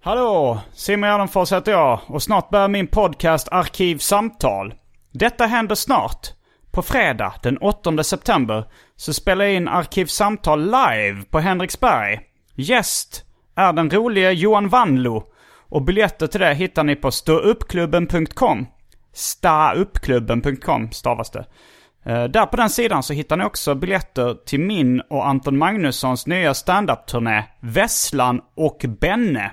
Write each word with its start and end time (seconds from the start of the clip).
Hallå! 0.00 0.58
Simon 0.72 1.08
Gärdenfors 1.08 1.52
heter 1.52 1.72
jag 1.72 2.00
och 2.06 2.22
snart 2.22 2.50
börjar 2.50 2.68
min 2.68 2.86
podcast 2.86 3.48
Arkivsamtal. 3.50 4.74
Detta 5.12 5.46
händer 5.46 5.74
snart. 5.74 6.26
På 6.70 6.82
fredag 6.82 7.34
den 7.42 7.58
8 7.58 8.04
september 8.04 8.64
så 8.96 9.12
spelar 9.12 9.44
jag 9.44 9.54
in 9.54 9.68
Arkivsamtal 9.68 10.64
live 10.64 11.22
på 11.30 11.38
Henriksberg. 11.38 12.20
Gäst 12.54 13.24
är 13.56 13.72
den 13.72 13.90
roliga 13.90 14.32
Johan 14.32 14.68
Vanlo 14.68 15.24
och 15.68 15.82
biljetter 15.82 16.26
till 16.26 16.40
det 16.40 16.54
hittar 16.54 16.84
ni 16.84 16.96
på 16.96 17.10
ståuppklubben.com. 17.10 18.66
Stauppklubben.com 19.12 20.92
stavas 20.92 21.30
det. 21.30 21.46
Eh, 22.04 22.24
där 22.24 22.46
på 22.46 22.56
den 22.56 22.70
sidan 22.70 23.02
så 23.02 23.12
hittar 23.12 23.36
ni 23.36 23.44
också 23.44 23.74
biljetter 23.74 24.34
till 24.46 24.60
min 24.60 25.00
och 25.00 25.28
Anton 25.28 25.58
Magnussons 25.58 26.26
nya 26.26 26.54
standup-turné 26.54 27.44
Vesslan 27.60 28.40
och 28.56 28.84
Benne. 29.00 29.52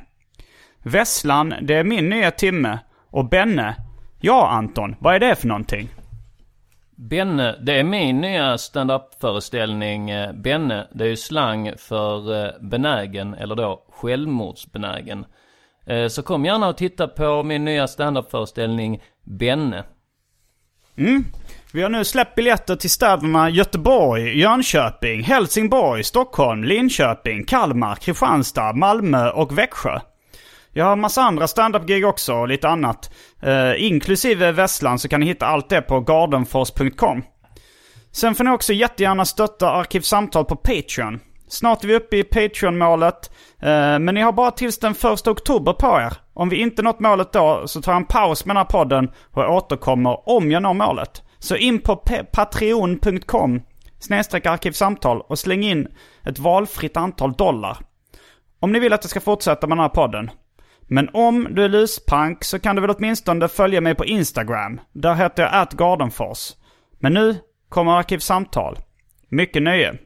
Vesslan, 0.86 1.54
det 1.62 1.74
är 1.74 1.84
min 1.84 2.10
nya 2.10 2.32
timme. 2.32 2.80
Och 3.12 3.30
Benne, 3.30 3.76
ja 4.20 4.50
Anton, 4.50 4.96
vad 5.00 5.16
är 5.16 5.20
det 5.20 5.36
för 5.36 5.48
någonting? 5.48 5.90
Benne, 6.98 7.56
det 7.62 7.80
är 7.80 7.84
min 7.84 8.22
nya 8.22 8.58
stand-up-föreställning. 8.58 10.10
Eh, 10.10 10.34
Benne, 10.34 10.88
det 10.94 11.04
är 11.04 11.08
ju 11.08 11.16
slang 11.16 11.72
för 11.78 12.46
eh, 12.46 12.52
benägen, 12.62 13.34
eller 13.34 13.56
då 13.56 13.84
självmordsbenägen. 13.92 15.26
Eh, 15.86 16.08
Så 16.08 16.24
kom 16.24 16.46
gärna 16.46 16.68
och 16.68 16.78
titta 16.78 17.08
på 17.08 17.44
min 17.44 17.66
nya 17.66 17.88
stand-up-föreställning 17.88 19.02
Benne. 19.24 19.84
Vi 21.74 21.82
har 21.84 21.90
nu 21.90 22.04
släppt 22.06 22.36
biljetter 22.36 22.76
till 22.76 22.90
städerna 22.90 23.50
Göteborg, 23.50 24.40
Jönköping, 24.40 25.24
Helsingborg, 25.24 26.04
Stockholm, 26.04 26.64
Linköping, 26.64 27.44
Kalmar, 27.46 27.96
Kristianstad, 27.96 28.74
Malmö 28.74 29.30
och 29.30 29.58
Växjö. 29.58 30.00
Jag 30.78 30.86
har 30.86 30.94
en 30.94 31.00
massa 31.00 31.22
andra 31.22 31.48
standup-gig 31.48 32.06
också 32.06 32.34
och 32.34 32.48
lite 32.48 32.70
annat. 32.70 33.12
Eh, 33.42 33.86
inklusive 33.86 34.52
Vesslan 34.52 35.00
så 35.00 35.08
kan 35.08 35.20
ni 35.20 35.26
hitta 35.26 35.46
allt 35.46 35.70
det 35.70 35.82
på 35.82 36.00
gardenfors.com. 36.00 37.24
Sen 38.12 38.36
får 38.36 38.44
ni 38.44 38.50
också 38.50 38.74
jättegärna 38.74 39.26
stötta 39.26 39.72
Arkivsamtal 39.72 40.46
på 40.46 40.56
Patreon. 40.56 41.20
Snart 41.48 41.84
är 41.84 41.88
vi 41.88 41.96
uppe 41.96 42.18
i 42.18 42.24
Patreon-målet. 42.24 43.32
Eh, 43.62 44.00
men 44.00 44.06
ni 44.06 44.22
har 44.22 44.32
bara 44.32 44.52
tills 44.52 44.80
den 44.80 44.92
1 44.92 45.28
oktober 45.28 45.74
på 45.74 46.00
er. 46.00 46.14
Om 46.34 46.50
vi 46.50 46.56
inte 46.56 46.82
nått 46.82 47.00
målet 47.00 47.34
då 47.34 47.64
så 47.68 47.82
tar 47.82 47.92
jag 47.92 48.02
en 48.02 48.08
paus 48.08 48.46
med 48.46 48.56
den 48.56 48.66
här 48.66 48.72
podden 48.72 49.12
och 49.32 49.44
jag 49.44 49.56
återkommer 49.56 50.30
om 50.30 50.52
jag 50.52 50.64
når 50.64 50.74
målet. 50.74 51.24
Så 51.40 51.56
in 51.56 51.80
på 51.80 51.96
patreon.com 52.32 53.62
snedstreck 54.00 54.46
arkivsamtal 54.46 55.22
och 55.22 55.40
släng 55.40 55.64
in 55.64 55.88
ett 56.24 56.40
valfritt 56.40 56.98
antal 56.98 57.34
dollar. 57.34 57.78
Om 58.60 58.72
ni 58.72 58.80
vill 58.80 58.94
att 58.94 59.04
jag 59.04 59.10
ska 59.10 59.20
fortsätta 59.20 59.68
med 59.68 59.78
den 59.78 59.82
här 59.82 59.90
podden. 59.90 60.32
Men 60.88 61.10
om 61.14 61.48
du 61.52 61.64
är 61.64 61.70
luspank 61.70 62.44
så 62.44 62.60
kan 62.60 62.76
du 62.76 62.82
väl 62.82 62.96
åtminstone 62.98 63.48
följa 63.48 63.82
mig 63.82 63.96
på 63.96 64.06
Instagram. 64.06 64.82
Där 64.94 65.14
heter 65.14 65.44
jag 65.44 65.52
atgardenfors. 65.54 66.54
Men 67.00 67.14
nu 67.14 67.36
kommer 67.70 67.92
Arkivsamtal. 67.92 68.78
Mycket 69.30 69.64
nöje. 69.64 69.98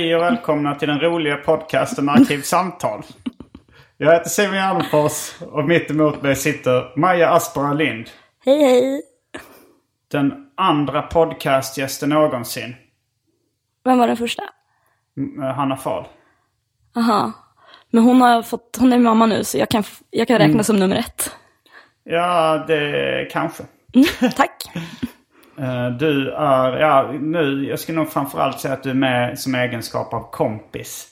Hej 0.00 0.16
och 0.16 0.22
välkomna 0.22 0.74
till 0.74 0.88
den 0.88 1.00
roliga 1.00 1.36
podcasten 1.36 2.08
Arkivsamtal. 2.08 3.02
Jag 3.96 4.12
heter 4.12 4.28
Simon 4.30 4.54
Gärdenfors 4.54 5.42
och 5.42 5.64
mitt 5.64 5.90
emot 5.90 6.22
mig 6.22 6.36
sitter 6.36 6.98
Maja 6.98 7.30
Aspera 7.30 7.72
Lind. 7.72 8.10
Hej 8.44 8.62
hej! 8.64 9.02
Den 10.10 10.50
andra 10.56 11.02
podcastgästen 11.02 12.08
någonsin. 12.08 12.76
Vem 13.84 13.98
var 13.98 14.06
den 14.06 14.16
första? 14.16 14.42
M- 15.16 15.42
eh, 15.42 15.54
Hanna 15.54 15.76
Fahl. 15.76 16.04
Aha. 16.96 17.32
Men 17.90 18.02
hon 18.02 18.20
har 18.20 18.42
fått, 18.42 18.76
hon 18.80 18.92
är 18.92 18.98
mamma 18.98 19.26
nu 19.26 19.44
så 19.44 19.58
jag 19.58 19.68
kan, 19.68 19.84
jag 20.10 20.28
kan 20.28 20.38
räkna 20.38 20.62
som 20.62 20.76
nummer 20.76 20.96
ett. 20.96 21.36
Ja, 22.04 22.64
det 22.68 23.28
kanske. 23.32 23.62
Tack! 24.36 24.62
Eh, 25.60 25.90
Du 25.90 26.30
är, 26.32 26.78
ja 26.80 27.12
nu, 27.20 27.66
jag 27.68 27.78
ska 27.78 27.92
nog 27.92 28.12
framförallt 28.12 28.60
säga 28.60 28.74
att 28.74 28.82
du 28.82 28.90
är 28.90 28.94
med 28.94 29.38
som 29.38 29.54
egenskap 29.54 30.14
av 30.14 30.30
kompis. 30.30 31.06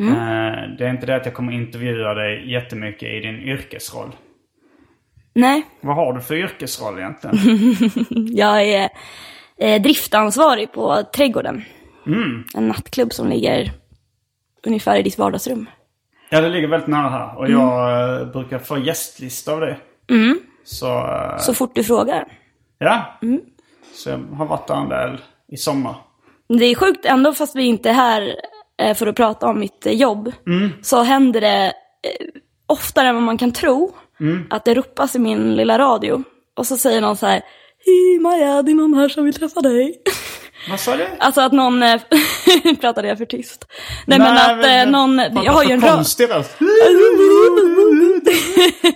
Eh, 0.00 0.76
Det 0.78 0.84
är 0.86 0.90
inte 0.90 1.06
det 1.06 1.16
att 1.16 1.24
jag 1.26 1.34
kommer 1.34 1.52
intervjua 1.52 2.14
dig 2.14 2.52
jättemycket 2.52 3.08
i 3.08 3.20
din 3.20 3.40
yrkesroll. 3.40 4.10
Nej, 5.34 5.62
Vad 5.80 5.96
har 5.96 6.12
du 6.12 6.20
för 6.20 6.34
yrkesroll 6.34 6.98
egentligen? 6.98 7.36
jag 8.36 8.62
är 8.62 8.88
eh, 9.58 9.82
driftansvarig 9.82 10.72
på 10.72 11.02
Trädgården. 11.16 11.64
En 12.56 12.68
nattklubb 12.68 13.12
som 13.12 13.28
ligger 13.28 13.70
ungefär 14.66 14.96
i 14.98 15.02
ditt 15.02 15.18
vardagsrum. 15.18 15.66
Ja, 16.30 16.40
det 16.40 16.48
ligger 16.48 16.68
väldigt 16.68 16.88
nära 16.88 17.08
här. 17.08 17.38
Och 17.38 17.50
jag 17.50 18.20
eh, 18.20 18.26
brukar 18.26 18.58
få 18.58 18.78
gästlista 18.78 19.52
av 19.52 19.60
det. 19.60 19.76
Så, 20.64 20.98
eh, 21.06 21.38
Så 21.38 21.54
fort 21.54 21.74
du 21.74 21.84
frågar. 21.84 22.24
ja. 22.78 23.18
Så 23.94 24.10
jag 24.10 24.18
har 24.18 24.46
varit 24.46 24.66
där 24.66 24.74
en 24.74 24.88
del 24.88 25.20
i 25.48 25.56
sommar. 25.56 25.94
Det 26.48 26.64
är 26.64 26.74
sjukt 26.74 27.04
ändå 27.04 27.32
fast 27.32 27.56
vi 27.56 27.62
inte 27.62 27.90
är 27.90 27.94
här 27.94 28.36
eh, 28.82 28.94
för 28.94 29.06
att 29.06 29.16
prata 29.16 29.46
om 29.46 29.58
mitt 29.58 29.86
eh, 29.86 29.92
jobb. 29.92 30.32
Så 30.82 31.02
händer 31.02 31.40
det 31.40 31.66
eh, 31.66 32.26
oftare 32.66 33.08
än 33.08 33.14
vad 33.14 33.24
man 33.24 33.38
kan 33.38 33.52
tro. 33.52 33.92
Att 34.50 34.64
det 34.64 34.74
ropas 34.74 35.16
i 35.16 35.18
min 35.18 35.54
lilla 35.54 35.78
radio. 35.78 36.22
Och 36.56 36.66
så 36.66 36.76
säger 36.76 37.00
någon 37.00 37.16
så 37.16 37.26
här. 37.26 37.42
Hej 37.86 38.18
Maja, 38.20 38.62
det 38.62 38.70
är 38.70 38.74
någon 38.74 38.94
här 38.94 39.08
som 39.08 39.24
vill 39.24 39.34
träffa 39.34 39.60
dig. 39.60 40.02
Vad 40.70 40.80
sa 40.80 40.96
du? 40.96 41.06
Alltså 41.18 41.40
att 41.40 41.52
någon, 41.52 41.82
eh, 41.82 42.00
pratade 42.80 43.08
jag 43.08 43.18
för 43.18 43.24
tyst? 43.24 43.66
Nej, 44.06 44.18
men 44.18 44.36
att 44.36 44.64
eh, 44.64 44.90
någon, 44.90 45.18
jag 45.44 45.52
har 45.52 45.64
ju 45.64 45.72
en 45.72 45.80
röst. 45.80 46.20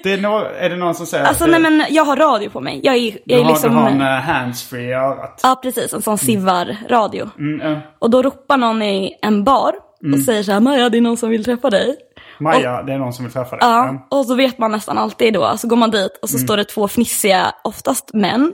Det 0.02 0.12
är, 0.12 0.18
no, 0.18 0.46
är 0.58 0.70
det 0.70 0.76
någon 0.76 0.94
som 0.94 1.06
säger 1.06 1.24
Alltså 1.24 1.44
att 1.44 1.50
nej 1.50 1.62
det, 1.62 1.70
men 1.70 1.86
jag 1.90 2.04
har 2.04 2.16
radio 2.16 2.50
på 2.50 2.60
mig. 2.60 2.80
Jag 2.82 2.96
är, 2.96 3.18
jag 3.24 3.40
är 3.40 3.44
har, 3.44 3.52
liksom... 3.52 3.74
du 3.74 3.76
har 3.76 3.90
en 3.90 4.00
uh, 4.00 4.06
handsfree 4.06 4.88
i 4.88 4.92
örat? 4.92 5.40
Ja 5.42 5.60
precis, 5.62 5.94
en 5.94 6.02
sån 6.02 6.18
sivar-radio. 6.18 7.30
Mm, 7.38 7.70
ja. 7.70 7.80
Och 7.98 8.10
då 8.10 8.22
ropar 8.22 8.56
någon 8.56 8.82
i 8.82 9.18
en 9.22 9.44
bar 9.44 9.74
och 10.14 10.18
säger 10.18 10.42
så 10.42 10.52
här, 10.52 10.60
Maja 10.60 10.88
det 10.88 10.98
är 10.98 11.02
någon 11.02 11.16
som 11.16 11.28
vill 11.28 11.44
träffa 11.44 11.70
dig. 11.70 11.96
Maja, 12.40 12.82
det 12.82 12.92
är 12.92 12.98
någon 12.98 13.12
som 13.12 13.24
vill 13.24 13.32
träffa 13.32 13.56
dig. 13.56 13.68
Ja, 13.68 14.06
och 14.10 14.26
så 14.26 14.34
vet 14.34 14.58
man 14.58 14.72
nästan 14.72 14.98
alltid 14.98 15.34
då, 15.34 15.56
så 15.56 15.68
går 15.68 15.76
man 15.76 15.90
dit 15.90 16.18
och 16.22 16.30
så 16.30 16.38
står 16.38 16.56
det 16.56 16.64
två 16.64 16.88
fnissiga, 16.88 17.54
oftast 17.64 18.10
män, 18.14 18.52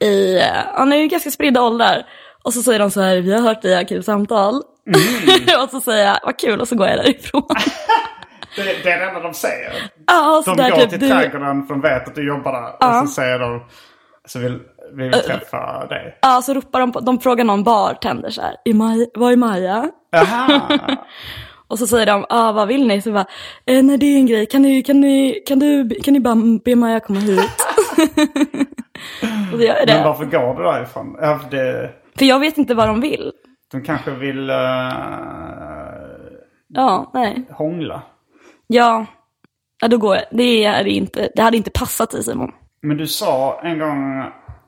i, 0.00 0.36
eh, 0.36 0.42
ja 0.74 0.84
nu 0.84 0.96
är 0.96 1.00
ju 1.00 1.06
ganska 1.08 1.30
spridda 1.30 1.62
åldrar. 1.62 2.06
Och 2.46 2.52
så 2.54 2.62
säger 2.62 2.78
de 2.78 2.90
så 2.90 3.00
här, 3.00 3.16
vi 3.16 3.32
har 3.32 3.40
hört 3.40 3.62
dig 3.62 3.70
i 3.70 3.74
Arkivsamtal. 3.74 4.54
och 5.64 5.70
så 5.70 5.80
säger 5.80 6.04
jag, 6.06 6.18
vad 6.22 6.38
kul, 6.38 6.60
och 6.60 6.68
så 6.68 6.76
går 6.76 6.86
jag 6.88 6.98
därifrån. 6.98 7.42
Det, 8.56 8.62
det 8.62 8.90
är 8.90 8.98
det 9.00 9.06
enda 9.08 9.20
de 9.20 9.34
säger. 9.34 9.72
ja, 10.06 10.42
De 10.46 10.56
går 10.56 10.76
typ, 10.80 10.90
till 10.90 11.00
du, 11.00 11.08
trädgården 11.08 11.66
för 11.66 11.74
de 11.74 11.80
vet 11.80 12.08
att 12.08 12.14
du 12.14 12.26
jobbar 12.28 12.52
där. 12.52 12.72
Ja. 12.80 13.00
Och 13.02 13.08
så 13.08 13.14
säger 13.14 13.38
de... 13.38 13.64
Så 14.26 14.38
vill 14.38 14.58
vill 14.92 15.12
träffa 15.12 15.86
dig? 15.86 16.18
Ja, 16.22 16.42
så 16.42 16.54
ropar 16.54 16.80
de 16.80 16.92
på, 16.92 17.00
de 17.00 17.20
frågar 17.20 17.44
någon 17.44 17.64
bartender 17.64 18.30
så 18.30 18.42
här, 18.42 18.56
"Är 18.64 18.74
Maja, 18.74 19.06
vad 19.14 19.32
är 19.32 19.36
Maja? 19.36 19.90
Och 21.68 21.78
så 21.78 21.86
säger 21.86 22.06
de, 22.06 22.26
ah, 22.28 22.52
vad 22.52 22.68
vill 22.68 22.86
ni? 22.86 23.02
Så 23.02 23.12
bara, 23.12 23.26
eh, 23.66 23.82
nej 23.82 23.98
det 23.98 24.06
är 24.06 24.16
en 24.16 24.26
grej, 24.26 24.46
kan 24.46 24.62
ni, 24.62 24.82
kan 24.82 25.00
ni, 25.00 25.42
kan 25.46 25.58
du, 25.58 25.88
kan 26.04 26.14
ni 26.14 26.20
bara 26.20 26.36
be 26.64 26.76
Maja 26.76 27.00
komma 27.00 27.20
hit? 27.20 27.40
och 29.52 29.58
så 29.58 29.64
gör 29.64 29.76
jag 29.76 29.86
Men 29.88 29.98
det. 29.98 30.04
varför 30.04 30.24
går 30.24 30.54
du 30.54 30.62
därifrån? 30.62 31.16
Ja, 31.20 31.40
det, 31.50 31.90
För 32.18 32.24
jag 32.24 32.40
vet 32.40 32.58
inte 32.58 32.74
vad 32.74 32.88
de 32.88 33.00
vill. 33.00 33.32
de 33.72 33.82
kanske 33.82 34.10
vill 34.10 34.50
uh, 34.50 34.56
Ja, 36.68 37.10
nej. 37.14 37.42
hångla. 37.50 38.02
Ja, 38.66 39.06
ja 39.82 39.88
då 39.88 39.98
går 39.98 40.16
jag. 40.16 40.24
Det, 40.30 40.64
är 40.64 40.86
inte, 40.86 41.28
det 41.34 41.42
hade 41.42 41.56
inte 41.56 41.70
passat 41.70 42.10
dig 42.10 42.24
Simon. 42.24 42.52
Men 42.82 42.96
du 42.96 43.06
sa 43.06 43.60
en 43.62 43.78
gång 43.78 44.20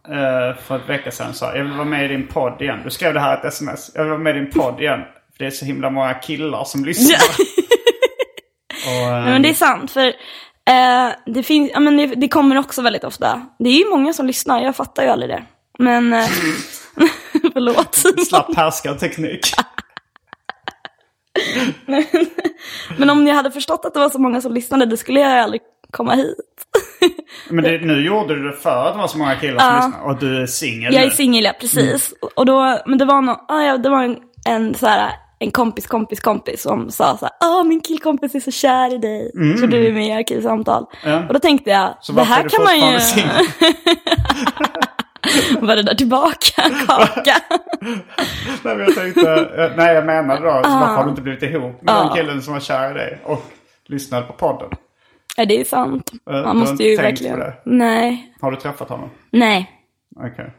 eh, 0.08 0.56
för 0.62 0.76
ett 0.76 0.88
vecka 0.88 1.10
sedan 1.10 1.34
så 1.34 1.44
jag 1.44 1.64
vill 1.64 1.72
vara 1.72 1.84
med 1.84 2.04
i 2.04 2.08
din 2.08 2.26
podd 2.26 2.62
igen. 2.62 2.80
Du 2.84 2.90
skrev 2.90 3.14
det 3.14 3.20
här 3.20 3.38
ett 3.38 3.44
sms. 3.44 3.90
Jag 3.94 4.02
vill 4.02 4.10
vara 4.10 4.20
med 4.22 4.36
i 4.36 4.38
din 4.38 4.50
podd 4.50 4.80
igen. 4.80 5.00
För 5.36 5.44
det 5.44 5.46
är 5.46 5.50
så 5.50 5.64
himla 5.64 5.90
många 5.90 6.14
killar 6.14 6.64
som 6.64 6.84
lyssnar. 6.84 7.18
Och, 8.86 9.12
eh, 9.14 9.22
Nej, 9.22 9.32
men 9.32 9.42
det 9.42 9.48
är 9.48 9.54
sant, 9.54 9.90
för 9.90 10.06
eh, 10.06 11.12
det, 11.26 11.42
finns, 11.42 11.70
ja, 11.74 11.80
men 11.80 11.96
det, 11.96 12.06
det 12.06 12.28
kommer 12.28 12.58
också 12.58 12.82
väldigt 12.82 13.04
ofta. 13.04 13.46
Det 13.58 13.68
är 13.68 13.78
ju 13.78 13.90
många 13.90 14.12
som 14.12 14.26
lyssnar, 14.26 14.62
jag 14.62 14.76
fattar 14.76 15.02
ju 15.02 15.08
aldrig 15.08 15.30
det. 15.30 15.42
Men, 15.78 16.12
eh, 16.12 16.28
förlåt. 17.54 17.94
slapp 18.28 18.56
härskarteknik. 18.56 19.46
Men 22.98 23.10
om 23.10 23.26
jag 23.26 23.34
hade 23.34 23.50
förstått 23.50 23.84
att 23.84 23.94
det 23.94 24.00
var 24.00 24.10
så 24.10 24.18
många 24.18 24.40
som 24.40 24.52
lyssnade, 24.54 24.86
då 24.86 24.96
skulle 24.96 25.20
jag 25.20 25.38
aldrig 25.38 25.60
komma 25.90 26.14
hit. 26.14 26.36
Men 27.50 27.64
det, 27.64 27.78
nu 27.78 28.06
gjorde 28.06 28.34
du 28.34 28.50
det 28.50 28.56
för 28.56 28.86
att 28.86 28.94
det 28.94 28.98
var 29.00 29.08
så 29.08 29.18
många 29.18 29.34
killar 29.36 29.58
som 29.58 29.68
Ja. 29.68 29.86
lyssnar. 29.86 30.02
Och 30.06 30.18
du 30.18 30.42
är 30.42 30.46
singel 30.46 30.94
Jag 30.94 31.00
nu. 31.00 31.06
är 31.06 31.10
singel, 31.10 31.44
ja, 31.44 31.52
precis. 31.60 32.14
Och 32.36 32.46
då, 32.46 32.78
men 32.86 32.98
det 32.98 33.04
var, 33.04 33.20
no, 33.22 33.30
ah, 33.48 33.62
ja, 33.62 33.78
det 33.78 33.88
var 33.88 34.02
en, 34.02 34.16
en, 34.46 34.74
så 34.74 34.86
här, 34.86 35.10
en 35.38 35.50
kompis, 35.50 35.86
kompis, 35.86 36.20
kompis 36.20 36.62
som 36.62 36.90
sa 36.90 37.16
så 37.16 37.24
här, 37.26 37.34
ah, 37.50 37.64
min 37.64 37.80
killkompis 37.80 38.34
är 38.34 38.40
så 38.40 38.50
kär 38.50 38.94
i 38.94 38.98
dig, 38.98 39.30
så 39.60 39.66
du 39.66 39.86
är 39.86 39.92
med 39.92 40.06
i 40.06 40.12
Arkivsamtal. 40.12 40.84
Ja. 41.04 41.26
Och 41.26 41.32
då 41.34 41.40
tänkte 41.40 41.70
jag, 41.70 41.94
Så 42.00 42.12
det 42.12 42.22
här 42.22 42.48
kan 42.48 42.64
man 42.64 42.76
ju... 42.76 42.98
var 45.60 45.76
det 45.76 45.82
där 45.82 45.94
tillbaka, 45.94 46.62
kaka? 46.86 47.34
Nej, 48.64 48.76
men 48.76 48.78
jag 48.80 48.94
tänkte, 48.94 49.32
eh, 49.56 49.70
nej 49.76 49.94
jag 49.94 50.06
menade 50.06 50.40
då, 50.40 50.50
så 50.64 50.70
varför 50.70 50.94
har 50.96 51.04
du 51.04 51.10
inte 51.10 51.22
blivit 51.22 51.42
ihop 51.42 51.82
med 51.82 51.94
den 51.94 52.08
killen 52.16 52.42
som 52.42 52.52
var 52.52 52.60
kär 52.60 52.90
i 52.90 52.94
dig 52.94 53.18
och 53.24 53.44
lyssnade 53.86 54.26
på 54.26 54.32
podden? 54.32 54.70
Ja, 55.36 55.44
det 55.44 55.60
är 55.60 55.64
sant. 55.64 56.10
du 56.26 56.32
har 56.32 56.42
Man 56.42 56.56
måste 56.56 56.72
inte 56.72 56.84
ju 56.84 56.96
verkligen... 56.96 57.38
det? 57.38 57.54
Nej. 57.64 58.32
Har 58.40 58.50
du 58.50 58.56
träffat 58.56 58.88
honom? 58.88 59.10
Nej. 59.30 59.70
Okej. 60.16 60.50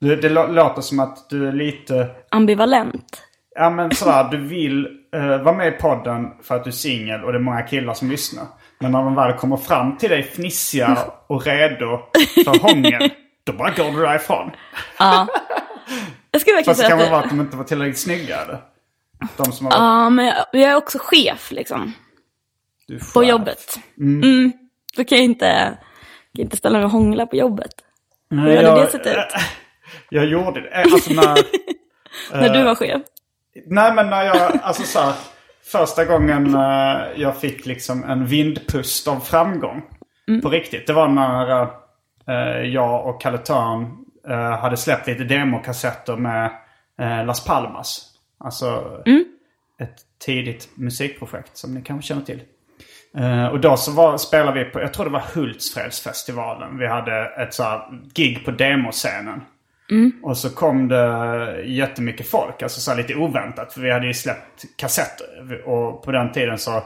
Du, 0.00 0.16
det 0.16 0.28
lå- 0.28 0.52
låter 0.52 0.82
som 0.82 1.00
att 1.00 1.30
du 1.30 1.48
är 1.48 1.52
lite, 1.52 2.08
Ambivalent. 2.30 3.22
ja 3.54 3.70
men 3.70 3.90
sådär, 3.90 4.28
du 4.30 4.36
vill 4.36 4.86
eh, 5.14 5.26
vara 5.42 5.52
med 5.56 5.68
i 5.68 5.70
podden 5.70 6.26
för 6.42 6.56
att 6.56 6.64
du 6.64 6.70
är 6.70 6.74
singel 6.74 7.24
och 7.24 7.32
det 7.32 7.38
är 7.38 7.42
många 7.42 7.62
killar 7.62 7.94
som 7.94 8.10
lyssnar. 8.10 8.44
Men 8.80 8.92
när 8.92 9.02
de 9.02 9.14
väl 9.14 9.32
kommer 9.32 9.56
fram 9.56 9.96
till 9.96 10.10
dig 10.10 10.22
fnissiga 10.22 10.98
och 11.26 11.46
redo 11.46 11.98
för 12.44 12.58
hångel, 12.62 13.10
då 13.44 13.52
bara 13.52 13.70
går 13.70 13.90
du 13.90 14.02
därifrån. 14.02 14.50
Jag 16.30 16.40
skulle 16.40 16.56
verkligen 16.56 16.64
Fast 16.64 16.82
det 16.82 16.88
kan 16.88 16.98
väl 16.98 17.10
vara 17.10 17.20
att 17.22 17.30
de 17.30 17.40
inte 17.40 17.56
var 17.56 17.64
tillräckligt 17.64 17.98
snygga 18.00 18.36
eller? 18.42 18.58
De 19.36 19.52
som 19.52 19.66
har 19.66 19.72
Ja, 19.72 20.10
men 20.10 20.26
jag, 20.26 20.36
jag 20.52 20.62
är 20.70 20.76
också 20.76 20.98
chef 21.00 21.50
liksom. 21.52 21.92
du 22.86 22.94
är 22.96 23.12
På 23.14 23.24
jobbet. 23.24 23.78
Mm. 23.98 24.52
Då 24.96 25.04
kan 25.04 25.18
jag 25.18 25.24
inte, 25.24 25.78
kan 26.36 26.42
inte 26.44 26.56
ställa 26.56 26.78
mig 26.78 26.84
och 26.84 26.90
hångla 26.90 27.26
på 27.26 27.36
jobbet. 27.36 27.72
Nej, 28.30 28.44
Hur 28.44 28.56
hade 28.56 28.68
jag, 28.68 28.86
det 28.86 28.90
sett 28.90 29.06
ut? 29.06 29.14
Jag 30.08 30.24
gjorde 30.26 30.60
det. 30.60 30.68
Eh, 30.68 30.80
Alltså 30.92 31.12
när, 31.12 31.38
När 32.40 32.48
du 32.54 32.62
var 32.64 32.74
chef. 32.74 33.02
nej 33.66 33.92
men 33.94 34.10
när 34.10 34.22
jag, 34.24 34.58
alltså 34.62 34.82
så 34.82 35.00
här, 35.00 35.12
första 35.72 36.04
gången 36.04 36.54
eh, 36.54 37.00
jag 37.16 37.36
fick 37.40 37.66
liksom 37.66 38.04
en 38.04 38.26
vindpust 38.26 39.08
av 39.08 39.20
framgång. 39.20 39.82
På 40.42 40.48
riktigt. 40.50 40.86
Det 40.86 40.92
var 40.92 41.08
när 41.08 41.62
eh, 41.62 41.68
jag 42.64 43.06
och 43.06 43.20
Kalle 43.20 43.38
Törn 43.38 44.04
eh, 44.28 44.58
hade 44.58 44.76
släppt 44.76 45.06
lite 45.06 45.24
demokassetter 45.24 46.16
med 46.16 46.50
eh, 47.00 47.24
Las 47.24 47.44
Palmas. 47.44 48.08
Alltså 48.38 48.84
ett 49.78 49.96
tidigt 50.24 50.68
musikprojekt 50.74 51.56
som 51.56 51.74
ni 51.74 51.82
kanske 51.82 52.08
känner 52.08 52.22
till. 52.22 52.42
Eh, 53.16 53.46
och 53.46 53.60
då 53.60 53.76
så 53.76 53.92
var, 53.92 54.16
spelade 54.16 54.64
vi 54.64 54.70
på, 54.70 54.80
jag 54.80 54.92
tror 54.92 55.04
det 55.04 55.10
var 55.10 55.24
Hultsfredsfestivalen. 55.34 56.78
Vi 56.78 56.86
hade 56.86 57.24
ett 57.26 57.54
så 57.54 57.82
gig 58.14 58.44
på 58.44 58.50
demoscenen. 58.50 59.40
Och 60.22 60.36
så 60.36 60.54
kom 60.54 60.88
det 60.88 61.62
jättemycket 61.64 62.26
folk, 62.26 62.62
alltså 62.62 62.80
så 62.80 62.94
lite 62.94 63.14
oväntat. 63.14 63.72
För 63.72 63.80
vi 63.80 63.90
hade 63.90 64.06
ju 64.06 64.14
släppt 64.14 64.64
kassetter. 64.76 65.62
Och 65.68 66.02
på 66.02 66.12
den 66.12 66.32
tiden 66.32 66.58
så 66.58 66.82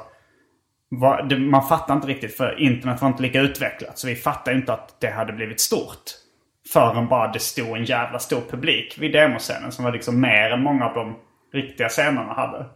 var, 0.88 1.23
det, 1.23 1.38
man 1.38 1.69
fattade 1.69 1.93
inte 1.93 2.09
riktigt 2.09 2.37
för 2.37 2.61
internet 2.61 3.03
var 3.03 3.09
inte 3.09 3.23
lika 3.23 3.41
utvecklat. 3.41 3.99
Så 3.99 4.06
vi 4.06 4.17
fattade 4.17 4.56
inte 4.56 4.73
att 4.73 5.00
det 5.00 5.11
hade 5.11 5.33
blivit 5.33 5.61
stort. 5.61 6.03
Förrän 6.73 7.09
bara 7.09 7.33
det 7.33 7.38
stod 7.38 7.77
en 7.77 7.85
jävla 7.85 8.19
stor 8.19 8.41
publik 8.50 8.97
vid 8.99 9.12
demoscenen 9.12 9.73
som 9.73 9.85
var 9.85 9.93
liksom 9.93 10.21
mer 10.21 10.50
än 10.50 10.62
många 10.62 10.85
av 10.85 10.94
de 10.94 11.17
riktiga 11.53 11.88
scenerna 11.88 12.33
hade. 12.35 12.67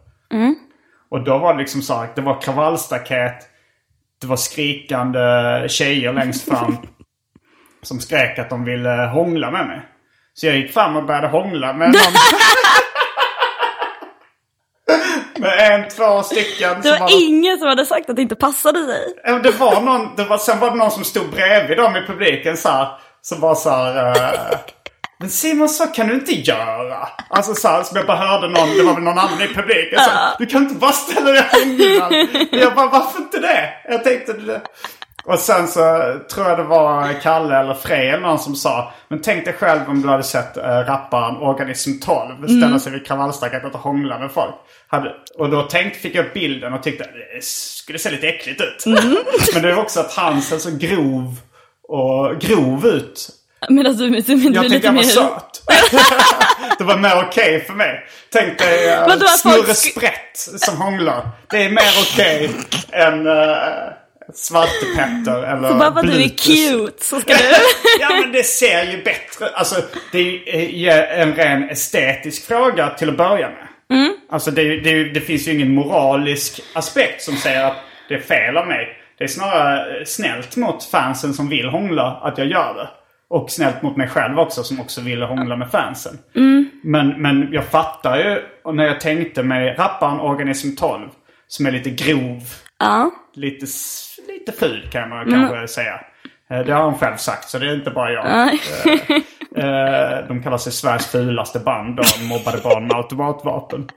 Och 1.09 1.23
då 1.23 1.37
var 1.37 1.53
det 1.53 1.59
liksom 1.59 1.81
så 1.81 1.93
att 1.93 2.15
det 2.15 2.21
var 2.21 2.41
kravallstaket. 2.41 3.47
Det 4.21 4.27
var 4.27 4.35
skrikande 4.35 5.19
tjejer 5.69 6.13
längst 6.13 6.49
fram. 6.49 6.77
som 7.81 7.99
skrek 7.99 8.39
att 8.39 8.49
de 8.49 8.65
ville 8.65 8.89
hångla 8.89 9.51
med 9.51 9.67
mig. 9.67 9.81
Så 10.33 10.47
jag 10.47 10.57
gick 10.57 10.73
fram 10.73 10.95
och 10.95 11.05
började 11.05 11.27
hångla 11.27 11.73
med 11.73 11.87
någon. 11.91 12.13
Med 15.41 15.71
en, 15.83 15.89
två 15.89 16.23
stycken. 16.23 16.81
Det 16.81 16.91
var 16.91 16.99
var- 16.99 17.23
ingen 17.27 17.57
som 17.59 17.67
hade 17.67 17.85
sagt 17.85 18.09
att 18.09 18.15
det 18.15 18.21
inte 18.21 18.35
passade 18.35 18.85
sig. 18.85 19.13
Det 19.43 19.51
var 19.51 19.81
någon, 19.81 20.15
det 20.15 20.23
var, 20.23 20.37
sen 20.37 20.59
var 20.59 20.69
det 20.71 20.75
någon 20.77 20.91
som 20.91 21.03
stod 21.03 21.29
bredvid 21.29 21.77
dem 21.77 21.95
i 21.95 22.01
publiken 22.07 22.57
så 22.57 22.69
här, 22.69 22.87
Som 23.21 23.39
var 23.39 23.55
så 23.55 23.69
här. 23.69 24.07
eh, 24.07 24.57
Men 25.19 25.29
Simon 25.29 25.69
så 25.69 25.87
kan 25.87 26.07
du 26.07 26.13
inte 26.13 26.31
göra. 26.33 27.07
Alltså 27.29 27.55
så 27.55 27.67
här, 27.67 27.83
som 27.83 27.97
jag 27.97 28.05
bara 28.07 28.17
hörde 28.17 28.47
någon, 28.47 28.69
det 28.77 28.83
var 28.83 28.93
väl 28.93 29.03
någon 29.03 29.17
annan 29.19 29.41
i 29.41 29.47
publiken. 29.47 29.99
Så, 29.99 30.09
här, 30.11 30.33
du 30.39 30.45
kan 30.45 30.61
inte 30.63 30.75
bara 30.75 30.91
ställa 30.91 31.31
dig 31.31 31.39
och 31.39 31.59
hångla. 31.59 32.27
Jag 32.51 32.75
bara, 32.75 32.87
varför 32.87 33.19
inte 33.19 33.39
det? 33.39 33.69
Jag 33.89 34.03
tänkte 34.03 34.33
det. 34.33 34.61
Och 35.23 35.39
sen 35.39 35.67
så 35.67 35.81
tror 36.33 36.47
jag 36.47 36.57
det 36.57 36.63
var 36.63 37.21
Kalle 37.21 37.59
eller 37.59 37.73
Frej 37.73 38.09
eller 38.09 38.21
någon 38.21 38.39
som 38.39 38.55
sa 38.55 38.93
Men 39.07 39.21
tänk 39.21 39.45
dig 39.45 39.53
själv 39.53 39.81
om 39.87 40.01
du 40.01 40.07
hade 40.07 40.23
sett 40.23 40.57
äh, 40.57 40.63
rapparen 40.63 41.37
Organism 41.37 41.91
12 41.99 42.47
ställa 42.47 42.79
sig 42.79 42.91
vid 42.91 43.05
kravallstaketet 43.05 43.73
och 43.73 43.79
hångla 43.79 44.19
med 44.19 44.31
folk. 44.31 44.55
Hade, 44.87 45.15
och 45.37 45.49
då 45.49 45.61
tänkte, 45.61 45.99
fick 45.99 46.15
jag 46.15 46.25
upp 46.25 46.33
bilden 46.33 46.73
och 46.73 46.83
tyckte 46.83 47.03
det 47.03 47.43
skulle 47.43 47.99
se 47.99 48.11
lite 48.11 48.27
äckligt 48.27 48.61
ut. 48.61 48.85
Men 49.53 49.63
det 49.63 49.69
är 49.69 49.79
också 49.79 49.99
att 49.99 50.13
han 50.13 50.41
ser 50.41 50.57
så 50.57 50.69
grov 50.77 51.35
och 51.87 52.41
grov 52.41 52.85
ut. 52.85 53.29
Du, 53.67 53.83
du, 53.83 53.93
du 53.93 54.47
är 54.47 54.53
Jag 54.53 54.69
tyckte 54.69 54.87
han 54.87 54.95
var 54.95 55.03
mer... 55.03 55.09
söt. 55.09 55.63
det 56.77 56.83
var 56.83 56.97
mer 56.97 57.27
okej 57.27 57.65
för 57.65 57.73
mig. 57.73 58.05
Tänk 58.29 58.59
dig 58.59 58.87
uh, 58.87 59.03
att 59.03 59.39
Snurre 59.39 59.55
folk 59.57 59.77
Sprätt 59.77 60.37
som 60.37 60.77
hånglar. 60.77 61.29
Det 61.49 61.63
är 61.63 61.69
mer 61.69 61.91
okej 62.01 62.51
än 62.91 63.27
uh, 63.27 63.33
Svarte 64.33 64.85
Petter 64.95 65.43
eller 65.43 65.69
Så 65.69 65.75
bara 65.75 65.93
för 65.93 65.99
att 65.99 66.05
du 66.05 66.23
är 66.23 66.29
cute 66.29 67.03
så 67.05 67.19
ska 67.19 67.33
du... 67.33 67.39
Ja 67.99 68.09
men 68.21 68.31
det 68.31 68.43
ser 68.43 68.83
ju 68.83 69.03
bättre 69.03 69.47
Alltså 69.53 69.75
det 70.11 70.19
är 70.45 70.69
ju 70.69 70.89
en 70.89 71.35
ren 71.35 71.69
estetisk 71.69 72.47
fråga 72.47 72.89
till 72.89 73.09
att 73.09 73.17
börja 73.17 73.49
med. 73.49 73.67
Alltså 74.29 74.51
det, 74.51 74.79
det, 74.79 75.03
det 75.03 75.21
finns 75.21 75.47
ju 75.47 75.51
ingen 75.53 75.73
moralisk 75.75 76.61
aspekt 76.73 77.21
som 77.21 77.35
säger 77.35 77.65
att 77.65 77.77
det 78.07 78.13
är 78.15 78.19
fel 78.19 78.57
av 78.57 78.67
mig. 78.67 78.87
Det 79.17 79.23
är 79.23 79.27
snarare 79.27 79.97
eh, 79.99 80.05
snällt 80.05 80.55
mot 80.55 80.83
fansen 80.83 81.33
som 81.33 81.49
vill 81.49 81.69
hångla 81.69 82.03
att 82.23 82.37
jag 82.37 82.47
gör 82.47 82.73
det. 82.73 82.89
Och 83.29 83.51
snällt 83.51 83.81
mot 83.81 83.97
mig 83.97 84.07
själv 84.07 84.39
också 84.39 84.63
som 84.63 84.79
också 84.79 85.01
ville 85.01 85.25
hångla 85.25 85.55
med 85.55 85.71
fansen. 85.71 86.17
Men, 86.83 87.21
men 87.21 87.47
jag 87.51 87.65
fattar 87.65 88.17
ju 88.17 88.41
när 88.73 88.85
jag 88.85 88.99
tänkte 88.99 89.43
mig 89.43 89.75
rapparen 89.77 90.19
Organism 90.19 90.75
12 90.75 91.09
som 91.47 91.65
är 91.65 91.71
lite 91.71 91.89
grov 91.89 92.41
Ja. 92.79 93.11
lite, 93.35 93.65
lite 94.47 94.59
ful 94.59 94.87
kan 94.91 95.09
man 95.09 95.31
kanske 95.31 95.67
säga. 95.67 95.99
Eh, 96.51 96.59
Det 96.65 96.71
har 96.73 96.81
han 96.83 96.97
själv 96.97 97.15
sagt 97.17 97.49
så 97.49 97.59
det 97.59 97.65
är 97.67 97.75
inte 97.75 97.91
bara 97.91 98.11
jag. 98.11 98.25
Eh, 99.55 99.65
eh, 99.65 100.27
De 100.27 100.43
kallar 100.43 100.57
sig 100.57 100.71
Sveriges 100.73 101.07
fulaste 101.07 101.59
band 101.59 101.99
och 101.99 102.05
mobbade 102.21 102.57
barn 102.63 102.87
med 102.87 102.97
automatvapen. 102.97 103.89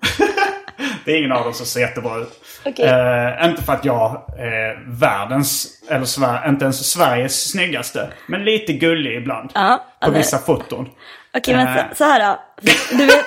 Det 1.05 1.13
är 1.13 1.19
ingen 1.19 1.33
av 1.33 1.45
dem 1.45 1.53
som 1.55 1.67
ser 1.67 1.81
jättebra 1.81 2.17
ut. 2.19 2.33
Okej. 2.65 2.85
Eh, 2.85 3.49
inte 3.49 3.63
för 3.63 3.73
att 3.73 3.85
jag 3.85 4.23
är 4.39 4.85
världens, 5.01 5.67
eller 5.91 6.05
Sver- 6.05 6.49
inte 6.49 6.65
ens 6.65 6.91
Sveriges 6.93 7.51
snyggaste. 7.51 8.09
Men 8.29 8.45
lite 8.45 8.73
gullig 8.73 9.17
ibland. 9.17 9.51
Ja, 9.55 9.85
på 10.01 10.11
vissa 10.19 10.39
foton. 10.39 10.89
Okej, 11.37 11.57
men 11.57 11.67
Eh. 11.69 11.89
så, 11.89 11.95
så 11.95 12.05
här 12.05 12.21
då. 12.21 12.41
Du 12.91 13.07
vet, 13.07 13.27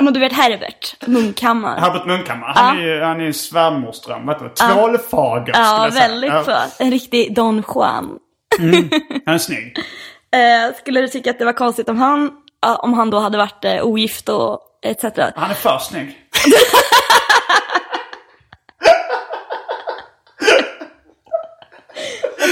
men 0.00 0.12
du 0.14 0.20
vet 0.20 0.32
Herbert 0.32 0.94
Munkhammar? 1.06 1.76
Herbert 1.80 2.06
Munkhammar, 2.06 2.52
han 2.54 2.78
är 2.78 2.82
ju 2.82 3.02
han 3.02 3.20
är 3.20 3.24
ju 3.24 3.32
svärmorsdröm. 3.32 4.26
Vet 4.26 4.38
du? 4.38 4.48
Tvålfager 4.48 5.52
skulle 5.52 5.66
Ja, 5.66 5.84
jag 5.84 5.92
säga. 5.92 6.08
väldigt 6.08 6.44
så. 6.44 6.56
En 6.78 6.90
riktig 6.90 7.34
Don 7.34 7.64
Juan. 7.74 8.18
Han 9.26 9.34
är 9.34 9.38
snygg. 9.38 9.76
Eh, 10.34 10.74
skulle 10.78 11.00
du 11.00 11.08
tycka 11.08 11.30
att 11.30 11.38
det 11.38 11.44
var 11.44 11.52
konstigt 11.52 11.88
om 11.88 11.98
han, 11.98 12.30
ja, 12.62 12.76
om 12.76 12.94
han 12.94 13.10
då 13.10 13.18
hade 13.18 13.38
varit 13.38 13.64
eh, 13.64 13.82
ogift 13.82 14.28
och 14.28 14.58
etc. 14.86 15.04
Han 15.36 15.50
är 15.50 15.54
för 15.54 15.78
snygg. 15.78 16.16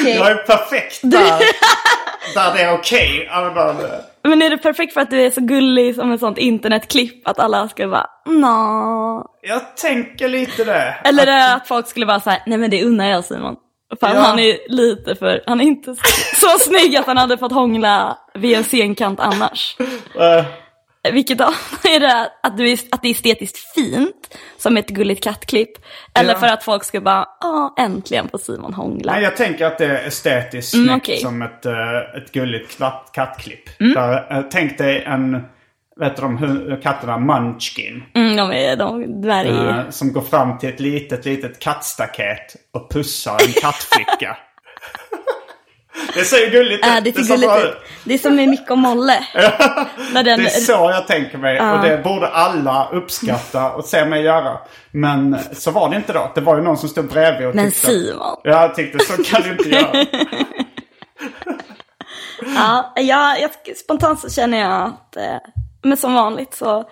Okej. 0.01 0.15
Jag 0.17 0.31
är 0.31 0.35
perfekt 0.35 1.01
där, 1.03 1.39
där 2.35 2.55
det 2.55 2.63
är 2.63 2.73
okej. 2.75 3.29
Ja, 3.31 3.53
men, 3.55 3.85
eh, 3.85 3.91
Men 4.23 4.43
är 4.43 4.51
det 4.51 4.59
perfekt 4.59 4.95
för 4.95 5.01
att 5.01 5.11
du 5.11 5.23
är 5.23 5.31
så 5.31 5.41
gullig 5.41 5.95
som 5.95 6.13
ett 6.13 6.21
sånt 6.21 6.39
internetklipp 6.39 7.29
att 7.29 7.39
alla 7.39 7.69
ska 7.69 7.89
bara 7.89 8.07
Nå. 8.27 9.27
Jag 9.43 9.77
tänker 9.77 10.29
lite 10.29 10.65
det. 10.65 10.95
Eller 11.05 11.27
det 11.27 11.55
att 11.55 11.69
folk 11.69 11.87
skulle 11.89 12.07
bara 12.07 12.21
säga 12.21 12.43
nej 12.47 12.59
men 12.59 12.71
det 12.71 12.85
unnar 12.85 13.07
jag 13.09 13.25
Simon. 13.25 13.57
Att 13.93 13.99
Ja. 14.15 14.21
han 14.21 14.39
är 14.39 14.59
lite 14.69 15.15
för, 15.15 15.43
han 15.47 15.61
är 15.61 15.65
inte 15.65 15.95
så, 15.95 16.01
så 16.41 16.59
snygg 16.59 16.97
att 16.97 17.07
han 17.07 17.17
hade 17.17 17.39
fått 17.39 17.53
hångla 17.53 18.19
vid 18.35 18.57
en 18.57 18.65
scenkant 18.65 19.21
annars. 19.21 19.77
Vilket 21.13 21.39
då? 21.39 21.45
Är 21.85 22.01
det 22.01 22.31
att, 22.43 22.57
du 22.57 22.71
är, 22.71 22.79
att 22.91 23.03
det 23.03 23.09
är 23.09 23.13
estetiskt 23.13 23.75
fint, 23.75 24.39
som 24.59 24.77
ett 24.77 24.89
gulligt 24.89 25.25
kattklipp? 25.25 25.71
Eller 26.15 26.33
Ja. 26.33 26.39
för 26.39 26.47
att 26.47 26.65
folk 26.65 26.85
ska 26.85 27.01
bara, 27.01 27.27
ja 27.41 27.75
äntligen 27.79 28.29
får 28.29 28.39
Simon 28.39 28.75
hångla. 28.75 29.13
Nej, 29.13 29.23
jag 29.23 29.37
tänker 29.37 29.67
att 29.67 29.79
det 29.79 29.85
är 29.87 30.07
estetiskt 30.07 30.75
Mm, 30.75 30.95
okej. 30.97 31.17
som 31.19 31.43
ett, 31.43 31.67
eh, 31.67 31.99
ett 32.23 32.33
gulligt 32.33 32.79
katt, 32.79 33.11
kattklipp. 33.15 33.81
Mm. 33.81 33.95
Där, 33.95 34.37
eh, 34.39 34.45
tänk 34.51 34.79
dig 34.79 35.03
en, 35.07 35.33
vet 35.97 36.17
du 36.17 36.23
de 36.23 36.79
katterna 36.83 37.19
Munchkin. 37.19 38.03
Mm, 38.15 38.37
de 38.37 38.53
är 38.53 38.77
de 38.77 39.21
dvärg... 39.23 39.49
eh, 39.49 39.91
som 39.91 40.13
går 40.13 40.23
fram 40.23 40.59
till 40.59 40.69
ett 40.69 40.81
litet, 40.81 41.25
litet 41.25 41.59
kattstaket 41.59 42.57
och 42.73 42.91
pussar 42.93 43.33
en 43.47 43.53
kattflicka. 43.63 44.37
det 46.15 46.25
ser 46.25 46.39
ju 46.39 46.51
gulligt 46.51 46.87
Äh, 46.87 46.99
ut. 46.99 47.05
det 47.05 47.13
ser 47.13 47.35
gulligt 47.37 47.65
ut. 47.65 47.77
Det 48.05 48.15
är 48.15 48.19
som 48.19 48.37
med 48.37 48.49
Micke 48.49 48.71
och 48.71 48.79
Molle. 48.79 49.25
När 50.13 50.23
den, 50.23 50.39
Det 50.39 50.47
är 50.47 50.49
så 50.61 50.73
jag 50.73 51.07
tänker 51.07 51.39
mig 51.39 51.61
och 51.61 51.83
det 51.83 52.05
borde 52.05 52.29
alla 52.29 52.89
uppskatta 52.93 53.71
och 53.71 53.85
se 53.85 54.05
mig 54.05 54.23
göra. 54.23 54.59
Men 54.91 55.39
så 55.53 55.71
var 55.71 55.91
det 55.91 55.97
inte 55.97 56.13
då. 56.13 56.33
Det 56.35 56.41
var 56.41 56.57
ju 56.57 56.63
någon 56.63 56.77
som 56.79 56.89
stod 56.89 57.09
bredvid 57.09 57.49
och 57.49 57.55
Men 57.55 57.71
tyckte... 57.71 57.87
Simon. 57.87 58.37
Ja, 58.45 58.51
jag 58.63 58.75
tyckte 58.75 58.99
så 59.05 59.23
kan 59.23 59.43
du 59.43 59.51
inte 59.51 59.69
göra. 59.69 60.07
Ja, 62.57 62.93
jag, 62.97 63.41
jag, 63.41 63.77
spontant 63.77 64.21
så 64.21 64.31
känner 64.31 64.59
jag 64.61 64.83
att, 64.83 65.17
eh, 65.17 65.37
men 65.83 65.97
som 65.97 66.15
vanligt 66.15 66.55
så, 66.55 66.85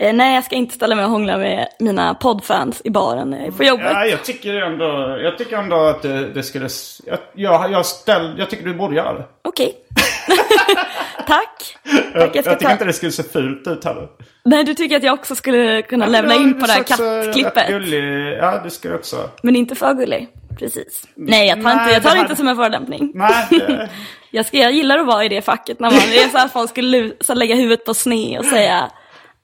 eh, 0.00 0.12
nej 0.14 0.34
jag 0.34 0.44
ska 0.44 0.56
inte 0.56 0.74
ställa 0.74 0.94
mig 0.94 1.04
och 1.04 1.10
hångla 1.10 1.38
med 1.38 1.68
mina 1.78 2.14
poddfans 2.14 2.82
i 2.84 2.90
baren 2.90 3.34
är 3.34 3.50
på 3.50 3.64
jobbet. 3.64 3.86
Ja, 3.92 4.06
jag 4.06 4.24
tycker 4.24 4.54
ändå, 4.54 5.18
jag 5.22 5.38
tycker 5.38 5.56
ändå 5.56 5.76
att 5.76 6.02
det, 6.02 6.26
det 6.34 6.42
skulle... 6.42 6.68
Jag, 7.06 7.18
jag, 7.34 7.72
jag, 7.72 7.86
ställ, 7.86 8.34
jag 8.38 8.50
tycker 8.50 8.64
du 8.64 8.74
borde 8.74 8.94
göra 8.96 9.12
det. 9.12 9.24
Okej. 9.44 9.74
Tack. 11.26 11.76
Jag, 11.84 12.12
Tack, 12.12 12.36
jag 12.36 12.46
jag 12.46 12.58
tycker 12.58 12.72
inte 12.72 12.84
det 12.84 12.92
skulle 12.92 13.12
se 13.12 13.22
fult 13.22 13.66
ut 13.66 13.84
heller. 13.84 14.08
Nej, 14.44 14.64
du 14.64 14.74
tycker 14.74 14.96
att 14.96 15.02
jag 15.02 15.14
också 15.14 15.34
skulle 15.34 15.82
kunna 15.82 16.08
Ja, 16.08 16.34
in 16.34 16.60
på 16.60 16.66
det 16.66 16.72
här 16.72 16.78
du 16.78 16.84
kattklippet. 16.84 17.68
Gullig. 17.68 18.36
Ja, 18.40 18.60
det 18.64 18.70
skulle 18.70 18.94
också. 18.94 19.30
Men 19.42 19.56
inte 19.56 19.74
för 19.74 19.94
gullig. 19.94 20.28
Precis. 20.58 21.04
Nej, 21.14 21.48
jag 21.48 21.56
tar, 21.62 21.64
Nej, 21.64 21.72
inte, 21.72 21.92
jag 21.92 22.02
tar 22.02 22.10
det 22.10 22.16
här- 22.16 22.24
inte 22.24 22.36
som 22.36 22.48
en 22.48 22.56
förolämpning. 22.56 23.12
Nej, 23.14 23.46
det, 23.50 23.88
Jag, 24.30 24.46
ska, 24.46 24.56
jag 24.56 24.72
gillar 24.72 24.98
att 24.98 25.06
vara 25.06 25.24
i 25.24 25.28
det 25.28 25.42
facket 25.42 25.80
när 25.80 25.90
man 25.90 25.98
är 25.98 26.28
så 26.28 26.38
att 26.38 26.52
folk 26.52 26.70
skulle 26.70 27.12
så 27.20 27.34
lägga 27.34 27.54
huvudet 27.54 27.84
på 27.84 27.94
sne 27.94 28.38
och 28.38 28.44
säga 28.44 28.90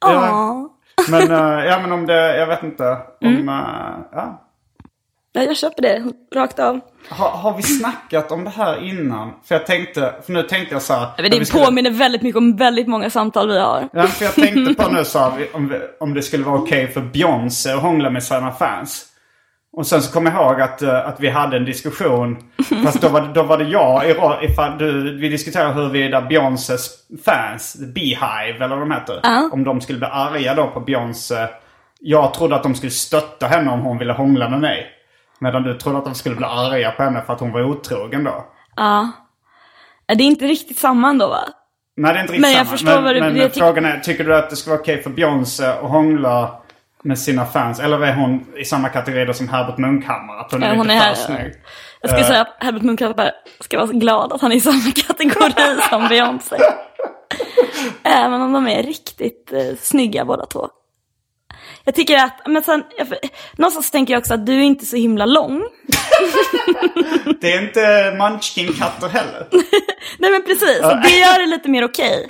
Ja. 0.01 0.13
ja. 0.13 0.69
men, 1.11 1.31
eh, 1.31 1.65
ja, 1.65 1.79
men 1.81 1.93
om 1.93 2.07
det, 2.07 2.37
jag 2.37 2.47
vet 2.47 2.63
inte. 2.63 2.91
Om, 3.21 3.29
Mm. 3.29 3.49
eh, 3.49 3.55
ja. 4.13 4.43
ja, 5.33 5.43
jag 5.43 5.57
köper 5.57 5.83
det 5.83 6.05
rakt 6.35 6.59
av. 6.59 6.81
har, 7.11 7.29
har 7.31 7.57
vi 7.57 7.63
snackat 7.63 8.33
om 8.33 8.45
det 8.45 8.51
här 8.51 8.85
innan? 8.89 9.33
För 9.45 9.55
jag 9.55 9.67
tänkte, 9.67 10.15
för 10.27 10.33
nu 10.33 10.43
tänkte 10.43 10.75
jag 10.75 10.83
så 10.83 10.95
här. 10.95 11.09
När 11.19 11.29
det 11.31 11.47
skulle- 11.47 11.65
påminner 11.65 11.91
väldigt 11.91 12.23
mycket 12.23 12.37
om 12.39 12.57
väldigt 12.57 12.87
många 12.89 13.11
samtal 13.11 13.49
vi 13.49 13.59
har. 13.59 13.89
Ja, 13.93 14.07
för 14.07 14.25
jag 14.25 14.35
tänkte 14.35 14.85
på 14.85 14.89
nu 14.93 15.05
så 15.05 15.19
här, 15.19 15.47
om, 15.53 15.81
om 16.01 16.15
det 16.15 16.23
skulle 16.23 16.45
vara 16.45 16.59
okej 16.61 16.89
för 16.89 17.01
Beyoncé 17.01 17.71
att 17.73 17.83
hångla 17.83 18.11
med 18.11 18.23
sina 18.23 18.53
fans. 18.53 19.07
Och 19.77 19.87
sen 19.87 20.03
så 20.03 20.13
kom 20.13 20.27
jag 20.27 20.35
ihåg 20.35 20.61
att, 20.61 20.83
eh, 20.83 21.07
att 21.09 21.21
vi 21.21 21.29
hade 21.29 21.57
en 21.57 21.65
diskussion. 21.65 22.37
Fast 22.85 23.01
då 23.01 23.09
var 23.09 23.21
det, 23.21 23.33
då 23.33 23.43
var 23.43 23.59
det 23.59 23.65
jag 23.65 24.09
i 24.11 24.15
ifall 24.45 24.79
du, 24.79 25.17
Vi 25.19 25.29
diskuterade 25.29 25.75
huruvida 25.75 26.21
Beyoncés 26.21 26.91
fans, 27.25 27.73
The 27.73 27.87
Beehive 27.87 28.65
eller 28.65 28.69
vad 28.77 28.79
de 28.79 28.91
heter. 28.91 29.21
Om 29.53 29.65
de 29.65 29.81
skulle 29.81 29.99
bli 29.99 30.09
arga 30.13 30.55
då 30.55 30.67
på 30.67 30.81
Beyoncé. 30.81 31.47
Jag 32.01 32.35
trodde 32.35 32.57
att 32.57 32.63
de 32.63 32.75
skulle 32.75 32.91
stötta 32.93 33.47
henne 33.47 33.71
om 33.71 33.81
hon 33.81 33.99
ville 33.99 34.13
hångla 34.13 34.49
med 34.49 34.61
mig. 34.61 34.87
Medan 35.41 35.63
du 35.63 35.75
trodde 35.75 35.99
att 35.99 36.05
de 36.05 36.15
skulle 36.15 36.35
bli 36.37 36.45
arga 36.47 36.91
på 36.91 37.03
henne 37.03 37.23
för 37.27 37.33
att 37.33 37.41
hon 37.41 37.53
var 37.53 37.63
otrogen 37.63 38.25
då. 38.25 38.45
Ja. 38.77 39.11
Det 40.07 40.13
är 40.25 40.27
inte 40.27 40.47
riktigt 40.47 40.79
samma 40.79 41.09
ändå 41.11 41.29
va? 41.29 41.39
Nej, 41.97 42.13
det 42.13 42.19
är 42.19 42.23
inte 42.23 42.33
riktigt 42.33 42.41
Men 42.43 42.51
jag 42.53 42.67
samma. 42.67 42.71
förstår 42.71 42.93
men, 42.95 43.05
vad 43.05 43.15
du- 43.15 43.21
men 43.21 43.37
jag 43.37 43.51
tyck- 43.51 43.59
frågan 43.59 43.85
är, 43.85 43.99
tycker 44.01 44.25
du 44.25 44.37
att 44.37 44.51
det 44.51 44.57
ska 44.57 44.71
vara 44.71 44.81
okej 44.81 45.03
för 45.03 45.11
Beyoncé 45.11 45.65
att 45.67 45.79
hångla 45.91 46.51
med 47.07 47.19
sina 47.19 47.47
fans? 47.47 47.81
Eller 47.81 48.01
är 48.01 48.15
hon 48.15 48.47
i 48.57 48.65
samma 48.65 48.89
kategori 48.89 49.25
då 49.25 49.33
som 49.33 49.49
Herbert 49.49 49.79
Munkhammar? 49.79 50.37
Att 50.41 50.53
hon 50.53 50.63
är 50.63 50.69
Ja, 50.69 50.75
hon 50.75 50.91
är 50.91 50.95
här- 50.95 51.15
snygg? 51.15 51.53
Jag 52.01 52.11
skulle 52.11 52.23
Eh. 52.23 52.29
säga 52.29 52.41
att 52.41 52.57
Herbert 52.65 52.83
Munkhammar 52.83 53.33
ska 53.61 53.79
vara 53.79 53.93
glad 53.93 54.33
att 54.33 54.41
han 54.41 54.53
är 54.53 54.57
i 54.57 54.61
samma 54.61 54.91
kategori 55.07 55.77
som 55.91 56.09
Beyoncé. 56.09 56.57
Även 58.03 58.43
om 58.43 58.53
de 58.53 58.67
är 58.69 58.83
riktigt 58.83 59.53
eh, 59.53 59.77
snygga 59.81 60.25
båda 60.25 60.47
två. 60.47 60.69
Jag 61.85 61.95
tycker 61.95 62.17
att, 62.25 62.41
men 62.47 62.63
sen, 62.63 62.83
jag, 62.99 63.07
någonstans 63.57 63.91
tänker 63.91 64.15
jag 64.15 64.19
också 64.21 64.35
att 64.35 64.47
du 64.47 64.55
är 64.55 64.63
inte 64.63 64.87
så 64.87 64.97
himla 64.97 65.27
lång. 65.27 65.63
Det 67.41 67.53
är 67.53 67.63
inte 67.63 68.15
Munchkin-katter 68.19 69.09
heller. 69.09 69.47
Nej 70.19 70.31
men 70.31 70.43
precis, 70.43 70.81
det 70.81 71.19
gör 71.19 71.39
det 71.41 71.47
lite 71.47 71.69
mer 71.69 71.85
okej. 71.85 72.29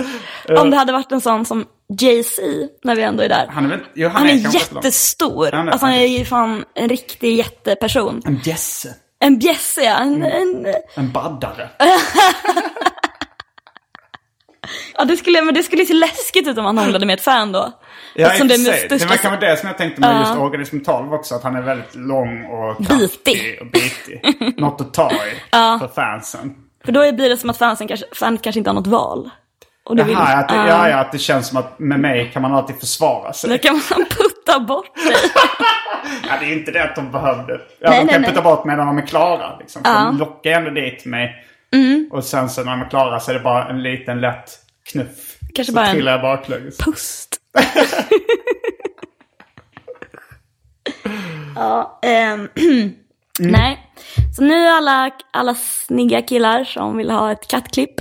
Om 0.59 0.71
det 0.71 0.77
hade 0.77 0.93
varit 0.93 1.13
en 1.13 1.21
sån 1.21 1.45
som 1.45 1.65
Jay-Z, 2.01 2.43
när 2.85 2.97
vi 2.97 3.03
ändå 3.03 3.23
är 3.23 3.29
där. 3.29 3.47
Han 3.51 3.65
är 3.65 3.69
väl, 3.69 3.81
jo, 3.95 4.09
han, 4.09 4.17
Han 4.17 4.27
är 4.27 4.43
kanske 4.43 4.75
lång. 4.75 4.83
jättestor. 4.83 5.49
Han 5.53 5.69
är- 5.69 5.73
Alltså 5.73 5.87
han 5.87 5.95
är 5.95 6.07
ju 6.07 6.25
fan 6.25 6.65
en 6.75 6.89
riktig 6.89 7.37
jätteperson. 7.37 8.23
En 8.25 8.39
bjässe. 8.39 8.95
En 9.19 9.39
bjässe 9.39 9.83
ja, 9.83 9.97
Mm. 9.99 10.23
en, 10.23 10.67
en, 10.67 10.75
En 10.95 11.13
baddare. 11.13 11.69
ja 14.99 15.05
det 15.05 15.17
skulle, 15.17 15.43
men 15.43 15.55
det 15.55 15.63
skulle 15.63 15.87
se 15.87 15.95
läskigt 15.95 16.49
ut 16.49 16.59
om 16.59 16.65
han 16.65 16.79
hånglade 16.79 17.07
med 17.07 17.15
ett 17.15 17.21
fan 17.25 17.53
då. 17.53 17.73
Ja, 18.15 18.27
Eftersom 18.27 18.49
det 18.49 18.55
är 18.55 18.89
Det 18.89 19.05
verkar 19.05 19.31
vara 19.31 19.41
det 19.41 19.57
som 19.57 19.67
jag 19.67 19.79
tänkte 19.79 20.01
med 20.01 20.11
Ja. 20.11 20.21
just 20.21 20.39
organism 20.41 20.81
12 20.81 21.13
också. 21.15 21.35
Att 21.35 21.43
han 21.43 21.57
är 21.57 21.63
väldigt 21.63 21.95
lång 21.95 22.45
och 22.45 22.77
Bitig. 22.85 23.59
och 23.61 23.67
bitig. 23.67 24.21
Något 24.61 24.81
att 24.81 24.95
ta 24.95 25.11
i 25.13 25.17
för 25.81 25.89
fansen. 25.95 26.55
För 26.85 26.93
då 26.93 27.13
blir 27.13 27.29
det 27.29 27.37
som 27.37 27.51
att 27.51 27.59
fansen 27.59 27.89
kanske, 27.89 28.07
fan 28.13 28.39
kanske 28.39 28.59
inte 28.59 28.71
har 28.71 28.75
något 28.75 28.87
val. 28.87 29.31
Och 29.87 29.97
det 29.97 30.05
vill, 30.05 30.15
Jaha, 30.15 30.35
att 30.37 30.49
det, 30.49 30.55
Ja. 30.55 30.89
ja, 30.89 30.97
att 30.97 31.13
det 31.13 31.19
känns 31.19 31.49
som 31.49 31.59
att 31.59 31.79
med 31.79 32.01
mig 32.01 32.31
kan 32.33 32.43
man 32.43 32.55
alltid 32.55 32.81
försvara 32.81 33.33
sig. 33.33 33.51
Då 33.51 33.59
kan 33.59 33.75
man 33.75 34.05
putta 34.11 34.61
bort 34.61 34.95
dig. 34.95 35.17
Ja, 36.29 36.37
det 36.41 36.47
är 36.47 36.53
inte 36.53 36.71
det 36.71 36.83
att 36.85 36.95
de 36.97 37.11
behövde. 37.13 37.53
Ja, 37.53 37.91
Nej, 37.91 37.99
de 37.99 38.05
nej, 38.05 38.13
kan 38.13 38.21
nej. 38.23 38.31
putta 38.31 38.43
bort 38.43 38.65
mig 38.65 38.77
när 38.77 38.85
de 38.85 38.99
är 38.99 39.07
klara. 39.07 39.57
Liksom. 39.59 39.83
Ja. 39.85 39.91
De 39.95 40.19
lockar 40.19 40.51
ändå 40.51 40.71
dit 40.71 41.05
mig. 41.05 41.35
Mm. 41.75 42.09
Och 42.13 42.25
sen 42.25 42.51
så 42.51 42.65
när 42.65 42.71
de 42.71 42.81
är 42.81 42.91
klara 42.91 43.21
så 43.21 43.31
är 43.31 43.35
det 43.35 43.41
bara 43.41 43.69
en 43.69 43.83
liten 43.83 44.21
lätt 44.21 44.51
knuff. 44.93 45.37
Kanske 45.55 45.73
så 45.73 45.77
bara 45.77 45.87
trillar 45.87 46.13
jag 46.13 46.21
baklänges. 46.23 46.79
Pust. 46.79 47.37
ja, 51.57 51.99
ehm, 52.03 52.49
nej. 53.39 53.79
Så 54.37 54.43
nu 54.43 54.69
alla, 54.69 55.11
alla 55.33 55.55
snygga 55.55 56.23
killar 56.23 56.65
som 56.65 56.97
vill 56.97 57.11
ha 57.11 57.33
ett 57.33 57.49
kattklipp 57.49 57.95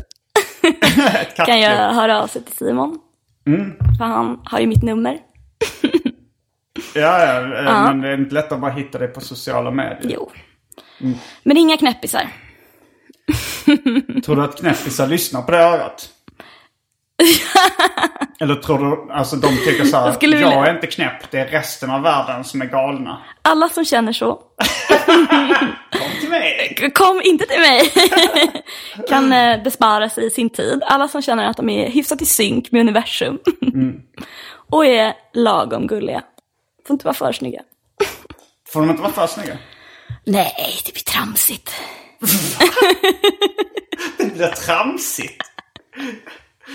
kan 1.46 1.60
jag 1.60 1.94
höra 1.94 2.24
av 2.24 2.28
sig 2.28 2.44
till 2.44 2.56
Simon. 2.56 3.00
För 3.98 4.06
han 4.06 4.42
har 4.46 4.60
ju 4.60 4.68
mitt 4.68 4.84
nummer. 4.84 5.18
Ja, 6.96 7.26
ja, 7.26 7.58
eh, 7.58 7.84
men 7.84 8.02
det 8.02 8.10
är 8.10 8.18
inte 8.18 8.34
lätt 8.34 8.52
att 8.52 8.60
bara 8.60 8.72
hitta 8.72 8.98
det 8.98 9.08
på 9.08 9.22
sociala 9.22 9.72
medier. 9.72 10.00
Jo. 10.04 10.32
Men 11.44 11.58
inga 11.58 11.78
knäppisar. 11.78 12.30
Tror 14.26 14.36
du 14.36 14.44
att 14.44 14.60
knäppisar 14.60 15.08
lyssnar 15.08 15.42
på 15.42 15.52
det 15.52 15.58
örat? 15.58 16.10
Eller 18.40 18.56
tror 18.56 18.80
du, 18.80 19.14
alltså 19.14 19.36
de 19.36 19.48
tycker 19.48 19.86
så 19.86 19.98
här, 19.98 20.18
Jag 20.22 20.34
jag, 20.34 20.68
är 20.68 20.76
inte 20.76 20.88
knäpp, 20.88 21.32
det 21.32 21.40
är 21.40 21.48
resten 21.48 21.92
av 21.92 22.02
världen 22.02 22.44
som 22.44 22.62
är 22.62 22.66
galna. 22.66 23.22
Alla 23.42 23.70
som 23.70 23.86
känner 23.86 24.14
så, 24.14 24.40
Kom 25.06 26.20
till 26.20 26.30
mig! 26.30 26.92
kom 26.94 27.22
inte 27.24 27.46
till 27.46 27.60
mig. 27.60 27.92
kan 29.10 29.34
eh, 29.34 29.64
bespara 29.64 30.10
sig 30.10 30.32
sin 30.32 30.50
tid. 30.50 30.84
Alla 30.86 31.08
som 31.08 31.22
känner 31.22 31.46
att 31.46 31.58
de 31.58 31.70
är 31.70 31.90
hyfsat 31.90 32.22
i 32.22 32.26
synk 32.26 32.72
med 32.72 32.82
universum. 32.82 33.40
Och 34.72 34.86
är 34.86 35.14
lagom 35.34 35.88
gulliga. 35.88 36.24
Får 36.88 36.94
inte 36.94 37.06
vara 37.06 37.16
för 37.16 37.32
snygga. 37.32 37.62
Får 38.68 38.82
de 38.82 38.90
inte 38.90 39.02
vara 39.02 39.14
för 39.14 39.28
snygga? 39.28 39.58
Nej, 40.24 40.78
det 40.86 40.94
blir 40.94 41.04
tramsigt. 41.04 41.72
Det 44.18 44.34
blir 44.34 44.48
tramsigt. 44.48 45.44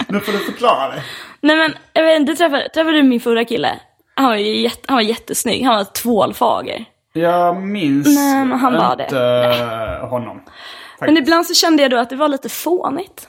Nu 0.09 0.21
får 0.21 0.33
du 0.33 0.39
förklara 0.39 0.89
det. 0.95 1.03
Nej 1.41 1.57
men, 1.57 1.75
jag 1.93 2.05
vet 2.05 2.21
inte, 2.21 2.35
träffade, 2.35 2.69
träffade 2.69 2.97
du 2.97 3.03
min 3.03 3.21
förra 3.21 3.45
kille? 3.45 3.81
Han 4.15 4.29
var 4.29 4.37
ju 4.37 4.61
jätte, 4.61 4.81
han 4.87 4.97
var 4.97 5.03
jättesnygg, 5.03 5.65
han 5.65 5.77
var 5.77 5.85
tvålfager. 5.85 6.85
Jag 7.13 7.63
minns 7.63 8.07
Nej, 8.17 8.45
men 8.45 8.59
han 8.59 8.73
var 8.73 8.93
inte 8.93 9.15
det. 9.15 10.07
honom. 10.07 10.41
Men 11.01 11.17
ibland 11.17 11.47
så 11.47 11.55
kände 11.55 11.83
jag 11.83 11.91
då 11.91 11.97
att 11.97 12.11
det 12.11 12.17
var 12.17 12.29
lite 12.29 12.49
fånigt. 12.49 13.29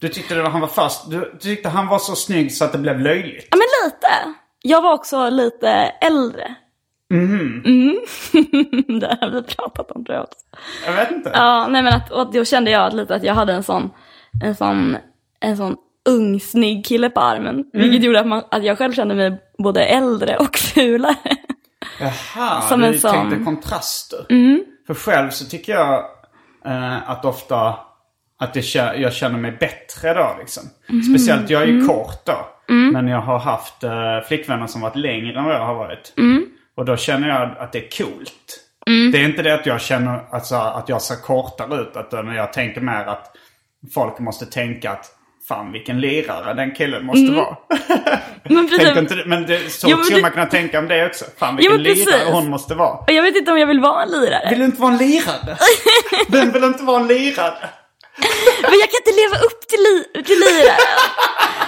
Du 0.00 0.08
tyckte 0.08 0.34
det 0.34 0.42
var, 0.42 0.50
han 0.50 0.60
var 0.60 0.68
fast. 0.68 1.10
Du, 1.10 1.18
du 1.18 1.38
tyckte 1.38 1.68
han 1.68 1.86
var 1.86 1.98
så 1.98 2.14
snygg 2.14 2.52
så 2.52 2.64
att 2.64 2.72
det 2.72 2.78
blev 2.78 3.00
löjligt. 3.00 3.48
Ja 3.50 3.56
men 3.56 3.90
lite. 3.90 4.38
Jag 4.62 4.82
var 4.82 4.92
också 4.92 5.30
lite 5.30 5.68
äldre. 6.00 6.54
Mhm. 7.10 7.62
Mm. 7.66 7.96
det 9.00 9.18
har 9.20 9.30
vi 9.30 9.42
pratat 9.42 9.90
om 9.90 10.04
tror 10.04 10.16
jag 10.16 10.24
också. 10.24 10.40
Jag 10.86 10.92
vet 10.92 11.10
inte. 11.10 11.30
Ja, 11.34 11.66
nej 11.68 11.82
men 11.82 11.94
att, 11.94 12.10
och 12.10 12.32
då 12.32 12.44
kände 12.44 12.70
jag 12.70 12.86
att 12.86 12.94
lite 12.94 13.14
att 13.14 13.24
jag 13.24 13.34
hade 13.34 13.52
en 13.52 13.62
sån, 13.62 13.90
en 14.42 14.54
sån, 14.54 14.96
en 15.40 15.56
sån 15.56 15.76
ung 16.08 16.40
snygg 16.40 16.86
kille 16.86 17.10
på 17.10 17.20
armen. 17.20 17.54
Mm. 17.54 17.66
Vilket 17.72 18.04
gjorde 18.04 18.20
att, 18.20 18.26
man, 18.26 18.42
att 18.50 18.64
jag 18.64 18.78
själv 18.78 18.92
kände 18.92 19.14
mig 19.14 19.40
både 19.58 19.84
äldre 19.84 20.36
och 20.36 20.56
fulare. 20.56 21.36
Jaha, 22.00 22.60
Som 22.60 22.80
du 22.80 22.98
sån- 22.98 23.14
Mm. 23.14 23.30
tänkte 23.30 23.44
kontraster. 23.44 24.26
För 24.86 24.94
själv 24.94 25.30
så 25.30 25.44
tycker 25.44 25.72
jag 25.72 26.04
eh, 26.64 27.10
att 27.10 27.24
ofta 27.24 27.76
att 28.38 28.54
det, 28.54 28.74
jag 28.74 29.12
känner 29.12 29.38
mig 29.38 29.52
bättre 29.52 30.14
då 30.14 30.36
liksom. 30.38 30.62
Mm. 30.88 31.02
Speciellt, 31.02 31.50
jag 31.50 31.62
är 31.62 31.66
ju 31.66 31.86
kort 31.86 32.26
då. 32.26 32.46
Men 32.92 33.08
jag 33.08 33.20
har 33.20 33.38
haft 33.38 33.84
eh, 33.84 34.20
flickvänner 34.28 34.66
som 34.66 34.80
varit 34.80 34.96
längre 34.96 35.38
än 35.38 35.44
vad 35.44 35.54
jag 35.54 35.66
har 35.66 35.74
varit. 35.74 36.12
Mm. 36.18 36.46
Och 36.74 36.84
då 36.84 36.96
känner 36.96 37.28
jag 37.28 37.58
att 37.58 37.72
det 37.72 37.78
är 37.78 38.04
coolt. 38.04 38.58
Det 39.12 39.18
är 39.20 39.24
inte 39.24 39.42
det 39.42 39.54
att 39.54 39.66
jag 39.66 39.80
känner 39.80 40.20
alltså, 40.30 40.54
att 40.56 40.88
jag 40.88 41.02
ser 41.02 41.16
kortare 41.16 41.80
ut. 41.82 41.92
Utan 41.96 42.34
jag 42.34 42.52
tänker 42.52 42.80
mer 42.80 43.04
att 43.06 43.36
folk 43.94 44.18
måste 44.18 44.46
tänka 44.46 44.90
att 44.90 45.06
fan 45.48 45.72
vilken 45.72 46.00
lirare 46.00 46.54
den 46.54 46.70
killen 46.74 47.04
måste 47.06 47.32
vara. 47.32 47.56
Men, 48.44 48.68
precis, 48.68 48.96
inte 48.96 49.22
men 49.26 49.46
det, 49.46 49.72
så 49.72 49.88
Jo, 49.90 49.96
men 49.96 50.04
skulle 50.04 50.18
det- 50.18 50.22
man 50.22 50.30
kunna 50.30 50.46
tänka 50.46 50.78
om 50.78 50.88
det 50.88 51.06
också. 51.06 51.24
Fan 51.38 51.56
vilken 51.56 51.84
precis. 51.84 52.06
lirare 52.06 52.32
hon 52.32 52.48
måste 52.50 52.74
vara. 52.74 52.98
jag 53.06 53.22
vet 53.22 53.36
inte 53.36 53.52
om 53.52 53.58
jag 53.58 53.66
vill 53.66 53.80
vara 53.80 54.02
en 54.02 54.08
lirare. 54.10 54.48
Vill 54.50 54.58
du 54.58 54.64
inte 54.64 54.80
vara 54.80 54.92
en 54.92 54.98
lirare? 54.98 55.56
Vem 56.28 56.52
vill 56.52 56.64
inte 56.64 56.82
vara 56.84 57.00
en 57.00 57.06
lirare? 57.06 57.68
Men 58.62 58.78
jag 58.80 58.90
kan 58.90 58.98
inte 59.06 59.20
leva 59.22 59.36
upp 59.46 59.60
till, 59.68 59.78
li- 59.78 60.22
till 60.24 60.38
liraren. 60.38 60.76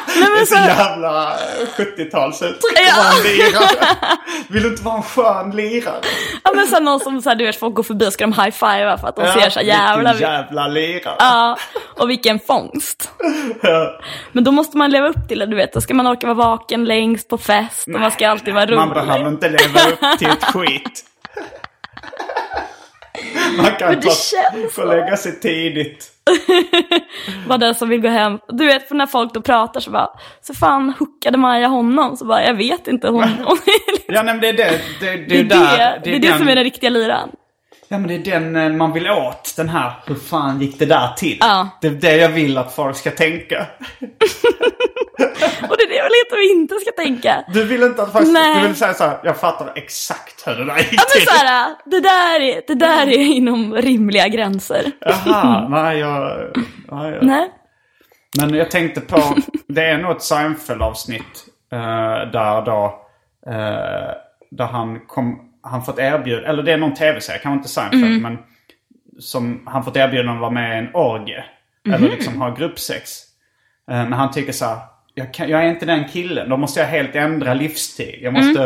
Nej, 0.06 0.16
Det 0.16 0.22
är 0.24 0.36
men 0.36 0.46
så 0.46 0.54
jävla 0.54 1.36
70-talsuttryck 1.76 2.76
Ja. 2.76 2.90
att 2.90 2.98
vara 2.98 3.16
en 3.16 3.22
lirare. 3.22 3.88
Vill 4.48 4.62
du 4.62 4.68
inte 4.68 4.82
vara 4.82 4.96
en 4.96 5.02
skön 5.02 5.50
lirare? 5.50 6.00
ja, 6.44 6.52
men 6.54 6.66
så 6.66 6.74
här, 6.74 6.82
någon 6.82 7.00
som 7.00 7.22
så 7.22 7.28
här, 7.28 7.36
du 7.36 7.44
vet, 7.46 7.56
folk 7.60 7.74
går 7.74 7.82
förbi 7.82 8.08
och 8.08 8.12
ska 8.12 8.24
de 8.24 8.32
high-fiva 8.32 8.98
för 8.98 9.08
att 9.08 9.16
de 9.16 9.26
ser 9.40 9.50
så 9.50 9.58
här, 9.60 9.66
jävla... 9.66 10.12
Vilken 10.12 10.32
jävla 10.32 10.68
lirare. 10.68 11.16
Ja, 11.18 11.58
och 11.98 12.10
vilken 12.10 12.40
fångst. 12.40 13.10
Men 14.32 14.44
då 14.44 14.50
måste 14.52 14.76
man 14.76 14.90
leva 14.90 15.08
upp 15.08 15.28
till 15.28 15.38
det, 15.38 15.46
du 15.46 15.56
vet. 15.56 15.72
Då 15.72 15.80
ska 15.80 15.94
man 15.94 16.06
orka 16.06 16.26
vara 16.26 16.36
vaken 16.48 16.84
längst 16.84 17.28
på 17.28 17.38
fest 17.38 17.86
och 17.94 18.00
man 18.00 18.10
ska 18.10 18.28
alltid 18.28 18.54
vara 18.54 18.66
rolig. 18.66 18.76
Man 18.76 18.88
behöver 18.90 19.28
inte 19.28 19.48
leva 19.48 19.80
upp 19.80 20.18
till 20.18 20.28
ett 20.30 20.44
skit. 20.44 21.04
Man 23.56 23.66
kan 23.78 24.00
ta, 24.00 24.10
få 24.72 24.84
lägga 24.84 25.16
sig 25.16 25.40
tidigt. 25.40 26.10
Vara 27.46 27.58
den 27.58 27.74
som 27.74 27.88
vill 27.88 28.00
gå 28.00 28.08
hem. 28.08 28.38
Du 28.48 28.66
vet, 28.66 28.88
för 28.88 28.94
när 28.94 29.06
folk 29.06 29.34
då 29.34 29.42
pratar 29.42 29.80
så 29.80 29.90
bara, 29.90 30.08
så 30.42 30.54
fan 30.54 30.92
hookade 30.98 31.38
Maja 31.38 31.68
honom? 31.68 32.16
Så 32.16 32.24
bara, 32.24 32.44
jag 32.44 32.54
vet 32.54 32.88
inte. 32.88 33.08
Hon, 33.08 33.22
hon 33.24 33.58
Ja, 34.06 34.22
nej, 34.22 34.34
men 34.34 34.40
det 34.40 34.48
är 34.48 34.52
det. 34.52 34.80
Det, 35.00 35.16
det, 35.16 35.16
det 35.26 35.38
är 35.38 35.44
där, 35.44 35.78
det, 35.78 36.00
det, 36.10 36.16
är 36.16 36.20
det 36.20 36.28
den- 36.28 36.38
som 36.38 36.48
är 36.48 36.54
den 36.54 36.64
riktiga 36.64 36.90
liran. 36.90 37.28
Ja 37.88 37.98
men 37.98 38.08
det 38.08 38.14
är 38.14 38.40
den 38.40 38.56
eh, 38.56 38.68
man 38.72 38.92
vill 38.92 39.10
åt. 39.10 39.54
Den 39.56 39.68
här, 39.68 39.92
hur 40.06 40.14
fan 40.14 40.60
gick 40.60 40.78
det 40.78 40.86
där 40.86 41.08
till? 41.16 41.36
Ja. 41.40 41.68
Det 41.80 41.86
är 41.86 41.90
det 41.90 42.16
jag 42.16 42.28
vill 42.28 42.58
att 42.58 42.74
folk 42.74 42.96
ska 42.96 43.10
tänka. 43.10 43.66
Och 45.70 45.76
det 45.76 45.82
är 45.84 45.88
det 45.88 45.94
jag 45.94 46.06
att 46.06 46.30
de 46.30 46.52
inte 46.52 46.74
ska 46.74 46.90
tänka. 47.02 47.44
Du 47.48 47.64
vill 47.64 47.82
inte 47.82 48.02
att 48.02 48.12
folk 48.12 48.28
Nej. 48.28 48.60
Du 48.60 48.66
vill 48.66 48.76
säga 48.76 48.94
så 48.94 49.04
här, 49.04 49.18
jag 49.22 49.36
fattar 49.36 49.72
exakt 49.74 50.46
hur 50.46 50.54
det 50.54 50.64
där 50.64 50.78
gick 50.78 50.92
Ja 50.92 51.02
men 51.14 51.20
till. 51.20 51.26
såhär, 51.26 51.74
det 51.84 52.00
där 52.00 52.40
är, 52.40 52.62
det 52.66 52.74
där 52.74 53.06
är 53.06 53.18
inom 53.18 53.74
rimliga 53.74 54.28
gränser. 54.28 54.92
Jaha, 55.00 55.68
nej 55.70 55.98
jag... 55.98 56.50
Ja, 56.90 57.10
ja. 57.10 57.18
Nej? 57.22 57.50
Men 58.40 58.54
jag 58.54 58.70
tänkte 58.70 59.00
på, 59.00 59.22
det 59.68 59.84
är 59.84 59.98
nog 59.98 60.10
ett 60.10 60.22
Seinfeld-avsnitt 60.22 61.46
eh, 61.72 62.30
där 62.32 62.64
då, 62.64 62.84
eh, 63.46 64.10
där 64.50 64.66
han 64.66 65.00
kom, 65.06 65.50
han 65.62 65.84
fått 65.84 65.98
erbjud, 65.98 66.44
eller 66.44 66.62
det 66.62 66.72
är 66.72 66.76
någon 66.78 66.94
tv-serie, 66.94 67.38
kanske 67.38 67.56
inte 67.56 67.68
Seinfeld, 67.68 68.22
men 68.22 68.38
som 69.18 69.62
han 69.66 69.84
fått 69.84 69.96
erbjudande 69.96 70.32
att 70.32 70.40
vara 70.40 70.50
med 70.50 70.74
i 70.74 70.78
en 70.78 70.94
orgie. 70.94 71.44
Eller 71.88 72.08
liksom 72.10 72.40
ha 72.40 72.50
gruppsex. 72.54 73.10
Eh, 73.90 73.96
men 73.96 74.12
han 74.12 74.30
tycker 74.32 74.52
så 74.52 74.64
här, 74.64 74.78
jag, 75.14 75.34
kan, 75.34 75.48
jag 75.48 75.64
är 75.64 75.68
inte 75.68 75.86
den 75.86 76.08
killen, 76.08 76.48
då 76.48 76.56
måste 76.56 76.80
jag 76.80 76.86
helt 76.86 77.14
ändra 77.14 77.54
livsstil. 77.54 78.18
Jag 78.22 78.32
måste 78.32 78.64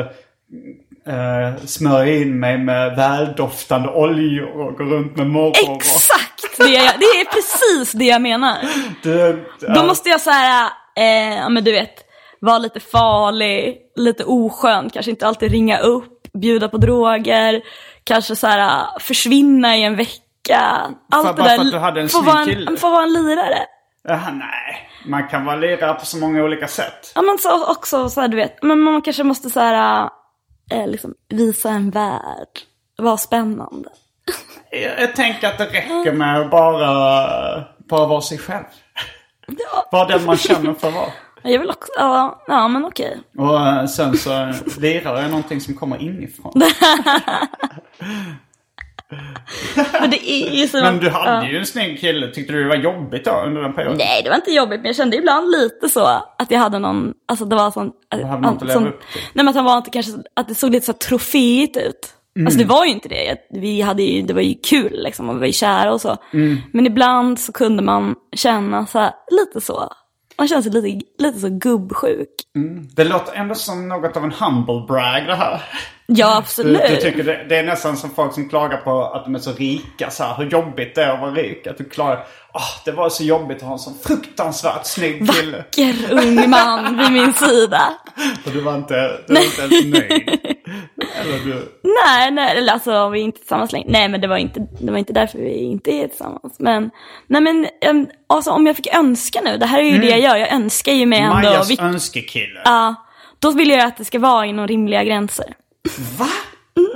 eh, 1.06 1.64
smörja 1.66 2.14
in 2.16 2.40
mig 2.40 2.58
med 2.58 2.96
väldoftande 2.96 3.88
oljor 3.88 4.46
och 4.61 4.78
gå 4.78 4.84
runt 4.84 5.16
med 5.16 5.26
morrhår. 5.26 5.76
Exakt! 5.76 6.56
Det 6.58 6.76
är, 6.76 6.98
det 6.98 7.04
är 7.04 7.24
precis 7.24 7.92
det 7.92 8.04
jag 8.04 8.22
menar. 8.22 8.56
Du, 9.02 9.44
Då 9.74 9.84
måste 9.84 10.08
jag 10.08 10.20
såhär, 10.20 10.70
eh, 10.96 11.37
ja 11.38 11.48
men 11.48 11.64
du 11.64 11.72
vet, 11.72 11.94
vara 12.40 12.58
lite 12.58 12.80
farlig, 12.80 13.76
lite 13.96 14.24
oskön, 14.24 14.90
kanske 14.90 15.11
inte 15.11 15.26
alltid 15.26 15.50
ringa 15.52 15.78
upp, 15.78 16.32
bjuda 16.32 16.68
på 16.68 16.76
droger, 16.78 17.61
kanske 18.04 18.37
såhär 18.37 18.87
försvinna 19.00 19.76
i 19.76 19.82
en 19.84 19.96
vecka. 19.96 20.61
Allt 21.12 21.26
För- 21.26 21.34
det 21.34 21.42
bara 21.42 21.48
där. 21.48 21.56
för 21.56 21.64
att 21.64 21.72
du 21.72 21.78
hade 21.78 22.00
en 22.00 22.08
snygg 22.08 22.44
kille. 22.44 22.76
Få 22.76 22.90
vara 22.90 23.02
en 23.02 23.12
lirare. 23.12 23.58
Jaha, 24.08 24.30
nej. 24.32 24.88
Man 25.06 25.28
kan 25.28 25.44
vara 25.44 25.56
lirare 25.56 25.94
på 25.94 26.06
så 26.06 26.16
många 26.16 26.42
olika 26.44 26.68
sätt. 26.68 27.12
Ja 27.14 27.22
men 27.22 27.38
så 27.38 27.70
också 27.72 28.08
så 28.08 28.20
här, 28.20 28.28
du 28.28 28.37
vet, 28.37 28.62
men 28.62 28.80
man 28.80 29.02
kanske 29.02 29.24
måste 29.24 29.50
så 29.50 29.61
här, 29.61 30.11
eh, 30.72 30.87
liksom 30.87 31.14
visa 31.28 31.70
en 31.70 31.90
värld, 31.90 32.48
vara 32.98 33.16
spännande. 33.16 33.88
Jag, 34.70 35.02
jag 35.02 35.16
tänker 35.16 35.48
att 35.48 35.58
det 35.58 35.64
räcker 35.64 36.12
med 36.12 36.40
att 36.40 36.50
bara, 36.50 37.64
bara 37.88 38.06
vara 38.06 38.20
sig 38.20 38.38
själv. 38.38 38.64
Ja, 39.90 40.04
den 40.04 40.24
man 40.24 40.37
känner 40.37 40.74
för 40.74 40.88
att 40.88 40.94
vara. 40.94 41.11
jag 41.42 41.58
vill 41.58 41.70
också, 41.70 41.92
ja, 41.96 42.44
ja 42.46 42.68
men 42.68 42.84
okej. 42.84 43.20
Och 43.37 43.61
eh, 43.66 43.87
sen 43.87 44.16
så, 44.16 44.32
eh, 44.32 44.54
lirare 44.78 45.20
är 45.20 45.28
någonting 45.28 45.61
som 45.61 45.74
kommer 45.74 46.02
inifrån. 46.02 46.52
Men 50.00 50.10
det 50.10 50.30
är 50.30 50.50
ju 50.50 50.68
så. 50.68 50.80
Men 50.80 50.98
du 50.98 51.10
hade 51.10 51.46
ja. 51.46 51.50
ju 51.50 51.58
en 51.58 51.66
snygg 51.66 52.00
kille. 52.00 52.28
Tyckte 52.28 52.52
du 52.52 52.62
det 52.62 52.68
var 52.68 52.76
jobbigt 52.76 53.24
då 53.24 53.42
under 53.46 53.62
den 53.62 53.72
perioden? 53.72 53.98
Nej, 53.98 54.22
det 54.22 54.30
var 54.30 54.36
inte 54.36 54.50
jobbigt, 54.50 54.80
men 54.80 54.86
jag 54.86 54.96
kände 54.96 55.16
ibland 55.16 55.50
lite 55.50 55.88
så 55.88 56.04
att 56.38 56.50
jag 56.50 56.58
hade 56.58 56.78
någon, 56.78 57.12
alltså 57.28 57.44
det 57.44 57.56
var 57.56 57.70
sån... 57.70 57.92
Du 58.16 58.24
hade 58.24 58.42
något 58.42 58.62
att 58.62 58.68
leva 58.68 58.80
upp 58.80 59.00
till. 59.12 59.20
Nej 59.22 59.44
men 59.44 59.48
att 59.48 59.54
han 59.54 59.64
var 59.64 59.76
inte 59.76 59.90
kanske, 59.90 60.12
att 60.36 60.48
det 60.48 60.54
såg 60.54 60.70
lite 60.70 60.86
så 60.86 60.92
troféigt 60.92 61.76
ut. 61.76 62.14
Mm. 62.36 62.46
Alltså 62.46 62.58
det 62.58 62.64
var 62.64 62.84
ju 62.84 62.90
inte 62.90 63.08
det. 63.08 63.36
Vi 63.50 63.80
hade 63.80 64.02
ju, 64.02 64.22
det 64.22 64.34
var 64.34 64.40
ju 64.40 64.54
kul 64.54 65.02
liksom 65.02 65.28
och 65.28 65.36
vi 65.36 65.40
var 65.40 65.46
ju 65.46 65.52
kära 65.52 65.92
och 65.92 66.00
så. 66.00 66.16
Mm. 66.32 66.56
Men 66.72 66.86
ibland 66.86 67.40
så 67.40 67.52
kunde 67.52 67.82
man 67.82 68.14
känna 68.36 68.86
så 68.86 68.98
här, 68.98 69.12
lite 69.30 69.60
så. 69.60 69.92
Man 70.38 70.48
kände 70.48 70.62
sig 70.62 70.72
lite, 70.83 71.07
lite 71.18 71.38
så 71.38 71.48
gubbsjuk. 71.48 72.29
Det 72.96 73.05
låter 73.05 73.35
ändå 73.35 73.55
som 73.55 73.88
något 73.88 74.16
av 74.16 74.24
en 74.24 74.33
humble 74.33 74.85
brag 74.88 75.27
det 75.27 75.35
här. 75.35 75.62
Ja, 76.07 76.27
Du, 76.31 76.37
absolut. 76.37 76.83
du 76.88 76.96
tycker 76.96 77.24
det, 77.24 77.46
det 77.48 77.57
är 77.57 77.62
nästan 77.62 77.96
som 77.96 78.11
folk 78.11 78.35
som 78.35 78.48
klagar 78.48 78.77
på 78.77 79.05
att 79.05 79.24
de 79.24 79.35
är 79.35 79.38
så 79.38 79.53
rika. 79.53 80.11
Så 80.11 80.24
här, 80.24 80.35
hur 80.37 80.51
jobbigt 80.51 80.94
det 80.94 81.03
är 81.03 81.09
att 81.11 81.20
vara 81.20 81.31
rik. 81.31 81.66
Att 81.66 81.79
du 81.79 81.85
klagar. 81.85 82.27
Ah, 82.53 82.83
det 82.85 82.92
var 82.92 83.09
så 83.09 83.24
jobbigt 83.24 83.57
att 83.57 83.62
ha 83.62 83.72
en 83.72 83.79
sån 83.79 83.94
fruktansvärt 84.05 84.87
snygg 84.87 85.31
kille. 85.31 85.57
Vacker 85.57 85.94
ung 86.12 86.51
man 86.51 86.98
vid 86.98 87.12
min 87.12 87.33
sida. 87.35 87.92
Och 88.46 88.53
du 88.53 88.61
var 88.61 88.74
inte, 88.74 89.20
du 89.27 89.35
var 89.35 89.40
inte 89.42 89.61
ens 89.62 89.85
nöjd. 89.85 90.47
Nej, 91.82 92.30
nej, 92.30 92.56
eller 92.58 92.72
alltså 92.72 93.08
vi 93.08 93.20
är 93.20 93.24
inte 93.24 93.38
tillsammans 93.38 93.72
längre. 93.72 93.87
Nej, 93.90 94.08
men 94.08 94.20
det 94.20 94.28
var 94.28 94.37
inte, 94.37 94.66
det 94.80 94.90
var 94.92 94.98
inte 94.98 95.12
därför 95.12 95.38
vi 95.38 95.54
inte 95.58 95.90
är 95.90 96.08
tillsammans. 96.08 96.56
Men, 96.58 96.90
nej 97.26 97.40
men, 97.40 97.66
alltså 98.26 98.50
om 98.50 98.66
jag 98.66 98.76
fick 98.76 98.94
önska 98.94 99.40
nu, 99.44 99.56
det 99.56 99.66
här 99.66 99.78
är 99.78 99.84
ju 99.84 99.98
det 99.98 100.06
jag 100.08 100.20
gör, 100.20 100.37
jag 100.37 100.52
önskar 100.52 100.92
ju 100.92 101.06
mig 101.06 101.18
ändå. 101.20 101.34
Majas 101.34 101.70
vilk- 101.70 101.82
önskekille. 101.84 102.61
Ja, 102.64 102.94
då 103.38 103.50
vill 103.50 103.70
jag 103.70 103.80
att 103.80 103.96
det 103.96 104.04
ska 104.04 104.18
vara 104.18 104.46
inom 104.46 104.66
rimliga 104.68 105.04
gränser. 105.04 105.54
Va? 106.18 106.28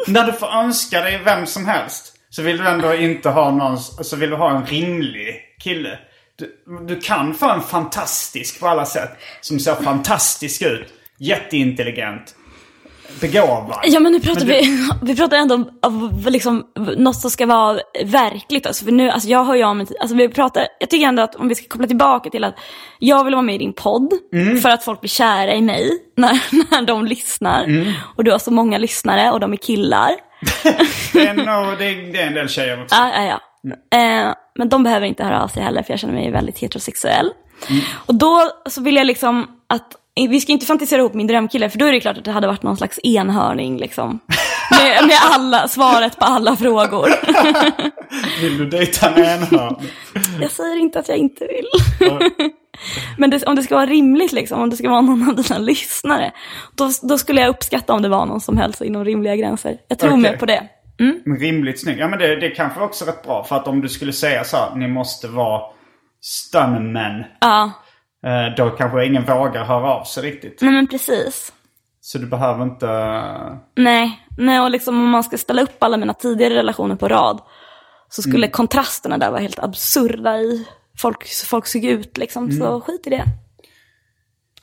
När 0.07 0.27
du 0.27 0.33
får 0.33 0.47
önska 0.47 1.01
dig 1.01 1.21
vem 1.25 1.47
som 1.47 1.67
helst. 1.67 2.15
Så 2.31 2.43
vill 2.43 2.59
du 2.59 2.69
ändå 2.69 2.95
inte 2.95 3.29
ha 3.31 3.51
någon, 3.51 3.79
så 3.79 4.17
vill 4.17 4.31
du 4.31 4.37
ha 4.37 4.51
en 4.57 4.67
rimlig 4.67 5.41
kille. 5.62 5.99
Du, 6.38 6.57
du 6.87 7.01
kan 7.01 7.35
få 7.35 7.51
en 7.51 7.61
fantastisk 7.62 8.61
på 8.61 8.69
alla 8.69 8.87
sätt. 8.87 9.11
Som 9.41 9.59
ser 9.61 9.75
fantastisk 9.75 10.62
ut. 10.62 10.88
Jätteintelligent. 11.19 12.35
Begåvad. 13.20 13.81
Ja 13.85 14.01
men 14.01 14.12
nu 14.12 14.20
pratar 14.20 14.40
Men 14.40 14.48
du- 14.48 14.55
vi, 14.55 14.88
vi 15.03 15.16
pratar 15.16 15.37
ändå 15.37 15.55
om 15.55 15.68
av, 15.83 16.27
liksom, 16.31 16.64
något 16.96 17.16
som 17.20 17.31
ska 17.31 17.46
vara 17.46 17.81
verkligt. 18.05 18.66
Alltså, 18.66 18.85
för 18.85 18.92
nu, 18.92 19.11
alltså 19.11 19.29
jag 19.29 19.44
hör 19.44 19.55
ju 19.55 19.85
till, 19.87 19.96
alltså 20.01 20.16
vi 20.16 20.29
pratar, 20.29 20.66
jag 20.81 20.90
tycker 20.90 21.07
ändå 21.07 21.22
att 21.22 21.35
om 21.35 21.48
vi 21.48 21.55
ska 21.55 21.68
koppla 21.68 21.87
tillbaka 21.87 22.31
till 22.31 22.44
att 22.44 22.55
jag 22.98 23.25
vill 23.25 23.35
vara 23.35 23.42
med 23.42 23.55
i 23.55 23.59
din 23.59 23.72
podd 23.72 24.12
Mm. 24.33 24.59
för 24.61 24.68
att 24.68 24.85
folk 24.85 25.01
blir 25.01 25.09
kära 25.11 25.55
i 25.55 25.61
mig 25.61 25.90
när, 26.16 26.40
när 26.70 26.83
de 26.87 27.05
lyssnar. 27.07 27.64
Mm. 27.64 27.92
Och 28.16 28.25
du 28.25 28.31
har 28.31 28.38
så 28.38 28.51
många 28.51 28.79
lyssnare 28.79 29.31
och 29.31 29.40
de 29.40 29.53
är 29.53 29.57
killar. 29.57 30.11
Det 31.12 31.27
är, 31.27 31.35
nog, 31.35 31.79
det, 31.79 31.85
är, 31.85 32.12
det 32.12 32.18
är 32.22 32.27
en 32.27 32.35
del 32.35 32.48
tjejer 32.48 32.83
också. 32.83 32.96
Ja, 32.96 33.12
ja, 33.14 33.22
ja. 33.22 33.38
Eh, 33.98 34.35
men 34.55 34.68
de 34.68 34.83
behöver 34.83 35.07
inte 35.07 35.25
höra 35.25 35.42
av 35.42 35.48
sig 35.48 35.62
heller 35.62 35.83
för 35.83 35.92
jag 35.92 36.01
känner 36.01 36.14
mig 36.14 36.31
väldigt 36.31 36.59
heterosexuell. 36.59 37.31
Och 38.07 38.14
då 38.14 38.51
så 38.66 38.81
vill 38.83 38.96
jag 38.96 39.07
liksom 39.07 39.46
att, 39.66 39.92
vi 40.14 40.40
ska 40.40 40.53
inte 40.53 40.66
fantisera 40.66 41.01
ihop 41.01 41.14
min 41.14 41.27
drömkille 41.27 41.70
för 41.70 41.79
då 41.79 41.87
är 41.87 41.92
det 41.92 42.01
klart 42.01 42.18
att 42.18 42.25
det 42.25 42.31
hade 42.31 42.46
varit 42.46 42.62
någon 42.62 42.77
slags 42.77 42.98
enhörning 43.03 43.79
liksom. 43.79 44.20
med, 44.70 45.07
med 45.07 45.16
alla, 45.31 45.68
svaret 45.68 46.18
på 46.18 46.25
alla 46.25 46.57
frågor. 46.57 47.09
Vill 48.42 48.59
du 48.59 48.66
dejta 48.66 49.11
en 49.11 49.25
enhörning? 49.25 49.90
Jag 50.40 50.51
säger 50.51 50.77
inte 50.77 50.98
att 50.98 51.09
jag 51.09 51.18
inte 51.18 51.46
vill. 51.46 51.66
Men 53.18 53.31
det, 53.31 53.42
om 53.46 53.57
det 53.57 53.62
ska 53.62 53.75
vara 53.75 53.87
rimligt, 53.87 54.33
liksom, 54.33 54.61
om 54.61 54.70
det 54.70 54.77
ska 54.77 54.90
vara 54.90 55.01
någon 55.01 55.29
av 55.29 55.37
dina 55.37 55.59
lyssnare, 55.59 56.33
då, 56.75 56.90
då 57.03 57.18
skulle 57.18 57.40
jag 57.40 57.51
uppskatta 57.51 57.92
om 57.92 58.03
det 58.03 58.09
var 58.09 58.27
någon 58.27 58.40
som 58.40 58.57
höll 58.57 58.75
sig 58.75 58.87
inom 58.87 59.05
rimliga 59.05 59.37
gränser. 59.37 59.77
Jag 59.88 59.98
tror 59.98 60.11
Okej. 60.11 60.22
mer 60.22 60.37
på 60.37 60.46
det. 60.46 60.68
Men 61.25 61.38
rimligt 61.38 61.81
snygg. 61.81 61.98
Ja 61.98 62.09
men 62.09 62.18
det, 62.18 62.37
det 62.37 62.51
kanske 62.51 62.81
också 62.81 63.05
är 63.05 63.07
rätt 63.07 63.22
bra. 63.22 63.44
För 63.44 63.57
att 63.57 63.68
om 63.68 63.81
du 63.81 63.88
skulle 63.88 64.12
säga 64.12 64.44
så 64.44 64.57
här, 64.57 64.77
ni 64.77 64.88
måste 64.88 65.29
vara 65.29 65.62
stuntmen. 66.20 67.25
Ja, 67.40 67.64
Eh, 67.64 67.70
då 68.57 68.71
kanske 68.71 69.07
ingen 69.07 69.25
vågar 69.25 69.65
höra 69.65 69.95
av 69.95 70.05
sig 70.05 70.23
riktigt. 70.23 70.59
nej 70.63 70.73
men 70.73 70.87
precis. 70.87 71.53
Så 72.01 72.19
du 72.19 72.27
behöver 72.27 72.65
inte... 72.65 72.87
Nej, 73.77 74.27
nej 74.39 74.61
och 74.61 74.71
liksom 74.71 75.01
om 75.03 75.09
man 75.11 75.25
ska 75.25 75.39
ställa 75.39 75.63
upp 75.63 75.83
alla 75.83 75.97
mina 75.97 76.15
tidigare 76.15 76.55
relationer 76.55 76.97
på 76.97 77.09
rad 77.09 77.41
så 78.09 78.23
skulle 78.23 78.49
kontrasterna 78.49 79.19
där 79.19 79.31
vara 79.31 79.41
helt 79.41 79.59
absurda 79.59 80.39
i 80.39 80.67
folk, 80.99 81.27
folk 81.51 81.67
såg 81.67 81.85
ut 81.85 82.19
liksom. 82.19 82.53
Så 82.53 82.81
skit 82.81 83.07
i 83.07 83.11
det. 83.11 83.25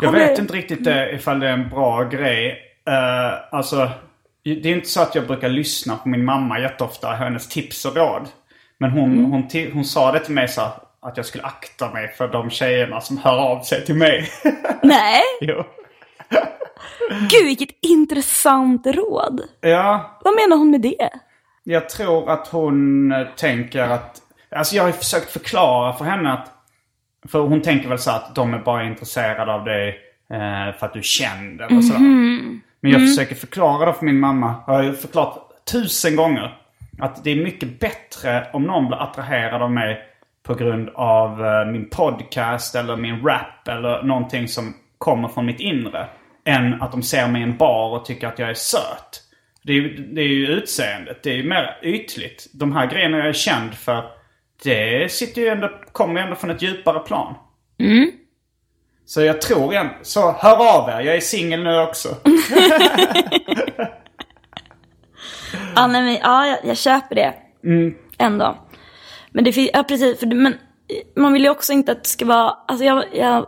Jag 0.02 0.12
vet 0.12 0.39
inte 0.39 0.54
riktigt 0.54 0.84
det, 0.84 1.12
ifall 1.12 1.39
det 1.39 1.48
är 1.48 1.54
en 1.54 1.69
bra 1.69 2.04
grej. 2.04 2.58
Eh, 2.88 3.56
alltså, 3.58 3.89
det 4.43 4.69
är 4.69 4.74
inte 4.76 4.89
så 4.89 5.02
att 5.02 5.15
jag 5.15 5.28
brukar 5.28 5.50
lyssna 5.50 5.95
på 5.95 6.10
min 6.10 6.26
mamma 6.26 6.60
jätteofta, 6.60 7.08
hennes 7.12 7.48
tips 7.50 7.86
och 7.86 7.95
råd. 7.95 8.28
Men 8.78 8.91
hon, 8.91 9.12
Mm. 9.12 9.32
hon, 9.32 9.48
hon 9.74 9.86
sa 9.86 10.12
det 10.12 10.19
till 10.19 10.34
mig 10.34 10.48
så 10.48 10.62
här, 10.62 10.72
att 11.01 11.17
jag 11.17 11.25
skulle 11.25 11.43
akta 11.43 11.91
mig 11.91 12.07
för 12.07 12.27
de 12.27 12.49
tjejerna 12.49 13.01
som 13.01 13.17
hör 13.17 13.38
av 13.38 13.63
sig 13.63 13.85
till 13.85 13.95
mig. 13.95 14.29
Nej, 14.83 15.21
jo. 15.41 15.63
gud 17.29 17.45
vilket 17.45 17.69
intressant 17.81 18.88
råd. 18.88 19.41
Ja, 19.62 20.19
Vad 20.23 20.35
menar 20.35 20.57
hon 20.57 20.71
med 20.71 20.81
det? 20.81 21.09
jag 21.63 21.89
tror 21.89 22.29
att 22.29 22.47
hon 22.47 23.12
eh, 23.12 23.27
tänker 23.35 23.81
att... 23.83 24.21
Alltså 24.51 24.75
jag 24.75 24.83
har 24.83 24.88
ju 24.88 24.93
försökt 24.93 25.31
förklara 25.31 25.93
för 25.93 26.05
henne 26.05 26.33
att... 26.33 26.51
För 27.31 27.39
hon 27.39 27.62
tänker 27.62 27.89
väl 27.89 27.99
så 27.99 28.12
att 28.12 28.35
de 28.35 28.53
är 28.53 28.59
bara 28.59 28.83
intresserade 28.83 29.53
av 29.53 29.65
dig 29.65 29.89
eh, 30.33 30.77
för 30.79 30.85
att 30.85 30.93
du 30.93 30.99
är 30.99 31.03
känd 31.03 31.62
eller 31.62 31.81
sådär. 31.81 31.99
Men 32.81 32.91
jag 32.91 33.01
försöker 33.01 33.35
förklara 33.35 33.85
det 33.85 33.93
för 33.93 34.05
min 34.05 34.19
mamma. 34.19 34.55
Jag 34.67 34.73
har 34.73 34.93
förklarat 34.93 35.65
tusen 35.71 36.15
gånger. 36.15 36.57
Att 36.99 37.23
det 37.23 37.31
är 37.31 37.43
mycket 37.43 37.79
bättre 37.79 38.47
om 38.53 38.63
någon 38.63 38.88
blir 38.88 38.97
attraherad 39.01 39.62
av 39.62 39.71
mig 39.71 40.09
på 40.49 40.55
grund 40.55 40.89
av 40.95 41.45
eh, 41.45 41.65
min 41.65 41.89
podcast 41.89 42.75
eller 42.75 42.95
min 42.95 43.25
rap 43.25 43.67
eller 43.67 44.03
någonting 44.03 44.47
som 44.47 44.73
kommer 44.97 45.27
från 45.27 45.45
mitt 45.45 45.59
inre. 45.59 46.07
Än 46.45 46.81
att 46.81 46.91
de 46.91 47.03
ser 47.03 47.27
mig 47.27 47.41
i 47.41 47.43
en 47.43 47.57
bar 47.57 47.89
och 47.89 48.05
tycker 48.05 48.27
att 48.27 48.39
jag 48.39 48.49
är 48.49 48.53
söt. 48.53 49.23
Det 49.63 49.71
är, 49.71 49.75
ju, 49.75 49.97
det 49.97 50.21
är 50.21 50.27
ju 50.27 50.47
utseendet. 50.47 51.23
Det 51.23 51.29
är 51.29 51.35
ju 51.35 51.49
mer 51.49 51.79
ytligt. 51.83 52.47
De 52.53 52.71
här 52.71 52.88
grejerna 52.88 53.17
jag 53.17 53.27
är 53.27 53.33
känd 53.33 53.73
för. 53.73 54.03
Det 54.63 55.12
sitter 55.12 55.41
ju 55.41 55.47
ändå, 55.47 55.69
kommer 55.91 56.19
ju 56.19 56.23
ändå 56.23 56.35
från 56.35 56.49
ett 56.49 56.62
djupare 56.62 56.99
plan. 56.99 57.35
Så 59.05 59.21
jag 59.21 59.41
tror 59.41 59.73
igen. 59.73 59.89
Så 60.01 60.31
hör 60.31 60.79
av 60.79 60.89
er. 60.89 61.05
Jag 61.05 61.15
är 61.15 61.19
singel 61.19 61.63
nu 61.63 61.79
också. 61.79 62.09
Ja, 65.75 65.88
nej, 65.88 66.01
men, 66.01 66.13
ja 66.13 66.47
jag, 66.47 66.57
jag 66.63 66.77
köper 66.77 67.15
det. 67.15 67.33
Ändå. 68.17 68.57
Men 69.32 69.44
det 69.44 69.54
finns, 69.54 69.70
ja 69.74 69.84
precis, 69.84 70.20
för 70.20 70.26
det, 70.26 70.36
men 70.36 70.54
man 71.15 71.34
vill 71.34 71.44
ju 71.44 71.50
också 71.50 71.74
inte 71.74 71.92
att 71.92 72.04
det 72.04 72.10
ska 72.10 72.26
vara, 72.26 72.58
alltså 72.68 72.86
jag, 72.86 73.04
jag, 73.13 73.46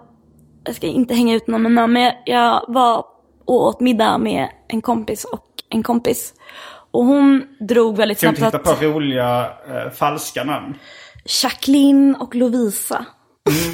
jag 0.63 0.76
ska 0.76 0.88
inte 0.88 1.13
hänga 1.13 1.36
ut 1.36 1.48
någon 1.48 1.62
med 1.62 1.72
namn, 1.72 1.94
men 1.94 2.04
jag, 2.04 2.13
jag 2.26 2.65
var 2.67 3.06
och 3.46 3.67
åt 3.67 3.80
middag 3.80 4.17
med 4.17 4.50
en 4.67 4.82
kompis 4.82 5.24
och 5.26 5.48
en 5.70 5.84
kompis. 5.84 6.34
Och 6.91 7.06
hon 7.06 7.44
drog 7.60 7.98
väldigt 7.98 8.20
Kan 8.20 8.34
du 8.34 8.38
snabbt 8.38 8.54
inte 8.54 8.70
hitta 8.70 8.74
att 8.74 8.80
på 8.80 8.86
roliga 8.86 9.46
eh, 9.46 9.91
falska 9.91 10.44
namn? 10.44 10.78
Jacqueline 11.44 12.15
och 12.15 12.36
Lovisa. 12.36 13.06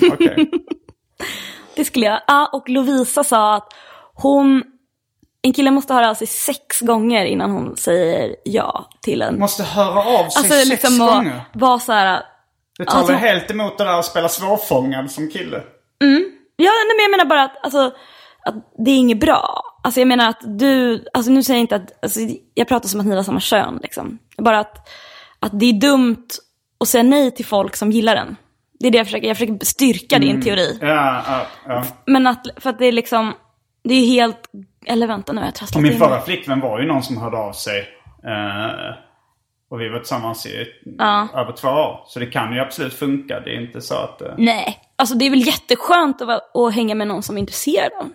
Mm, 0.01 0.13
Okej. 0.13 0.51
Det 1.75 1.85
skulle 1.85 2.05
jag. 2.05 2.21
Ja, 2.27 2.49
och 2.53 2.69
Lovisa 2.69 3.23
sa 3.23 3.55
att 3.55 3.73
hon, 4.13 4.63
en 5.41 5.53
kille 5.53 5.71
måste 5.71 5.93
höra 5.93 6.09
av 6.09 6.13
sig 6.13 6.27
sex 6.27 6.79
gånger 6.81 7.25
innan 7.25 7.51
hon 7.51 7.77
säger 7.77 8.35
ja 8.45 8.89
till 9.01 9.21
en. 9.21 9.39
Måste 9.39 9.63
höra 9.63 9.99
av 9.99 10.17
sig 10.29 10.39
Alltså 10.39 10.43
sex 10.53 10.69
liksom 10.69 10.97
vara 10.97 11.15
gånger. 11.15 11.41
var 11.53 11.79
så 11.79 11.91
här. 11.91 12.23
Det 12.79 12.85
tar 12.85 12.97
alltså- 12.97 13.13
väl 13.13 13.21
helt 13.21 13.51
emot 13.51 13.77
det 13.77 13.83
där 13.83 13.99
att 13.99 14.05
spela 14.05 14.29
svårfångad 14.29 15.11
som 15.11 15.29
kille. 15.31 15.63
Ja, 16.59 16.71
nej, 16.71 16.95
men 16.97 17.03
jag 17.03 17.11
menar 17.11 17.25
bara 17.25 17.43
att, 17.43 17.63
alltså, 17.63 17.91
att 18.45 18.55
det 18.85 18.91
är 18.91 18.97
inget 18.97 19.19
bra. 19.19 19.63
Alltså 19.83 20.01
jag 20.01 20.07
menar 20.07 20.29
att 20.29 20.41
du, 20.59 21.05
alltså 21.13 21.31
nu 21.31 21.43
säger 21.43 21.57
jag 21.57 21.63
inte 21.63 21.75
att, 21.75 22.03
alltså, 22.03 22.19
jag 22.53 22.67
pratar 22.67 22.89
som 22.89 22.99
att 22.99 23.05
ni 23.05 23.15
var 23.15 23.23
samma 23.23 23.39
kön 23.39 23.79
liksom. 23.83 24.17
Bara 24.37 24.59
att, 24.59 24.89
att 25.39 25.59
det 25.59 25.65
är 25.65 25.73
dumt 25.73 26.25
att 26.79 26.87
säga 26.87 27.03
nej 27.03 27.31
till 27.31 27.45
folk 27.45 27.75
som 27.75 27.91
gillar 27.91 28.15
den. 28.15 28.35
Det 28.79 28.87
är 28.87 28.91
det 28.91 28.97
jag 28.97 29.07
försöker, 29.07 29.27
jag 29.27 29.37
försöker 29.37 29.65
styrka 29.65 30.19
din 30.19 30.41
teori. 30.41 30.77
Ja, 30.81 31.23
ja, 31.27 31.41
ja. 31.67 31.83
Men 32.05 32.27
att, 32.27 32.47
för 32.57 32.69
att 32.69 32.79
det 32.79 32.85
är 32.85 32.91
liksom, 32.91 33.33
det 33.83 33.93
är 33.93 34.05
helt, 34.05 34.41
eller 34.87 35.07
vänta 35.07 35.33
nu 35.33 35.41
jag 35.41 35.55
trasslat 35.55 35.83
min 35.83 35.91
in 35.93 35.99
förra 35.99 36.21
flickvän 36.21 36.59
var 36.59 36.79
ju 36.79 36.85
någon 36.87 37.03
som 37.03 37.17
hörde 37.17 37.37
av 37.37 37.51
sig. 37.53 37.79
Eh, 38.25 38.95
och 39.69 39.81
vi 39.81 39.89
var 39.89 39.99
tillsammans 39.99 40.45
i 40.45 40.65
över 41.35 41.51
två 41.51 41.67
år. 41.67 42.03
Så 42.07 42.19
det 42.19 42.25
kan 42.25 42.53
ju 42.53 42.59
absolut 42.59 42.93
funka. 42.93 43.39
Det 43.39 43.49
är 43.55 43.61
inte 43.61 43.81
så 43.81 43.95
att... 43.95 44.21
eh, 44.21 44.27
Nej, 44.37 44.79
alltså 44.95 45.15
det 45.15 45.25
är 45.25 45.29
väl 45.29 45.47
jätteskönt 45.47 46.21
att, 46.21 46.27
vara, 46.27 46.67
att 46.67 46.75
hänga 46.75 46.95
med 46.95 47.07
någon 47.07 47.23
som 47.23 47.35
är 47.37 47.39
intresserad 47.39 47.91
av 47.99 48.09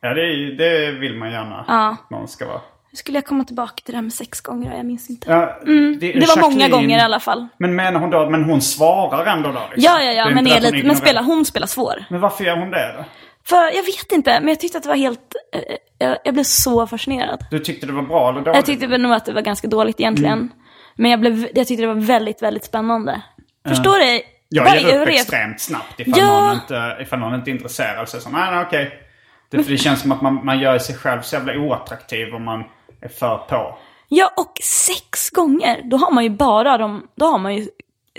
ja, 0.00 0.14
det, 0.14 0.54
det 0.56 0.90
vill 0.90 1.14
man 1.16 1.30
gärna. 1.32 1.64
Ja. 1.68 1.96
Någon 2.10 2.28
ska 2.28 2.46
vara. 2.46 2.60
Hur 2.90 2.96
skulle 2.96 3.18
jag 3.18 3.24
komma 3.26 3.44
tillbaka 3.44 3.74
till 3.84 3.92
det 3.92 3.96
här 3.96 4.02
med 4.02 4.12
sex 4.12 4.40
gånger? 4.40 4.76
Jag 4.76 4.86
minns 4.86 5.10
inte. 5.10 5.30
Ja, 5.30 5.58
Mm, 5.62 5.98
det 5.98 6.12
var 6.28 6.40
många 6.40 6.54
Jacqueline- 6.56 6.70
gånger 6.70 6.98
i 6.98 7.00
alla 7.00 7.20
fall. 7.20 7.46
Men 7.58 7.74
menar 7.76 8.00
hon 8.00 8.10
då, 8.10 8.30
men 8.30 8.44
hon 8.44 8.60
svarar 8.60 9.26
ändå 9.26 9.48
då? 9.52 9.60
Liksom. 9.74 9.92
Ja, 9.94 10.02
ja, 10.02 10.12
ja, 10.12 10.30
men, 10.30 10.46
är 10.46 10.60
lite, 10.60 10.86
men 10.86 10.96
spelar, 10.96 11.22
hon 11.22 11.44
spelar 11.44 11.66
svår. 11.66 12.04
Men 12.10 12.20
varför 12.20 12.44
gör 12.44 12.56
hon 12.56 12.70
det 12.70 12.94
då? 12.98 13.04
För 13.48 13.56
jag 13.76 13.82
vet 13.82 14.12
inte, 14.12 14.40
men 14.40 14.48
jag 14.48 14.60
tyckte 14.60 14.78
att 14.78 14.84
det 14.84 14.88
var 14.88 14.96
helt... 14.96 15.34
eh, 15.52 15.60
Jag, 15.98 16.18
jag 16.24 16.34
blev 16.34 16.44
så 16.44 16.86
fascinerad. 16.86 17.44
Du 17.50 17.58
tyckte 17.58 17.86
det 17.86 17.92
var 17.92 18.02
bra 18.02 18.28
eller 18.30 18.40
dåligt? 18.40 18.56
Jag 18.56 18.66
tyckte 18.66 18.86
väl 18.86 19.00
nog 19.02 19.12
att 19.12 19.24
det 19.24 19.32
var 19.32 19.42
ganska 19.42 19.68
dåligt 19.68 20.00
egentligen. 20.00 20.32
Mm. 20.38 20.50
Men 20.96 21.10
jag, 21.10 21.20
blev, 21.20 21.48
jag 21.54 21.66
tyckte 21.66 21.82
det 21.82 21.86
var 21.86 21.94
väldigt, 21.94 22.42
väldigt 22.42 22.64
spännande. 22.64 23.22
Förstår 23.68 23.98
du? 23.98 24.22
Jag 24.48 24.80
ger 24.80 25.02
upp 25.02 25.08
extremt 25.08 25.60
snabbt 25.60 26.00
ifall, 26.00 26.14
Ja. 26.20 26.40
någon, 26.46 26.54
inte, 26.54 26.96
ifall 27.00 27.18
någon 27.18 27.34
inte 27.34 27.50
är 27.50 27.52
intresserad. 27.52 28.08
Så 28.08 28.16
är 28.16 28.18
det 28.18 28.24
så, 28.24 28.30
nej, 28.30 28.50
nej, 28.54 28.64
okej. 28.66 29.02
Det, 29.50 29.64
för 29.64 29.70
det 29.70 29.78
känns 29.78 30.00
som 30.00 30.12
att 30.12 30.22
man, 30.22 30.44
man 30.44 30.58
gör 30.58 30.78
sig 30.78 30.94
själv 30.96 31.22
så 31.22 31.36
jävla 31.36 31.52
oattraktiv 31.58 32.34
om 32.34 32.44
man 32.44 32.64
är 33.00 33.08
för 33.08 33.36
på. 33.38 33.78
Ja, 34.08 34.32
och 34.36 34.52
sex 34.62 35.30
gånger. 35.30 35.80
Då 35.84 35.96
har 35.96 36.12
man 36.12 36.24
ju 36.24 36.30
bara 36.30 36.78
de... 36.78 37.06
Då 37.16 37.26
har 37.26 37.38
man 37.38 37.54
ju 37.54 37.68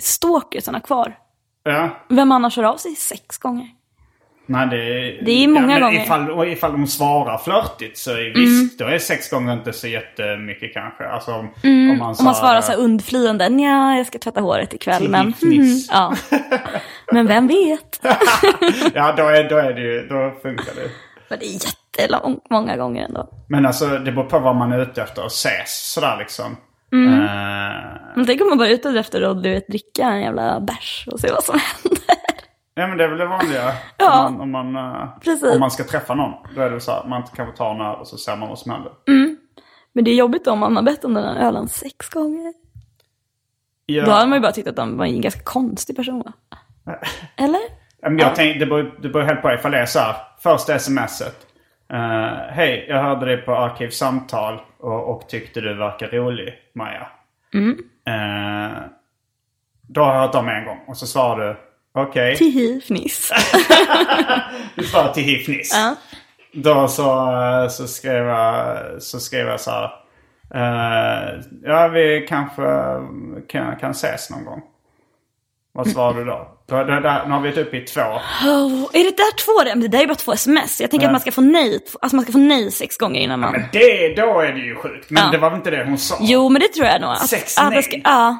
stalkersarna 0.02 0.80
kvar. 0.80 1.18
Ja. 1.64 1.90
Vem 2.10 2.32
annars 2.32 2.58
hör 2.58 2.64
av 2.64 2.78
sig 2.78 2.96
sex 2.96 3.38
gånger? 3.38 3.68
Nej, 4.50 4.68
det, 4.68 4.78
Det 5.26 5.44
är 5.44 5.48
många 5.48 5.68
men 5.68 5.82
gånger. 5.82 5.94
Mm. 5.94 6.04
Ifall, 6.04 6.48
ifall 6.48 6.72
de 6.72 6.88
svarar 6.88 7.38
flörtigt 7.38 7.98
så 7.98 8.12
är 8.12 8.34
visst, 8.34 8.80
då 8.80 8.86
är 8.86 9.00
sex 9.00 9.30
gånger 9.30 9.54
inte 9.54 9.74
så 9.74 9.88
jättemycket 9.88 10.74
kanske. 10.74 11.08
Alltså 11.08 11.32
om, 11.32 11.50
om 11.64 11.98
man, 11.98 12.16
Om 12.20 12.26
man 12.26 12.36
svarar 12.36 12.62
så 12.62 12.72
här 12.72 12.80
undflyende, 12.80 13.46
ja 13.48 13.96
jag 13.98 14.08
ska 14.08 14.20
tvätta 14.20 14.42
håret 14.42 14.74
ikväll, 14.74 15.02
Till 15.02 15.10
men... 15.10 15.26
ditt 15.26 15.38
fniss. 15.38 15.90
ja. 15.92 16.14
Men 17.12 17.28
vem 17.28 17.48
vet? 17.48 18.00
Ja, 18.94 19.14
då 19.18 19.24
är, 19.28 19.50
då 19.50 19.58
är 19.58 19.74
det 19.74 19.82
ju, 19.82 20.08
då 20.08 20.34
funkar 20.42 20.76
det. 20.76 20.90
Men 21.30 21.40
det 21.40 21.46
är 21.46 21.54
jättelångt, 21.54 22.44
många 22.50 22.78
gånger 22.78 23.06
ändå. 23.06 23.30
Men 23.48 23.66
alltså 23.66 23.88
det 23.88 24.12
beror 24.12 24.24
på 24.30 24.40
vad 24.40 24.56
man 24.56 24.72
är 24.72 24.80
ute 24.80 25.02
efter 25.02 25.22
och 25.22 25.32
ses 25.32 25.92
sådär 25.94 26.16
liksom. 26.20 26.58
Mm. 26.94 27.14
Eh, 27.14 27.28
Men 28.16 28.26
tänk 28.26 28.42
om 28.42 28.50
man 28.50 28.58
bara 28.58 28.68
är 28.68 28.74
ute 28.74 28.90
efter 28.90 29.22
att 29.22 29.44
du 29.44 29.50
vet, 29.50 29.68
dricka 29.68 30.04
en 30.04 30.22
jävla 30.22 30.60
bärs 30.60 31.08
och 31.12 31.20
se 31.20 31.32
vad 31.32 31.44
som 31.44 31.60
händer. 31.60 32.17
Ja 32.78 32.88
men 32.88 32.98
det 32.98 33.04
är 33.04 33.08
väl 33.08 33.18
det 33.18 33.26
vanliga. 33.26 33.74
Ja. 33.98 34.28
Om, 34.28 34.34
man, 34.34 34.42
om, 34.42 34.72
man, 34.72 35.02
eh, 35.02 35.20
Precis. 35.20 35.54
om 35.54 35.60
man 35.60 35.72
ska 35.72 35.84
träffa 35.84 36.16
någon. 36.16 36.34
Då 36.56 36.62
är 36.62 36.70
det 36.70 36.80
så 36.80 36.92
att 36.92 37.08
man 37.08 37.24
kanske 37.36 37.58
tar 37.58 37.76
en 37.76 37.82
öl 37.82 37.96
och 37.96 38.08
så 38.08 38.18
ser 38.18 38.36
man 38.36 38.50
vad 38.50 38.60
som 38.60 38.72
händer. 38.72 38.92
Men 39.94 40.04
det 40.04 40.12
är 40.12 40.16
jobbigt 40.16 40.48
om 40.48 40.60
man 40.60 40.76
har 40.76 40.84
bett 40.84 41.06
om 41.06 41.14
den 41.14 41.24
här 41.24 41.48
ölen 41.48 41.68
sex 41.68 42.10
gånger. 42.10 42.54
Ja. 43.86 44.06
Då 44.06 44.12
hade 44.12 44.28
man 44.28 44.38
ju 44.38 44.42
bara 44.42 44.52
tyckt 44.52 44.68
att 44.68 44.78
han 44.78 44.98
var 44.98 45.06
en 45.06 45.22
ganska 45.22 45.42
konstig 45.44 45.96
person 45.96 46.24
va? 46.26 46.34
Eller? 47.36 47.62
Ja, 48.02 48.10
men 48.10 48.20
jag 48.20 48.36
tänkte, 48.36 48.60
det 48.60 48.66
beror, 48.66 49.00
det 49.02 49.10
beror 49.10 49.24
helt 49.24 49.42
på 49.42 49.52
ifall 49.52 49.72
det 49.72 49.80
är 49.80 49.86
så 49.86 50.00
här. 50.00 50.16
Första 50.40 50.80
smset. 50.80 51.48
Uh, 51.94 52.00
Hej, 52.50 52.86
jag 52.90 53.04
hörde 53.04 53.26
dig 53.26 53.38
på 53.38 53.56
Arkivsamtal 53.56 54.62
och, 54.80 55.16
och 55.16 55.30
tyckte 55.30 55.62
du 55.62 55.74
verkar 55.74 56.08
rolig, 56.08 56.54
Maja. 56.76 57.08
Eh, 58.08 58.82
då 59.82 60.02
har 60.02 60.14
jag 60.14 60.22
hört 60.22 60.36
om 60.36 60.50
en 60.50 60.66
gång. 60.66 60.80
Och 60.88 60.98
så 60.98 61.08
svarar 61.08 61.48
du, 61.48 61.56
okej. 62.02 62.38
Tihi, 62.38 62.82
fniss. 62.88 63.32
Du 64.76 64.84
svarar 64.84 65.14
till 65.14 65.24
hiffniss. 65.24 65.72
Ja. 65.74 65.96
Då 66.54 66.88
så, 66.88 67.68
så, 67.72 67.88
skrev 67.88 68.26
jag, 68.26 68.78
så 69.02 69.20
skrev 69.20 69.48
jag 69.48 69.60
så 69.60 69.72
här. 69.72 69.84
eh, 70.56 71.34
ja, 71.64 71.88
vi 71.88 72.26
kanske 72.30 72.64
kan, 73.50 73.76
kan 73.76 73.92
ses 73.92 74.30
någon 74.30 74.46
gång. 74.46 74.62
Vad 75.74 75.88
svarar 75.90 76.14
du 76.14 76.26
då? 76.26 76.48
då, 76.68 76.76
då, 76.78 76.84
då 76.84 76.94
nu 77.26 77.32
har 77.34 77.40
vi 77.42 77.50
varit 77.50 77.58
uppe 77.68 77.78
i 77.78 77.82
två. 77.82 78.02
Oh, 78.02 78.84
är 78.94 79.04
det 79.04 79.18
där 79.18 79.36
två 79.38 79.64
det? 79.64 79.70
Men 79.76 79.80
det 79.82 79.88
där 79.98 80.04
är 80.04 80.08
bara 80.08 80.16
två 80.16 80.34
sms. 80.34 80.82
Jag 80.82 80.92
tänker 80.92 81.06
Ja. 81.06 81.10
att 81.10 81.14
man 81.14 81.22
ska 81.22 81.32
få 81.32 81.42
nej, 81.42 81.80
alltså 82.02 82.16
man 82.16 82.24
ska 82.24 82.32
få 82.32 82.38
nej 82.38 82.72
sex 82.72 82.98
gånger 82.98 83.22
innan 83.22 83.40
man... 83.40 83.52
Men 83.52 83.62
det, 83.72 84.16
då 84.16 84.40
är 84.42 84.52
det 84.54 84.60
ju 84.60 84.76
sjukt. 84.76 85.10
Men 85.10 85.24
Ja. 85.24 85.32
det 85.32 85.38
var 85.38 85.50
väl 85.50 85.58
inte 85.58 85.72
det 85.72 85.84
hon 85.86 85.98
sa? 85.98 86.16
Jo, 86.22 86.50
men 86.50 86.62
det 86.62 86.68
tror 86.68 86.88
jag 86.88 87.02
nog. 87.02 87.12
Att, 87.12 87.30
Sex 87.30 87.58
att 87.58 87.66
nej. 87.70 87.76
jag 87.76 87.84
ska, 87.84 87.98
ja. 88.04 88.38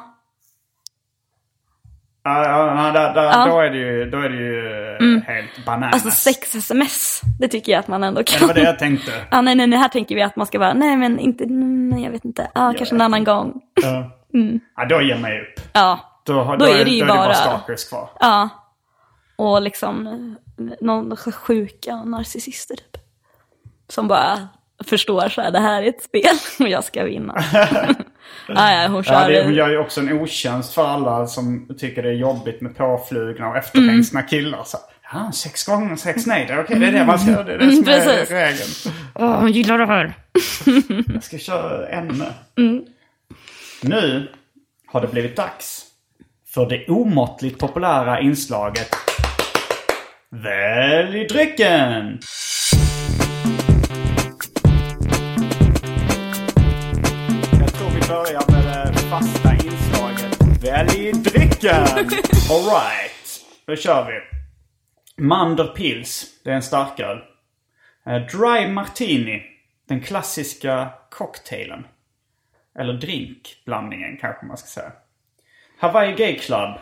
Ja, 2.28 2.90
där, 2.94 3.14
där, 3.14 3.22
Ja. 3.24 3.46
Då 3.46 3.60
är 3.60 3.70
det 3.70 3.78
ju, 3.78 4.10
då 4.10 4.18
är 4.20 4.28
det 4.28 4.36
ju 4.36 5.16
eh, 5.16 5.22
helt 5.34 5.64
bananas. 5.66 5.92
Alltså 5.94 6.10
sex 6.10 6.54
sms. 6.54 7.20
Det 7.40 7.48
tycker 7.48 7.72
jag 7.72 7.78
att 7.78 7.88
man 7.88 8.04
ändå 8.04 8.22
kan. 8.24 8.40
Det 8.40 8.46
var 8.46 8.54
det 8.54 8.60
jag 8.62 8.78
tänkte. 8.78 9.12
Ja, 9.30 9.40
nej, 9.40 9.54
nej, 9.54 9.66
nej, 9.66 9.78
här 9.78 9.88
tänker 9.88 10.14
vi 10.14 10.22
att 10.22 10.36
man 10.36 10.46
ska 10.46 10.58
vara, 10.58 10.72
nej 10.74 10.96
men 10.96 11.18
inte, 11.18 11.44
nej 11.48 12.04
jag 12.04 12.10
vet 12.10 12.24
inte. 12.24 12.50
Ja, 12.54 12.74
kanske 12.78 12.94
en 12.94 13.00
annan 13.00 13.24
gång. 13.24 13.60
Ja. 13.82 14.10
Ja, 14.76 14.84
då 14.88 15.00
ger 15.02 15.18
man 15.18 15.30
ju 15.30 15.40
upp. 15.40 15.60
Ja, 15.72 16.00
Då, 16.26 16.42
har- 16.42 16.56
Då 16.56 16.64
är 16.64 16.84
det 16.84 16.90
ju 16.90 17.04
då 17.04 17.04
är 17.04 17.08
det 17.08 17.14
bara 17.18 17.24
bara- 17.26 17.34
stalkers 17.34 17.88
kvar. 17.88 18.10
ja. 18.20 18.48
Och 19.36 19.62
liksom 19.62 20.06
eh, 20.06 20.64
någon 20.80 21.16
sjuka 21.16 21.96
narcissister 22.04 22.76
typ. 22.76 23.02
Som 23.88 24.08
bara 24.08 24.38
förstår 24.84 25.28
så 25.28 25.40
här, 25.42 25.50
det 25.50 25.58
här 25.60 25.82
är 25.82 25.88
ett 25.88 26.02
spel 26.02 26.36
och 26.60 26.68
jag 26.68 26.84
ska 26.84 27.04
vinna. 27.04 27.34
Ja, 28.48 28.82
ja, 28.82 28.88
hon 28.88 29.04
kör. 29.04 29.14
Ja, 29.14 29.28
det, 29.28 29.44
hon 29.44 29.54
gör 29.54 29.68
ju 29.68 29.78
också 29.78 30.00
en 30.00 30.12
otjänst 30.12 30.74
för 30.74 30.86
alla 30.86 31.26
som 31.26 31.68
tycker 31.78 32.02
det 32.02 32.08
är 32.08 32.12
jobbigt 32.12 32.60
med 32.60 32.76
påflugna 32.76 33.48
och 33.48 33.56
efterhängsna 33.56 34.20
Mm. 34.20 34.28
killar. 34.28 34.62
Så, 34.64 34.78
ja, 35.12 35.32
sex 35.34 35.66
gånger, 35.66 35.96
sex 35.96 36.26
nej. 36.26 36.44
Det 36.48 36.52
är 36.52 36.60
okej, 36.64 36.78
det 36.78 36.86
är 36.86 36.92
det 36.92 37.04
man 37.04 37.18
ska 37.18 37.30
göra. 37.30 37.44
Det 37.44 37.52
är 37.54 37.58
det 37.58 37.72
som 37.72 37.88
är 37.88 37.92
Mm, 37.92 38.04
Precis. 38.06 38.30
regeln. 38.30 38.94
Åh, 39.14 39.40
hon 39.40 39.52
gillar 39.52 39.78
det 39.78 39.86
här. 39.86 40.14
Jag 41.14 41.22
ska 41.24 41.38
köra 41.38 41.88
ämne. 41.88 42.26
Mm. 42.58 42.84
Nu 43.82 44.28
har 44.86 45.00
det 45.00 45.06
blivit 45.06 45.36
dags 45.36 45.84
för 46.54 46.66
det 46.68 46.86
omåttligt 46.88 47.58
populära 47.58 48.20
inslaget 48.20 48.88
Välj 50.30 51.26
drycken! 51.26 52.18
Börjar 58.08 58.50
med 58.50 58.92
det 58.92 58.98
fasta 58.98 59.52
inslaget 59.52 60.64
Välj 60.64 61.12
drycken! 61.12 61.86
Alright, 62.50 63.44
då 63.66 63.76
kör 63.76 64.06
vi. 64.06 64.20
Mander 65.22 65.64
Pils, 65.64 66.40
det 66.44 66.50
är 66.50 66.54
en 66.54 66.62
starköl. 66.62 67.18
Eh, 68.06 68.16
Dry 68.16 68.68
Martini, 68.68 69.42
den 69.88 70.00
klassiska 70.00 70.88
cocktailen. 71.10 71.86
Eller 72.78 72.92
drinkblandningen 72.92 74.16
kanske 74.16 74.46
man 74.46 74.56
ska 74.56 74.66
säga. 74.66 74.92
Hawaii 75.78 76.14
Gay 76.14 76.38
Club, 76.38 76.78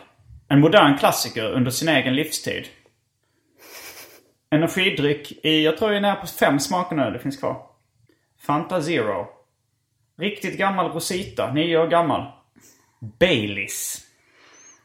en 0.47 0.59
modern 0.59 0.97
klassiker 0.97 1.51
under 1.51 1.71
sin 1.71 1.89
egen 1.89 2.15
livstid. 2.15 2.67
Energidryck 4.51 5.31
i, 5.45 5.65
jag 5.65 5.77
tror 5.77 5.91
jag 5.91 5.97
är 5.97 6.01
nära 6.01 6.15
på 6.15 6.27
fem 6.27 6.59
smaker 6.59 6.95
nu, 6.95 7.11
det 7.11 7.19
finns 7.19 7.37
kvar. 7.37 7.61
Fanta 8.39 8.81
Zero. 8.81 9.36
Riktigt 10.19 10.57
gammal 10.57 10.91
Rosita, 10.91 11.53
nio 11.53 11.77
år 11.77 11.87
gammal. 11.87 12.31
Baileys. 13.19 14.01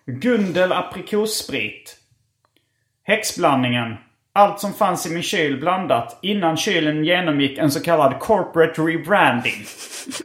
Gundel 0.07 0.73
aprikossprit. 0.73 1.97
Häxblandningen. 3.03 3.97
Allt 4.33 4.61
som 4.61 4.73
fanns 4.73 5.07
i 5.07 5.11
min 5.11 5.23
kyl 5.23 5.61
blandat 5.61 6.19
innan 6.23 6.57
kylen 6.57 7.05
genomgick 7.05 7.59
en 7.59 7.71
så 7.71 7.81
kallad 7.81 8.21
corporate 8.21 8.83
rebranding. 8.83 9.65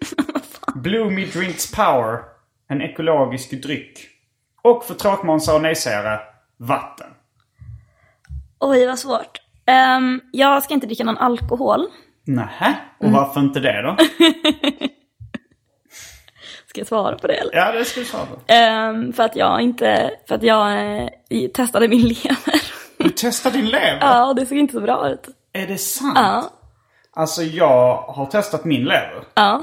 Bloomy 0.76 1.26
Drinks 1.26 1.72
Power. 1.72 2.20
En 2.68 2.82
ekologisk 2.82 3.52
dryck. 3.64 4.00
Och 4.62 4.86
för 4.86 4.94
tråkmånsar 4.94 5.56
och 5.56 5.62
nejsägare, 5.62 6.20
vatten. 6.58 7.08
Oj, 8.60 8.86
vad 8.86 9.00
svårt. 9.00 9.42
Ehm, 9.66 10.22
jag 10.32 10.64
ska 10.64 10.74
inte 10.74 10.88
dricka 10.88 11.04
någon 11.04 11.18
alkohol. 11.18 11.88
Nähä? 12.26 12.76
Och 13.00 13.12
varför 13.12 13.40
inte 13.40 13.60
det 13.60 13.82
då? 13.82 13.98
Ska 16.86 16.96
jag 16.96 17.04
svara 17.04 17.18
på 17.18 17.28
det 17.28 17.34
eller? 17.34 17.56
Ja, 17.56 17.72
det 17.72 17.86
ska 17.86 18.00
du 18.00 18.06
svara 18.06 18.26
på. 18.26 18.54
Ehm, 18.54 19.14
för 19.14 19.24
att 19.24 19.36
jag 19.36 19.62
inte, 19.62 20.12
för 20.28 20.36
att 20.36 20.44
jag 20.44 20.72
eh, 21.30 21.48
testade 21.54 21.88
min 21.88 22.02
lever. 22.08 22.62
Du 22.98 23.10
testar 23.16 23.52
din 23.52 23.66
lever? 23.66 23.98
ja, 24.02 24.26
och 24.26 24.36
det 24.36 24.46
såg 24.46 24.58
inte 24.58 24.74
så 24.74 24.82
bra 24.82 25.10
ut. 25.10 25.28
Är 25.54 25.68
det 25.68 25.78
sant? 25.78 26.14
Ja, 26.16 26.44
Alltså 27.16 27.44
jag 27.44 27.98
har 27.98 28.26
testat 28.26 28.66
min 28.66 28.82
lever. 28.84 29.24
ja. 29.34 29.62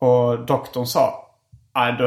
Och 0.00 0.46
doktorn 0.46 0.86
sa 0.86 1.28
"Nej, 1.74 1.92
då, 1.98 2.06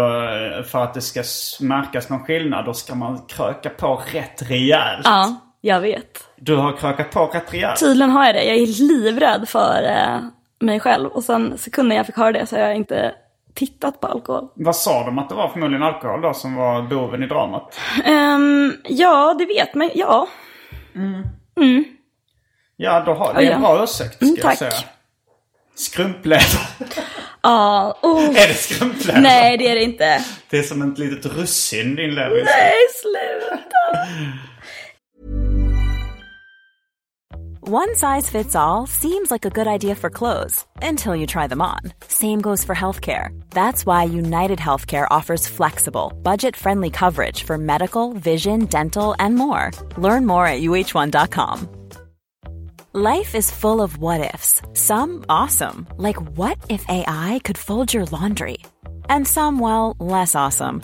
för 0.63 0.84
att 0.84 0.93
det 0.93 1.01
ska 1.01 1.23
märkas 1.65 2.10
någon 2.10 2.23
skillnad 2.23 2.65
då 2.65 2.73
ska 2.73 2.95
man 2.95 3.21
kröka 3.27 3.69
på 3.69 4.01
rätt 4.13 4.41
rejält. 4.49 5.01
Ja, 5.03 5.36
jag 5.62 5.79
vet. 5.81 6.23
Du 6.36 6.55
har 6.55 6.77
krökat 6.77 7.12
på 7.12 7.25
rätt 7.25 7.53
rejält. 7.53 7.79
Tydligen 7.79 8.10
har 8.12 8.25
jag 8.25 8.36
det. 8.36 8.43
Jag 8.43 8.55
är 8.58 8.84
livrädd 8.88 9.49
för 9.49 9.84
eh, 9.84 10.19
mig 10.60 10.79
själv. 10.79 11.10
Och 11.10 11.23
sen 11.23 11.58
sekunden 11.58 11.97
jag 11.97 12.05
fick 12.05 12.17
höra 12.17 12.31
det 12.31 12.45
så 12.45 12.55
har 12.55 12.63
jag 12.63 12.75
inte 12.75 13.15
tittat 13.56 14.00
på 14.00 14.08
alkohol. 14.08 14.48
Vad 14.56 14.76
sa 14.76 15.04
de 15.06 15.20
att 15.20 15.30
det 15.30 15.36
var 15.36 15.50
förmodligen 15.50 15.84
alkohol 15.84 16.22
då 16.22 16.34
som 16.34 16.56
var 16.56 16.82
boven 16.82 17.24
i 17.24 17.28
dramat? 17.28 17.80
Ehm, 18.06 18.74
ja, 18.84 19.36
det 19.39 19.46
vet 19.46 19.76
man. 19.76 19.89
Ja, 19.96 20.28
Ja, 22.78 23.00
då 23.06 23.13
har, 23.13 23.34
det 23.34 23.48
är 23.48 23.52
en 23.52 23.62
bra 23.62 23.84
ursäkt 23.84 24.15
ska 24.15 24.26
Mm, 24.26 24.38
jag 24.44 24.58
säga. 24.58 24.72
Skrumplever. 25.76 26.68
ja. 27.41 27.98
Oh. 28.02 28.24
är 28.30 28.48
det 28.48 28.54
skrumplever? 28.54 29.22
Nej, 29.22 29.58
det 29.58 29.68
är 29.72 29.76
det 29.76 29.84
inte. 29.84 30.22
Det 30.50 30.58
är 30.58 30.63
som 30.63 30.91
ett 30.91 30.98
litet 31.00 31.26
russin 31.38 31.96
din 31.96 32.15
lever. 32.15 32.44
Nej, 32.46 32.74
sluta. 33.02 34.08
One 37.67 37.95
size 37.95 38.30
fits 38.30 38.56
all 38.56 38.86
seems 38.86 39.32
like 39.32 39.43
a 39.43 39.49
good 39.49 39.65
idea 39.65 39.95
for 39.95 40.12
clothes 40.12 40.63
until 40.84 41.15
you 41.15 41.25
try 41.25 41.47
them 41.47 41.63
on. 41.63 41.80
Same 42.08 42.39
goes 42.39 42.63
for 42.63 42.75
healthcare. 42.75 43.30
That's 43.49 43.88
why 43.88 44.04
United 44.04 44.60
Healthcare 44.60 45.08
offers 45.10 45.47
flexible, 45.47 46.13
budget 46.21 46.56
friendly 46.56 46.91
coverage 46.91 47.41
for 47.41 47.58
medical, 47.58 48.13
vision, 48.13 48.65
dental, 48.65 49.15
and 49.17 49.34
more. 49.34 49.71
Learn 49.97 50.28
more 50.28 50.45
at 50.45 50.62
uh1.com. 50.62 51.67
Life 52.93 53.34
is 53.34 53.49
full 53.49 53.82
of 53.82 53.97
what 53.97 54.34
ifs, 54.36 54.62
some 54.73 55.25
awesome, 55.28 55.88
like 55.97 56.21
what 56.38 56.60
if 56.69 56.86
AI 56.88 57.41
could 57.43 57.58
fold 57.58 57.91
your 57.91 58.06
laundry? 58.06 58.60
And 59.10 59.28
some, 59.28 59.58
well, 59.58 59.95
less 59.99 60.36
awesome, 60.36 60.84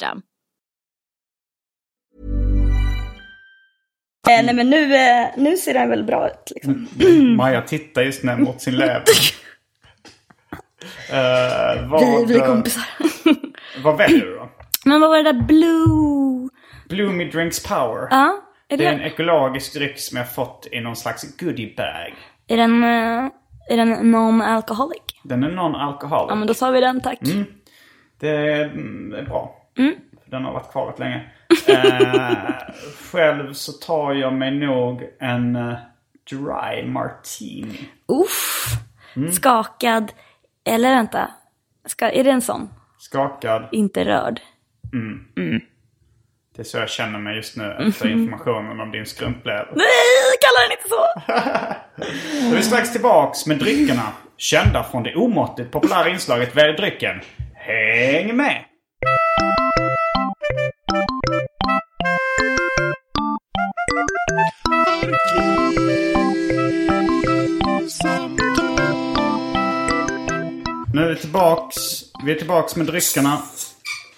Eh, 4.29 4.45
nej, 4.45 4.55
men 4.55 4.69
nu, 4.69 4.95
eh, 4.95 5.27
nu 5.37 5.57
ser 5.57 5.73
den 5.73 5.89
väl 5.89 6.03
bra 6.03 6.27
ut 6.29 6.51
liksom. 6.55 6.87
Maja 7.37 7.61
tittar 7.61 8.01
just 8.01 8.23
nu 8.23 8.35
mot 8.37 8.61
sin 8.61 8.75
lever. 8.75 9.03
Eh, 11.11 11.89
vad, 11.89 12.01
Vi, 12.01 12.25
vi 12.33 12.39
är 12.39 12.47
kompisar. 12.47 12.83
vad 13.83 13.97
väljer 13.97 14.25
du 14.25 14.35
då? 14.35 14.49
Men 14.85 15.01
vad 15.01 15.09
var 15.09 15.17
det 15.17 15.23
där 15.31 15.41
blue? 15.41 16.49
Bloomy 16.89 17.29
Drinks 17.29 17.63
Power. 17.63 18.07
Ja, 18.09 18.41
är 18.67 18.77
Det 18.77 18.85
är 18.85 18.91
en 18.93 18.97
det, 18.99 19.05
ekologisk 19.05 19.73
dryck 19.73 19.99
som 19.99 20.17
jag 20.17 20.33
fått 20.33 20.67
i 20.71 20.79
någon 20.79 20.95
slags 20.95 21.37
goodiebag. 21.37 22.13
är 22.47 22.57
den, 22.57 22.83
eh, 22.83 23.29
Är 23.69 23.77
den 23.77 24.15
non-alcoholic? 24.15 25.01
Den 25.23 25.43
är 25.43 25.49
non-alkoholic. 25.49 26.25
Ja 26.29 26.35
men 26.35 26.47
då 26.47 26.53
tar 26.53 26.71
vi 26.71 26.81
den 26.81 27.01
tack. 27.01 27.19
Det 28.19 28.63
mm, 28.63 29.09
det 29.09 29.17
är 29.17 29.23
bra. 29.23 29.60
Den 30.25 30.45
har 30.45 30.53
varit 30.53 30.71
kvar 30.71 30.87
rätt 30.87 30.99
länge. 30.99 31.29
eh, 31.67 32.73
själv 33.11 33.53
så 33.53 33.71
tar 33.71 34.13
jag 34.13 34.33
mig 34.33 34.51
nog 34.51 35.03
en 35.19 35.55
eh, 35.55 35.73
dry 36.29 36.87
martini. 36.87 37.89
Uff. 38.07 38.65
Skakad. 39.33 40.11
Eller 40.65 40.89
vänta. 40.89 41.31
Ska, 41.85 42.09
är 42.09 42.23
det 42.23 42.31
en 42.31 42.41
sån? 42.41 42.69
Skakad. 42.97 43.67
Inte 43.71 44.05
rörd. 44.05 44.39
Det 46.55 46.61
är 46.61 46.63
så 46.63 46.77
jag 46.77 46.89
känner 46.89 47.19
mig 47.19 47.35
just 47.35 47.57
nu 47.57 47.75
efter 47.87 48.09
informationen 48.09 48.79
om 48.79 48.91
din 48.91 49.05
skrumplever. 49.05 49.71
Nej, 49.75 49.87
kalla 50.41 50.59
den 50.67 50.71
inte 50.71 50.89
så! 50.89 51.05
Då 52.49 52.51
är 52.51 52.55
vi 52.55 52.63
strax 52.63 52.91
tillbaks 52.91 53.45
med 53.45 53.57
dryckerna. 53.59 54.07
Kända 54.37 54.83
från 54.83 55.03
det 55.03 55.15
omåttligt 55.15 55.71
populära 55.71 56.09
inslaget 56.09 56.55
Välj 56.55 56.73
drycken. 56.77 57.21
Häng 57.53 58.35
med! 58.35 58.63
Är 71.11 71.15
vi 71.15 71.21
tillbaks. 71.21 71.75
Vi 72.25 72.31
är 72.31 72.35
tillbaks 72.35 72.75
med 72.75 72.85
dryckerna. 72.85 73.41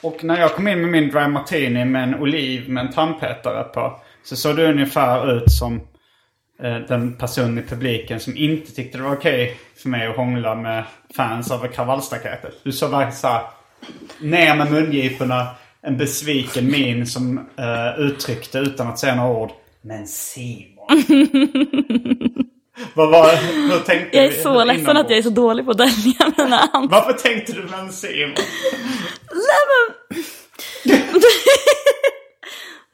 Och 0.02 0.24
när 0.24 0.40
jag 0.40 0.56
kom 0.56 0.68
in 0.68 0.82
med 0.82 0.90
min 0.90 1.10
dry 1.10 1.28
martini 1.28 1.86
med 1.86 2.04
en 2.04 2.16
oliv 2.16 2.70
med 2.70 2.86
en 2.86 2.94
tandpetare 2.94 3.64
på. 3.64 4.00
Så 4.24 4.36
såg 4.36 4.56
du 4.56 4.66
ungefär 4.66 5.38
ut 5.38 5.52
som 5.52 5.82
eh, 6.64 6.78
den 6.78 7.14
person 7.14 7.60
i 7.60 7.62
publiken 7.62 8.20
som 8.20 8.38
inte 8.38 8.76
tyckte 8.76 8.98
det 8.98 9.04
var 9.04 9.16
okej 9.16 9.58
för 9.76 9.90
mig 9.90 10.08
att 10.08 10.16
hångla 10.16 10.56
med 10.56 10.84
fans 11.16 11.52
över 11.52 11.68
kravallstaketet. 11.68 12.54
Du 12.64 12.72
såg 12.72 12.92
verkligen 12.92 13.14
såhär 13.14 13.44
ner 14.22 14.56
med 14.56 14.72
mungiporna, 14.72 15.48
en 15.82 15.98
besviken 15.98 16.72
min 16.72 17.08
som 17.08 17.38
eh, 17.38 18.00
uttryckte 18.00 18.60
utan 18.60 18.88
att 18.88 19.00
säga 19.00 19.16
några 19.16 19.38
ord. 19.38 19.52
Men 19.82 20.08
Simon. 20.08 20.88
Vad 22.96 23.10
var 23.10 23.30
Hur 23.70 23.80
tänkte 23.80 24.18
Jag 24.18 24.26
är 24.26 24.32
så 24.32 24.64
ledsen 24.64 24.98
att 24.98 25.10
jag 25.10 25.20
är 25.20 25.24
så 25.24 25.30
dålig 25.30 25.66
på 25.66 25.72
att 25.72 25.78
dölja 25.78 26.32
mina 26.38 26.58
ansikten. 26.60 26.88
Varför 26.90 27.14
tänkte 27.14 27.54
du 27.54 27.64
men 27.72 27.92
Simon? 27.92 28.34
Nej 29.34 29.64
men... 29.70 30.24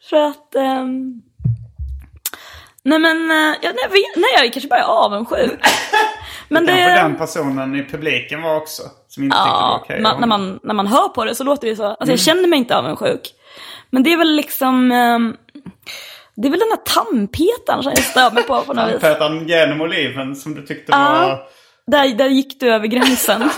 För 0.09 0.17
att... 0.27 0.55
ehm, 0.55 1.21
Nej 2.83 2.99
men, 2.99 3.29
ja, 3.61 3.71
nej, 3.75 3.87
vi- 3.91 4.21
nej 4.21 4.31
jag 4.43 4.53
kanske 4.53 4.67
bara 4.69 4.79
är 4.79 4.83
avundsjuk. 4.83 5.59
Men 6.51 6.65
det... 6.65 6.71
Kanske 6.71 7.01
den 7.01 7.15
personen 7.17 7.75
i 7.75 7.83
publiken 7.83 8.41
var 8.41 8.55
också. 8.55 8.83
Som 9.07 9.23
inte 9.23 9.37
tyckte 9.37 9.47
det 9.49 9.51
var 9.53 9.59
Ja, 9.61 9.79
okej. 9.83 10.01
man, 10.01 10.19
när, 10.19 10.27
man, 10.27 10.59
när 10.63 10.73
man 10.73 10.87
hör 10.87 11.07
på 11.09 11.25
det 11.25 11.35
så 11.35 11.43
låter 11.43 11.67
det 11.67 11.75
så. 11.75 11.85
Alltså 11.85 12.03
Mm. 12.03 12.11
jag 12.13 12.19
känner 12.19 12.47
mig 12.47 12.59
inte 12.59 12.77
avundsjuk. 12.77 13.21
Men 13.89 14.03
det 14.03 14.13
är 14.13 14.17
väl 14.17 14.35
liksom... 14.35 14.91
ehm, 14.91 15.35
det 16.41 16.47
är 16.47 16.51
väl 16.51 16.59
den 16.59 16.69
här 16.69 17.03
tandpetaren 17.03 17.83
som 17.83 17.91
jag 17.95 18.03
stör 18.03 18.31
mig 18.31 18.43
på 18.43 18.61
på 18.61 18.73
något 18.73 18.93
vis. 18.93 19.01
Tandpetaren 19.01 19.47
genom 19.47 19.81
oliven 19.81 20.35
som 20.35 20.55
du 20.55 20.65
tyckte 20.65 20.91
var... 20.91 21.41
Där, 21.87 22.15
där 22.15 22.27
gick 22.27 22.59
du 22.59 22.73
över 22.73 22.87
gränsen. 22.87 23.41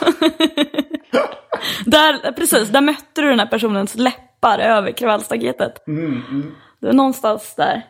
där, 1.86 2.32
precis, 2.32 2.70
där 2.70 2.82
mötte 2.82 3.22
du 3.22 3.30
den 3.30 3.40
här 3.40 3.48
personens 3.48 3.96
läppar 3.96 4.60
över 4.60 4.92
kravallstaketet. 4.92 5.88
Mm, 5.88 6.52
Det 6.80 6.86
var 6.88 6.94
någonstans 6.94 7.56
där. 7.56 7.82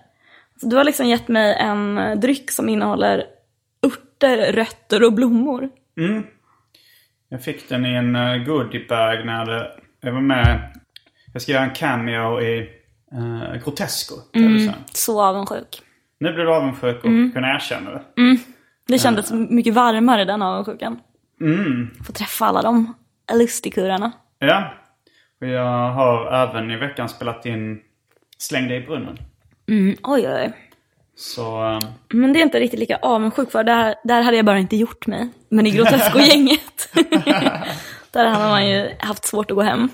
Så 0.62 0.67
du 0.67 0.75
har 0.75 0.84
liksom 0.84 1.08
gett 1.08 1.27
mig 1.27 1.56
en 1.56 1.97
eh, 1.97 2.15
dryck 2.19 2.51
som 2.51 2.69
innehåller 2.69 3.23
örter, 3.86 4.51
rötter 4.54 5.04
och 5.04 5.13
blommor. 5.13 5.69
Jag 7.30 7.43
fick 7.43 7.69
den 7.69 7.86
i 7.86 7.95
en 7.95 8.15
uh, 8.15 8.45
goodiebag 8.45 9.25
när 9.25 9.71
jag 10.01 10.13
var 10.13 10.21
med. 10.21 10.73
Jag 11.34 11.41
ska 11.41 11.51
göra 11.51 11.63
en 11.63 11.73
cameo 11.73 12.41
i 12.41 12.81
uh, 13.15 13.63
Grotesco. 13.63 14.15
Mm. 14.34 14.74
Så 14.93 15.21
avundsjuk. 15.21 15.82
Nu 16.19 16.34
blir 16.34 16.43
du 16.43 16.54
avundsjuk 16.56 16.97
och 17.04 17.10
Mm. 17.10 17.32
kunna 17.32 17.56
erkänna 17.56 17.91
det. 17.91 18.02
Det 18.88 19.00
kändes 19.00 19.32
mycket 19.32 19.74
varmare 19.74 20.26
den 20.26 20.41
avundsjukan. 20.41 21.00
Få 22.06 22.13
träffa 22.13 22.45
alla 22.45 22.62
de 22.62 22.93
lustigkurrarna. 23.34 24.12
Ja. 24.39 24.74
Och 25.41 25.47
jag 25.47 25.91
har 25.91 26.32
även 26.34 26.71
i 26.71 26.78
veckan 26.78 27.10
spelat 27.10 27.45
in 27.45 27.80
Släng 28.38 28.67
dig 28.67 28.84
i 28.84 28.86
brunnen. 28.86 29.17
Mm, 29.69 29.95
oj, 30.04 30.28
oj, 30.28 30.34
oj. 30.34 30.54
Så 31.15 31.71
eh, 31.71 31.80
Men 32.13 32.34
det 32.34 32.39
är 32.39 32.43
inte 32.43 32.60
riktigt 32.60 32.80
lika 32.80 32.97
avundsjuk 32.97 33.52
för. 33.52 33.63
Där, 33.63 33.95
där 34.04 34.21
hade 34.21 34.38
jag 34.38 34.45
bara 34.45 34.60
inte 34.60 34.76
gjort 34.76 35.08
mig. 35.08 35.30
Men 35.50 35.67
i 35.67 35.71
Grotesco-gänget. 35.78 36.89
där 38.12 38.26
hade 38.26 38.50
man 38.50 38.69
ju 38.69 38.89
haft 39.00 39.26
svårt 39.26 39.52
att 39.52 39.56
gå 39.58 39.62
hem. 39.63 39.89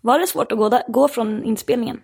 Var 0.00 0.18
det 0.18 0.26
svårt 0.26 0.52
att 0.52 0.58
gå, 0.58 0.80
gå 0.88 1.08
från 1.08 1.44
inspelningen? 1.44 2.00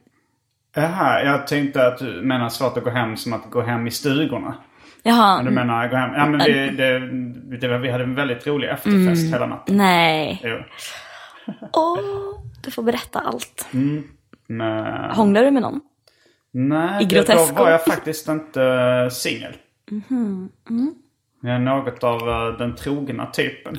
Jaha, 0.75 1.23
jag 1.25 1.47
tänkte 1.47 1.87
att 1.87 1.99
du 1.99 2.23
menar 2.23 2.49
svårt 2.49 2.77
att 2.77 2.85
gå 2.85 2.91
hem 2.91 3.17
som 3.17 3.33
att 3.33 3.51
gå 3.51 3.61
hem 3.63 3.87
i 3.87 3.91
stugorna. 3.91 4.55
Jaha, 5.03 5.43
Du 5.43 5.51
menar 5.51 5.89
gå 5.89 5.97
hem? 5.97 6.11
Ja 6.15 6.27
men 6.27 6.39
det, 6.39 6.71
det, 6.71 6.99
det, 7.59 7.69
var- 7.69 7.79
vi 7.79 7.91
hade 7.91 8.05
en 8.05 8.15
väldigt 8.15 8.47
rolig 8.47 8.69
efterfest 8.69 9.35
hela 9.35 9.47
natten. 9.47 9.77
nej. 9.77 10.41
Jo. 10.45 10.57
Åh, 11.73 11.99
du 12.65 12.71
får 12.71 12.83
berätta 12.83 13.19
allt. 13.21 13.69
Men, 14.47 15.11
Hånglar 15.11 15.45
du 15.45 15.51
med 15.51 15.63
någon? 15.63 15.81
nej, 16.53 17.03
I 17.03 17.07
det, 17.07 17.27
då 17.35 17.45
var 17.55 17.71
jag 17.71 17.85
faktiskt 17.85 18.29
inte 18.29 19.09
singel. 19.13 19.53
Jag 21.43 21.55
är 21.55 21.59
något 21.59 22.05
av 22.05 22.29
eh, 22.29 22.59
den 22.59 22.75
trogna 22.77 23.27
typen. 23.27 23.79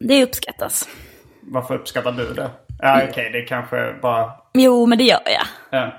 Det 0.00 0.24
uppskattas. 0.24 0.88
Varför 1.42 1.74
uppskattar 1.74 2.12
du 2.12 2.34
det? 2.34 2.50
Ja 2.78 3.02
okej, 3.10 3.30
det 3.32 3.38
är 3.38 3.46
kanske 3.46 3.94
bara... 4.02 4.32
Jo, 4.54 4.86
men 4.86 4.98
det 4.98 5.04
gör 5.04 5.20
jag. 5.24 5.46
Ja. 5.80 5.92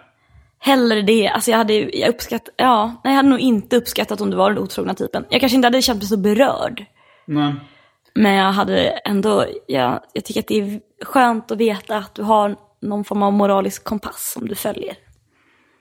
Hellre 0.60 1.02
det. 1.02 1.28
Alltså 1.28 1.52
jag 1.52 1.58
hade 1.58 1.74
jag 1.74 2.10
uppskattat, 2.10 2.54
ja, 2.58 3.02
nej, 3.04 3.12
jag 3.14 3.16
hade 3.18 3.30
nog 3.30 3.40
inte 3.40 3.78
uppskattat 3.78 4.22
om 4.22 4.30
du 4.30 4.38
var 4.38 4.50
den 4.50 4.64
otrogna 4.64 4.94
typen. 4.94 5.26
Jag 5.30 5.40
kanske 5.40 5.56
inte 5.56 5.66
hade 5.66 5.82
känt 5.82 6.00
mig 6.00 6.08
så 6.08 6.18
berörd. 6.18 6.86
Nej. 7.26 7.54
Men 8.16 8.34
jag 8.34 8.52
hade 8.52 8.90
ändå, 8.90 9.46
jag, 9.68 10.00
jag 10.14 10.26
tycker 10.26 10.40
att 10.40 10.48
det 10.48 10.60
är 10.60 10.80
skönt 11.06 11.52
att 11.52 11.58
veta 11.58 11.98
att 11.98 12.16
du 12.16 12.24
har 12.24 12.56
någon 12.82 13.04
form 13.04 13.24
av 13.24 13.34
moralisk 13.34 13.84
kompass 13.84 14.32
som 14.34 14.48
du 14.48 14.56
följer. 14.56 14.96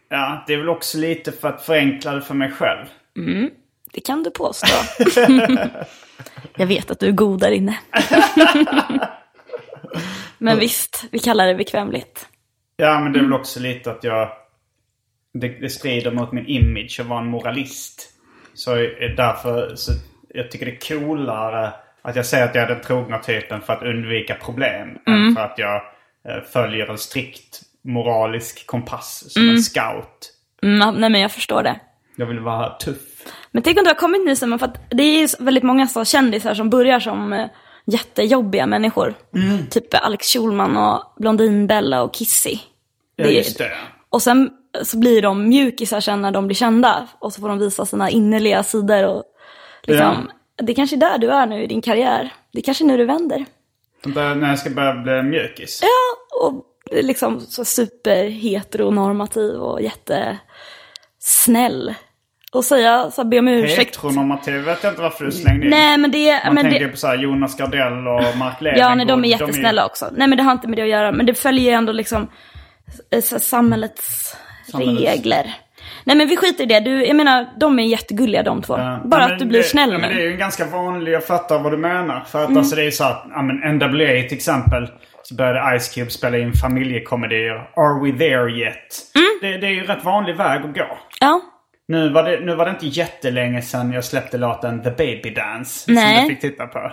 ja, 0.08 0.44
det 0.46 0.52
är 0.54 0.58
väl 0.58 0.68
också 0.68 0.98
lite 0.98 1.32
för 1.32 1.48
att 1.48 1.62
förenkla 1.62 2.14
det 2.14 2.22
för 2.22 2.34
mig 2.34 2.50
själv. 2.50 2.86
Det 3.92 4.00
kan 4.00 4.22
du 4.22 4.30
påstå. 4.30 4.74
jag 6.56 6.66
vet 6.66 6.90
att 6.90 7.00
du 7.00 7.06
är 7.06 7.12
god 7.12 7.40
där 7.40 7.50
inne. 7.50 7.78
Men 10.38 10.58
visst, 10.58 11.04
vi 11.10 11.18
kallar 11.18 11.46
det 11.46 11.54
bekvämligt. 11.54 12.28
Ja, 12.76 13.00
men 13.00 13.12
det 13.12 13.18
är 13.18 13.22
väl 13.22 13.32
också 13.32 13.60
lite 13.60 13.90
att 13.90 14.04
jag... 14.04 14.28
Det, 15.32 15.48
det 15.48 15.70
strider 15.70 16.10
mot 16.10 16.32
min 16.32 16.46
image 16.46 17.00
att 17.00 17.06
vara 17.06 17.20
en 17.20 17.26
moralist. 17.30 18.12
Så 18.54 18.74
är 18.74 19.14
därför... 19.16 19.76
Så 19.76 19.92
jag 20.34 20.50
tycker 20.50 20.66
det 20.66 20.72
är 20.72 20.98
coolare 20.98 21.72
att 22.02 22.16
jag 22.16 22.26
säger 22.26 22.44
att 22.44 22.54
jag 22.54 22.64
är 22.64 22.68
den 22.68 22.80
trogna 22.80 23.18
typen 23.18 23.60
för 23.60 23.72
att 23.72 23.82
undvika 23.82 24.34
problem. 24.34 24.88
Än 25.06 25.34
för 25.34 25.42
att 25.42 25.58
jag 25.58 25.76
eh, 26.28 26.42
följer 26.52 26.86
en 26.86 26.98
strikt 26.98 27.60
moralisk 27.84 28.66
kompass 28.66 29.24
som 29.32 29.50
en 29.50 29.62
scout. 29.62 30.32
Mm, 30.62 30.94
nej 30.94 31.10
men 31.10 31.20
jag 31.20 31.32
förstår 31.32 31.62
det. 31.62 31.80
Jag 32.16 32.26
vill 32.26 32.38
vara 32.38 32.70
tuff. 32.70 32.98
Men 33.50 33.62
tänk 33.62 33.78
om 33.78 33.84
du 33.84 33.90
har 33.90 33.94
kommit 33.94 34.24
nu 34.24 34.36
Simon, 34.36 34.58
för 34.58 34.66
att 34.66 34.90
det 34.90 35.02
är 35.02 35.44
väldigt 35.44 35.64
många 35.64 35.86
så 35.86 36.04
kändisar 36.04 36.54
som 36.54 36.70
börjar 36.70 37.00
som 37.00 37.32
eh, 37.32 37.46
jättejobbiga 37.92 38.66
människor. 38.66 39.14
Typ 39.70 39.94
Alex 39.94 40.26
Schulman 40.32 40.76
och 40.76 41.02
Blondinbella 41.16 42.02
och 42.02 42.14
Kissy. 42.14 42.58
Ja, 43.16 43.24
Det 43.24 43.30
är- 43.30 43.34
just 43.36 43.58
det. 43.58 43.70
Och 44.10 44.22
sen 44.22 44.50
så 44.84 44.98
blir 44.98 45.22
de 45.22 45.48
mjukisar 45.48 46.00
sen 46.00 46.22
när 46.22 46.30
de 46.30 46.46
blir 46.46 46.54
kända. 46.56 47.08
Och 47.18 47.32
så 47.32 47.40
får 47.40 47.48
de 47.48 47.58
visa 47.58 47.86
sina 47.86 48.10
innerliga 48.10 48.62
sidor. 48.62 49.04
Och 49.06 49.22
liksom, 49.82 50.30
Det 50.62 50.72
är 50.72 50.76
kanske 50.76 50.96
är 50.96 51.00
där 51.00 51.18
du 51.18 51.30
är 51.30 51.46
nu 51.46 51.62
i 51.62 51.66
din 51.66 51.82
karriär. 51.82 52.32
Det 52.52 52.58
är 52.58 52.62
kanske 52.62 52.84
nu 52.84 52.96
du 52.96 53.04
vänder. 53.04 53.44
När 54.04 54.48
jag 54.48 54.58
ska 54.58 54.70
börja 54.70 54.94
bli 54.94 55.22
mjukis. 55.22 55.80
Ja, 55.82 55.88
och 56.46 56.64
liksom 57.02 57.40
så 57.40 57.64
super 57.64 58.28
heteronormativ 58.28 59.54
och 59.60 59.80
jättesnäll. 59.82 61.94
Och 62.52 62.64
säga, 62.64 63.10
så 63.10 63.22
här, 63.22 63.28
be 63.28 63.38
om 63.38 63.48
ursäkt. 63.48 63.96
Heteronormativ 63.96 64.54
vet 64.54 64.82
jag 64.82 64.92
inte 64.92 65.02
varför 65.02 65.24
du 65.24 65.32
slängde 65.32 65.64
in. 65.64 65.70
Nej 65.70 65.98
men 65.98 66.10
det... 66.10 66.40
Man 66.44 66.54
men 66.54 66.64
tänker 66.64 66.80
det 66.80 66.88
på 66.88 66.96
så 66.96 67.06
här 67.06 67.16
Jonas 67.18 67.56
Gardell 67.56 68.08
och 68.08 68.36
Mark 68.38 68.60
Levengood. 68.60 68.90
Ja, 68.90 68.94
nej, 68.94 69.06
de 69.06 69.24
är 69.24 69.28
jättesnälla 69.28 69.86
också. 69.86 70.08
Nej, 70.12 70.28
men 70.28 70.38
det 70.38 70.44
har 70.44 70.52
inte 70.52 70.68
med 70.68 70.78
det 70.78 70.82
att 70.82 70.88
göra. 70.88 71.12
Men 71.12 71.26
det 71.26 71.34
följer 71.34 71.64
ju 71.64 71.70
ändå 71.70 71.92
liksom 71.92 72.28
eh, 73.12 73.20
så, 73.20 73.38
samhällets, 73.38 74.36
Samhällets- 74.72 75.00
regler. 75.06 75.54
Nej, 76.04 76.16
men 76.16 76.28
vi 76.28 76.36
skiter 76.36 76.64
i 76.64 76.66
det. 76.66 76.80
Du, 76.80 77.06
jag 77.06 77.16
menar, 77.16 77.46
de 77.60 77.78
är 77.78 77.82
jättegulliga 77.86 78.42
de 78.42 78.62
två. 78.62 78.78
Ja. 78.78 79.00
Bara 79.04 79.20
Ja, 79.28 79.32
att 79.32 79.38
du 79.38 79.44
blir 79.44 79.58
det, 79.58 79.64
snäll 79.64 79.92
ja, 79.92 79.98
men 79.98 80.10
Det 80.14 80.20
är 80.22 80.26
ju 80.26 80.32
en 80.32 80.38
ganska 80.38 80.64
vanlig, 80.66 81.12
jag 81.12 81.24
fattar 81.26 81.58
vad 81.58 81.72
du 81.72 81.76
menar. 81.76 82.24
För 82.28 82.38
att 82.42 82.48
Mm. 82.48 82.58
alltså 82.58 82.76
det 82.76 82.84
är 82.86 82.90
så 82.90 83.04
att, 83.04 83.26
ja 83.30 83.42
men 83.42 83.56
NWA 83.76 84.22
till 84.28 84.36
exempel. 84.36 84.88
Så 85.22 85.34
började 85.34 85.78
Ice 85.80 85.94
Cube 85.94 86.10
spela 86.10 86.38
in 86.38 86.52
familjekomedier. 86.52 87.54
Are 87.76 88.04
we 88.04 88.18
there 88.18 88.50
yet? 88.52 88.76
Mm. 89.14 89.28
Det, 89.40 89.58
det 89.58 89.66
är 89.66 89.70
ju 89.74 89.84
rätt 89.84 90.04
vanlig 90.04 90.36
väg 90.36 90.60
att 90.60 90.74
gå. 90.74 90.98
Ja. 91.20 91.40
Nu 91.90 92.08
var, 92.08 92.22
det, 92.24 92.40
nu 92.40 92.54
var 92.54 92.64
det 92.64 92.70
inte 92.70 92.86
jättelänge 92.86 93.62
sedan 93.62 93.92
jag 93.92 94.04
släppte 94.04 94.38
låten 94.38 94.82
The 94.82 94.90
Baby 94.90 95.30
Dance. 95.34 95.92
Nej. 95.92 96.16
Som 96.18 96.28
du 96.28 96.34
fick 96.34 96.40
titta 96.40 96.66
på. 96.66 96.78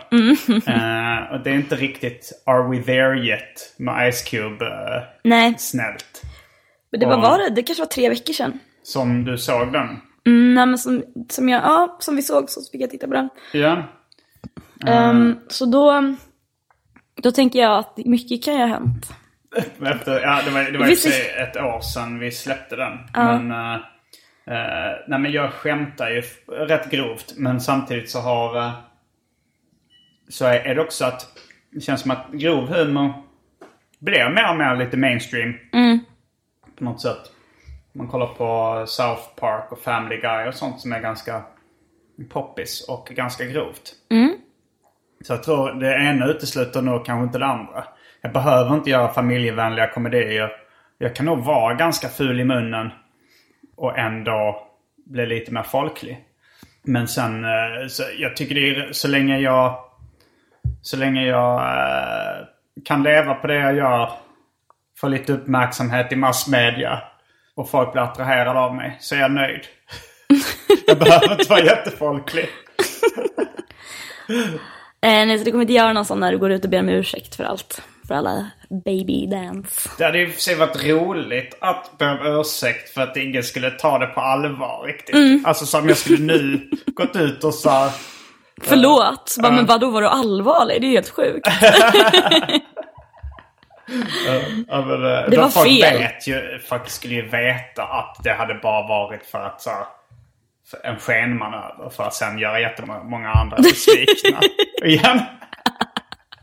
Eh, 0.71 1.33
och 1.33 1.39
det 1.43 1.49
är 1.49 1.53
inte 1.55 1.75
riktigt 1.75 2.43
Are 2.45 2.69
We 2.69 2.83
There 2.83 3.19
Yet 3.19 3.73
med 3.77 4.13
Ice 4.13 4.21
Cube 4.23 4.65
eh, 4.65 5.03
Nej, 5.23 5.55
snällt. 5.57 6.21
men 6.91 6.99
det 6.99 7.05
var, 7.05 7.13
Ja. 7.13 7.19
var 7.19 7.37
det? 7.37 7.49
Det 7.55 7.63
kanske 7.63 7.81
var 7.81 7.87
tre 7.87 8.09
veckor 8.09 8.33
sedan. 8.33 8.59
Som 8.83 9.23
du 9.25 9.37
såg 9.37 9.71
den. 9.73 9.87
Mm, 10.25 10.53
nej, 10.53 10.65
men 10.65 10.77
som, 10.77 11.03
som, 11.29 11.49
jag, 11.49 11.63
ja, 11.63 11.97
som 11.99 12.15
vi 12.15 12.21
såg 12.21 12.49
så 12.49 12.61
fick 12.71 12.81
jag 12.81 12.89
titta 12.89 13.07
på 13.07 13.13
den. 13.13 13.29
Ja. 13.53 13.83
Ehm, 14.87 15.35
så 15.47 15.65
då, 15.65 16.15
då 17.21 17.31
tänker 17.31 17.59
jag 17.59 17.77
att 17.77 17.97
mycket 17.97 18.43
kan 18.45 18.53
ju 18.53 18.59
ha 18.59 18.67
hänt. 18.67 19.09
Efter, 19.85 20.19
ja, 20.21 20.41
det 20.45 20.51
var, 20.51 20.63
det 20.63 20.77
var 20.77 20.85
och 20.85 20.91
Visst- 20.91 21.35
ett 21.37 21.57
år 21.57 21.81
sedan 21.81 22.19
vi 22.19 22.31
släppte 22.31 22.75
den. 22.75 22.91
Men, 23.13 23.51
eh, 24.47 24.91
nej, 25.07 25.19
men 25.19 25.31
jag 25.31 25.53
skämtar 25.53 26.09
ju 26.09 26.21
rätt 26.47 26.91
grovt. 26.91 27.33
Men 27.37 27.61
samtidigt 27.61 28.09
så 28.09 28.19
har... 28.19 28.57
eh, 28.57 28.71
så 30.29 30.45
är, 30.45 30.75
det 30.75 30.81
också 30.81 31.05
att 31.05 31.27
det 31.71 31.81
känns 31.81 32.01
som 32.01 32.11
att 32.11 32.31
grov 32.31 32.67
humor 32.67 33.13
blir 33.99 34.29
mer 34.29 34.49
och 34.49 34.57
mer 34.57 34.75
lite 34.75 34.97
mainstream. 34.97 35.53
På 36.77 36.83
något 36.83 37.01
sätt. 37.01 37.31
Man 37.93 38.07
kollar 38.07 38.27
på 38.27 38.83
South 38.87 39.21
Park 39.35 39.71
och 39.71 39.79
Family 39.79 40.17
Guy 40.17 40.47
och 40.47 40.53
sånt 40.53 40.79
som 40.79 40.93
är 40.93 40.99
ganska 40.99 41.43
poppis 42.29 42.85
och 42.89 43.07
ganska 43.11 43.45
grovt. 43.45 43.93
Så 45.23 45.33
jag 45.33 45.43
tror 45.43 45.73
det 45.73 45.95
ena 45.95 46.25
utesluter 46.27 46.81
nog 46.81 47.05
kanske 47.05 47.23
inte 47.23 47.39
det 47.39 47.45
andra. 47.45 47.83
Jag 48.21 48.33
behöver 48.33 48.75
inte 48.75 48.89
göra 48.89 49.13
familjevänliga 49.13 49.87
komedier. 49.87 50.51
Jag 50.97 51.15
kan 51.15 51.25
nog 51.25 51.39
vara 51.43 51.73
ganska 51.73 52.07
ful 52.07 52.39
i 52.39 52.45
munnen 52.45 52.91
och 53.75 53.97
ändå 53.97 54.67
bli 55.05 55.25
lite 55.25 55.51
mer 55.51 55.63
folklig. 55.63 56.25
Men 56.83 57.07
sen, 57.07 57.45
eh, 57.45 57.87
så 57.89 58.03
jag 58.17 58.35
tycker 58.35 58.55
det 58.55 58.69
är 58.69 58.91
så 58.91 59.07
länge 59.07 59.39
jag 59.39 59.85
så 60.81 60.97
länge 60.97 61.25
jag 61.25 61.59
eh, 61.59 62.45
kan 62.85 63.03
leva 63.03 63.33
på 63.33 63.47
det 63.47 63.55
jag 63.55 63.75
gör, 63.75 64.11
få 64.97 65.07
lite 65.07 65.33
uppmärksamhet 65.33 66.11
i 66.11 66.15
massmedia 66.15 67.01
och 67.55 67.69
folk 67.69 67.91
blir 67.93 68.01
attraherade 68.01 68.59
av 68.59 68.75
mig, 68.75 68.97
så 68.99 69.15
är 69.15 69.19
jag 69.19 69.31
nöjd. 69.31 69.61
jag 70.87 70.99
behöver 70.99 71.31
inte 71.31 71.49
vara 71.49 71.63
jättefolklig. 71.63 72.49
Eh, 75.01 75.25
nej, 75.25 75.39
så 75.39 75.45
du 75.45 75.51
kommer 75.51 75.61
inte 75.61 75.73
göra 75.73 75.93
någon 75.93 76.05
sån 76.05 76.19
när 76.19 76.31
du 76.31 76.37
går 76.37 76.51
ut 76.51 76.63
och 76.63 76.69
ber 76.69 76.79
om 76.79 76.89
ursäkt 76.89 77.35
för 77.35 77.43
allt. 77.43 77.81
För 78.07 78.15
alla 78.15 78.45
baby 78.85 79.27
dance. 79.27 79.89
Det 79.97 80.03
hade 80.03 80.25
och 80.25 80.31
för 80.31 80.41
sig 80.41 80.55
varit 80.55 80.83
roligt 80.85 81.57
att 81.61 81.97
be 81.97 82.11
om 82.11 82.39
ursäkt 82.39 82.89
för 82.89 83.01
att 83.01 83.17
ingen 83.17 83.43
skulle 83.43 83.71
ta 83.71 83.99
det 83.99 84.07
på 84.07 84.21
allvar 84.21 84.83
riktigt. 84.87 85.45
Alltså 85.47 85.65
som 85.65 85.87
jag 85.87 85.97
skulle 85.97 86.23
nu 86.33 86.69
gått 86.85 87.15
ut 87.15 87.43
och 87.43 87.53
sa 87.53 87.91
Förlåt. 88.61 89.29
Så 89.29 89.41
bara, 89.41 89.51
men 89.51 89.65
vadå, 89.65 89.89
var 89.89 90.01
du 90.01 90.07
allvarlig? 90.07 90.81
Det 90.81 90.85
är 90.87 90.89
ju 90.89 90.95
helt 90.95 91.09
sjukt. 91.09 91.47
Ja, 94.67 94.81
men, 94.81 95.05
eh, 95.05 95.29
Det 95.29 95.37
var 95.37 95.49
folk 95.49 95.67
fel. 95.67 95.97
Vet 95.99 96.27
ju, 96.27 96.59
folk 96.69 96.89
skulle 96.89 97.13
ju 97.13 97.21
veta 97.29 97.83
att 97.83 98.17
det 98.23 98.33
hade 98.33 98.53
bara 98.53 98.87
varit 98.87 99.25
för 99.25 99.39
att 99.39 99.61
så, 99.61 99.71
en 100.83 100.99
skenmanöver 100.99 101.89
för 101.89 102.03
att 102.03 102.13
sen 102.13 102.39
göra 102.39 102.59
jättemånga 102.59 103.29
andra 103.29 103.57
besvikna. 103.57 104.39
Igen. 104.85 105.21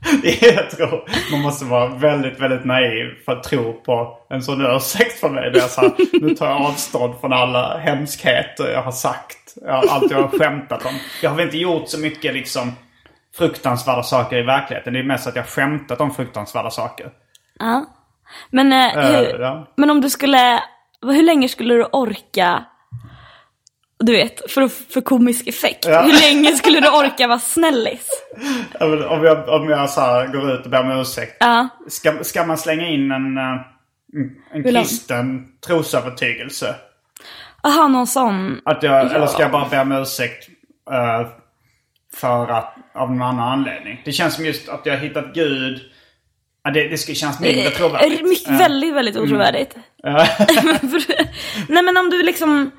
Jag 0.43 0.71
tror 0.71 1.05
man 1.33 1.41
måste 1.41 1.65
vara 1.65 1.87
väldigt, 1.87 2.41
väldigt 2.41 2.65
naiv 2.65 3.07
för 3.25 3.33
att 3.33 3.43
tro 3.43 3.73
på 3.73 4.19
en 4.31 4.43
sån 4.43 4.67
ursäkt 4.67 5.21
från 5.21 5.35
mig. 5.35 5.51
Där 5.51 5.61
jag 5.61 5.71
sa, 5.71 5.91
nu 6.13 6.35
tar 6.35 6.47
jag 6.47 6.63
avstånd 6.63 7.15
från 7.21 7.33
alla 7.33 7.79
hemskheter 7.79 8.73
jag 8.73 8.83
har 8.83 8.93
sagt. 8.93 9.55
Allt 9.69 10.11
jag 10.11 10.23
har 10.23 10.39
skämtat 10.39 10.87
om. 10.87 10.99
Jag 11.23 11.31
har 11.31 11.37
väl 11.37 11.45
inte 11.47 11.59
gjort 11.59 11.89
så 11.89 11.99
mycket 11.99 12.35
liksom 12.35 12.73
fruktansvärda 13.37 14.03
saker 14.03 14.37
i 14.37 14.43
verkligheten. 14.43 14.93
Det 14.93 14.99
är 14.99 15.05
mest 15.05 15.27
att 15.27 15.37
jag 15.37 15.43
har 15.43 15.49
skämtat 15.49 16.01
om 16.01 16.15
fruktansvärda 16.15 16.71
saker. 16.71 17.11
Ja. 17.59 17.87
Men, 18.51 18.73
eh, 18.73 18.99
Eh, 18.99 19.21
hur, 19.21 19.41
ja. 19.41 19.67
men 19.77 19.91
om 19.91 20.01
du 20.01 20.11
skulle, 20.11 20.63
hur 21.03 21.23
länge 21.23 21.49
skulle 21.49 21.75
du 21.75 21.85
orka, 21.85 22.65
du 24.03 24.13
vet, 24.13 24.51
för, 24.51 24.69
för 24.69 25.01
komisk 25.01 25.47
effekt? 25.49 25.85
Ja. 25.89 26.03
Hur 26.03 26.13
länge 26.35 26.53
skulle 26.57 26.81
du 26.81 26.89
orka 26.89 27.27
vara 27.29 27.39
snällis? 27.39 28.09
Ja, 28.81 28.87
Om 29.09 29.25
jag, 29.25 29.49
om 29.49 29.69
jag 29.69 29.91
så 29.91 30.01
här 30.01 30.27
går 30.27 30.53
ut 30.53 30.65
och 30.65 30.71
ber 30.71 30.81
om 30.81 31.01
ursäkt. 31.01 31.37
Ja. 31.41 31.69
Ska, 31.89 32.25
ska 32.25 32.45
man 32.47 32.59
slänga 32.59 32.89
in 32.89 33.11
en, 33.11 33.39
eh, 33.39 33.61
en, 34.55 34.63
kristen 34.65 35.45
trosövertygelse? 35.67 36.75
Aha, 37.65 37.89
någon 37.89 38.07
sån. 38.07 38.61
Att 38.65 38.83
jag, 38.83 39.13
Eller 39.15 39.27
ska 39.27 39.43
jag 39.43 39.51
bara 39.51 39.69
be 39.69 39.81
om 39.81 39.93
ursäkt 39.93 40.49
eh, 40.91 41.29
för 42.15 42.49
att, 42.49 42.75
av 42.95 43.11
någon 43.11 43.23
annan 43.23 43.49
anledning? 43.49 44.03
Det 44.05 44.13
känns 44.13 44.35
som 44.35 44.45
just 44.47 44.69
att 44.69 44.87
jag 44.87 44.93
har 44.93 45.01
hittat 45.01 45.35
Gud. 45.35 45.81
Ja, 46.65 46.71
det, 46.71 46.89
det 46.89 46.99
ska 46.99 47.15
kännas 47.15 47.41
mindre 47.41 47.65
Eh, 47.65 47.71
trovärdigt. 47.71 48.23
mycket, 48.23 48.49
väldigt, 48.61 48.95
väldigt 48.95 49.17
otrovärdigt. 49.17 49.77
Ja. 50.03 50.25
För- 50.25 51.25
Nej 51.73 51.83
men 51.83 51.97
om 51.97 52.11
du 52.11 52.23
liksom, 52.23 52.71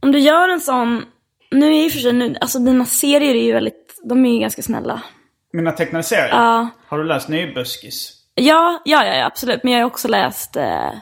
om 0.00 0.12
du 0.12 0.18
gör 0.18 0.48
en 0.48 0.60
sån, 0.60 1.04
nu 1.50 1.76
är 1.76 1.86
och 1.86 1.92
för 1.92 1.98
sig, 1.98 2.12
nu, 2.12 2.36
alltså 2.40 2.58
dina 2.58 2.84
serier 2.84 3.34
är 3.34 3.42
ju 3.42 3.52
väldigt, 3.52 4.00
de 4.04 4.26
är 4.26 4.32
ju 4.32 4.38
ganska 4.38 4.62
snälla. 4.62 5.02
Mina 5.52 5.72
tecknade 5.72 6.02
serier? 6.02 6.28
Ja. 6.28 6.68
Har 6.86 6.98
du 6.98 7.04
läst 7.04 7.28
Nybuskis? 7.28 8.12
Ja, 8.34 8.82
ja, 8.84 9.04
ja, 9.04 9.26
absolut. 9.26 9.64
Men 9.64 9.72
jag 9.72 9.80
har 9.80 9.86
också 9.86 10.08
läst, 10.08 10.56
eh, 10.56 10.92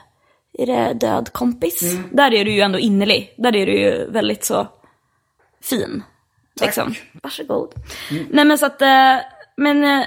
är 0.59 0.66
det 0.66 0.92
Död 0.94 1.32
kompis? 1.32 1.82
Mm. 1.82 2.09
Där 2.12 2.34
är 2.34 2.44
du 2.44 2.53
ju 2.53 2.61
ändå 2.61 2.78
innerlig. 2.78 3.34
Där 3.38 3.57
är 3.57 3.66
du 3.66 3.78
ju 3.78 4.11
väldigt 4.11 4.44
så 4.44 4.68
fin. 5.62 6.03
Tack. 6.59 6.76
Mm. 6.76 6.88
Liksom. 6.88 7.18
Varsågod. 7.22 7.74
Nej 8.30 8.44
men 8.44 8.59
så 8.59 8.66
att, 8.66 8.82
eh, 8.82 9.16
men, 9.57 9.84
eh, 9.84 10.07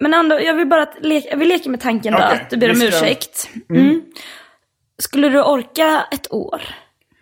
men, 0.00 0.14
ändå, 0.14 0.40
jag 0.40 0.54
vill 0.54 0.66
bara 0.66 0.82
att 0.82 0.96
leka, 1.00 1.28
jag 1.30 1.36
vill 1.36 1.48
leka 1.48 1.70
med 1.70 1.80
tanken 1.80 2.12
då, 2.12 2.18
Okej, 2.18 2.40
att 2.42 2.50
du 2.50 2.56
ber 2.56 2.70
om 2.70 2.76
ska- 2.76 2.86
ursäkt. 2.86 3.48
Mm. 3.70 4.02
Skulle 4.98 5.28
du 5.28 5.42
orka 5.42 6.04
ett 6.10 6.32
år? 6.32 6.62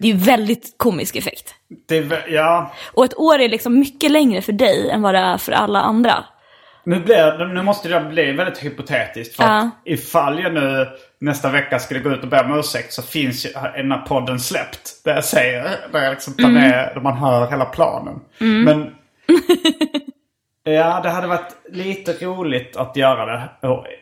Det 0.01 0.09
är 0.09 0.13
ju 0.13 0.19
väldigt 0.19 0.75
komisk 0.77 1.17
effekt. 1.17 1.55
Det, 1.89 2.25
ja. 2.29 2.73
Och 2.93 3.05
ett 3.05 3.19
år 3.19 3.39
är 3.39 3.49
liksom 3.49 3.79
mycket 3.79 4.11
längre 4.11 4.43
för 4.43 4.53
dig 4.53 4.91
än 4.91 5.03
vad 5.03 5.15
det 5.15 5.19
är 5.19 5.37
för 5.39 5.53
alla 5.53 5.81
andra. 5.81 6.25
Nu, 6.85 7.01
blir, 7.01 7.47
nu 7.55 7.63
måste 7.63 7.89
det 7.89 8.01
bli 8.01 8.33
väldigt 8.33 8.59
hypotetiskt. 8.65 9.37
För 9.37 9.45
att 9.45 9.67
ifall 9.85 10.43
jag 10.43 10.55
nu 10.55 10.87
nästa 11.21 11.51
vecka 11.51 11.79
skulle 11.79 12.01
gå 12.01 12.11
ut 12.11 12.23
och 12.23 12.29
be 12.29 12.41
om 12.41 12.59
ursäkt 12.59 12.93
så 12.93 13.03
finns 13.03 13.47
ju 13.47 13.51
den 13.77 13.93
här 13.93 13.99
podden 13.99 14.41
släppt. 14.41 15.05
Där 15.05 15.15
jag 15.15 15.25
säger, 15.25 15.63
där 15.93 16.03
jag 16.03 16.11
liksom 16.11 16.35
tar 16.35 16.45
Mm. 16.45 16.55
med, 16.63 16.91
där 16.95 17.01
man 17.01 17.17
hör 17.17 17.51
hela 17.51 17.65
planen. 17.65 18.21
Men 18.39 18.91
Ja, 20.65 21.01
det 21.03 21.09
hade 21.11 21.27
varit 21.27 21.57
lite 21.73 22.13
roligt 22.13 22.77
att 22.77 22.97
göra 22.97 23.27
det 23.27 23.43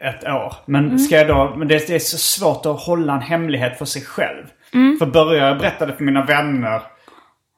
ett 0.08 0.24
år. 0.24 0.54
Men, 0.66 0.84
Mm. 0.84 0.98
ska 0.98 1.16
jag 1.16 1.28
då, 1.28 1.54
men 1.56 1.68
det, 1.68 1.86
det 1.86 1.94
är 1.94 1.98
så 1.98 2.18
svårt 2.18 2.66
att 2.66 2.80
hålla 2.80 3.12
en 3.12 3.20
hemlighet 3.22 3.78
för 3.78 3.84
sig 3.84 4.02
själv. 4.02 4.44
Mm. 4.74 4.98
För 4.98 5.06
börjar 5.06 5.48
jag 5.48 5.58
berätta 5.58 5.86
det 5.86 5.92
för 5.92 6.04
mina 6.04 6.24
vänner 6.24 6.82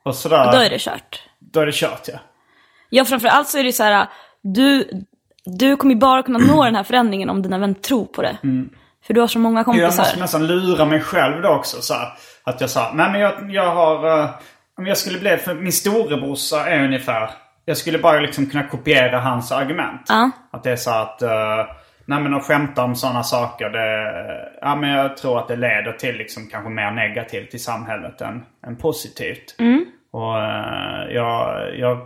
och 0.04 0.14
sådär. 0.14 0.52
Då 0.52 0.58
är 0.58 0.70
det 0.70 0.78
kört. 0.80 1.22
Då 1.38 1.60
är 1.60 1.66
det 1.66 1.72
kört 1.74 2.08
ja. 2.08 2.18
Ja, 2.90 3.04
framförallt 3.04 3.48
så 3.48 3.58
är 3.58 3.64
det 3.64 3.72
så 3.72 3.82
här, 3.82 4.06
du, 4.42 4.90
du 5.44 5.76
kommer 5.76 5.94
ju 5.94 6.00
bara 6.00 6.22
kunna 6.22 6.38
nå 6.38 6.64
den 6.64 6.74
här 6.76 6.84
förändringen 6.84 7.30
om 7.30 7.42
dina 7.42 7.58
vänner 7.58 7.74
tror 7.74 8.04
på 8.04 8.22
det. 8.22 8.36
För 9.06 9.14
du 9.14 9.20
har 9.20 9.28
så 9.28 9.38
många 9.38 9.58
Jag 9.58 9.64
kompisar. 9.64 10.02
måste 10.02 10.20
nästan 10.20 10.46
lura 10.46 10.84
mig 10.84 11.00
själv 11.00 11.42
då 11.42 11.48
också. 11.48 11.82
Så 11.82 11.94
här, 11.94 12.08
att 12.44 12.60
jag 12.60 12.70
sa, 12.70 12.90
nej 12.94 13.10
men 13.12 13.20
jag, 13.20 13.50
jag 13.54 13.74
har... 13.74 14.20
eh, 14.22 14.30
om 14.78 14.86
jag 14.86 14.96
skulle 14.98 15.18
bli, 15.18 15.36
för 15.36 15.54
min 15.54 15.72
storebrorsa 15.72 16.66
är 16.66 16.84
ungefär... 16.84 17.30
Jag 17.64 17.76
skulle 17.76 17.98
bara 17.98 18.20
liksom 18.20 18.46
kunna 18.46 18.66
kopiera 18.68 19.20
hans 19.20 19.52
argument. 19.52 20.02
Ja. 20.08 20.30
Att 20.50 20.62
det 20.62 20.70
är 20.70 20.76
så 20.76 20.90
att... 20.90 21.22
Uh, 21.22 21.30
nej 22.10 22.20
men 22.22 22.34
att 22.34 22.44
skämta 22.44 22.84
om 22.84 22.94
sådana 22.94 23.22
saker, 23.22 23.70
det... 23.70 24.12
Ja 24.60 24.76
men 24.76 24.90
jag 24.90 25.16
tror 25.16 25.38
att 25.38 25.48
det 25.48 25.56
leder 25.56 25.92
till 25.92 26.16
liksom 26.16 26.46
kanske 26.50 26.70
mer 26.70 26.90
negativt 26.90 27.54
i 27.54 27.58
samhället 27.58 28.20
än, 28.20 28.44
än 28.66 28.76
positivt. 28.76 29.54
Och 30.12 30.38
eh, 30.38 31.10
jag, 31.14 31.68
jag 31.78 31.98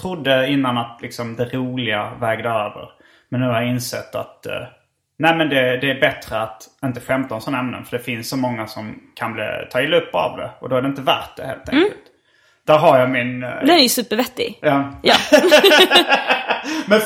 trodde 0.00 0.48
innan 0.48 0.78
att 0.78 0.98
liksom 1.02 1.36
det 1.36 1.44
roliga 1.54 2.10
vägde 2.20 2.48
över. 2.48 2.88
Men 3.28 3.40
nu 3.40 3.46
har 3.46 3.54
jag 3.54 3.68
insett 3.70 4.14
att 4.14 4.46
eh, 4.46 4.62
nej 5.18 5.36
men 5.36 5.48
det, 5.48 5.76
det 5.76 5.90
är 5.90 6.00
bättre 6.00 6.40
att 6.40 6.62
inte 6.84 7.00
skämta 7.00 7.34
om 7.34 7.40
sådana 7.40 7.58
ämnen. 7.58 7.84
För 7.84 7.98
det 7.98 8.04
finns 8.04 8.28
så 8.30 8.36
många 8.36 8.66
som 8.66 9.00
kan 9.14 9.32
bli, 9.32 9.44
ta 9.70 9.82
illa 9.82 9.96
upp 9.96 10.14
av 10.14 10.36
det. 10.36 10.50
Och 10.60 10.68
då 10.68 10.76
är 10.76 10.82
det 10.82 10.88
inte 10.88 11.02
värt 11.02 11.36
det 11.36 11.46
helt 11.46 11.68
enkelt. 11.68 11.94
Där 12.66 12.78
har 12.78 12.98
jag 12.98 13.10
min... 13.10 13.42
eh, 13.42 13.50
Den 13.50 13.70
är 13.70 13.82
ju 13.82 13.88
supervettig. 13.88 14.58
ja. 14.62 14.90
Ja. 15.02 15.14
Men 16.86 17.00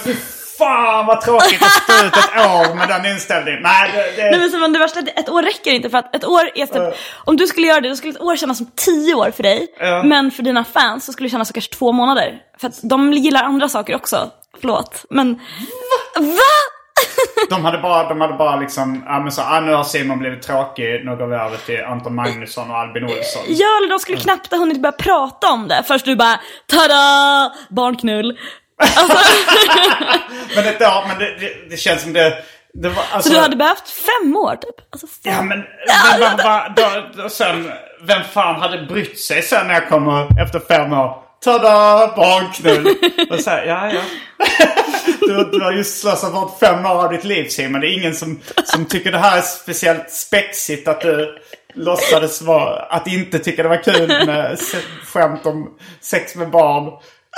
fan 0.59 1.07
vad 1.07 1.21
tråkigt 1.21 1.63
att 1.63 1.83
stå 1.83 2.07
ut 2.07 2.17
ett 2.17 2.47
år 2.47 2.75
med 2.75 2.89
den 2.89 3.07
inställningen. 3.07 3.63
Nej, 3.63 3.91
det, 3.95 4.23
det, 4.23 4.31
Nej 4.31 4.41
men 4.41 4.51
Simon, 4.51 4.73
det 4.73 4.79
värsta 4.79 5.01
är 5.01 5.21
ett 5.21 5.29
år 5.29 5.43
räcker 5.43 5.71
inte 5.71 5.91
för 5.91 5.99
att 5.99 6.17
ett 6.17 6.25
år 6.25 6.51
är 6.55 6.67
typ, 6.67 6.99
om 7.25 7.37
du 7.37 7.47
skulle 7.47 7.67
göra 7.67 7.81
det, 7.81 7.89
då 7.89 7.97
skulle 7.97 8.13
ett 8.13 8.21
år 8.21 8.37
kännas 8.37 8.59
som 8.59 8.71
tio 8.77 9.15
år 9.15 9.31
för 9.31 9.43
dig. 9.43 9.67
Ja. 9.81 10.03
Men 10.03 10.31
för 10.31 10.43
dina 10.43 10.65
fans 10.65 11.05
så 11.05 11.13
skulle 11.13 11.27
det 11.27 11.31
kännas 11.31 11.49
som 11.49 11.53
kanske 11.53 11.75
två 11.75 11.93
månader. 11.93 12.39
För 12.61 12.69
att 12.69 12.81
de 12.83 13.13
gillar 13.13 13.43
andra 13.45 13.69
saker 13.69 13.95
också. 13.95 14.31
Förlåt. 14.61 15.05
Men... 15.11 15.35
Va? 15.35 16.21
Va? 16.21 16.79
De 17.51 17.65
hade 17.65 17.79
bara, 17.79 18.09
de 18.09 18.21
hade 18.21 18.35
bara 18.35 18.57
liksom, 18.57 19.03
ja 19.07 19.21
men 19.21 19.33
så, 19.33 19.43
ah, 19.43 19.61
nu 19.61 19.73
har 19.73 19.85
Simon 19.85 20.19
blivit 20.19 20.43
tråkig, 20.43 21.05
nu 21.05 21.17
går 21.17 21.27
vi 21.27 21.37
över 21.37 21.57
till 21.57 21.85
Anton 21.85 22.15
Magnusson 22.15 22.71
och 22.71 22.77
Albin 22.77 23.05
Olsson. 23.05 23.43
Ja, 23.47 23.67
eller 23.79 23.89
de 23.89 23.99
skulle 23.99 24.19
knappt 24.19 24.51
ha 24.51 24.59
hunnit 24.59 24.83
börja 24.83 24.93
prata 24.93 25.53
om 25.53 25.69
det. 25.69 25.83
Först 25.87 26.05
du 26.05 26.17
bara 26.17 26.41
tada! 26.67 27.53
Barnknull. 27.69 28.39
Alltså, 28.79 29.19
Men, 30.55 30.65
det, 30.65 30.77
ja, 30.81 31.05
men 31.09 31.19
det, 31.19 31.37
det, 31.41 31.71
det 31.71 31.77
känns 31.77 32.03
som 32.03 32.13
det, 32.13 32.45
det 32.75 32.89
var, 32.89 33.05
alltså, 33.13 33.31
så 33.31 33.35
du 33.35 33.41
hade 33.41 33.57
behövt 33.57 33.89
fem 33.89 34.37
år 34.37 34.57
typ? 34.57 34.87
Alltså 34.91 35.07
fem. 35.07 35.33
Ja 35.35 35.43
men, 35.43 35.59
men 35.59 36.21
va, 36.21 36.45
va, 36.45 36.73
då, 36.77 37.23
då, 37.23 37.29
sen, 37.29 37.73
vem 38.03 38.25
fan 38.33 38.61
hade 38.61 38.83
brytt 38.83 39.19
sig 39.19 39.43
sen 39.43 39.67
när 39.67 39.75
jag 39.75 39.89
kommer 39.89 40.43
efter 40.43 40.59
fem 40.59 40.93
år? 40.93 41.23
Tada! 41.45 42.13
Barnknull! 42.17 42.95
Och 43.31 43.41
så 43.41 43.51
här, 43.51 43.67
ja 43.67 43.93
ja. 43.93 44.01
Du, 45.21 45.51
du 45.53 45.65
har 45.65 45.73
just 45.73 46.01
slösat 46.01 46.33
bort 46.33 46.59
fem 46.61 46.87
år 46.87 47.05
av 47.05 47.13
ditt 47.13 47.25
liv 47.25 47.49
Simon. 47.49 47.81
Det 47.81 47.87
är 47.87 47.99
ingen 47.99 48.15
som, 48.15 48.41
som 48.65 48.85
tycker 48.85 49.13
det 49.13 49.19
här 49.19 49.39
är 49.39 49.43
speciellt 49.43 50.11
spexigt 50.11 50.89
att 50.89 51.01
du 51.01 51.39
låtsades 51.75 52.43
vara, 52.43 52.83
att 52.83 53.07
inte 53.07 53.39
tycka 53.39 53.63
det 53.63 53.69
var 53.69 53.83
kul 53.83 54.27
med 54.27 54.59
skämt 55.05 55.47
om 55.47 55.79
sex 56.01 56.35
med 56.35 56.51
barn. 56.51 56.93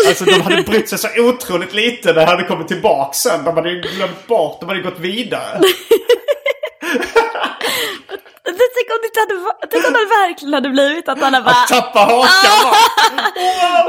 Alltså 0.08 0.24
de 0.24 0.40
hade 0.40 0.62
brytt 0.62 0.88
sig 0.88 0.98
så 0.98 1.08
otroligt 1.18 1.74
lite 1.74 2.12
när 2.12 2.20
jag 2.20 2.28
hade 2.28 2.44
kommit 2.44 2.68
tillbaka 2.68 3.12
sen. 3.12 3.44
De 3.44 3.56
hade 3.56 3.70
ju 3.70 3.80
glömt 3.80 4.26
bort, 4.26 4.60
de 4.60 4.68
hade 4.68 4.80
gått 4.80 4.98
vidare. 4.98 5.60
Tänk 8.44 8.88
om 8.90 8.98
det 9.02 9.20
hade, 9.20 9.36
tänk 9.70 9.86
om 9.86 9.92
det 9.92 10.06
verkligen 10.20 10.54
hade 10.54 10.68
blivit 10.68 11.08
att 11.08 11.20
han 11.20 11.34
hade 11.34 11.44
bara... 11.44 11.54
Att 11.54 11.68
tappa 11.68 11.98
hakan 11.98 13.14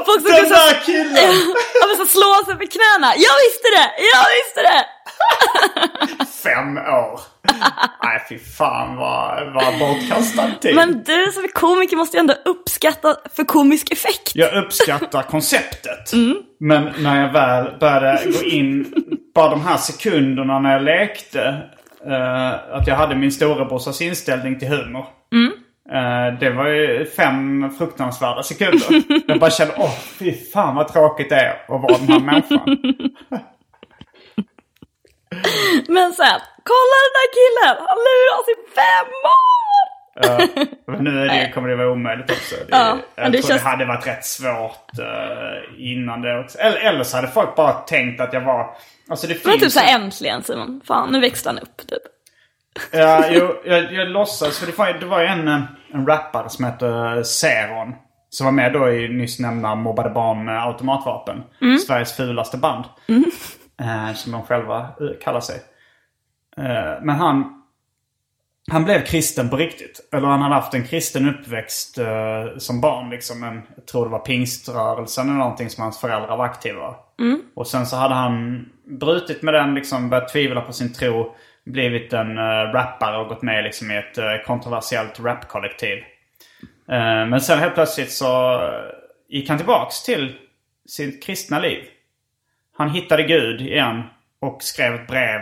Folk 0.06 0.22
som 0.22 0.32
den 0.32 0.46
så- 0.46 0.54
där 0.54 0.82
killen! 0.86 1.16
Ja 1.82 1.88
men 1.88 1.96
så 1.98 2.06
slå 2.06 2.34
sig 2.46 2.56
på 2.56 2.66
knäna. 2.76 3.08
Jag 3.28 3.36
visste 3.44 3.68
det! 3.78 3.88
Jag 4.14 4.26
visste 4.38 4.62
det! 4.70 4.86
Fem 6.44 6.78
år. 6.78 7.20
Nej 8.04 8.26
fy 8.30 8.40
fan 8.40 8.96
vad, 8.98 9.54
vad 9.54 9.80
bortkastad 9.80 10.52
tid. 10.62 10.76
Men 10.76 11.04
du 11.04 11.32
som 11.32 11.44
är 11.44 11.48
komiker 11.48 11.96
måste 11.98 12.18
ju 12.18 12.20
ändå 12.20 12.34
uppskatta 12.46 13.16
för 13.36 13.44
komisk 13.44 13.92
effekt. 13.92 14.32
Jag 14.36 14.64
uppskattar 14.66 15.24
konceptet. 15.24 16.12
Men 16.60 16.84
när 16.98 17.22
jag 17.22 17.34
väl 17.34 17.80
började 17.80 18.26
gå 18.32 18.44
in, 18.44 18.94
bara 19.36 19.50
de 19.50 19.66
här 19.66 19.78
sekunderna 19.78 20.60
när 20.60 20.72
jag 20.74 20.84
lekte. 20.84 21.56
Eh, 22.08 22.76
att 22.78 22.88
jag 22.88 22.96
hade 22.96 23.16
min 23.16 23.32
storebrorsas 23.32 24.02
inställning 24.02 24.60
till 24.60 24.68
humor. 24.68 25.06
Eh, 25.92 26.40
det 26.40 26.50
var 26.50 26.68
ju 26.68 27.06
fem 27.06 27.70
fruktansvärda 27.78 28.44
sekunder. 28.44 29.04
jag 29.28 29.40
bara 29.40 29.52
kände, 29.52 29.74
åh 29.78 29.96
fy 30.20 30.34
fan 30.34 30.76
vad 30.76 30.88
tråkigt 30.88 31.30
det 31.30 31.36
är 31.36 31.52
att 31.68 31.82
vara 31.82 31.98
den 31.98 32.08
här 32.08 32.20
människan. 32.20 32.66
Men 35.88 36.14
sen, 36.14 36.40
kolla 36.72 36.96
den 37.06 37.14
där 37.20 37.30
killen! 37.38 37.76
Han 37.90 37.98
lurar 38.08 38.42
i 38.54 38.58
Ja, 40.16 40.40
men 40.88 41.04
nu 41.04 41.22
är 41.22 41.26
det, 41.28 41.52
kommer 41.54 41.70
det 41.70 41.76
vara 41.76 41.92
omöjligt 41.92 42.32
också. 42.32 42.56
Det, 42.56 42.66
Ja, 42.70 42.98
jag 43.16 43.32
det 43.32 43.38
tror 43.42 43.50
känns- 43.50 43.64
det 43.64 43.70
hade 43.70 43.86
varit 43.86 44.08
rätt 44.08 44.26
svårt 44.26 45.00
eh, 45.00 45.74
innan 45.92 46.22
det 46.22 46.40
också. 46.40 46.58
Eller, 46.58 46.78
eller 46.80 47.04
så 47.04 47.16
hade 47.18 47.28
folk 47.28 47.56
bara 47.56 47.74
tänkt 47.74 48.22
att 48.22 48.34
jag 48.34 48.42
var... 48.42 48.76
Alltså 49.10 49.28
det 49.28 49.34
Det 49.34 49.40
typ 49.40 49.60
finns... 49.60 49.74
såhär 49.74 49.96
äntligen 50.00 50.44
Simon. 50.44 50.82
Fan, 50.86 51.10
nu 51.12 51.20
växte 51.20 51.50
han 51.50 51.60
upp 51.60 51.78
typ. 51.78 52.02
Ja, 52.92 53.26
jo, 53.30 53.56
jag, 53.66 53.94
jag 53.94 54.08
låtsas. 54.08 54.60
För 54.60 54.66
det 54.68 54.78
var, 54.78 54.94
det 54.94 55.06
var 55.06 55.20
ju 55.22 55.26
en, 55.28 55.48
eh, 55.48 55.62
en 55.94 56.08
rappare 56.08 56.50
som 56.50 56.66
hette 56.66 57.24
Zeron. 57.24 57.96
Som 58.30 58.46
var 58.46 58.52
med 58.52 58.74
då 58.74 58.90
i 58.92 59.08
nyss 59.08 59.40
nämnda 59.40 59.76
Mobbade 59.76 60.10
Barn 60.10 60.46
med 60.46 60.64
automatvapen. 60.66 61.44
Sveriges 61.88 62.14
fulaste 62.16 62.58
band. 62.58 62.86
Eh, 63.82 64.14
som 64.14 64.32
de 64.32 64.44
själva 64.44 64.78
eh, 64.80 65.24
kallar 65.24 65.40
sig. 65.40 65.56
Eh, 66.58 67.02
men 67.02 67.10
han... 67.16 67.61
Han 68.72 68.84
blev 68.84 69.06
kristen 69.06 69.50
på 69.50 69.58
riktigt. 69.58 70.10
Eller 70.14 70.28
han 70.28 70.42
hade 70.42 70.56
haft 70.56 70.74
en 70.74 70.88
kristen 70.88 71.30
uppväxt 71.30 71.98
eh, 71.98 72.58
som 72.58 72.82
barn. 72.82 73.10
Liksom. 73.10 73.44
En, 73.44 73.62
jag 73.76 73.86
tror 73.86 74.06
det 74.06 74.12
var 74.12 74.20
pingströrelsen 74.20 75.30
eller 75.30 75.38
någonting 75.38 75.70
som 75.70 75.84
hans 75.84 76.00
föräldrar 76.00 76.38
var 76.38 76.46
aktiva. 76.46 76.96
Och 77.56 77.68
sen 77.68 77.86
så 77.86 77.96
hade 77.96 78.16
han 78.16 78.66
brutit 79.00 79.42
med 79.42 79.54
den, 79.54 79.76
liksom 79.76 80.10
börjat 80.10 80.30
tvivla 80.30 80.62
på 80.62 80.74
sin 80.74 80.94
tro. 80.94 81.36
Blivit 81.66 82.14
en 82.14 82.38
uh, 82.38 82.74
rappare 82.74 83.18
och 83.18 83.28
gått 83.28 83.42
med 83.42 83.64
liksom, 83.64 83.92
i 83.92 83.98
ett 83.98 84.18
eh, 84.18 84.26
kontroversiellt 84.46 85.20
rapkollektiv. 85.20 85.98
Eh, 86.92 87.28
men 87.28 87.42
sen 87.42 87.60
helt 87.60 87.74
plötsligt 87.74 88.12
så 88.12 88.54
eh, 88.54 88.70
gick 89.30 89.50
han 89.50 89.58
tillbaks 89.58 90.04
till 90.04 90.36
sitt 90.86 91.24
kristna 91.24 91.60
liv. 91.60 91.84
Han 92.78 92.90
hittade 92.90 93.24
Gud 93.24 93.62
igen 93.62 94.04
och 94.40 94.64
skrev 94.64 94.96
ett 94.96 95.08
brev 95.08 95.42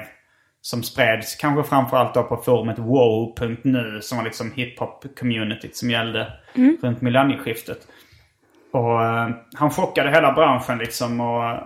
som 0.62 0.84
spreds 0.84 1.36
kanske 1.36 1.70
framförallt 1.70 2.14
då 2.14 2.24
på 2.24 2.38
forumet 2.38 2.80
wow.nu 2.80 4.00
som 4.02 4.18
var 4.18 4.26
liksom 4.26 4.52
hiphop-communityt 4.52 5.74
som 5.74 5.90
gällde 5.90 6.34
runt 6.82 7.02
millennieskiftet. 7.02 7.88
Och 8.72 9.04
eh, 9.04 9.30
han 9.56 9.72
chockade 9.72 10.12
hela 10.12 10.32
branschen 10.32 10.78
liksom. 10.78 11.22
Och, 11.22 11.60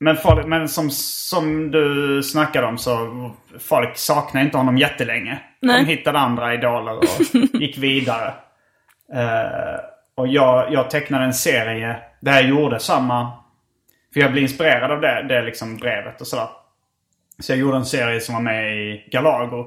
men 0.00 0.16
folk, 0.16 0.46
men 0.46 0.68
som, 0.68 0.90
som 0.90 1.70
du 1.70 2.22
snackade 2.22 2.66
om 2.66 2.78
så 2.78 3.30
folk 3.58 3.96
saknar 3.96 4.42
inte 4.42 4.56
honom 4.56 4.78
jättelänge. 4.78 5.38
Nej. 5.60 5.84
De 5.84 5.90
hittade 5.90 6.18
andra 6.18 6.54
idoler 6.54 6.96
och 6.98 7.04
gick 7.60 7.78
vidare. 7.78 8.34
Eh, 9.12 9.80
och 10.14 10.28
jag, 10.28 10.72
jag 10.72 10.90
tecknade 10.90 11.24
en 11.24 11.34
serie 11.34 11.96
där 12.20 12.32
jag 12.32 12.48
gjorde 12.48 12.80
samma... 12.80 13.32
För 14.14 14.20
jag 14.20 14.32
blev 14.32 14.42
inspirerad 14.42 14.90
av 14.90 15.00
det, 15.00 15.26
det 15.28 15.42
liksom 15.42 15.76
brevet 15.76 16.20
och 16.20 16.26
sådär. 16.26 16.48
Så 17.38 17.52
jag 17.52 17.58
gjorde 17.58 17.76
en 17.76 17.84
serie 17.84 18.20
som 18.20 18.34
var 18.34 18.42
med 18.42 18.76
i 18.76 19.08
Galago. 19.10 19.66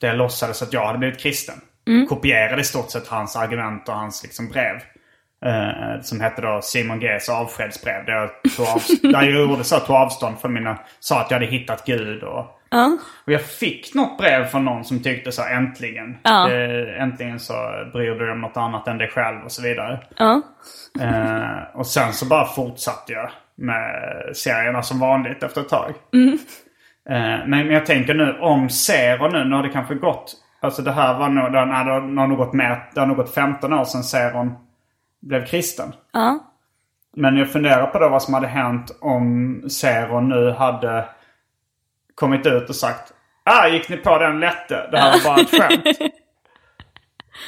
Där 0.00 0.08
jag 0.08 0.16
låtsades 0.16 0.62
att 0.62 0.72
jag 0.72 0.86
hade 0.86 0.98
blivit 0.98 1.20
kristen. 1.20 1.60
Kopierade 2.08 2.60
i 2.60 2.64
stort 2.64 2.90
sett 2.90 3.08
hans 3.08 3.36
argument 3.36 3.88
och 3.88 3.94
hans 3.94 4.22
liksom 4.22 4.48
brev. 4.48 4.76
Eh, 5.44 6.00
som 6.02 6.20
hette 6.20 6.42
då 6.42 6.60
Simon 6.62 7.00
Gs 7.00 7.28
avskedsbrev. 7.28 8.04
Där 8.04 8.12
jag, 8.12 8.52
tog 8.56 8.66
av, 8.66 8.82
där 9.12 9.22
jag 9.22 9.40
gjorde 9.40 9.64
så, 9.64 9.80
tog 9.80 9.96
avstånd 9.96 10.38
från 10.40 10.52
mina... 10.52 10.78
Sa 11.00 11.20
att 11.20 11.30
jag 11.30 11.38
hade 11.38 11.50
hittat 11.50 11.86
Gud 11.86 12.22
och... 12.22 12.54
Och 13.24 13.32
jag 13.32 13.42
fick 13.42 13.94
något 13.94 14.18
brev 14.18 14.44
från 14.44 14.64
någon 14.64 14.84
som 14.84 15.02
tyckte 15.02 15.32
så 15.32 15.42
äntligen. 15.42 16.16
Ja. 16.22 16.50
Eh, 16.50 17.02
äntligen 17.02 17.40
så 17.40 17.54
bryr 17.92 18.10
du 18.10 18.18
dig 18.18 18.30
om 18.30 18.40
något 18.40 18.56
annat 18.56 18.88
än 18.88 18.98
dig 18.98 19.08
själv 19.08 19.44
och 19.44 19.52
så 19.52 19.62
vidare. 19.62 19.98
Ja. 20.16 20.42
Eh, 21.00 21.76
och 21.76 21.86
sen 21.86 22.12
så 22.12 22.26
bara 22.26 22.44
fortsatte 22.44 23.12
jag 23.12 23.30
med 23.54 23.92
serierna 24.36 24.82
som 24.82 25.00
vanligt 25.00 25.42
efter 25.42 25.60
ett 25.60 25.68
tag. 25.68 25.90
Eh, 25.90 26.38
men, 27.08 27.50
men 27.50 27.70
jag 27.70 27.86
tänker 27.86 28.14
nu 28.14 28.38
om 28.40 28.70
Zero 28.70 29.28
nu, 29.28 29.44
nu 29.44 29.56
har 29.56 29.62
det 29.62 29.68
kanske 29.68 29.94
gått. 29.94 30.34
Alltså 30.60 30.82
det 30.82 30.92
här 30.92 31.18
var 31.18 31.28
nog, 31.28 31.52
nej, 31.52 31.84
det 31.84 31.90
har 32.20 32.26
nog 32.26 32.38
gått 32.38 32.52
med, 32.52 32.80
det 32.94 33.00
har 33.00 33.06
nog 33.06 33.16
gått 33.16 33.34
15 33.34 33.72
år 33.72 33.84
sedan 33.84 34.02
Zeron 34.04 34.54
blev 35.20 35.46
kristen. 35.46 35.92
Ja. 36.12 36.38
Men 37.16 37.36
jag 37.36 37.52
funderar 37.52 37.86
på 37.86 37.98
då 37.98 38.08
vad 38.08 38.22
som 38.22 38.34
hade 38.34 38.46
hänt 38.46 38.98
om 39.00 39.62
Zero 39.70 40.20
nu 40.20 40.50
hade 40.50 41.04
kommit 42.14 42.46
ut 42.46 42.68
och 42.68 42.76
sagt 42.76 43.12
Ah, 43.50 43.68
gick 43.68 43.88
ni 43.88 43.96
på 43.96 44.18
den 44.18 44.40
lätte? 44.40 44.88
Det 44.90 44.98
här 44.98 45.12
var 45.12 45.24
bara 45.24 45.40
ett 45.40 45.50
skämt. 45.50 46.12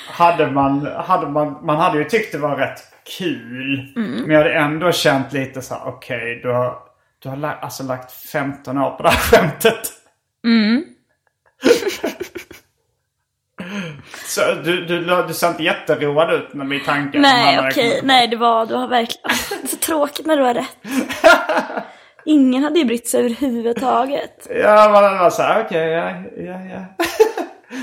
hade 0.08 0.50
man, 0.50 0.86
hade 0.86 1.28
man, 1.28 1.58
man 1.62 1.76
hade 1.76 1.98
ju 1.98 2.04
tyckt 2.04 2.32
det 2.32 2.38
var 2.38 2.56
rätt 2.56 2.80
kul. 3.18 3.92
Men 3.94 4.30
jag 4.30 4.38
hade 4.38 4.54
ändå 4.54 4.92
känt 4.92 5.32
lite 5.32 5.62
så 5.62 5.74
här: 5.74 5.82
okej 5.86 6.40
du 6.42 6.52
har, 6.52 6.78
du 7.22 7.28
har 7.28 7.36
la- 7.36 7.58
alltså 7.60 7.82
lagt 7.82 8.12
15 8.12 8.78
år 8.78 8.90
på 8.90 9.02
det 9.02 9.08
här 9.08 9.16
skämtet. 9.16 9.92
så 14.26 14.40
du, 14.64 14.86
du, 14.86 15.24
du 15.28 15.34
ser 15.34 15.48
inte 15.48 15.62
jätteroad 15.62 16.32
ut 16.32 16.54
med 16.54 16.66
min 16.66 16.84
tanke. 16.84 17.18
Nej 17.18 17.58
okej, 17.68 18.00
på. 18.00 18.06
nej 18.06 18.28
det 18.28 18.36
var, 18.36 18.66
du 18.66 18.74
har 18.74 18.88
verkligen, 18.88 19.30
det 19.62 19.66
är 19.66 19.68
så 19.68 19.76
tråkigt 19.76 20.26
när 20.26 20.36
du 20.36 20.42
har 20.42 20.54
rätt. 20.54 20.76
Ingen 22.24 22.62
hade 22.62 22.78
ju 22.78 22.84
brytt 22.84 23.08
sig 23.08 23.20
överhuvudtaget. 23.20 24.46
Ja, 24.50 24.88
man 24.92 25.18
var 25.18 25.30
så 25.30 25.42
här, 25.42 25.64
okej, 25.64 25.88
ja, 25.90 26.10
ja, 26.36 26.60
ja. 26.60 27.04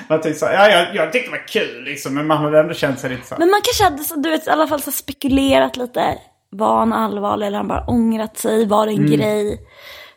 man 0.07 0.21
tänkte 0.21 0.39
så 0.39 0.45
här, 0.45 0.53
ja, 0.53 0.69
jag, 0.77 0.95
jag 0.95 1.13
tyckte 1.13 1.31
det 1.31 1.37
var 1.37 1.47
kul 1.47 1.83
liksom, 1.83 2.13
men 2.13 2.27
man 2.27 2.37
hade 2.37 2.59
ändå 2.59 2.73
känt 2.73 2.99
sig 2.99 3.09
lite 3.09 3.27
så 3.27 3.35
här. 3.35 3.39
Men 3.39 3.49
man 3.49 3.61
kanske 3.63 3.83
hade 3.83 4.03
så, 4.03 4.15
du 4.15 4.29
vet, 4.29 4.47
i 4.47 4.49
alla 4.49 4.67
fall 4.67 4.81
så 4.81 4.91
spekulerat 4.91 5.77
lite. 5.77 6.17
Var 6.49 6.79
han 6.79 6.93
allvarlig 6.93 7.47
eller 7.47 7.57
han 7.57 7.67
bara 7.67 7.85
ångrat 7.87 8.37
sig? 8.37 8.65
Var 8.67 8.85
det 8.85 8.91
en 8.91 8.99
Mm. 9.05 9.11
grej? 9.11 9.59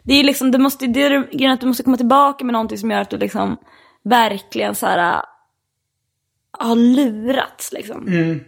Det 0.03 0.15
är 0.15 0.25
liksom, 0.25 0.51
du 0.51 0.59
måste, 0.59 0.87
det 0.87 1.03
är 1.03 1.31
grejen 1.37 1.53
att 1.53 1.61
du 1.61 1.67
måste 1.67 1.83
komma 1.83 1.97
tillbaka 1.97 2.45
med 2.45 2.53
någonting 2.53 2.79
som 2.79 2.91
gör 2.91 3.01
att 3.01 3.11
du 3.11 3.17
liksom 3.19 3.57
verkligen 4.05 4.75
så 4.75 4.87
här 4.87 5.13
äh, 5.15 5.21
har 6.59 6.77
lurats 6.77 7.73
liksom. 7.73 8.07
Mm. 8.09 8.41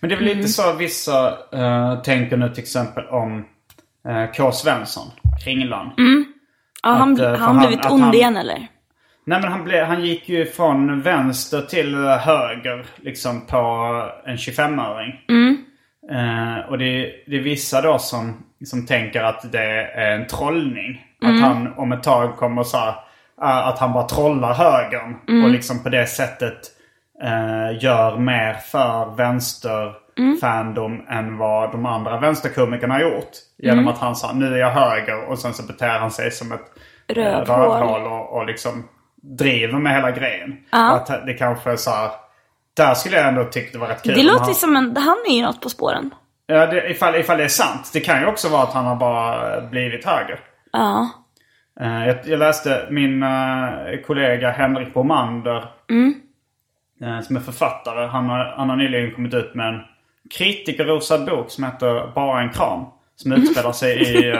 Men 0.00 0.08
det 0.08 0.14
är 0.14 0.18
väl 0.18 0.26
Mm. 0.26 0.36
lite 0.38 0.48
så 0.48 0.72
vissa 0.72 1.30
uh, 1.54 2.02
tänker 2.02 2.36
nu 2.36 2.48
till 2.48 2.62
exempel 2.62 3.04
om 3.06 3.38
uh, 4.08 4.32
K. 4.36 4.52
Svensson, 4.52 5.06
Kringlan. 5.44 5.90
Ja, 6.82 6.90
han, 6.90 7.12
Att, 7.12 7.18
eh, 7.20 7.28
har 7.28 7.36
för 7.36 7.44
han 7.44 7.56
han- 7.56 7.66
blivit 7.66 7.90
ond 7.90 8.02
han- 8.02 8.14
igen 8.14 8.36
eller? 8.36 8.66
Nej 9.24 9.40
men 9.40 9.52
han, 9.52 9.64
blev, 9.64 9.84
han 9.86 10.04
gick 10.04 10.28
ju 10.28 10.46
från 10.46 11.00
vänster 11.02 11.60
till 11.62 11.94
höger 11.96 12.86
liksom 12.96 13.46
på 13.46 13.56
en 14.26 14.36
25-öring. 14.36 15.12
Eh, 16.10 16.70
och 16.70 16.78
det, 16.78 17.12
det 17.26 17.36
är 17.36 17.40
vissa 17.42 17.80
då 17.80 17.98
som, 17.98 18.42
som 18.64 18.86
tänker 18.86 19.22
att 19.22 19.52
det 19.52 19.64
är 19.94 20.12
en 20.12 20.26
trollning. 20.26 21.06
Att 21.24 21.40
han 21.40 21.74
om 21.76 21.92
ett 21.92 22.02
tag 22.02 22.36
kommer 22.36 22.62
så 22.62 22.76
här 22.76 22.88
eh, 23.42 23.66
att 23.68 23.78
han 23.78 23.92
bara 23.92 24.04
trollar 24.04 24.54
högern. 24.54 25.16
Och 25.44 25.50
liksom 25.50 25.82
på 25.82 25.88
det 25.88 26.06
sättet 26.06 26.58
eh, 27.22 27.82
gör 27.84 28.18
mer 28.18 28.54
för 28.54 29.16
vänsterfandom 29.16 31.06
än 31.08 31.38
vad 31.38 31.72
de 31.72 31.86
andra 31.86 32.20
vänsterkomikerna 32.20 32.94
har 32.94 33.00
gjort. 33.00 33.30
Genom 33.58 33.88
att 33.88 33.98
han 33.98 34.16
sa 34.16 34.32
nu 34.32 34.54
är 34.54 34.58
jag 34.58 34.70
höger 34.70 35.24
och 35.28 35.38
sen 35.38 35.54
så 35.54 35.62
beter 35.62 35.98
han 35.98 36.10
sig 36.10 36.30
som 36.30 36.52
ett 36.52 36.60
eh, 37.08 37.14
Rövhål. 37.14 37.56
rövhål 37.56 38.02
och, 38.02 38.36
och 38.36 38.46
liksom 38.46 38.88
driver 39.22 39.78
med 39.78 39.94
hela 39.94 40.10
grejen. 40.10 40.56
Och 40.90 40.96
att 40.96 41.26
det 41.26 41.34
kanske 41.34 41.70
är 41.72 41.76
så 41.76 41.90
här, 41.90 42.10
där 42.76 42.94
skulle 42.94 43.16
jag 43.16 43.28
ändå 43.28 43.44
tycka 43.44 43.68
det 43.72 43.78
var 43.78 43.88
rätt 43.88 44.02
kul. 44.02 44.14
Det 44.14 44.22
låter 44.22 44.44
han- 44.44 44.54
som 44.54 44.76
en... 44.76 44.96
Han 44.96 45.16
är 45.28 45.34
ju 45.36 45.42
något 45.42 45.60
på 45.60 45.68
spåren. 45.68 46.14
Ja, 46.46 46.66
det, 46.66 46.90
ifall, 46.90 47.14
ifall 47.16 47.38
det 47.38 47.44
är 47.44 47.48
sant. 47.48 47.90
Det 47.92 48.00
kan 48.00 48.20
ju 48.20 48.26
också 48.26 48.48
vara 48.48 48.62
att 48.62 48.72
han 48.72 48.84
har 48.84 48.96
bara 48.96 49.60
blivit 49.60 50.04
höger. 50.04 50.40
Ja. 50.72 51.08
Eh, 51.80 52.06
jag, 52.06 52.16
jag 52.24 52.38
läste 52.38 52.86
min 52.90 53.22
eh, 53.22 54.00
kollega 54.06 54.50
Henrik 54.50 54.94
Bomander. 54.94 55.56
eh, 57.02 57.20
som 57.20 57.36
är 57.36 57.40
författare. 57.40 58.06
Han 58.06 58.28
har, 58.28 58.54
han 58.56 58.68
har 58.70 58.76
nyligen 58.76 59.14
kommit 59.14 59.34
ut 59.34 59.54
med 59.54 59.68
en 59.68 59.80
kritikerrosad 60.38 61.24
bok 61.26 61.50
som 61.50 61.64
heter 61.64 62.12
Bara 62.14 62.40
en 62.40 62.50
kram. 62.50 62.84
Som 63.16 63.32
utspelar 63.32 63.72
sig 63.72 64.00
i 64.02 64.34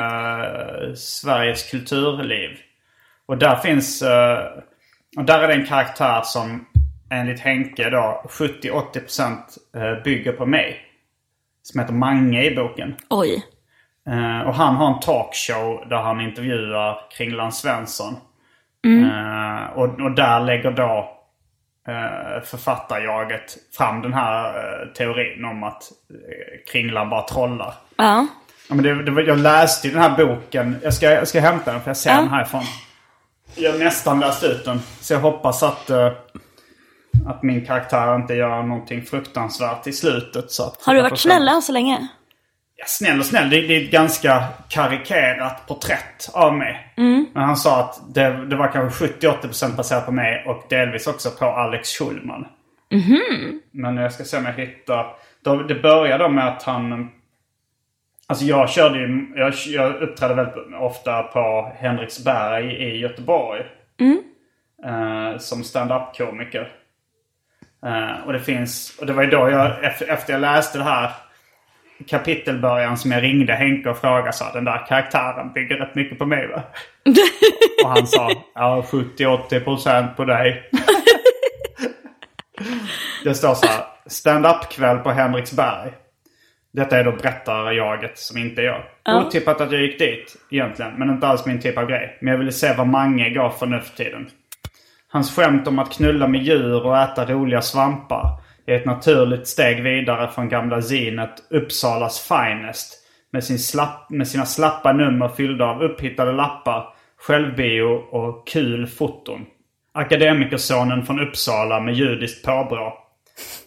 Sveriges 0.96 1.70
kulturliv. 1.70 2.50
Och 3.26 3.38
där 3.38 3.56
finns... 3.56 4.02
och 5.16 5.24
där 5.24 5.42
är 5.42 5.48
det 5.48 5.54
en 5.54 5.66
karaktär 5.66 6.20
som 6.24 6.66
enligt 7.12 7.40
Henke 7.40 7.90
då 7.90 8.22
70-80% 8.28 9.36
eh, 9.76 10.02
bygger 10.04 10.32
på 10.32 10.46
mig. 10.46 10.80
Som 11.62 11.80
heter 11.80 11.92
Mange 11.94 12.44
i 12.44 12.54
boken. 12.56 12.94
Oj. 13.10 13.44
Eh, 14.08 14.48
och 14.48 14.54
han 14.54 14.74
har 14.76 14.94
en 14.94 15.00
talkshow 15.00 15.88
där 15.88 15.96
han 15.96 16.20
intervjuar 16.20 16.98
Kringland 17.16 17.54
Svensson. 17.54 18.16
Eh, 18.86 19.72
och, 19.78 20.00
och 20.00 20.10
där 20.14 20.40
lägger 20.40 20.70
då 20.70 21.18
författarjaget 22.44 23.56
fram 23.76 24.02
den 24.02 24.14
här 24.14 24.52
teorin 24.96 25.44
om 25.44 25.62
att 25.64 25.82
Kringland 26.72 27.10
bara 27.10 27.22
trollar. 27.22 27.74
Ja. 27.96 28.26
Ja, 28.68 28.74
men 28.74 28.84
det, 28.84 29.02
det, 29.02 29.22
jag 29.22 29.38
läste 29.38 29.88
ju 29.88 29.94
den 29.94 30.02
här 30.02 30.16
boken. 30.26 30.76
Jag 30.82 30.94
ska, 30.94 31.10
jag 31.10 31.28
ska 31.28 31.40
hämta 31.40 31.72
den 31.72 31.80
för 31.80 31.90
jag 31.90 31.96
ser 31.96 32.10
Ja. 32.10 32.16
den 32.16 32.28
härifrån. 32.28 32.62
Jag 33.54 33.72
har 33.72 33.78
nästan 33.78 34.20
läst 34.20 34.44
ut 34.44 34.64
den. 34.64 34.78
Så 35.00 35.12
jag 35.12 35.20
hoppas 35.20 35.62
att, 35.62 35.90
att 37.26 37.42
min 37.42 37.66
karaktär 37.66 38.16
inte 38.16 38.34
gör 38.34 38.62
någonting 38.62 39.02
fruktansvärt 39.02 39.86
i 39.86 39.92
slutet. 39.92 40.50
Så 40.50 40.66
att 40.66 40.82
Har 40.82 40.94
du 40.94 41.02
varit 41.02 41.18
snäll 41.18 41.48
än 41.48 41.62
så 41.62 41.72
länge? 41.72 42.08
Ja, 42.76 42.84
snäll 42.86 43.18
och 43.18 43.26
snäll. 43.26 43.50
Det, 43.50 43.60
det 43.60 43.76
är 43.76 43.84
ett 43.84 43.90
ganska 43.90 44.44
karikerat 44.68 45.66
porträtt 45.66 46.30
av 46.32 46.54
mig. 46.56 46.92
Men 47.34 47.42
han 47.42 47.56
sa 47.56 47.80
att 47.80 48.14
det, 48.14 48.46
det 48.46 48.56
var 48.56 48.68
kanske 48.72 49.06
70-80% 49.06 49.76
baserat 49.76 50.06
på 50.06 50.12
mig 50.12 50.44
och 50.46 50.64
delvis 50.68 51.06
också 51.06 51.30
på 51.30 51.44
Alex 51.44 51.88
Schulman. 51.88 52.46
Men 53.70 53.96
jag 53.96 54.12
ska 54.12 54.24
se 54.24 54.36
om 54.36 54.44
jag 54.44 54.52
hittar. 54.52 55.06
Då, 55.44 55.62
det 55.62 55.74
började 55.74 56.28
med 56.28 56.48
att 56.48 56.62
han... 56.62 57.08
Alltså 58.26 58.44
jag 58.44 58.70
körde 58.70 58.98
ju, 58.98 59.32
jag, 59.36 59.52
jag 59.66 60.02
uppträdde 60.02 60.34
väldigt 60.34 60.54
ofta 60.80 61.22
på 61.22 61.72
Henriksberg 61.78 62.72
i 62.72 62.98
Göteborg. 62.98 63.60
Eh, 64.84 65.38
som 65.38 65.64
stand-up-komiker. 65.64 66.72
Eh, 67.86 68.26
och 68.26 68.32
det 68.32 68.40
finns, 68.40 68.98
och 69.00 69.06
det 69.06 69.12
var 69.12 69.22
ju 69.22 69.30
då 69.30 69.50
jag, 69.50 69.84
efter, 69.84 70.32
jag 70.32 70.40
läste 70.40 70.78
det 70.78 70.84
här 70.84 71.10
kapitelbörjan 72.06 72.98
som 72.98 73.12
jag 73.12 73.22
ringde 73.22 73.52
Henke 73.52 73.90
och 73.90 73.98
frågade 73.98 74.32
sa 74.32 74.52
den 74.52 74.64
där 74.64 74.86
karaktären 74.86 75.52
bygger 75.52 75.76
rätt 75.76 75.94
mycket 75.94 76.18
på 76.18 76.26
mig 76.26 76.46
va? 76.46 76.62
och 77.84 77.90
han 77.90 78.06
sa 78.06 78.30
ja 78.54 78.84
70-80% 78.90 80.14
på 80.14 80.24
dig. 80.24 80.62
det 83.24 83.34
står 83.34 83.54
så 83.54 83.66
här 83.66 83.84
stand-up 84.06 84.70
kväll 84.70 84.98
på 84.98 85.10
Henriksberg. 85.10 85.92
Detta 86.72 86.98
är 86.98 87.04
då 87.04 87.12
berättarjaget 87.12 88.18
som 88.18 88.38
inte 88.38 88.62
är 88.62 88.64
jag. 88.64 88.82
Otippat 89.26 89.60
att 89.60 89.72
jag 89.72 89.82
gick 89.82 89.98
dit 89.98 90.36
egentligen, 90.50 90.92
men 90.96 91.10
inte 91.10 91.26
alls 91.26 91.46
min 91.46 91.60
typ 91.60 91.78
av 91.78 91.86
grej. 91.86 92.18
Men 92.20 92.32
jag 92.32 92.38
ville 92.38 92.52
se 92.52 92.74
vad 92.74 92.86
Mange 92.86 93.30
gav 93.30 93.50
för 93.50 93.66
nu 93.66 93.80
för 93.80 93.96
tiden. 93.96 94.30
Hans 95.12 95.36
skämt 95.36 95.66
om 95.66 95.78
att 95.78 95.92
knulla 95.92 96.28
med 96.28 96.42
djur 96.42 96.86
och 96.86 96.98
äta 96.98 97.24
roliga 97.24 97.62
svampar 97.62 98.40
är 98.66 98.76
ett 98.76 98.86
naturligt 98.86 99.46
steg 99.46 99.82
vidare 99.82 100.30
från 100.30 100.48
gamla 100.48 100.82
zinet 100.82 101.30
Uppsalas 101.50 102.28
Finest 102.28 102.98
med, 103.32 103.44
sin 103.44 103.58
slapp, 103.58 104.10
med 104.10 104.28
sina 104.28 104.46
slappa 104.46 104.92
nummer 104.92 105.28
fyllda 105.28 105.64
av 105.64 105.82
upphittade 105.82 106.32
lappar, 106.32 106.94
självbio 107.16 107.82
och 108.10 108.46
kul 108.48 108.86
foton. 108.86 109.46
Akademikersonen 109.94 111.06
från 111.06 111.20
Uppsala 111.20 111.80
med 111.80 111.94
judiskt 111.94 112.44
påbrå. 112.44 112.98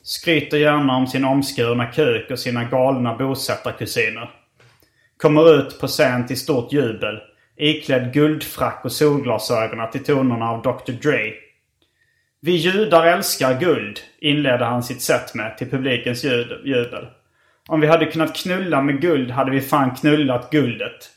Skryter 0.03 0.57
gärna 0.57 0.95
om 0.97 1.07
sin 1.07 1.25
omskurna 1.25 1.85
kuk 1.85 2.31
och 2.31 2.39
sina 2.39 2.63
galna 2.63 3.15
bosättarkusiner. 3.15 4.29
Kommer 5.17 5.55
ut 5.55 5.79
på 5.81 5.87
scen 5.87 6.27
till 6.27 6.39
stort 6.39 6.73
jubel. 6.73 7.19
Iklädd 7.57 8.13
guldfrack 8.13 8.81
och 8.83 8.91
solglasögon 8.91 9.91
till 9.91 10.03
tonerna 10.03 10.49
av 10.49 10.61
Dr 10.61 10.91
Dre. 10.91 11.33
Vi 12.41 12.51
judar 12.51 13.05
älskar 13.05 13.59
guld, 13.59 13.99
inledde 14.19 14.65
han 14.65 14.83
sitt 14.83 15.01
sätt 15.01 15.35
med 15.35 15.57
till 15.57 15.69
publikens 15.69 16.23
jubel. 16.65 17.07
Om 17.67 17.81
vi 17.81 17.87
hade 17.87 18.05
kunnat 18.05 18.35
knulla 18.35 18.81
med 18.81 19.01
guld 19.01 19.31
hade 19.31 19.51
vi 19.51 19.61
fan 19.61 19.95
knullat 19.95 20.49
guldet. 20.51 21.09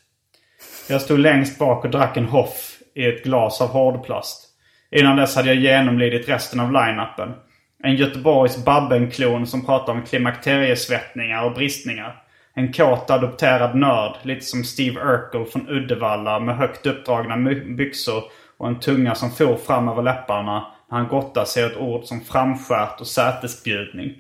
Jag 0.89 1.03
stod 1.03 1.19
längst 1.19 1.59
bak 1.59 1.85
och 1.85 1.91
drack 1.91 2.17
en 2.17 2.25
hoff 2.25 2.79
i 2.95 3.07
ett 3.07 3.25
glas 3.25 3.61
av 3.61 3.69
hårdplast. 3.69 4.49
Innan 4.91 5.17
dess 5.17 5.37
hade 5.37 5.49
jag 5.49 5.57
genomlidit 5.57 6.29
resten 6.29 6.61
av 6.61 6.73
line-upen. 6.73 7.35
En 7.83 7.97
Göteborgs 7.97 8.65
Babben-klon 8.65 9.47
som 9.47 9.67
pratar 9.67 9.93
om 9.93 10.03
klimakteriesvettningar 10.03 11.45
och 11.45 11.55
bristningar. 11.55 12.23
En 12.59 12.73
kåt 12.73 13.11
adopterad 13.11 13.75
nörd, 13.75 14.17
lite 14.23 14.45
som 14.45 14.65
Steve 14.65 15.01
Urkel 15.01 15.45
från 15.45 15.69
Uddevalla 15.69 16.41
med 16.41 16.57
högt 16.57 16.87
uppdragna 16.87 17.37
byxor 17.77 18.23
och 18.57 18.69
en 18.69 18.81
tunga 18.81 19.15
som 19.15 19.31
for 19.31 19.57
fram 19.57 19.89
över 19.89 20.03
läpparna 20.03 20.67
när 20.91 20.99
han 20.99 21.09
gottade 21.09 21.47
sig 21.47 21.67
åt 21.67 21.77
ord 21.77 22.05
som 22.05 22.21
framskärt 22.21 23.01
och 23.01 23.07
sätesbjudning. 23.07 24.15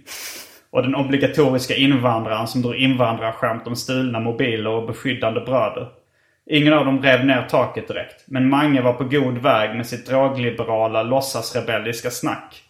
Och 0.70 0.82
den 0.82 0.95
obligatoriska 0.95 1.74
invandraren 1.74 2.47
som 2.47 2.62
drog 2.62 2.76
invandrarskämt 2.76 3.66
om 3.66 3.76
stulna 3.76 4.20
mobiler 4.20 4.70
och 4.70 4.86
beskyddande 4.86 5.41
bröder. 5.41 5.89
Ingen 6.51 6.72
av 6.72 6.84
dem 6.84 7.03
rev 7.03 7.24
ner 7.24 7.43
taket 7.43 7.89
direkt, 7.89 8.24
men 8.26 8.49
Mange 8.49 8.82
var 8.82 8.93
på 8.93 9.05
god 9.05 9.39
väg 9.39 9.76
med 9.76 9.86
sitt 9.86 10.07
drogliberala, 10.07 11.03
låtsasrebelliska 11.03 12.11
snack. 12.11 12.62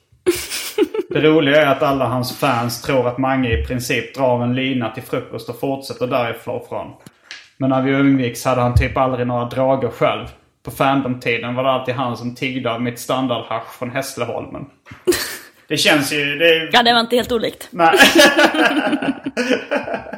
Det 1.11 1.21
roliga 1.21 1.63
är 1.63 1.67
att 1.67 1.83
alla 1.83 2.07
hans 2.07 2.39
fans 2.39 2.83
tror 2.83 3.09
att 3.09 3.19
Mange 3.19 3.59
i 3.59 3.65
princip 3.67 4.15
drar 4.15 4.43
en 4.43 4.55
lina 4.55 4.91
till 4.91 5.03
frukost 5.03 5.49
och 5.49 5.61
fortsätter 5.61 6.07
därifrån. 6.07 6.91
Men 7.57 7.71
när 7.71 7.83
vi 7.83 7.91
umgicks 7.91 8.45
hade 8.45 8.61
han 8.61 8.75
typ 8.75 8.97
aldrig 8.97 9.27
några 9.27 9.45
droger 9.45 9.89
själv. 9.89 10.27
På 10.65 10.71
Fandom-tiden 10.71 11.55
var 11.55 11.65
det 11.65 11.71
alltid 11.71 11.95
han 11.95 12.17
som 12.17 12.35
tiggde 12.35 12.73
av 12.73 12.83
mitt 12.83 12.99
standardhasch 12.99 13.73
från 13.79 13.91
Hässleholmen. 13.91 14.67
Det 15.69 15.77
känns 15.77 16.13
ju... 16.13 16.39
Det 16.39 16.57
är, 16.57 16.71
Ja, 16.73 16.83
det 16.83 16.93
var 16.93 17.01
inte 17.01 17.17
helt 17.17 17.33
olikt. 17.33 17.69
nej. 17.71 17.99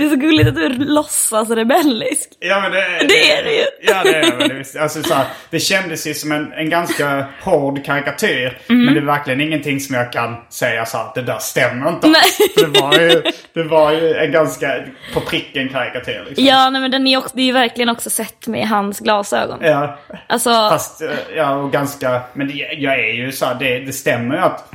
Det 0.00 0.06
är 0.06 0.10
så 0.10 0.16
gulligt 0.16 0.48
att 0.48 0.54
du 0.54 0.68
låtsas 0.68 1.50
rebellisk. 1.50 2.28
Ja 2.40 2.60
men 2.60 2.72
det, 2.72 3.06
Det 3.08 3.32
är 3.32 3.44
det 3.44 3.52
ju. 3.52 3.64
Ja 3.82 4.02
det 4.02 4.16
är 4.16 4.48
det 4.48 4.54
visst. 4.54 4.76
Alltså, 4.76 5.02
så 5.02 5.14
här, 5.14 5.26
det 5.50 5.60
kändes 5.60 6.06
ju 6.06 6.14
som 6.14 6.32
en, 6.32 6.52
en 6.52 6.70
ganska 6.70 7.26
hård 7.42 7.84
karikatyr. 7.84 8.58
Mm. 8.68 8.84
Men 8.84 8.94
det 8.94 9.00
är 9.00 9.04
verkligen 9.04 9.40
ingenting 9.40 9.80
som 9.80 9.94
jag 9.96 10.12
kan 10.12 10.36
säga 10.50 10.86
så 10.86 10.98
här, 10.98 11.06
det 11.14 11.22
där 11.22 11.38
stämmer 11.38 11.88
inte. 11.88 12.12
För 12.58 12.66
Det 12.66 12.80
var, 12.80 12.98
ju, 12.98 13.22
det 13.54 13.62
var 13.62 13.92
ju 13.92 14.14
en 14.14 14.32
ganska 14.32 14.84
på 15.14 15.20
pricken 15.20 15.68
karikatyr. 15.68 16.24
Liksom. 16.28 16.44
Ja, 16.44 16.70
nej, 16.70 16.80
men 16.80 16.90
den 16.90 17.06
är 17.06 17.18
också, 17.18 17.30
det 17.36 17.42
är 17.42 17.46
ju 17.46 17.52
verkligen 17.52 17.88
också 17.88 18.10
sett 18.10 18.46
med 18.46 18.68
hans 18.68 18.98
glasögon. 18.98 19.58
Ja, 19.62 19.98
Alltså, 20.26 20.50
fast 20.50 21.02
eh, 21.02 21.10
ja, 21.36 21.54
och 21.54 21.72
ganska... 21.72 22.20
Men 22.32 22.48
det, 22.48 22.54
jag 22.54 22.94
är 22.94 23.12
ju 23.12 23.32
så 23.32 23.46
här, 23.46 23.54
det, 23.54 23.78
det 23.78 23.92
stämmer 23.92 24.34
ju 24.34 24.40
att... 24.40 24.72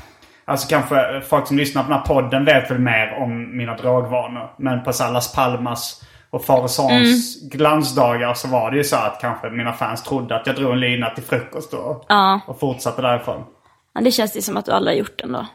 Alltså 0.48 0.68
kanske 0.68 1.22
folk 1.22 1.48
som 1.48 1.58
lyssnar 1.58 1.84
på 1.84 1.90
den 1.90 1.98
här 2.00 2.06
podden 2.06 2.46
vet 2.46 2.72
väl 2.72 2.80
mer 2.80 3.18
om 3.22 3.58
mina 3.58 3.76
drogvanor. 3.78 4.54
Men 4.58 4.84
på 4.84 4.94
Salas 4.94 5.34
Palmas 5.34 6.02
och 6.30 6.46
Faresons 6.46 6.92
Mm. 7.42 7.50
glansdagar 7.50 8.34
så 8.34 8.48
var 8.48 8.72
det 8.72 8.78
ju 8.78 8.84
så 8.84 8.96
att 8.96 9.22
kanske 9.22 9.50
mina 9.50 9.74
fans 9.74 10.04
trodde 10.04 10.36
att 10.36 10.48
jag 10.48 10.56
drog 10.56 10.72
en 10.72 10.80
lina 10.80 11.10
till 11.10 11.24
frukost 11.24 11.74
och, 11.74 12.06
ja. 12.08 12.40
och 12.48 12.60
fortsatte 12.60 13.02
därifrån. 13.02 13.44
ja, 13.94 14.02
det 14.02 14.12
känns 14.12 14.38
ju 14.38 14.42
som 14.42 14.58
att 14.58 14.66
du 14.66 14.72
aldrig 14.72 14.96
har 14.96 15.00
gjort 15.00 15.20
den 15.20 15.32
då. 15.32 15.46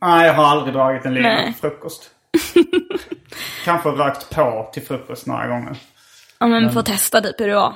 Nej, 0.00 0.26
jag 0.26 0.34
har 0.34 0.44
aldrig 0.44 0.74
dragit 0.74 1.04
en 1.06 1.14
lina 1.14 1.28
Nej. 1.28 1.44
till 1.44 1.54
frukost. 1.60 2.10
kanske 3.64 3.88
rökt 3.88 4.34
på 4.34 4.70
till 4.72 4.82
frukost 4.82 5.26
några 5.26 5.46
gånger. 5.46 5.76
Ja, 6.38 6.46
men 6.46 6.72
får 6.72 6.82
testa 6.82 7.20
typ 7.20 7.40
hur 7.40 7.48
det 7.48 7.54
var. 7.54 7.74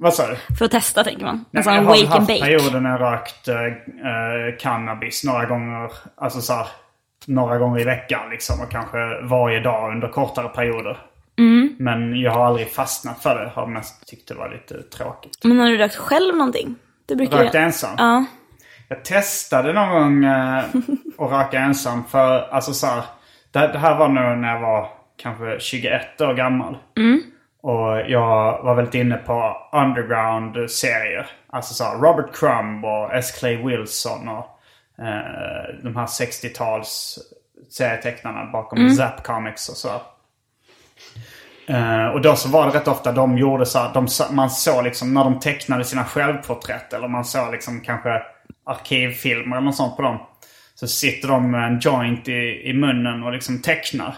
Vad 0.00 0.14
sa 0.14 0.26
du? 0.26 0.36
För 0.58 0.64
att 0.64 0.70
testa 0.70 1.04
tänker 1.04 1.24
man. 1.24 1.34
En 1.34 1.44
jag 1.50 1.64
sån 1.64 1.74
har 1.74 1.82
wake 1.84 1.98
and 2.00 2.08
haft 2.08 2.26
bake. 2.26 2.40
perioder 2.40 2.80
när 2.80 2.90
jag 2.90 3.00
rökt 3.00 3.48
eh, 3.48 3.56
eh, 3.64 4.56
cannabis 4.60 5.24
några 5.24 5.46
gånger. 5.46 5.90
Alltså 6.16 6.40
så 6.40 6.52
här, 6.52 6.66
några 7.26 7.58
gånger 7.58 7.80
i 7.80 7.84
veckan 7.84 8.30
liksom. 8.30 8.60
Och 8.60 8.70
kanske 8.70 8.98
varje 9.22 9.60
dag 9.60 9.92
under 9.92 10.08
kortare 10.08 10.48
perioder. 10.48 10.98
Men 11.78 12.20
jag 12.20 12.30
har 12.32 12.46
aldrig 12.46 12.70
fastnat 12.72 13.22
för 13.22 13.34
det. 13.44 13.50
Har 13.54 13.66
mest 13.66 14.06
tyckt 14.08 14.28
det 14.28 14.34
var 14.34 14.50
lite 14.50 14.82
tråkigt. 14.82 15.38
Men 15.44 15.58
har 15.58 15.66
du 15.66 15.76
rökt 15.76 15.96
själv 15.96 16.36
någonting? 16.36 16.74
Det 17.06 17.16
brukar 17.16 17.38
Rökt 17.38 17.54
jag- 17.54 17.62
ensam? 17.62 17.94
Ja. 17.98 18.24
Jag 18.88 19.04
testade 19.04 19.72
någon 19.72 19.88
gång 19.90 20.24
eh, 20.24 20.58
att 21.18 21.30
röka 21.32 21.58
ensam 21.58 22.04
för, 22.04 22.48
alltså 22.50 22.72
så 22.72 22.86
här, 22.86 23.02
det, 23.52 23.68
det 23.72 23.78
här 23.78 23.98
var 23.98 24.08
nog 24.08 24.38
när 24.38 24.54
jag 24.54 24.60
var 24.60 24.88
kanske 25.22 25.60
21 25.60 26.20
år 26.20 26.34
gammal. 26.34 26.76
Och 27.62 28.10
jag 28.10 28.62
var 28.62 28.74
väldigt 28.74 28.94
inne 28.94 29.16
på 29.16 29.56
underground-serier. 29.72 31.26
Alltså 31.46 31.74
så 31.74 31.84
Robert 31.84 32.34
Crumb 32.34 32.84
och 32.84 33.14
S. 33.14 33.38
Clay 33.38 33.56
Wilson 33.56 34.28
och 34.28 34.46
eh, 34.98 35.74
de 35.82 35.96
här 35.96 36.06
60-tals 36.06 37.18
serietecknarna 37.70 38.50
bakom 38.52 38.90
Zap 38.90 39.22
Comics 39.22 39.68
och 39.68 39.76
så. 39.76 39.90
Eh, 41.66 42.06
och 42.06 42.20
då 42.20 42.36
så 42.36 42.48
var 42.48 42.66
det 42.66 42.78
rätt 42.78 42.88
ofta 42.88 43.12
de 43.12 43.38
gjorde 43.38 43.66
så 43.66 43.78
här, 43.78 43.94
de, 43.94 44.08
man 44.34 44.50
såg 44.50 44.84
liksom 44.84 45.14
när 45.14 45.24
de 45.24 45.40
tecknade 45.40 45.84
sina 45.84 46.04
självporträtt 46.04 46.92
eller 46.92 47.08
man 47.08 47.24
såg 47.24 47.52
liksom 47.52 47.80
kanske 47.80 48.22
arkivfilmer 48.66 49.56
eller 49.56 49.66
något 49.66 49.76
sånt 49.76 49.96
på 49.96 50.02
dem. 50.02 50.18
Så 50.74 50.88
sitter 50.88 51.28
de 51.28 51.50
med 51.50 51.66
en 51.66 51.78
joint 51.80 52.28
i, 52.28 52.62
i 52.64 52.72
munnen 52.72 53.22
och 53.22 53.32
liksom 53.32 53.62
tecknar. 53.62 54.14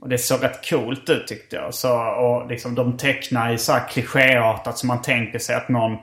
Och 0.00 0.08
det 0.08 0.18
såg 0.18 0.42
rätt 0.42 0.68
coolt 0.68 1.10
ut 1.10 1.26
tyckte 1.26 1.56
jag. 1.56 1.74
Så, 1.74 1.98
och 1.98 2.48
liksom 2.48 2.74
de 2.74 2.96
tecknar 2.96 3.52
i 3.52 3.58
så 3.58 3.72
här 3.72 3.88
klichéartat 3.88 4.78
som 4.78 4.86
man 4.86 5.02
tänker 5.02 5.38
sig 5.38 5.54
att 5.54 5.68
någon 5.68 5.96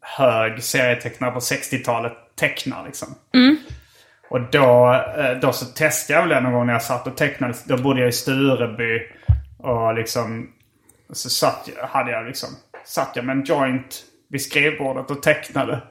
hög 0.00 0.62
serietecknare 0.62 1.30
på 1.30 1.38
60-talet 1.38 2.12
tecknar 2.36 2.86
liksom. 2.86 3.14
Och 4.28 4.40
då, 4.40 4.94
eh, 5.18 5.38
då 5.40 5.52
så 5.52 5.64
testade 5.64 6.18
jag 6.18 6.28
väl 6.28 6.36
det 6.36 6.40
någon 6.40 6.52
gång 6.52 6.66
när 6.66 6.72
jag 6.72 6.82
satt 6.82 7.06
och 7.06 7.16
tecknade. 7.16 7.54
Då 7.64 7.76
bodde 7.76 8.00
jag 8.00 8.08
i 8.08 8.12
Stureby. 8.12 9.00
Och 9.58 9.94
liksom 9.94 10.50
så 11.12 11.30
satt, 11.30 11.68
hade 11.82 12.10
jag 12.10 12.26
liksom, 12.26 12.48
satt 12.84 13.12
jag 13.14 13.24
med 13.24 13.36
en 13.36 13.44
joint 13.44 14.02
vid 14.30 14.42
skrivbordet 14.42 15.10
och 15.10 15.22
tecknade. 15.22 15.82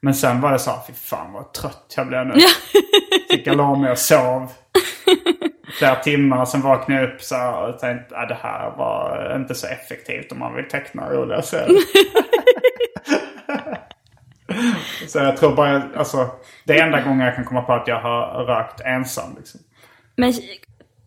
Men 0.00 0.14
sen 0.14 0.40
var 0.40 0.52
det 0.52 0.58
så 0.58 0.70
här, 0.70 0.80
fy 0.86 0.92
fan 0.92 1.32
vad 1.32 1.52
trött 1.52 1.94
jag 1.96 2.06
blev 2.06 2.26
nu. 2.26 2.34
Fick 3.30 3.46
jag 3.46 3.56
la 3.56 3.74
mig 3.74 3.90
och 3.90 3.98
sov. 3.98 4.52
Flera 5.78 5.94
timmar, 5.96 6.44
sen 6.44 6.60
vaknade 6.62 7.00
jag 7.02 7.10
upp 7.14 7.22
så 7.22 7.34
här 7.34 7.68
och 7.68 7.78
tänkte 7.78 8.16
att 8.16 8.28
det 8.28 8.38
här 8.42 8.70
var 8.76 9.32
inte 9.36 9.54
så 9.54 9.66
effektivt 9.66 10.32
om 10.32 10.38
man 10.38 10.54
vill 10.54 10.68
teckna 10.68 11.10
roliga 11.10 11.42
serier. 11.42 11.80
så 15.08 15.18
jag 15.18 15.36
tror 15.36 15.56
bara, 15.56 15.82
alltså 15.96 16.30
det 16.64 16.78
är 16.78 16.84
enda 16.86 17.00
gången 17.00 17.20
jag 17.26 17.34
kan 17.36 17.44
komma 17.44 17.62
på 17.62 17.72
att 17.72 17.88
jag 17.88 18.00
har 18.00 18.44
rökt 18.44 18.80
ensam. 18.80 19.34
Liksom. 19.36 19.60
Men 20.16 20.32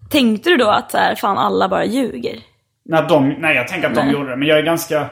tänkte 0.09 0.49
du 0.49 0.57
då 0.57 0.69
att 0.69 0.91
så 0.91 0.97
här, 0.97 1.15
fan 1.15 1.37
alla 1.37 1.69
bara 1.69 1.85
ljuger? 1.85 2.39
Nej, 2.85 3.05
de, 3.09 3.29
nej, 3.29 3.55
jag 3.55 3.67
tänker 3.67 3.87
att 3.87 3.95
de 3.95 4.01
Nej. 4.05 4.13
gjorde 4.13 4.29
det. 4.29 4.35
Men 4.35 4.47
jag 4.47 4.57
är 4.57 4.63
ganska 4.63 5.05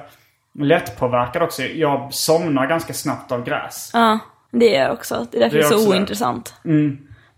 lättpåverkad 0.60 1.42
också. 1.44 1.64
Jag 1.64 2.14
somnar 2.14 2.68
ganska 2.68 2.94
snabbt 2.94 3.32
av 3.32 3.44
gräs. 3.44 3.92
Ja, 3.94 4.20
det 4.52 4.76
är 4.76 4.84
jag 4.84 4.94
också. 4.94 5.28
Det 5.32 5.38
är 5.38 5.42
därför 5.42 5.58
Det 5.58 5.62
det 5.64 5.68
är 5.68 5.72
är 5.72 5.76
också 5.76 5.86
så 5.86 5.92
det. 5.92 5.98
ointressant. 5.98 6.56
Det 6.64 6.70
är 6.70 6.98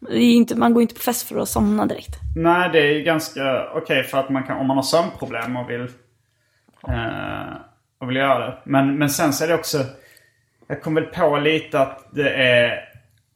inte, 0.10 0.56
man 0.56 0.74
går 0.74 0.82
inte 0.82 0.96
på 0.96 1.02
fest 1.02 1.28
för 1.28 1.40
att 1.40 1.50
somna 1.50 1.86
direkt. 1.86 2.20
Nej, 2.36 2.70
det 2.74 2.80
är 2.80 3.00
ganska 3.00 3.70
okej 3.74 4.04
för 4.04 4.18
att 4.18 4.30
man 4.30 4.44
kan, 4.44 4.58
om 4.58 4.68
man 4.68 4.78
har 4.78 4.84
sömnproblem 4.84 5.58
och 5.58 5.70
vill, 5.70 5.88
eh, 6.88 7.54
och 8.00 8.10
vill 8.10 8.16
göra 8.16 8.40
det. 8.40 8.58
Men, 8.64 8.98
men 8.98 9.10
sen 9.10 9.34
så 9.34 9.44
är 9.44 9.48
det 9.48 9.56
också, 9.56 9.78
jag 10.68 10.82
kom 10.82 10.96
väl 10.96 11.06
på 11.06 11.38
lite 11.38 11.80
att 11.80 12.08
det 12.12 12.30
är, 12.30 12.90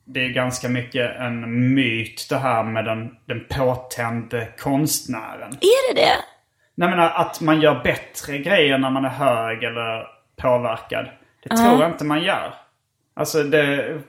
det 0.05 0.25
är 0.25 0.29
ganska 0.29 0.69
mycket 0.69 1.15
en 1.15 1.73
myt 1.73 2.27
det 2.29 2.37
här 2.37 2.63
med 2.63 2.85
den, 2.85 3.15
den 3.25 3.45
påtände 3.49 4.47
konstnären. 4.57 5.51
Är 5.51 5.93
det 5.93 6.01
det? 6.01 6.15
Nej 6.75 6.89
men 6.89 6.99
att 6.99 7.41
man 7.41 7.61
gör 7.61 7.83
bättre 7.83 8.37
grejer 8.37 8.77
när 8.77 8.89
man 8.89 9.05
är 9.05 9.09
hög 9.09 9.63
eller 9.63 10.07
påverkad. 10.35 11.05
Det 11.43 11.49
tror 11.49 11.81
jag 11.81 11.91
inte 11.91 12.05
man 12.05 12.23
gör. 12.23 12.53
Alltså 13.13 13.43
det... 13.43 13.99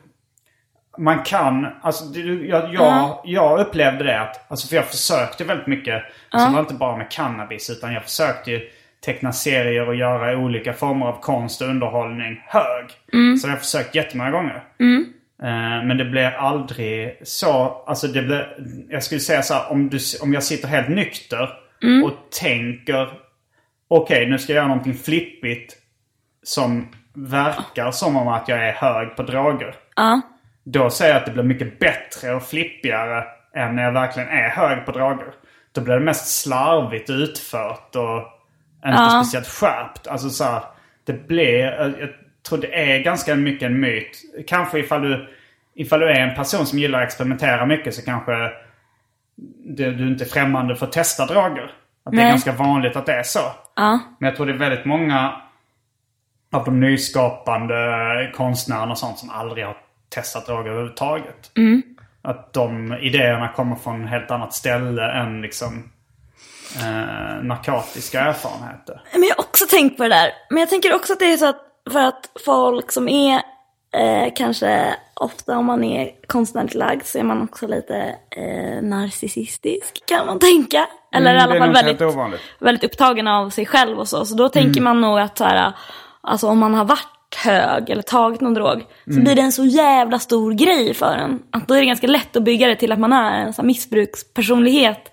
Man 0.97 1.23
kan, 1.23 1.67
alltså 1.81 2.19
jag, 2.19 2.73
jag, 2.73 3.19
jag 3.23 3.59
upplevde 3.59 4.03
det 4.03 4.19
att, 4.21 4.51
alltså 4.51 4.67
för 4.67 4.75
jag 4.75 4.85
försökte 4.85 5.43
väldigt 5.43 5.67
mycket. 5.67 6.03
Alltså 6.29 6.47
det 6.49 6.53
var 6.53 6.59
inte 6.59 6.73
bara 6.73 6.97
med 6.97 7.11
cannabis 7.11 7.69
utan 7.69 7.93
jag 7.93 8.03
försökte 8.03 8.51
ju 8.51 8.69
teckna 9.05 9.31
serier 9.31 9.87
och 9.87 9.95
göra 9.95 10.37
olika 10.37 10.73
former 10.73 11.05
av 11.05 11.19
konst 11.21 11.61
och 11.61 11.67
underhållning 11.67 12.41
hög. 12.47 12.85
Så 13.37 13.47
det 13.47 13.51
har 13.51 13.57
jag 13.57 13.61
försökt 13.63 13.95
jättemånga 13.95 14.31
gånger. 14.31 14.63
Eh, 15.43 15.85
Men 15.87 15.97
det 15.97 16.05
blir 16.05 16.31
aldrig 16.37 17.19
så, 17.23 17.83
alltså 17.87 18.07
det 18.07 18.21
blir, 18.21 18.57
jag 18.89 19.03
skulle 19.03 19.21
säga 19.21 19.41
så 19.41 19.53
här, 19.53 19.71
om, 19.71 19.89
du, 19.89 19.99
om 20.21 20.33
jag 20.33 20.43
sitter 20.43 20.67
helt 20.67 20.89
nykter 20.89 21.49
och 22.03 22.11
tänker 22.41 23.09
okej 23.87 24.29
nu 24.29 24.37
ska 24.39 24.53
jag 24.53 24.57
göra 24.57 24.67
någonting 24.67 24.93
flippigt 24.93 25.77
som 26.43 26.87
verkar 27.13 27.91
som 27.91 28.17
om 28.17 28.27
att 28.27 28.47
jag 28.47 28.67
är 28.67 28.71
hög 28.73 29.15
på 29.15 29.23
droger. 29.23 29.75
Ja. 29.95 30.21
Då 30.65 30.89
säger 30.89 31.13
jag 31.13 31.19
att 31.19 31.25
det 31.25 31.31
blir 31.31 31.43
mycket 31.43 31.79
bättre 31.79 32.33
och 32.35 32.43
flippigare 32.43 33.23
än 33.55 33.75
när 33.75 33.83
jag 33.83 33.91
verkligen 33.91 34.29
är 34.29 34.49
hög 34.49 34.85
på 34.85 34.91
droger. 34.91 35.33
Då 35.71 35.81
blir 35.81 35.93
det 35.93 35.99
mest 35.99 36.41
slarvigt 36.41 37.09
utfört 37.09 37.95
och 37.95 38.17
inte 38.85 39.01
Ja. 39.01 39.21
speciellt 39.23 39.47
skärpt. 39.47 40.07
Alltså 40.07 40.29
så 40.29 40.43
här, 40.43 40.61
det 41.05 41.27
blir, 41.27 41.59
jag 41.99 42.09
tror 42.49 42.57
det 42.59 42.91
är 42.93 42.99
ganska 42.99 43.35
mycket 43.35 43.65
en 43.65 43.79
myt. 43.79 44.21
Kanske 44.47 44.79
ifall 44.79 45.01
du, 45.01 45.27
ifall 45.75 45.99
du 45.99 46.09
är 46.09 46.19
en 46.19 46.35
person 46.35 46.65
som 46.65 46.79
gillar 46.79 46.99
att 47.01 47.05
experimentera 47.07 47.65
mycket 47.65 47.93
så 47.93 48.01
kanske 48.05 48.51
du, 49.65 49.91
du 49.95 50.07
inte 50.07 50.23
är 50.23 50.29
främmande 50.29 50.75
för 50.75 50.85
att 50.85 50.91
testa 50.91 51.25
droger. 51.25 51.71
Att 52.05 52.11
det 52.11 52.21
är 52.21 52.29
ganska 52.29 52.51
vanligt 52.51 52.95
att 52.95 53.05
det 53.05 53.13
är 53.13 53.23
så. 53.23 53.39
Ja. 53.75 53.99
Men 54.19 54.27
jag 54.27 54.35
tror 54.35 54.45
det 54.45 54.53
är 54.53 54.57
väldigt 54.57 54.85
många 54.85 55.41
av 56.51 56.65
de 56.65 56.79
nyskapande 56.79 57.75
konstnärerna 58.35 58.91
och 58.91 58.97
sånt 58.97 59.17
som 59.17 59.29
aldrig 59.29 59.65
har 59.65 59.77
testat 60.09 60.45
droger 60.45 60.71
överhuvudtaget. 60.71 61.51
Att 62.21 62.53
de 62.53 62.93
idéerna 62.93 63.47
kommer 63.47 63.75
från 63.75 64.03
ett 64.03 64.09
helt 64.09 64.31
annat 64.31 64.53
ställe 64.53 65.11
än 65.11 65.41
liksom 65.41 65.89
eh, 66.75 67.43
narkotiska 67.43 68.19
erfarenheter. 68.21 69.01
Men 69.11 69.23
jag 69.23 69.35
har 69.35 69.43
också 69.43 69.65
tänkt 69.69 69.97
på 69.97 70.03
det 70.03 70.09
där. 70.09 70.31
Men 70.49 70.59
jag 70.59 70.69
tänker 70.69 70.95
också 70.95 71.13
att 71.13 71.19
det 71.19 71.33
är 71.33 71.37
så 71.37 71.45
att 71.45 71.61
för 71.89 71.99
att 71.99 72.29
folk 72.45 72.91
som 72.91 73.09
är 73.09 73.41
eh, 73.93 74.33
kanske 74.35 74.95
ofta 75.13 75.57
om 75.57 75.65
man 75.65 75.83
är 75.83 76.11
konstnärligt 76.27 76.73
lagd 76.75 77.05
så 77.05 77.19
är 77.19 77.23
man 77.23 77.41
också 77.41 77.67
lite 77.67 78.15
eh, 78.29 78.81
narcissistisk 78.81 80.05
kan 80.05 80.25
man 80.25 80.39
tänka. 80.39 80.87
Eller 81.15 81.31
Mm, 81.31 81.39
i 81.39 81.43
alla 81.43 81.65
fall 81.65 81.73
väldigt, 81.73 82.01
väldigt 82.59 82.83
upptagen 82.83 83.27
av 83.27 83.49
sig 83.49 83.65
själv 83.65 83.99
och 83.99 84.07
så. 84.07 84.25
Så 84.25 84.35
då 84.35 84.49
tänker 84.49 84.81
man 84.81 85.01
nog 85.01 85.19
att 85.19 85.37
så 85.37 85.43
här, 85.43 85.73
alltså 86.21 86.47
om 86.47 86.59
man 86.59 86.73
har 86.73 86.85
varit 86.85 87.14
hög 87.43 87.89
eller 87.89 88.01
tagit 88.01 88.41
någon 88.41 88.53
drog 88.53 88.85
så 89.05 89.11
Mm. 89.11 89.23
blir 89.23 89.35
det 89.35 89.41
en 89.41 89.51
så 89.51 89.65
jävla 89.65 90.19
stor 90.19 90.51
grej 90.53 90.93
för 90.93 91.15
en. 91.15 91.39
Att 91.51 91.67
då 91.67 91.73
är 91.73 91.79
det 91.79 91.85
ganska 91.85 92.07
lätt 92.07 92.35
att 92.35 92.43
bygga 92.43 92.67
det 92.67 92.75
till 92.75 92.91
att 92.91 92.99
man 92.99 93.13
är 93.13 93.39
en 93.39 93.53
sån 93.53 93.67
missbrukspersonlighet. 93.67 95.11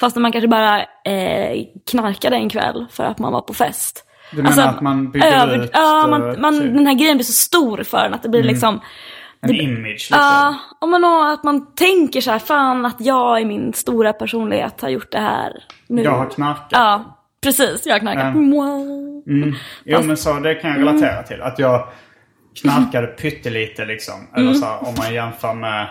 Fast 0.00 0.16
när 0.16 0.20
man 0.20 0.32
kanske 0.32 0.48
bara 0.48 0.80
eh, 0.82 1.64
knarkade 1.90 2.36
en 2.36 2.48
kväll 2.48 2.86
för 2.90 3.04
att 3.04 3.18
man 3.18 3.32
var 3.32 3.40
på 3.40 3.54
fest. 3.54 4.04
Du 4.32 4.42
menar 4.42 4.68
att 4.68 4.80
man 4.80 5.10
bygger 5.10 5.62
ut, 5.62 5.70
Ja, 5.72 6.04
eh, 6.04 6.10
man, 6.10 6.40
man, 6.40 6.60
typ. 6.60 6.74
den 6.74 6.86
här 6.86 6.94
grejen 6.94 7.16
blir 7.16 7.24
så 7.24 7.32
stor 7.32 7.82
för 7.82 8.04
en 8.06 8.14
att 8.14 8.22
det 8.22 8.28
blir 8.28 8.42
liksom... 8.42 8.80
En 9.42 9.54
image 9.54 9.86
liksom. 9.86 10.16
Ja, 10.18 10.54
och 10.80 10.88
man, 10.88 11.04
att 11.04 11.44
man 11.44 11.74
tänker 11.74 12.20
så 12.20 12.30
här, 12.30 12.38
fan 12.38 12.86
att 12.86 12.96
jag 12.98 13.42
i 13.42 13.44
min 13.44 13.72
stora 13.72 14.12
personlighet 14.12 14.80
har 14.80 14.88
gjort 14.88 15.12
det 15.12 15.18
här 15.18 15.52
nu. 15.88 16.02
Jag 16.02 16.10
har 16.18 16.26
knarkat. 16.30 16.68
Ja, 16.70 17.19
precis. 17.42 17.86
Jag 17.86 18.00
knarkat. 18.00 18.24
Ja. 18.24 18.30
Mwah. 18.30 19.54
Jo 19.84 20.02
men 20.02 20.16
så 20.16 20.32
det 20.38 20.54
kan 20.54 20.70
jag 20.70 20.78
relatera 20.78 21.22
till. 21.22 21.42
Att 21.42 21.58
jag 21.58 21.88
knarkade 22.62 23.06
pyttelite 23.06 23.84
liksom. 23.84 24.14
Eller 24.36 24.54
så 24.54 24.66
här, 24.66 24.88
om 24.88 24.94
man 24.98 25.14
jämför 25.14 25.54
med, 25.54 25.82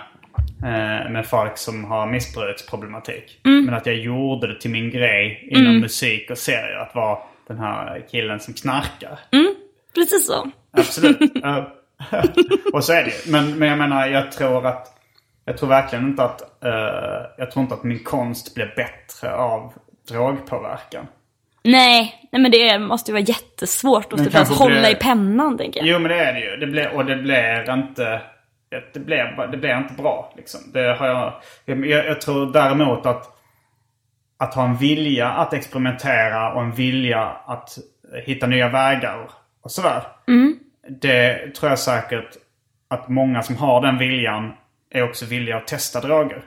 eh, 0.63 1.11
med 1.11 1.25
folk 1.25 1.57
som 1.57 1.85
har 1.85 2.07
missbruksproblematik. 2.07 3.39
Men 3.43 3.73
att 3.73 3.85
jag 3.85 3.95
gjorde 3.95 4.47
det 4.47 4.59
till 4.61 4.71
min 4.71 4.89
grej 4.89 5.47
inom 5.51 5.79
musik 5.79 6.31
och 6.31 6.37
serier. 6.37 6.77
Att 6.77 6.95
vara 6.95 7.17
den 7.47 7.59
här 7.59 8.05
killen 8.11 8.39
som 8.39 8.53
knarkar. 8.53 9.19
Precis 9.95 10.27
så. 10.27 10.51
Absolut. 10.71 11.19
Och 12.73 12.83
så 12.83 12.93
är 12.93 13.03
det 13.03 13.09
ju. 13.09 13.31
Men, 13.31 13.59
men 13.59 13.67
jag 13.67 13.77
menar, 13.77 14.07
jag 14.07 14.31
tror 14.31 14.65
att... 14.65 14.95
Jag 15.45 15.57
tror 15.57 15.69
verkligen 15.69 16.07
inte 16.07 16.23
att... 16.23 16.63
eh, 16.65 16.71
jag 17.37 17.51
tror 17.51 17.63
inte 17.63 17.75
att 17.75 17.83
min 17.83 18.03
konst 18.03 18.55
blir 18.55 18.73
bättre 18.75 19.33
av 19.35 19.73
drogpåverkan. 20.09 21.07
Nej, 21.63 22.27
nej 22.31 22.41
men 22.41 22.51
det 22.51 22.79
måste 22.79 23.11
ju 23.11 23.13
vara 23.13 23.23
jättesvårt 23.23 24.13
att 24.13 24.23
typ 24.23 24.33
hålla 24.57 24.81
blir- 24.81 24.91
i 24.91 24.95
pennan 24.95 25.57
tänker 25.57 25.79
jag. 25.79 25.87
Jo 25.89 25.99
men 25.99 26.11
det 26.11 26.19
är 26.19 26.33
det 26.33 26.39
ju. 26.39 26.55
Det 26.57 26.67
blir, 26.67 26.89
och 26.95 27.05
det 27.05 27.15
blir 27.15 27.73
inte... 27.73 28.21
Det 28.93 28.99
blir, 28.99 29.47
det 29.51 29.57
blir 29.57 29.77
inte 29.77 29.93
bra 29.93 30.33
liksom. 30.37 30.59
Det 30.73 30.95
har 30.99 31.07
jag, 31.07 31.33
jag, 31.65 31.85
jag 32.05 32.21
tror 32.21 32.53
däremot 32.53 33.05
att... 33.05 33.35
Att 34.41 34.53
ha 34.55 34.63
en 34.65 34.77
vilja 34.77 35.27
att 35.29 35.53
experimentera 35.53 36.53
och 36.53 36.61
en 36.61 36.71
vilja 36.71 37.21
att 37.45 37.77
hitta 38.25 38.47
nya 38.47 38.69
vägar 38.69 39.29
och 39.61 39.71
sådär. 39.71 40.01
Det 41.01 41.55
tror 41.55 41.69
jag 41.69 41.79
säkert 41.79 42.29
att 42.87 43.07
många 43.09 43.41
som 43.41 43.55
har 43.57 43.81
den 43.81 43.97
viljan 43.97 44.53
är 44.91 45.03
också 45.03 45.25
villiga 45.25 45.57
att 45.57 45.67
testa 45.67 45.99
droger. 46.01 46.41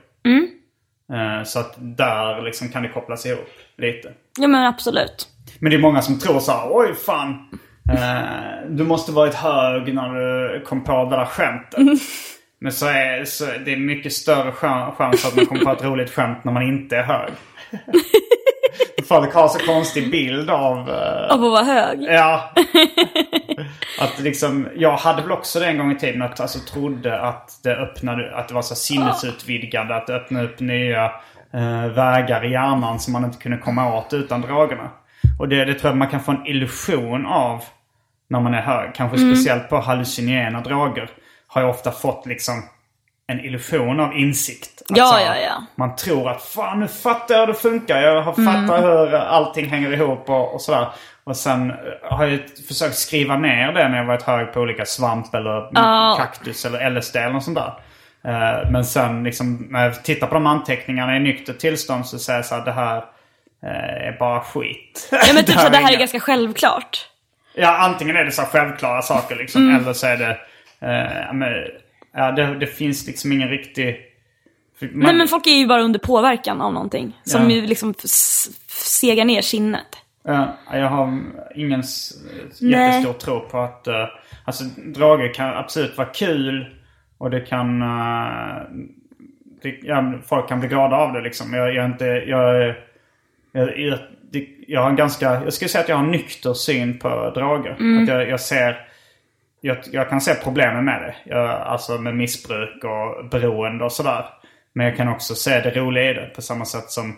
Eh, 1.13 1.45
så 1.45 1.59
att 1.61 1.75
där 1.79 2.43
liksom 2.43 2.69
kan 2.69 2.83
det 2.83 2.89
kopplas 2.89 3.27
ihop 3.27 3.49
lite. 3.77 4.13
Ja 4.41 4.49
men 4.49 4.65
absolut. 4.67 5.29
Men 5.59 5.71
det 5.71 5.77
är 5.77 5.81
många 5.81 6.03
som 6.03 6.19
tror 6.19 6.41
så 6.41 6.53
här, 6.53 6.69
oj 6.71 6.95
fan. 6.95 7.49
Eh, 7.93 8.69
du 8.71 8.85
måste 8.85 9.13
varit 9.13 9.35
hög 9.35 9.95
när 9.95 10.09
du 10.15 10.61
kom 10.61 10.85
på 10.85 11.05
det 11.05 11.17
där 11.17 11.25
skämtet. 11.25 11.81
Men 12.61 12.73
så 12.73 12.87
är 12.87 13.25
så 13.25 13.45
det 13.65 13.73
är 13.73 13.77
mycket 13.77 14.13
större 14.13 14.51
chan- 14.53 14.93
chans 14.97 15.27
att 15.27 15.37
man 15.37 15.47
kommer 15.47 15.65
på 15.65 15.73
ett 15.73 15.85
roligt 15.85 16.11
skämt 16.11 16.45
när 16.45 16.53
man 16.53 16.63
inte 16.63 16.97
är 16.97 17.03
hög. 17.03 17.31
Folk 19.09 19.35
har 19.35 19.49
så 19.49 19.59
konstig 19.59 20.11
bild 20.11 20.51
av... 20.51 20.91
eh, 20.91 21.35
Av 21.35 21.45
att 21.45 21.51
vara 21.53 21.65
hög. 21.65 22.03
Ja. 22.03 22.53
att 24.01 24.21
liksom, 24.21 24.69
jag 24.77 24.97
hade 24.97 25.23
väl 25.23 25.33
också 25.33 25.61
det 25.61 25.67
en 25.67 25.79
gång 25.79 25.93
i 25.93 25.99
tiden 25.99 26.23
att 26.23 26.41
alltså 26.41 26.59
trodde 26.59 27.21
att 27.21 27.51
det 27.63 27.77
öppnade, 27.77 28.37
att 28.37 28.49
det 28.49 28.55
var 28.55 28.63
så 28.63 28.75
sinnesutvidgande. 28.75 29.95
Att 29.97 30.07
det 30.07 30.15
öppnade 30.17 30.45
upp 30.45 30.61
nya 30.61 31.13
vägar 31.95 32.45
i 32.45 32.51
hjärnan 32.51 33.01
som 33.01 33.13
man 33.13 33.25
inte 33.25 33.39
kunde 33.39 33.59
komma 33.59 33.95
åt 33.95 34.13
utan 34.13 34.41
drogerna. 34.41 34.91
Och 35.39 35.49
det, 35.49 35.65
det 35.65 35.75
tror 35.75 35.91
jag 35.91 35.97
man 35.99 36.09
kan 36.09 36.21
få 36.21 36.33
en 36.33 36.47
illusion 36.47 37.27
av 37.27 37.65
när 38.31 38.41
man 38.41 38.55
är 38.55 38.63
hög. 38.63 38.95
Kanske 38.95 39.19
speciellt 39.19 39.69
på 39.69 39.81
hallucinogena 39.81 40.61
droger. 40.61 41.11
Har 41.47 41.61
jag 41.61 41.71
ofta 41.71 41.91
fått 41.93 42.27
liksom 42.27 42.55
en 43.27 43.41
illusion 43.41 44.01
av 44.01 44.17
insikt. 44.17 44.83
Att 44.91 44.97
Ja, 44.97 45.07
så 45.07 45.19
ja, 45.27 45.37
ja. 45.37 45.63
Man 45.75 45.97
tror 45.97 46.29
att 46.31 46.43
fan 46.43 46.81
nu 46.81 46.89
fattar 46.89 47.35
jag 47.35 47.41
hur 47.41 47.47
det 47.47 47.55
funkar. 47.55 48.01
Jag 48.03 48.23
har 48.23 48.33
fattar 48.33 48.79
Mm. 48.79 48.83
hur 48.83 49.15
allting 49.15 49.69
hänger 49.69 49.93
ihop 49.93 50.31
och, 50.31 50.55
och 50.55 50.61
sådär. 50.61 50.89
Och 51.25 51.37
sen 51.37 51.71
eh, 51.71 51.77
har 52.03 52.27
jag 52.27 52.41
försökt 52.69 52.97
skriva 52.97 53.37
ner 53.37 53.73
det 53.73 53.89
när 53.89 53.97
jag 53.99 54.05
varit 54.05 54.23
hög 54.23 54.53
på 54.53 54.61
olika 54.61 54.85
svamp 54.85 55.35
eller 55.35 55.69
Ja. 55.73 56.17
kaktus 56.21 56.65
eller 56.65 56.91
LSD 56.91 57.17
eller 57.17 57.33
något 57.33 57.45
sånt 57.45 57.59
där. 57.59 57.73
Eh, 58.25 58.71
Men 58.71 58.85
sen 58.85 59.25
liksom 59.25 59.67
när 59.71 59.85
jag 59.85 60.05
tittar 60.05 60.27
på 60.27 60.35
de 60.35 60.47
anteckningarna 60.47 61.17
i 61.17 61.21
nyktert 61.21 61.59
tillstånd 61.59 62.07
så 62.07 62.19
säger 62.19 62.39
jag 62.39 62.47
så 62.47 62.55
här, 62.55 62.65
det 62.65 62.73
här 62.73 62.97
eh, 63.63 64.07
är 64.09 64.17
bara 64.19 64.41
skit. 64.41 65.09
Ja 65.11 65.19
men 65.35 65.45
typ 65.45 65.59
så 65.59 65.69
det 65.69 65.77
här 65.77 65.85
är 65.85 65.91
inga- 65.91 65.99
ganska 65.99 66.21
självklart. 66.21 67.09
Ja, 67.55 67.79
antingen 67.79 68.17
är 68.17 68.25
det 68.25 68.31
så 68.33 68.43
självklara 68.43 69.03
saker 69.03 69.37
liksom. 69.37 69.63
Mm. 69.69 69.83
Eller 69.83 69.93
så 69.93 70.07
är 70.07 70.17
det... 70.17 70.31
Eh, 70.81 71.33
men, 71.35 71.49
ja, 72.15 72.33
det, 72.33 72.55
det 72.59 72.67
finns 72.67 73.07
liksom 73.07 73.33
ingen 73.33 73.49
riktig... 73.49 73.97
man- 74.81 74.91
Nej 74.95 75.15
men 75.15 75.29
folk 75.29 75.47
är 75.47 75.51
ju 75.51 75.67
bara 75.67 75.83
under 75.83 75.99
påverkan 75.99 76.61
av 76.61 76.73
någonting. 76.73 77.17
Som 77.25 77.43
Ja. 77.43 77.57
ju 77.57 77.67
liksom 77.67 77.95
segar 78.69 79.25
ner 79.25 79.43
sinnet. 79.43 79.87
Ja, 80.25 80.57
jag 80.73 80.89
har 80.89 81.21
ingen 81.55 81.81
s- 81.81 82.13
Nej. 82.61 82.81
jättestor 82.81 83.13
tro 83.13 83.41
på 83.41 83.61
att... 83.61 83.89
Uh, 83.89 83.95
alltså 84.45 84.65
droger 84.65 85.35
kan 85.35 85.55
absolut 85.57 85.97
vara 85.99 86.09
kul. 86.09 86.77
Och 87.23 87.31
det 87.31 87.41
kan... 87.41 87.83
eh, 87.83 88.63
det, 89.63 89.79
ja, 89.83 90.13
folk 90.27 90.49
kan 90.49 90.61
bli 90.61 90.69
glada 90.69 90.97
av 90.97 91.13
det 91.13 91.21
liksom. 91.21 91.55
Jag, 91.55 91.75
jag 91.75 91.85
är 91.85 91.89
inte... 91.89 92.05
Jag, 92.07 92.57
är- 92.63 92.85
jag, 93.53 93.79
jag, 93.79 93.99
jag 94.67 94.81
har 94.83 94.91
en 94.91 94.97
ganska... 94.97 95.25
Jag 95.45 95.53
skulle 95.53 95.69
säga 95.69 95.83
att 95.83 95.89
jag 95.89 95.97
har 95.97 96.05
en 96.05 96.11
nykter 96.11 96.55
syn 96.55 96.99
på 96.99 97.09
droger. 97.35 97.77
Att 98.03 98.09
jag, 98.09 98.29
jag 98.29 98.41
ser... 98.41 98.87
Jag, 99.61 99.77
jag 99.93 100.09
kan 100.09 100.21
se 100.21 100.35
problemen 100.35 100.85
med 100.85 101.03
det. 101.03 101.15
Jag, 101.31 101.51
alltså 101.51 101.99
med 101.99 102.17
missbruk 102.17 102.85
och 102.85 103.25
beroende 103.31 103.85
och 103.85 103.93
sådär. 103.93 104.25
Men 104.73 104.87
jag 104.87 104.97
kan 104.97 105.09
också 105.09 105.35
se 105.35 105.61
det 105.61 105.71
roliga 105.81 106.11
i 106.11 106.15
det 106.15 106.31
på 106.35 106.43
samma 106.43 106.65
sätt 106.65 106.91
som 106.91 107.17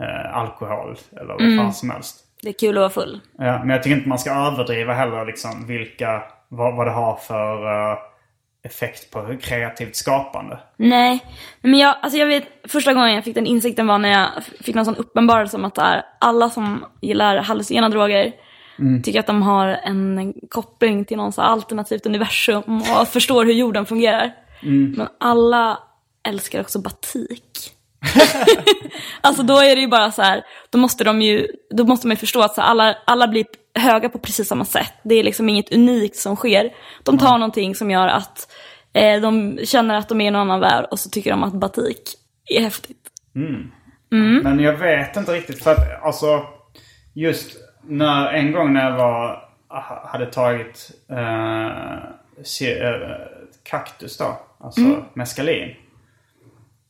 eh, 0.00 0.36
alkohol 0.36 0.96
eller 1.12 1.26
vad 1.34 1.56
fan 1.58 1.72
som 1.72 1.90
helst. 1.90 2.16
Det 2.42 2.48
är 2.48 2.52
kul 2.52 2.76
att 2.76 2.80
vara 2.80 2.90
full. 2.90 3.20
Ja, 3.38 3.58
men 3.58 3.68
jag 3.70 3.82
tycker 3.82 3.96
inte 3.96 4.08
man 4.08 4.18
ska 4.18 4.30
överdriva 4.30 4.92
heller 4.92 5.26
liksom 5.26 5.66
vilka, 5.66 6.22
vad, 6.48 6.76
vad 6.76 6.86
det 6.86 6.90
har 6.90 7.16
för 7.16 7.66
eh, 7.92 7.98
effekt 8.68 9.10
på 9.10 9.36
kreativt 9.42 9.96
skapande. 9.96 10.58
Nej, 10.76 11.20
men 11.60 11.78
jag, 11.78 11.96
alltså 12.02 12.18
jag 12.18 12.26
vet, 12.26 12.44
första 12.64 12.94
gången 12.94 13.14
jag 13.14 13.24
fick 13.24 13.34
den 13.34 13.46
insikten 13.46 13.86
var 13.86 13.98
när 13.98 14.08
jag 14.08 14.28
fick 14.60 14.74
någon 14.74 14.84
sån 14.84 14.96
uppenbarelse 14.96 15.56
om 15.56 15.64
att 15.64 15.74
det 15.74 15.82
är 15.82 16.02
alla 16.20 16.50
som 16.50 16.84
gillar 17.00 17.36
hallucinogena 17.36 17.88
droger 17.88 18.32
tycker 19.02 19.20
att 19.20 19.26
de 19.26 19.42
har 19.42 19.66
en 19.66 20.34
koppling 20.48 21.04
till 21.04 21.16
någon 21.16 21.32
så 21.32 21.42
här 21.42 21.48
alternativt 21.48 22.06
universum 22.06 22.82
och 22.98 23.08
förstår 23.12 23.44
hur 23.44 23.52
jorden 23.52 23.86
fungerar. 23.86 24.32
Men 24.96 25.08
alla 25.20 25.78
älskar 26.28 26.60
också 26.60 26.78
batik. 26.78 27.72
alltså 29.20 29.42
då 29.42 29.58
är 29.58 29.74
det 29.74 29.80
ju 29.80 29.88
bara 29.88 30.12
så 30.12 30.22
här, 30.22 30.42
då 30.70 30.78
måste 30.78 31.04
de 31.04 31.22
ju, 31.22 31.46
då 31.70 31.84
måste 31.84 32.06
man 32.06 32.12
ju 32.12 32.18
förstå 32.18 32.40
att 32.40 32.54
så 32.54 32.60
här, 32.60 32.68
alla, 32.68 32.96
alla 33.04 33.28
blir 33.28 33.46
höga 33.74 34.08
på 34.08 34.18
precis 34.18 34.48
samma 34.48 34.64
sätt. 34.64 34.92
Det 35.02 35.14
är 35.14 35.24
liksom 35.24 35.48
inget 35.48 35.72
unikt 35.72 36.16
som 36.16 36.36
sker. 36.36 36.70
De 37.02 37.18
tar 37.18 37.38
någonting 37.38 37.74
som 37.74 37.90
gör 37.90 38.08
att 38.08 38.52
eh, 38.92 39.20
de 39.20 39.58
känner 39.64 39.94
att 39.94 40.08
de 40.08 40.20
är 40.20 40.24
i 40.24 40.28
en 40.28 40.36
annan 40.36 40.60
värld 40.60 40.86
och 40.90 40.98
så 40.98 41.10
tycker 41.10 41.30
de 41.30 41.42
att 41.42 41.54
batik 41.54 42.02
är 42.46 42.60
häftigt. 42.60 43.10
Men 44.42 44.60
jag 44.60 44.76
vet 44.76 45.16
inte 45.16 45.32
riktigt 45.32 45.62
för 45.62 45.70
att 45.70 46.02
alltså 46.02 46.46
just 47.14 47.56
när 47.82 48.32
en 48.32 48.52
gång 48.52 48.72
när 48.72 48.90
jag 48.90 48.96
var, 48.96 49.48
hade 50.12 50.26
tagit 50.26 50.90
eh, 51.10 51.70
se, 52.42 52.78
eh, 52.78 52.94
kaktus 53.62 54.18
då, 54.18 54.40
alltså 54.60 54.80
meskalin. 55.14 55.74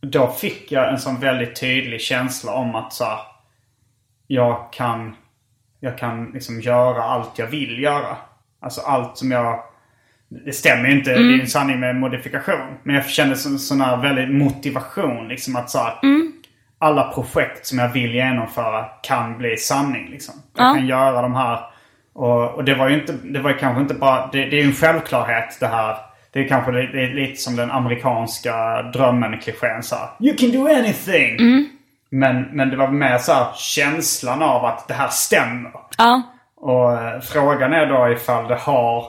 Då 0.00 0.28
fick 0.28 0.72
jag 0.72 0.92
en 0.92 0.98
sån 0.98 1.20
väldigt 1.20 1.60
tydlig 1.60 2.00
känsla 2.00 2.52
om 2.52 2.74
att 2.74 2.92
så 2.92 3.04
här, 3.04 3.18
jag 4.26 4.72
kan, 4.72 5.16
jag 5.80 5.98
kan 5.98 6.30
liksom 6.34 6.60
göra 6.60 7.02
allt 7.02 7.38
jag 7.38 7.46
vill 7.46 7.82
göra. 7.82 8.16
Alltså 8.60 8.80
allt 8.80 9.16
som 9.18 9.30
jag... 9.30 9.62
Det 10.28 10.52
stämmer 10.52 10.88
ju 10.88 10.98
inte, 10.98 11.10
det 11.10 11.16
är 11.34 11.40
en 11.40 11.46
sanning 11.46 11.80
med 11.80 11.96
modifikation. 11.96 12.78
Men 12.82 12.94
jag 12.94 13.06
kände 13.06 13.36
sån, 13.36 13.58
sån 13.58 13.80
här 13.80 13.96
väldigt 13.96 14.30
motivation 14.30 15.28
liksom 15.28 15.56
att 15.56 15.70
så 15.70 15.78
här, 15.78 15.94
alla 16.78 17.12
projekt 17.12 17.66
som 17.66 17.78
jag 17.78 17.88
vill 17.88 18.14
genomföra 18.14 18.84
kan 19.02 19.38
bli 19.38 19.56
sanning. 19.56 20.08
Liksom. 20.10 20.34
Jag 20.56 20.66
Ja. 20.70 20.74
kan 20.74 20.86
göra 20.86 21.22
de 21.22 21.34
här. 21.34 21.60
Och, 22.12 22.54
och 22.54 22.64
det 22.64 22.74
var 22.74 22.88
ju 22.88 22.94
inte, 22.94 23.12
det 23.12 23.40
var 23.40 23.50
ju 23.50 23.56
kanske 23.56 23.82
inte 23.82 23.94
bara, 23.94 24.26
det, 24.32 24.38
det 24.38 24.56
är 24.56 24.60
ju 24.60 24.66
en 24.66 24.72
självklarhet 24.72 25.56
det 25.60 25.66
här. 25.66 25.96
Det 26.32 26.40
är 26.44 26.48
kanske 26.48 26.72
det, 26.72 26.86
det 26.92 27.02
är 27.04 27.14
lite 27.14 27.36
som 27.40 27.56
den 27.56 27.70
amerikanska 27.70 28.82
drömmen, 28.82 29.38
klichén 29.40 29.82
så 29.82 29.96
här, 29.96 30.08
You 30.20 30.36
can 30.36 30.50
do 30.52 30.66
anything! 30.68 31.36
Men, 32.11 32.42
men 32.42 32.70
det 32.70 32.76
var 32.76 32.88
mer 32.88 33.18
så 33.18 33.32
här 33.32 33.46
känslan 33.54 34.42
av 34.42 34.64
att 34.64 34.88
det 34.88 34.94
här 34.94 35.09
stämmer. 35.09 35.70
Ja, 35.98 36.22
Och 36.56 36.92
eh, 36.92 37.20
frågan 37.20 37.72
är 37.72 37.86
då 37.86 38.12
ifall 38.12 38.48
det 38.48 38.54
har 38.54 39.04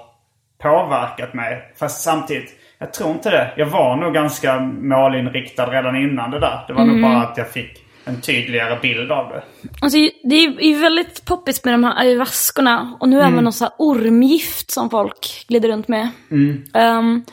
påverkat 0.61 1.33
mig. 1.33 1.73
Fast 1.79 2.01
samtidigt, 2.01 2.49
jag 2.77 2.93
tror 2.93 3.11
inte 3.11 3.29
det. 3.29 3.53
Jag 3.57 3.65
var 3.65 3.95
nog 3.95 4.13
ganska 4.13 4.59
målinriktad 4.59 5.65
redan 5.65 5.95
innan 5.95 6.31
det 6.31 6.39
där. 6.39 6.63
Det 6.67 6.73
var 6.73 6.85
nog 6.85 7.01
bara 7.01 7.21
att 7.21 7.37
jag 7.37 7.49
fick 7.49 7.85
en 8.05 8.21
tydligare 8.21 8.79
bild 8.81 9.11
av 9.11 9.29
det. 9.29 9.43
alltså 9.81 9.97
det 10.23 10.35
är 10.35 10.61
ju 10.61 10.81
väldigt 10.81 11.25
poppis 11.25 11.65
med 11.65 11.73
de 11.73 11.83
här 11.83 11.99
ayahuaskorna 11.99 12.97
och 12.99 13.09
nu 13.09 13.21
även 13.21 13.43
något 13.43 13.55
så 13.55 13.63
här 13.63 13.73
ormgift 13.77 14.71
som 14.71 14.89
folk 14.89 15.45
glider 15.47 15.69
runt 15.69 15.87
med. 15.87 16.09
Ehm, 16.73 17.23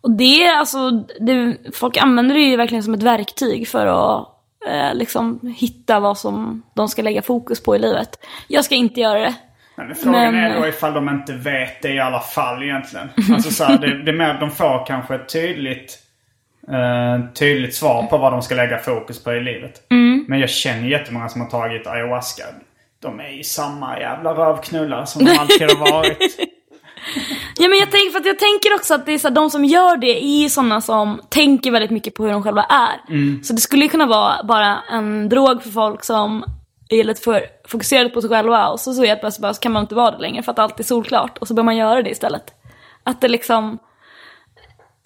och 0.00 0.10
det, 0.10 0.48
alltså, 0.48 0.90
det, 1.20 1.56
folk 1.74 1.96
använder 1.96 2.34
det 2.34 2.40
ju 2.40 2.56
verkligen 2.56 2.82
som 2.82 2.94
ett 2.94 3.02
verktyg 3.02 3.68
för 3.68 3.86
att 3.86 4.28
eh, 4.68 4.94
liksom 4.94 5.54
hitta 5.58 6.00
vad 6.00 6.18
som 6.18 6.62
de 6.74 6.88
ska 6.88 7.02
lägga 7.02 7.22
fokus 7.22 7.62
på 7.62 7.76
i 7.76 7.78
livet. 7.78 8.08
Jag 8.48 8.64
ska 8.64 8.74
inte 8.74 9.00
göra 9.00 9.18
det. 9.20 9.34
Men 9.76 9.94
frågan 9.94 10.34
Men- 10.34 10.44
är 10.52 10.60
då 10.60 10.66
ifall 10.66 10.94
de 10.94 11.08
inte 11.08 11.32
vet 11.32 11.82
det 11.82 11.92
i 11.92 11.98
alla 12.00 12.20
fall 12.20 12.62
egentligen. 12.62 13.08
Alltså 13.32 13.50
så 13.50 13.64
här, 13.64 13.78
det, 13.78 14.02
det 14.02 14.10
är 14.10 14.16
mer 14.16 14.28
att 14.28 14.40
de 14.40 14.50
får 14.50 14.86
kanske 14.86 15.14
ett 15.14 15.28
tydligt, 15.32 15.98
eh, 16.68 17.32
tydligt 17.34 17.74
svar 17.74 18.02
på 18.02 18.18
vad 18.18 18.32
de 18.32 18.42
ska 18.42 18.54
lägga 18.54 18.78
fokus 18.78 19.24
på 19.24 19.32
i 19.34 19.40
livet. 19.40 19.82
Men 20.28 20.38
jag 20.40 20.50
känner 20.50 20.88
jättemånga 20.88 21.28
som 21.28 21.40
har 21.40 21.48
tagit 21.48 21.86
ayahuasca. 21.86 22.42
De 23.02 23.20
är 23.20 23.28
ju 23.28 23.42
samma 23.42 23.98
jävla 24.00 24.32
rövknullar 24.34 25.04
som 25.04 25.24
de 25.24 25.30
alltid 25.38 25.62
har 25.70 25.92
varit. 25.92 26.18
Ja 27.56 27.68
men 27.68 27.78
jag 27.78 27.90
tänker, 27.90 28.10
för 28.10 28.26
jag 28.26 28.38
tänker 28.38 28.74
också 28.74 28.94
att 28.94 29.06
det 29.06 29.12
är 29.12 29.18
så 29.18 29.28
här, 29.28 29.34
de 29.34 29.50
som 29.50 29.64
gör 29.64 29.96
det 29.96 30.24
är 30.24 30.42
ju 30.42 30.48
sådana 30.48 30.80
som 30.80 31.20
tänker 31.28 31.70
väldigt 31.70 31.90
mycket 31.90 32.14
på 32.14 32.24
hur 32.24 32.32
de 32.32 32.42
själva 32.42 32.62
är. 32.62 33.00
Så 33.42 33.52
det 33.52 33.60
skulle 33.60 33.82
ju 33.82 33.88
kunna 33.88 34.06
vara 34.06 34.42
bara 34.44 34.78
en 34.90 35.28
drog 35.28 35.62
för 35.62 35.70
folk 35.70 36.04
som 36.04 36.44
är 36.88 37.04
lite 37.04 37.22
för 37.22 37.42
fokuserade 37.68 38.10
på 38.10 38.20
sig 38.20 38.30
själva 38.30 38.68
och 38.68 38.80
så, 38.80 38.94
så 38.94 39.04
helt 39.04 39.20
plötsligt 39.20 39.42
bara, 39.42 39.54
så 39.54 39.60
kan 39.60 39.72
man 39.72 39.82
inte 39.82 39.94
vara 39.94 40.10
det 40.10 40.18
längre 40.18 40.42
för 40.42 40.52
att 40.52 40.58
allt 40.58 40.80
är 40.80 40.84
solklart 40.84 41.38
och 41.38 41.48
så 41.48 41.54
bör 41.54 41.62
man 41.62 41.76
göra 41.76 42.02
det 42.02 42.10
istället. 42.10 42.54
Att 43.02 43.20
det 43.20 43.28
liksom, 43.28 43.78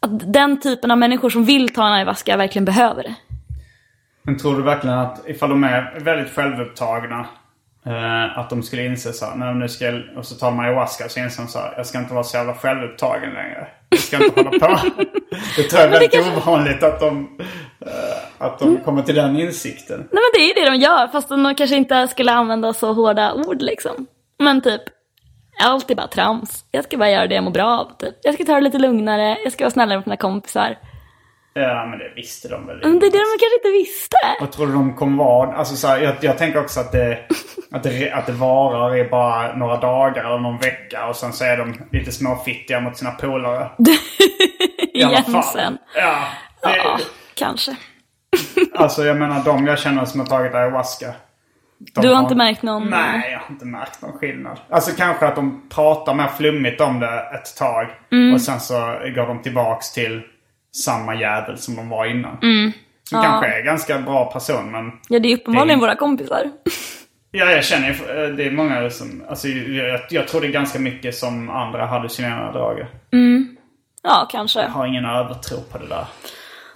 att 0.01 0.33
den 0.33 0.61
typen 0.61 0.91
av 0.91 0.99
människor 0.99 1.31
som 1.31 1.45
vill 1.45 1.75
ta 1.75 1.87
en 1.87 1.93
ayahuasca 1.93 2.37
verkligen 2.37 2.65
behöver 2.65 3.03
det. 3.03 3.15
Men 4.23 4.39
tror 4.39 4.57
du 4.57 4.63
verkligen 4.63 4.99
att 4.99 5.29
ifall 5.29 5.51
de 5.51 5.65
är 5.65 6.01
väldigt 6.01 6.35
självupptagna 6.35 7.27
eh, 7.87 8.39
att 8.39 8.51
de 8.51 8.63
skulle 8.63 8.85
inse 8.87 9.13
så 9.13 9.27
här, 9.27 9.55
nu 9.55 9.69
ska, 9.69 10.01
och 10.17 10.27
så 10.27 10.35
tar 10.35 10.51
de 10.51 10.61
ayahuasca 10.61 11.09
så 11.09 11.21
inser 11.21 11.43
de 11.43 11.49
så 11.49 11.59
här, 11.59 11.75
jag 11.77 11.87
ska 11.87 11.99
inte 11.99 12.15
vara 12.15 12.25
så 12.25 12.37
jävla 12.37 12.55
självupptagen 12.55 13.35
längre. 13.35 13.69
Jag 13.89 14.01
ska 14.01 14.25
inte 14.25 14.41
hålla 14.41 14.59
på. 14.59 14.79
Det 15.57 15.63
tror 15.63 15.81
jag 15.81 15.89
är 15.89 15.91
väldigt 15.91 16.37
ovanligt 16.37 16.83
att 16.83 17.01
de, 17.01 17.39
eh, 17.81 18.47
att 18.47 18.59
de 18.59 18.77
kommer 18.77 19.03
till 19.03 19.15
den 19.15 19.37
insikten. 19.37 19.99
Nej 19.99 20.09
men 20.11 20.31
det 20.35 20.41
är 20.41 20.47
ju 20.47 20.65
det 20.65 20.71
de 20.71 20.77
gör, 20.77 21.09
fast 21.09 21.29
de 21.29 21.55
kanske 21.55 21.77
inte 21.77 22.09
skulle 22.09 22.33
använda 22.33 22.73
så 22.73 22.93
hårda 22.93 23.33
ord 23.35 23.63
liksom. 23.63 24.07
Men 24.39 24.61
typ, 24.61 24.83
allt 25.63 25.91
är 25.91 25.95
bara 25.95 26.09
trams. 26.09 26.65
Jag 26.71 26.85
ska 26.85 26.97
bara 26.97 27.11
göra 27.11 27.27
det 27.27 27.35
jag 27.35 27.45
mår 27.45 27.51
bra 27.51 27.79
av. 27.79 27.97
Typ. 27.99 28.15
Jag 28.23 28.35
ska 28.35 28.45
ta 28.45 28.55
det 28.55 28.61
lite 28.61 28.79
lugnare, 28.79 29.39
jag 29.45 29.53
ska 29.53 29.65
vara 29.65 29.71
snällare 29.71 29.99
mot 29.99 30.07
mina 30.07 30.17
kompisar. 30.17 30.79
Ja, 31.55 31.87
men 31.87 31.99
det 31.99 32.13
visste 32.17 32.49
de 32.49 32.67
väl. 32.67 32.79
Men 32.83 32.99
det 32.99 33.07
är 33.07 33.11
det 33.11 33.19
de 33.19 33.39
kanske 33.41 33.57
inte 33.57 33.71
visste. 33.71 34.17
Vad 34.41 34.53
tror 34.53 34.67
du 34.67 34.73
de 34.73 34.95
kommer 34.97 35.25
vara? 35.25 35.53
Alltså, 35.57 35.77
så 35.77 35.89
här, 35.89 35.99
jag, 35.99 36.15
jag 36.21 36.39
tänker 36.39 36.61
också 36.61 36.81
att 36.81 36.93
det, 36.93 37.19
att, 37.73 37.83
det, 37.83 38.11
att 38.13 38.27
det 38.27 38.33
varar 38.33 38.97
i 38.97 39.05
bara 39.09 39.57
några 39.57 39.77
dagar 39.77 40.25
eller 40.25 40.39
någon 40.39 40.59
vecka. 40.59 41.07
Och 41.07 41.17
sen 41.17 41.33
så 41.33 41.45
är 41.45 41.57
de 41.57 41.75
lite 41.93 42.13
småfittiga 42.13 42.81
mot 42.81 42.97
sina 42.97 43.11
polare. 43.11 43.69
I 44.95 45.03
alla 45.05 45.23
fall. 45.23 45.43
sen. 45.45 45.79
Ja. 45.97 46.15
Det, 46.63 46.77
Ja, 46.77 46.99
kanske. 47.35 47.77
Alltså 48.75 49.05
jag 49.05 49.17
menar 49.17 49.45
de 49.45 49.67
jag 49.67 49.79
känner 49.79 50.05
som 50.05 50.21
har 50.21 50.27
tagit 50.27 50.55
ayahuasca. 50.55 51.13
Du 51.79 52.09
har 52.09 52.21
inte 52.23 52.35
märkt 52.35 52.63
någon- 52.63 52.91
Nej, 52.91 53.33
jag 53.33 53.39
har 53.39 53.47
inte 53.51 53.65
märkt 53.67 54.03
någon 54.03 54.13
skillnad. 54.19 54.59
Alltså 54.71 54.91
kanske 54.97 55.27
att 55.27 55.37
de 55.37 55.69
pratar 55.69 56.15
mer 56.15 56.29
flummigt 56.39 56.81
om 56.81 57.01
det 57.01 57.21
ett 57.35 57.57
tag. 57.59 57.87
Mm. 58.13 58.35
Och 58.35 58.41
sen 58.41 58.61
så 58.61 58.75
går 59.17 59.27
de 59.27 59.43
tillbaks 59.43 59.93
till 59.93 60.23
samma 60.77 61.15
jävel 61.15 61.59
som 61.59 61.77
de 61.77 61.89
var 61.89 62.07
innan. 62.07 62.39
Mm. 62.43 62.73
Som 63.09 63.19
Ja. 63.19 63.23
kanske 63.25 63.47
är 63.59 63.63
ganska 63.63 63.99
bra 63.99 64.33
person 64.33 64.71
men... 64.73 64.93
Ja, 65.09 65.19
det 65.19 65.29
är 65.33 65.37
uppenbarligen 65.37 65.79
Det 65.79 65.85
är- 65.85 65.87
våra 65.89 65.97
kompisar. 65.97 66.51
Ja, 67.35 67.51
jag 67.51 67.65
känner 67.65 67.89
ju- 67.89 68.25
eh, 68.25 68.37
det 68.37 68.45
är 68.47 68.51
många 68.51 68.91
som... 68.91 69.25
Alltså 69.29 69.49
jag, 69.49 70.01
jag 70.11 70.29
tror 70.29 70.41
det 70.41 70.47
är 70.47 70.53
ganska 70.53 70.79
mycket 70.79 71.15
som 71.15 71.51
andra 71.51 71.87
hallucinerande 71.87 72.53
droger. 72.59 72.89
Ja, 74.03 74.29
kanske. 74.31 74.61
Jag 74.61 74.69
har 74.69 74.87
ingen 74.87 75.05
övertro 75.05 75.57
på 75.73 75.79
det 75.79 75.87
där. 75.89 76.07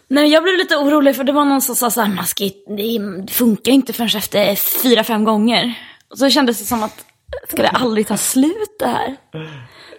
Nej, 0.08 0.28
jag 0.32 0.42
blev 0.42 0.56
lite 0.56 0.76
orolig 0.76 1.16
för 1.16 1.24
det 1.24 1.32
var 1.32 1.44
någon 1.44 1.60
som 1.62 1.76
sa 1.76 1.90
så 1.90 2.00
här, 2.00 2.14
man 2.14 2.26
ska, 2.26 2.44
det 2.76 3.32
funkar 3.32 3.72
inte 3.72 3.92
förrän 3.92 4.08
efter 4.16 4.54
fyra, 4.82 5.04
fem 5.04 5.24
gånger. 5.24 5.74
Och 6.10 6.18
så 6.18 6.30
kändes 6.30 6.58
det 6.58 6.64
som 6.64 6.82
att, 6.82 7.04
ska 7.48 7.62
det 7.62 7.68
aldrig 7.68 8.06
ta 8.06 8.16
slut 8.16 8.76
det 8.78 8.86
här? 8.86 9.16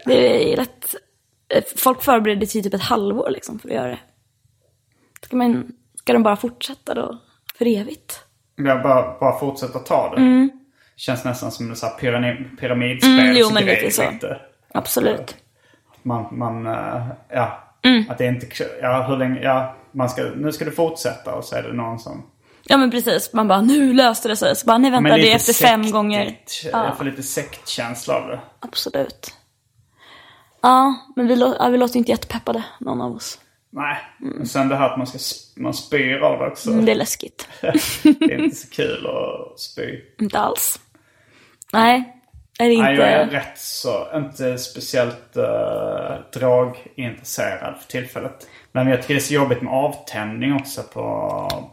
Det 0.05 0.53
är 0.53 0.57
rätt, 0.57 0.95
folk 1.77 2.01
förbereder 2.01 2.45
sig 2.45 2.63
typ 2.63 2.73
ett 2.73 2.81
halvår 2.81 3.29
liksom 3.29 3.59
för 3.59 3.69
att 3.69 3.75
göra 3.75 3.87
det. 3.87 3.99
Ska, 5.21 5.35
man, 5.35 5.71
ska 5.95 6.13
de 6.13 6.23
bara 6.23 6.35
fortsätta 6.35 6.93
då 6.93 7.17
för 7.57 7.65
evigt? 7.65 8.19
Jag 8.55 8.83
bara, 8.83 9.19
bara 9.19 9.39
fortsätter 9.39 9.79
ta 9.79 10.15
det. 10.15 10.49
Känns 10.95 11.25
nästan 11.25 11.51
som 11.51 11.69
en 11.69 11.75
sån 11.75 11.89
här 11.89 11.97
pyramid, 11.97 12.59
pyramidspel. 12.59 13.19
Mm, 13.19 13.35
jo, 13.37 13.49
men 13.53 13.65
lite 13.65 13.91
så. 13.91 14.11
Lite. 14.11 14.41
Absolut. 14.73 15.35
Man, 16.03 16.37
man 16.37 16.67
eh, 16.67 17.07
ja. 17.29 17.63
Mm. 17.81 18.05
Att 18.09 18.17
det 18.17 18.25
inte, 18.25 18.47
ja 18.81 19.05
hur 19.09 19.17
länge, 19.17 19.41
ja. 19.41 19.75
Man 19.91 20.09
ska, 20.09 20.23
nu 20.35 20.51
ska 20.51 20.65
du 20.65 20.71
fortsätta 20.71 21.35
och 21.35 21.43
så 21.43 21.55
är 21.55 21.63
det 21.63 21.73
någon 21.73 21.99
som... 21.99 22.25
Ja 22.63 22.77
men 22.77 22.91
precis, 22.91 23.33
man 23.33 23.47
bara 23.47 23.61
nu 23.61 23.93
löste 23.93 24.27
det 24.27 24.35
sig. 24.35 24.55
Så 24.55 24.65
bara 24.65 24.77
nej 24.77 24.91
vänta, 24.91 25.17
det 25.17 25.31
är 25.31 25.35
efter 25.35 25.53
fem 25.53 25.83
sektigt. 25.83 25.93
gånger. 25.93 26.37
Ja. 26.71 26.85
Jag 26.85 26.97
får 26.97 27.05
lite 27.05 27.23
sektkänsla 27.23 28.13
av 28.13 28.27
det. 28.27 28.39
Absolut. 28.59 29.36
Ja, 30.61 30.95
men 31.15 31.27
vi, 31.27 31.35
lå- 31.35 31.55
ja, 31.59 31.67
vi 31.69 31.77
låter 31.77 31.97
inte 31.97 32.11
jättepeppade, 32.11 32.63
någon 32.79 33.01
av 33.01 33.15
oss. 33.15 33.39
Nej. 33.69 33.97
Och 34.41 34.47
sen 34.47 34.69
det 34.69 34.75
här 34.75 34.89
att 34.89 34.97
man 34.97 35.07
ska 35.07 35.17
man 35.61 35.73
spyr 35.73 36.17
av 36.17 36.39
det 36.39 36.47
också. 36.47 36.71
Mm, 36.71 36.85
det 36.85 36.91
är 36.91 36.95
läskigt. 36.95 37.47
det 37.61 38.33
är 38.33 38.43
inte 38.43 38.55
så 38.55 38.69
kul 38.69 39.07
att 39.07 39.59
spy. 39.59 40.01
Inte 40.19 40.39
alls. 40.39 40.79
Nej, 41.73 42.13
är 42.59 42.67
det 42.67 42.73
inte... 42.73 42.83
Nej, 42.85 42.95
jag 42.95 43.09
är 43.09 43.27
rätt 43.27 43.57
så, 43.57 44.07
inte 44.15 44.57
speciellt 44.57 45.37
uh, 45.37 46.39
drogintresserad 46.39 47.75
för 47.81 47.87
tillfället. 47.87 48.47
Men 48.71 48.87
jag 48.87 49.01
tycker 49.01 49.13
det 49.13 49.19
är 49.19 49.23
så 49.23 49.33
jobbigt 49.33 49.61
med 49.61 49.73
avtändning 49.73 50.53
också 50.53 50.83
på, 50.83 51.01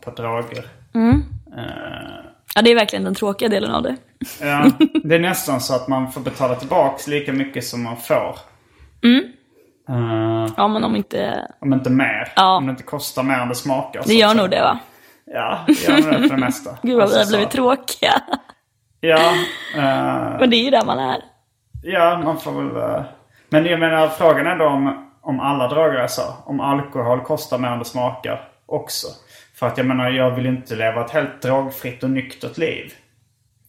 på 0.04 0.10
droger. 0.10 0.68
Eh, 0.94 2.24
Ja, 2.56 2.62
det 2.62 2.70
är 2.70 2.74
verkligen 2.74 3.04
den 3.04 3.14
tråkiga 3.14 3.48
delen 3.48 3.70
av 3.70 3.82
det. 3.82 3.96
ja, 4.40 4.70
det 5.04 5.14
är 5.14 5.18
nästan 5.20 5.60
så 5.60 5.74
att 5.74 5.88
man 5.88 6.12
får 6.12 6.20
betala 6.20 6.54
tillbaks 6.54 7.06
lika 7.06 7.32
mycket 7.32 7.64
som 7.64 7.82
man 7.82 7.96
får. 7.96 8.38
Eh, 9.04 10.46
Ja, 10.56 10.68
men 10.68 10.84
om 10.84 10.96
inte... 10.96 11.48
om 11.60 11.72
inte 11.72 11.90
mer. 11.90 12.32
Ja. 12.36 12.56
Om 12.56 12.66
det 12.66 12.70
inte 12.70 12.82
kostar 12.82 13.22
mer 13.22 13.38
än 13.38 13.48
det 13.48 13.54
smakar. 13.54 14.02
Det 14.06 14.14
gör 14.14 14.34
nog 14.34 14.50
det 14.50 14.60
va? 14.60 14.78
Ja, 15.26 15.58
det 15.66 15.72
gör 15.88 15.92
nog 16.12 16.22
det 16.22 16.28
för 16.28 16.36
det 16.36 16.40
mesta. 16.40 16.70
Gud 16.82 16.94
vad 16.94 17.02
Alltså, 17.02 17.16
vi 17.18 17.20
har 17.20 17.26
så- 17.26 17.30
blivit 17.36 17.50
tråkiga. 17.50 18.12
Ja, 19.00 19.16
eh, 19.76 20.38
Men 20.40 20.50
det 20.50 20.56
är 20.56 20.64
ju 20.64 20.70
där 20.70 20.84
man 20.84 20.98
är. 20.98 21.16
Ja, 21.82 22.20
man 22.24 22.40
får 22.40 22.52
väl... 22.62 22.76
eh, 22.96 23.02
Men 23.48 23.64
jag 23.66 23.80
menar, 23.80 24.08
frågan 24.08 24.46
är 24.46 24.56
då 24.56 24.66
om, 24.66 25.10
om 25.22 25.40
alla 25.40 25.68
droger 25.68 25.94
är 25.98 26.06
så. 26.06 26.22
Om 26.44 26.60
alkohol 26.60 27.20
kostar 27.20 27.58
mer 27.58 27.68
än 27.68 27.78
det 27.78 27.84
smakar 27.84 28.48
också. 28.66 29.06
För 29.54 29.66
att 29.66 29.78
jag 29.78 29.86
menar, 29.86 30.10
jag 30.10 30.30
vill 30.30 30.46
inte 30.46 30.74
leva 30.76 31.04
ett 31.04 31.10
helt 31.10 31.42
drogfritt 31.42 32.02
och 32.02 32.10
nyktert 32.10 32.58
liv. 32.58 32.92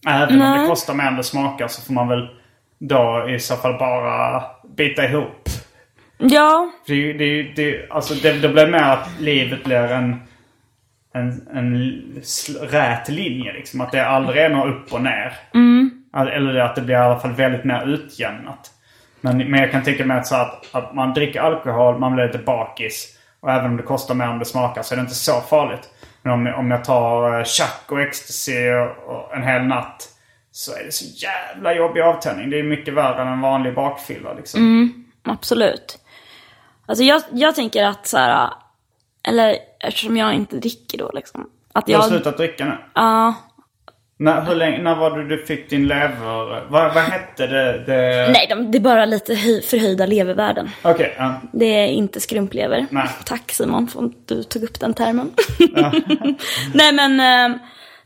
Även 0.08 0.42
om 0.42 0.62
det 0.62 0.68
kostar 0.68 0.94
mer 0.94 1.04
än 1.04 1.16
det 1.16 1.24
smakar 1.24 1.68
så 1.68 1.82
får 1.82 1.94
man 1.94 2.08
väl 2.08 2.28
då 2.80 3.26
i 3.30 3.40
så 3.40 3.56
fall 3.56 3.78
bara 3.80 4.44
bita 4.76 5.06
ihop. 5.06 5.50
Ja, 6.18 6.72
Det, 6.88 7.14
det, 7.14 7.44
det, 7.44 7.90
alltså 7.90 8.14
det, 8.14 8.34
det 8.34 8.50
blir 8.50 8.68
mer 8.68 8.84
att 8.84 9.10
livet 9.20 9.64
blir 9.64 9.78
en, 9.92 10.22
en, 11.14 11.48
en 11.54 12.02
rät 12.62 13.10
linje. 13.10 13.54
Liksom. 13.54 13.82
Att 13.82 13.92
det 13.92 14.06
aldrig 14.08 14.44
är 14.44 14.50
något 14.50 14.68
upp 14.76 14.94
och 14.94 15.02
ner. 15.02 15.34
Att- 16.14 16.28
Eller 16.30 16.56
att 16.56 16.76
det 16.76 16.82
blir 16.82 16.96
i 16.96 17.00
alla 17.00 17.20
fall 17.20 17.32
väldigt 17.34 17.64
mer 17.64 17.88
utjämnat. 17.88 18.72
Men, 19.22 19.38
men 19.38 19.60
jag 19.60 19.72
kan 19.72 19.84
tänka 19.84 20.06
mig 20.06 20.18
att, 20.18 20.28
så 20.28 20.36
att, 20.36 20.76
att 20.76 20.94
man 20.96 21.14
dricker 21.14 21.40
alkohol, 21.40 22.00
man 22.00 22.16
blir 22.16 22.26
lite 22.26 22.38
bakis. 22.38 23.18
Och 23.40 23.52
även 23.52 23.66
om 23.66 23.78
det 23.78 23.84
kostar 23.84 24.16
mer 24.16 24.26
än 24.26 24.40
det 24.40 24.46
smakar 24.46 24.82
så 24.82 24.94
är 24.94 24.96
det 24.98 25.02
inte 25.02 25.14
så 25.16 25.42
farligt. 25.42 25.90
Men 26.22 26.34
om, 26.34 26.48
om 26.48 26.72
jag 26.72 26.84
tar 26.84 27.38
eh, 27.40 27.44
chack 27.44 27.84
och 27.92 28.02
ecstasy 28.02 28.70
och, 28.70 28.98
och 29.16 29.36
en 29.36 29.44
hel 29.44 29.64
natt. 29.64 30.10
Så 30.58 30.72
är 30.76 30.84
det 30.84 30.92
så 30.92 31.06
jävla 31.06 31.76
jobbig 31.76 32.02
avtändning. 32.02 32.50
Det 32.50 32.60
är 32.60 32.64
mycket 32.64 32.94
värre 32.94 33.22
än 33.22 33.28
en 33.28 33.42
vanlig 33.42 33.76
bakfylla 33.76 34.34
liksom. 34.34 35.06
absolut. 35.24 35.98
Alltså 36.86 37.04
jag, 37.04 37.22
jag 37.32 37.56
tänker 37.56 37.84
att 37.84 38.08
så 38.08 38.18
här, 38.18 38.50
eller 39.28 39.58
eftersom 39.80 40.18
jag 40.18 40.34
inte 40.34 40.58
dricker 40.58 40.98
då 40.98 41.12
liksom. 41.14 41.50
Att 41.74 41.86
Du 41.86 41.94
har 41.94 42.00
jag, 42.00 42.10
slutat 42.10 42.38
dricka 42.38 42.66
nu? 42.66 42.78
ja, 42.94 43.34
När, 44.18 44.42
hur 44.42 44.56
länge, 44.56 44.82
när 44.82 44.96
var 44.96 45.18
det 45.18 45.28
du 45.28 45.46
fick 45.46 45.70
din 45.70 45.88
lever... 45.88 46.68
Vad, 46.70 46.94
vad 46.94 47.04
hette 47.04 47.48
det? 47.48 47.84
det... 47.86 48.32
nej 48.32 48.48
de, 48.50 48.72
det 48.72 48.78
är 48.78 48.80
bara 48.80 49.06
lite 49.06 49.36
höj, 49.36 49.62
förhöjda 49.62 50.06
levervärden. 50.06 50.70
Okej, 50.84 51.16
ja. 51.18 51.42
Det 51.54 51.66
är 51.66 51.88
inte 51.88 52.20
skrumplever. 52.20 52.86
Nej. 52.90 53.10
Tack 53.26 53.52
Simon 53.52 53.88
för 53.88 54.06
att 54.06 54.28
du 54.28 54.44
tog 54.44 54.64
upp 54.64 54.80
den 54.80 54.94
termen. 54.94 55.32
nej 56.74 56.94
men, 56.94 57.20
eh, 57.20 57.58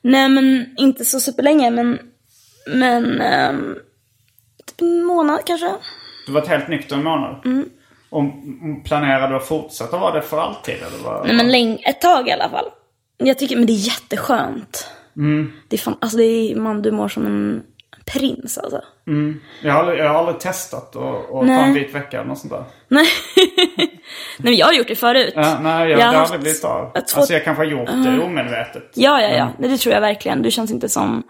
nej 0.02 0.30
men 0.30 0.76
inte 0.78 1.06
så 1.06 1.20
superlänge 1.20 1.72
men, 1.72 2.00
men 2.70 3.22
eh, 3.22 3.54
typ 4.66 4.82
en 4.82 5.04
månad 5.04 5.40
kanske. 5.46 5.74
Du 6.26 6.32
var 6.32 6.46
helt 6.46 6.68
nykter 6.68 6.96
en 6.96 7.04
månad? 7.04 7.42
Mm. 7.46 7.70
Och 8.10 8.24
planerade 8.86 9.34
du 9.34 9.36
att 9.36 9.48
fortsätta 9.48 9.98
vara 9.98 10.14
det 10.14 10.22
för 10.22 10.42
alltid? 10.42 10.76
Eller 10.76 11.04
vad? 11.04 11.28
Nej 11.28 11.36
men 11.36 11.52
länge, 11.52 11.78
ett 11.90 12.02
tag 12.02 12.28
i 12.28 12.32
alla 12.32 12.50
fall. 12.50 12.66
Jag 13.18 13.40
tycker, 13.40 13.56
men 13.56 13.66
det 13.66 13.74
är 13.74 13.88
jätteskönt. 13.88 14.88
Mm. 15.18 15.52
Det 15.68 15.76
är 15.76 15.78
fan, 15.78 15.98
alltså 16.02 16.18
det 16.18 16.24
är, 16.24 16.56
man, 16.56 16.82
du 16.82 16.92
mår 16.92 17.08
som 17.08 17.26
en 17.26 17.64
prins 18.06 18.58
alltså. 18.58 18.82
Jag, 19.62 19.74
har 19.74 19.80
aldrig, 19.80 20.00
jag 20.00 20.10
har 20.10 20.16
aldrig 20.16 20.40
testat 20.40 20.96
att 20.96 21.30
ta 21.30 21.46
en 21.46 21.74
vit 21.74 21.96
vecka 21.96 22.18
eller 22.18 22.28
något 22.28 22.40
sånt 22.40 22.54
där. 22.54 22.64
Nej. 22.88 23.08
nej 24.38 24.51
men 24.51 24.55
jag 24.55 24.66
har 24.66 24.74
gjort 24.74 24.88
det 24.88 24.95
förut. 24.95 25.34
Ja, 25.36 25.57
nej, 25.62 25.89
jag, 25.89 25.99
Jag 25.99 26.05
har 26.07 26.14
haft 26.14 26.24
aldrig 26.34 26.41
blivit 26.41 26.64
av. 26.64 26.91
ett 26.95 27.07
två- 27.07 27.20
Alltså 27.20 27.34
jag 27.34 27.43
kanske 27.43 27.64
har 27.64 27.70
gjort 27.72 27.88
det 27.88 28.20
omedvetet. 28.24 28.91
Ja, 28.95 29.22
ja, 29.22 29.30
ja. 29.30 29.47
Nej, 29.57 29.70
det 29.70 29.78
tror 29.78 29.93
jag 29.93 30.01
verkligen. 30.01 30.41
Du 30.41 30.51
känns 30.51 30.72
inte 30.72 30.89
som... 30.89 31.24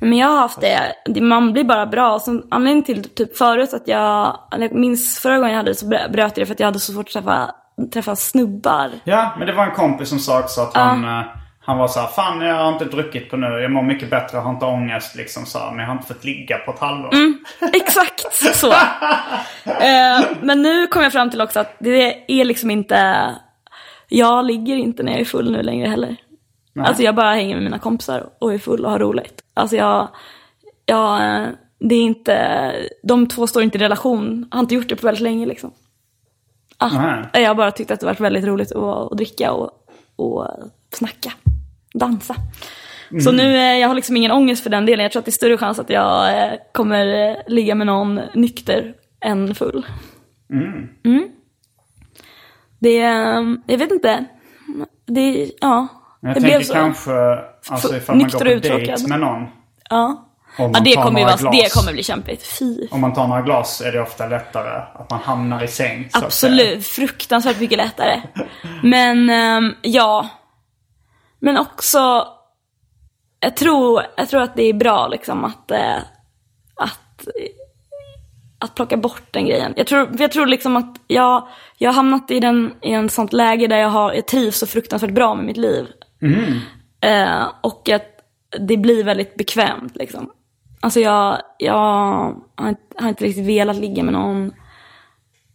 Men 0.00 0.18
jag 0.18 0.28
har 0.28 0.38
haft 0.38 0.60
det. 0.60 1.20
man 1.20 1.52
blir 1.52 1.64
bara 1.64 1.86
bra. 1.86 2.14
Och 2.14 2.20
sen, 2.22 2.42
anledningen 2.50 2.84
till 2.84 3.08
typ 3.14 3.36
förut 3.36 3.74
att 3.74 3.88
jag... 3.88 4.36
Jag 4.50 4.72
minns 4.72 5.18
förra 5.18 5.36
gången 5.36 5.50
jag 5.50 5.56
hade 5.56 5.70
det 5.70 5.74
så 5.74 5.86
brö- 5.86 6.12
bröt 6.12 6.36
jag 6.36 6.42
det 6.42 6.46
för 6.46 6.54
att 6.54 6.60
jag 6.60 6.66
hade 6.66 6.80
så 6.80 6.92
svårt 6.92 7.06
att 7.06 7.12
träffa, 7.12 7.50
träffa 7.92 8.16
snubbar. 8.16 8.90
Ja, 9.04 9.34
men 9.38 9.46
det 9.46 9.52
var 9.52 9.64
en 9.64 9.74
kompis 9.74 10.08
som 10.08 10.18
sa 10.18 10.38
också 10.40 10.60
att 10.60 10.76
han, 10.76 11.04
eh, 11.04 11.24
han 11.64 11.78
var 11.78 11.88
så 11.88 12.00
här, 12.00 12.06
Fan 12.06 12.40
jag 12.40 12.54
har 12.54 12.72
inte 12.72 12.84
druckit 12.84 13.30
på 13.30 13.36
nu. 13.36 13.46
Jag 13.46 13.70
mår 13.70 13.82
mycket 13.82 14.10
bättre, 14.10 14.36
jag 14.36 14.42
har 14.42 14.50
inte 14.50 14.66
ångest 14.66 15.16
liksom 15.16 15.46
så 15.46 15.58
här, 15.58 15.70
Men 15.70 15.78
jag 15.78 15.86
har 15.86 15.92
inte 15.92 16.14
fått 16.14 16.24
ligga 16.24 16.58
på 16.58 16.72
ett 16.72 16.78
halvår. 16.78 17.14
Mm. 17.14 17.44
Exakt 17.72 18.32
så. 18.32 18.72
eh, 19.64 20.20
men 20.40 20.62
nu 20.62 20.86
kom 20.86 21.02
jag 21.02 21.12
fram 21.12 21.30
till 21.30 21.40
också 21.40 21.60
att 21.60 21.76
det 21.78 22.24
är 22.40 22.44
liksom 22.44 22.70
inte... 22.70 23.30
Jag 24.08 24.44
ligger 24.44 24.76
inte 24.76 25.02
när 25.02 25.12
jag 25.12 25.20
är 25.20 25.24
full 25.24 25.52
nu 25.52 25.62
längre 25.62 25.88
heller. 25.88 26.16
Alltså 26.78 27.02
jag 27.02 27.14
bara 27.14 27.34
hänger 27.34 27.54
med 27.54 27.64
mina 27.64 27.78
kompisar 27.78 28.26
och 28.38 28.54
är 28.54 28.58
full 28.58 28.84
och 28.84 28.90
har 28.90 28.98
roligt. 28.98 29.42
Alltså 29.54 29.76
jag... 29.76 30.08
jag 30.86 31.24
eh, 31.24 31.46
det 31.78 31.94
är 31.94 32.02
inte... 32.02 32.72
De 33.02 33.26
två 33.26 33.46
står 33.46 33.62
inte 33.62 33.78
i 33.78 33.80
relation. 33.80 34.48
Har 34.50 34.60
inte 34.60 34.74
gjort 34.74 34.88
det 34.88 34.96
på 34.96 35.06
väldigt 35.06 35.22
länge 35.22 35.46
liksom. 35.46 35.72
Ah, 36.78 36.88
Nej. 37.32 37.42
Jag 37.42 37.50
har 37.50 37.54
bara 37.54 37.70
tyckt 37.70 37.90
att 37.90 38.00
det 38.00 38.06
varit 38.06 38.20
väldigt 38.20 38.44
roligt 38.44 38.72
att, 38.72 39.12
att 39.12 39.16
dricka 39.16 39.52
och, 39.52 39.70
och 40.16 40.48
snacka. 40.90 41.32
Dansa. 41.94 42.34
Så 43.24 43.32
nu, 43.32 43.56
eh, 43.56 43.78
jag 43.78 43.88
har 43.88 43.94
liksom 43.94 44.16
ingen 44.16 44.30
ångest 44.30 44.62
för 44.62 44.70
den 44.70 44.86
delen. 44.86 45.02
Jag 45.02 45.12
tror 45.12 45.20
att 45.20 45.24
det 45.26 45.30
är 45.30 45.32
större 45.32 45.58
chans 45.58 45.78
att 45.78 45.90
jag 45.90 46.38
eh, 46.38 46.52
kommer 46.72 47.30
eh, 47.30 47.36
ligga 47.46 47.74
med 47.74 47.86
någon 47.86 48.20
nykter 48.34 48.94
än 49.24 49.54
full. 49.54 49.86
Mm. 51.04 51.28
Det, 52.78 52.98
eh, 52.98 53.42
jag 53.66 53.78
vet 53.78 53.90
inte. 53.90 54.24
Det, 55.06 55.50
ja. 55.60 55.88
Jag 56.20 56.30
det 56.30 56.34
tänker 56.34 56.48
blev 56.48 56.62
så. 56.62 56.72
kanske, 56.72 57.12
alltså 57.68 57.96
ifall 57.96 58.16
man 58.16 58.28
går 58.28 58.38
på 58.38 58.44
dejt 58.44 59.08
med 59.08 59.20
någon. 59.20 59.46
Ja. 59.90 60.28
Ja, 60.58 60.80
det 60.84 60.94
kommer, 60.94 61.20
ju 61.20 61.26
vara, 61.26 61.50
det 61.50 61.72
kommer 61.74 61.92
bli 61.92 62.02
kämpigt. 62.02 62.58
Fy. 62.58 62.88
Om 62.90 63.00
man 63.00 63.12
tar 63.12 63.28
några 63.28 63.42
glas 63.42 63.80
är 63.80 63.92
det 63.92 64.00
ofta 64.00 64.26
lättare 64.26 64.82
att 64.94 65.10
man 65.10 65.20
hamnar 65.20 65.64
i 65.64 65.68
säng. 65.68 66.08
Absolut, 66.12 66.86
fruktansvärt 66.86 67.60
mycket 67.60 67.78
lättare. 67.78 68.22
Men 68.82 69.30
ehm, 69.30 69.74
ja. 69.82 70.28
Men 71.44 71.56
också, 71.56 72.28
jag 73.40 73.56
tror, 73.56 74.02
jag 74.16 74.28
tror 74.28 74.42
att 74.42 74.56
det 74.56 74.62
är 74.62 74.74
bra 74.74 75.08
liksom 75.08 75.44
att, 75.44 75.70
eh, 75.70 75.96
att, 76.74 77.28
att 78.58 78.74
plocka 78.74 78.96
bort 78.96 79.22
den 79.30 79.46
grejen. 79.46 79.72
Jag 79.76 79.86
tror, 79.86 80.08
jag 80.18 80.32
tror 80.32 80.46
liksom 80.46 80.76
att 80.76 81.00
jag, 81.06 81.48
jag 81.78 81.90
har 81.90 81.94
hamnat 81.94 82.30
i, 82.30 82.40
den, 82.40 82.74
i 82.82 82.92
en 82.92 83.08
sånt 83.08 83.32
läge 83.32 83.66
där 83.66 83.76
jag, 83.76 83.88
har, 83.88 84.12
jag 84.12 84.26
trivs 84.26 84.58
så 84.58 84.66
fruktansvärt 84.66 85.10
bra 85.10 85.34
med 85.34 85.44
mitt 85.44 85.56
liv. 85.56 85.86
Eh, 87.00 87.48
och 87.60 87.88
att 87.88 88.06
det 88.58 88.76
blir 88.76 89.04
väldigt 89.04 89.34
bekvämt 89.34 89.96
liksom. 89.96 90.30
Alltså 90.80 91.00
jag, 91.00 91.42
jag 91.58 91.74
har 92.54 92.68
inte, 92.68 92.82
har 92.96 93.08
inte 93.08 93.24
riktigt 93.24 93.46
velat 93.46 93.76
ligga 93.76 94.02
med 94.02 94.12
någon. 94.12 94.52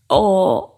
Och 0.07 0.76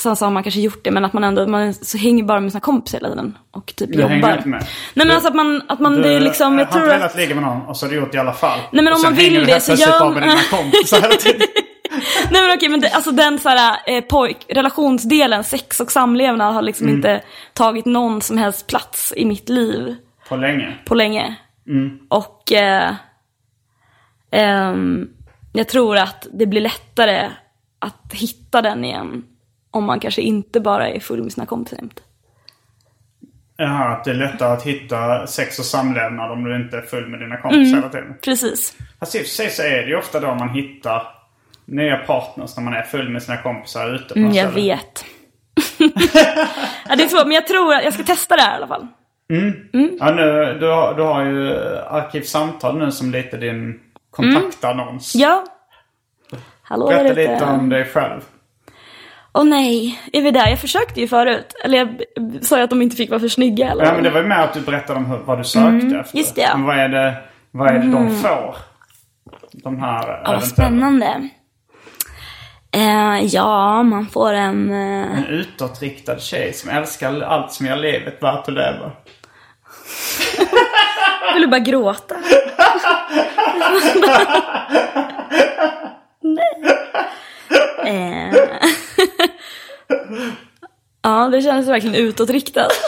sen 0.00 0.16
så 0.16 0.24
har 0.26 0.30
man 0.30 0.42
kanske 0.42 0.60
gjort 0.60 0.84
det, 0.84 0.90
men 0.90 1.04
att 1.04 1.12
man 1.12 1.24
ändå 1.24 1.46
man 1.46 1.74
så 1.74 1.98
hänger 1.98 2.24
bara 2.24 2.40
med 2.40 2.52
sina 2.52 2.60
kompisar 2.60 2.98
hela 2.98 3.08
tiden. 3.08 3.38
Och 3.50 3.66
typ 3.76 3.92
Du 3.92 4.02
hänger 4.02 4.16
jobbar. 4.16 4.36
inte 4.36 4.48
med. 4.48 4.60
Nej 4.94 5.06
men 5.06 5.10
alltså 5.10 5.28
att 5.28 5.34
man, 5.34 5.62
att 5.68 5.80
man 5.80 6.02
det 6.02 6.12
är 6.12 6.20
liksom, 6.20 6.58
jag 6.58 6.66
har 6.66 6.80
inte 6.80 6.88
velat 6.88 7.16
ligga 7.16 7.34
med 7.34 7.44
någon 7.44 7.62
och 7.66 7.76
så 7.76 7.86
har 7.86 7.90
du 7.90 7.96
gjort 7.96 8.12
det 8.12 8.16
i 8.16 8.20
alla 8.20 8.32
fall. 8.32 8.58
Nej, 8.72 8.84
men 8.84 8.92
Och 8.92 8.98
om 8.98 9.02
sen 9.02 9.10
man 9.10 9.16
vill 9.16 9.26
hänger 9.26 9.40
du 9.40 9.46
det 9.46 9.52
helt 9.52 9.64
så 9.64 9.72
gör 9.74 10.00
man- 10.00 10.14
dina 10.14 10.34
kompisar 10.50 11.00
hela 11.00 11.14
tiden. 11.14 11.46
Nej 12.30 12.42
men 12.46 12.56
okej, 12.56 12.68
men 12.68 12.80
det, 12.80 12.90
alltså 12.90 13.10
den 13.10 13.38
så 13.38 13.48
här, 13.48 13.76
eh, 13.86 14.00
pojk, 14.00 14.36
relationsdelen, 14.48 15.44
sex 15.44 15.80
och 15.80 15.90
samlevnad 15.90 16.54
har 16.54 16.62
liksom 16.62 16.86
Mm. 16.86 16.96
inte 16.96 17.22
tagit 17.54 17.84
någon 17.86 18.22
som 18.22 18.38
helst 18.38 18.66
plats 18.66 19.12
i 19.16 19.24
mitt 19.24 19.48
liv 19.48 19.94
På 20.28 20.36
länge. 20.36 20.74
på 20.84 20.94
länge. 20.94 21.34
Mm. 21.68 21.98
Och 22.08 22.52
eh, 22.52 22.94
ehm, 24.30 25.08
jag 25.52 25.68
tror 25.68 25.96
att 25.96 26.26
det 26.32 26.46
blir 26.46 26.60
lättare 26.60 27.30
att 27.78 28.12
hitta 28.12 28.62
den 28.62 28.84
igen 28.84 29.24
om 29.70 29.84
man 29.84 30.00
kanske 30.00 30.22
inte 30.22 30.60
bara 30.60 30.88
är 30.88 31.00
full 31.00 31.22
med 31.22 31.32
sina 31.32 31.46
kompisar 31.46 31.76
jämt. 31.76 32.00
Jaha, 33.56 33.88
att 33.88 34.04
det 34.04 34.10
är 34.10 34.14
lättare 34.14 34.52
att 34.52 34.62
hitta 34.62 35.26
sex 35.26 35.58
och 35.58 35.64
samlevnad 35.64 36.30
om 36.30 36.44
du 36.44 36.56
inte 36.56 36.76
är 36.76 36.82
full 36.82 37.08
med 37.08 37.20
dina 37.20 37.36
kompisar 37.36 37.76
hela 37.76 37.88
tiden. 37.88 38.14
Precis. 38.24 38.76
Fast 39.00 39.14
i 39.14 39.18
och 39.18 39.22
för 39.22 39.28
sig 39.28 39.50
så 39.50 39.62
är 39.62 39.82
det 39.82 39.88
ju 39.88 39.96
ofta 39.96 40.20
då 40.20 40.34
man 40.34 40.48
hittar 40.48 41.02
nya 41.64 41.96
partners 41.96 42.56
när 42.56 42.64
man 42.64 42.74
är 42.74 42.82
full 42.82 43.08
med 43.08 43.22
sina 43.22 43.36
kompisar 43.42 43.94
ute 43.94 44.14
på 44.14 44.18
Mm, 44.20 44.32
jag 44.32 44.50
ställe. 44.50 44.66
vet. 44.74 45.04
ja, 46.88 46.96
det 46.96 47.02
är 47.04 47.08
svårt, 47.08 47.26
men 47.26 47.32
jag 47.34 47.46
tror 47.46 47.74
att 47.74 47.84
jag 47.84 47.94
ska 47.94 48.02
testa 48.02 48.36
det 48.36 48.42
här 48.42 48.52
i 48.52 48.56
alla 48.56 48.66
fall. 48.66 48.86
Ja, 50.00 50.10
nu, 50.14 50.56
du, 50.60 50.66
har, 50.70 50.94
du 50.94 51.02
har 51.02 51.24
ju 51.24 51.56
Arkivsamtal 51.78 52.78
nu 52.78 52.92
som 52.92 53.10
lite 53.10 53.36
din 53.36 53.80
kontaktannons. 54.10 55.14
Ja. 55.14 55.44
Hallå 56.62 56.86
Berätta 56.86 57.14
lite 57.14 57.44
om 57.44 57.68
dig 57.68 57.84
själv. 57.84 58.20
Åh 59.34 59.44
nej, 59.44 60.00
är 60.12 60.22
vi 60.22 60.30
där? 60.30 60.48
Jag 60.48 60.58
försökte 60.58 61.00
ju 61.00 61.08
förut. 61.08 61.54
Eller 61.64 61.78
jag 61.78 61.88
sa 62.44 62.56
ju 62.58 62.62
att 62.64 62.70
de 62.70 62.82
inte 62.82 62.96
fick 62.96 63.10
vara 63.10 63.20
för 63.20 63.28
snygga 63.28 63.70
eller? 63.70 63.84
Ja, 63.84 63.94
men 63.94 64.02
det 64.04 64.10
var 64.10 64.20
ju 64.22 64.26
mer 64.28 64.36
att 64.38 64.54
du 64.54 64.60
berättade 64.60 64.98
om 64.98 65.06
hur, 65.06 65.18
vad 65.18 65.38
du 65.38 65.44
sökte 65.44 65.96
efter. 66.00 66.18
just 66.18 66.34
det, 66.34 66.40
ja. 66.40 66.56
Men 66.56 66.66
vad 66.66 66.78
är 66.78 66.88
det, 66.88 67.14
vad 67.50 67.68
är 67.68 67.78
det 67.78 67.92
de 67.92 68.16
får? 68.16 68.56
De 69.52 69.80
här 69.80 70.20
Ja, 70.24 70.32
vad 70.32 70.44
spännande. 70.44 71.28
Eh, 72.74 73.24
ja, 73.24 73.82
man 73.82 74.06
får 74.06 74.32
en... 74.32 74.70
Eh, 74.70 75.18
En 75.18 75.24
utåtriktad 75.26 76.18
tjej 76.18 76.52
som 76.52 76.70
älskar 76.70 77.20
allt 77.20 77.52
som 77.52 77.66
gör 77.66 77.76
livet 77.76 78.22
värt 78.22 78.48
att 78.48 78.54
leva. 78.54 78.92
vill 81.34 81.42
du 81.42 81.48
bara 81.48 81.58
gråta? 81.60 82.16
nej. 86.22 86.74
Eh. 87.86 88.34
ja, 91.02 91.28
det 91.32 91.42
kändes 91.42 91.68
verkligen 91.68 91.94
utåtriktat. 91.96 92.72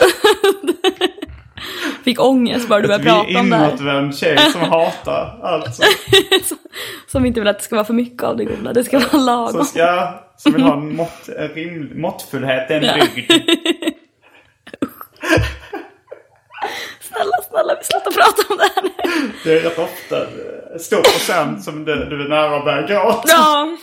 Fick 2.03 2.19
ångest 2.19 2.67
bara 2.67 2.81
du 2.81 2.87
började 2.87 3.03
prata 3.03 3.39
om 3.39 3.49
det 3.49 3.55
här. 3.55 3.67
inåtvänd 3.67 4.17
tjej 4.17 4.37
som 4.37 4.61
hatar 4.61 5.39
allt 5.43 5.75
som, 5.75 5.85
Som 7.07 7.25
inte 7.25 7.39
vill 7.39 7.49
att 7.49 7.57
det 7.57 7.63
ska 7.63 7.75
vara 7.75 7.85
för 7.85 7.93
mycket 7.93 8.23
av 8.23 8.37
det 8.37 8.45
goda. 8.45 8.73
Det 8.73 8.83
ska 8.83 8.99
vara 8.99 9.09
som, 9.09 9.19
lagom. 9.25 9.65
ska, 9.65 10.13
som 10.37 10.53
vill 10.53 10.61
ha 10.61 10.73
en 10.73 10.95
mått, 10.95 11.29
rimlig, 11.55 11.97
måttfullhet 11.97 12.71
en 12.71 12.81
bygd. 12.81 13.31
Snälla, 17.01 17.37
snälla, 17.49 17.75
vi 17.79 17.83
slutar 17.83 18.11
prata 18.11 18.53
om 18.53 18.57
det 18.57 18.69
här 18.75 18.83
nu. 18.83 18.89
Det 19.43 19.59
är 19.59 19.63
rätt 19.63 19.79
ofta 19.79 20.15
stor 20.79 21.01
procent 21.01 21.63
som 21.63 21.85
du, 21.85 21.95
du 22.05 22.25
är 22.25 22.29
nära 22.29 22.57
att 22.57 22.65
börja 22.65 22.81
gråta. 22.87 23.21
Ja, 23.27 23.77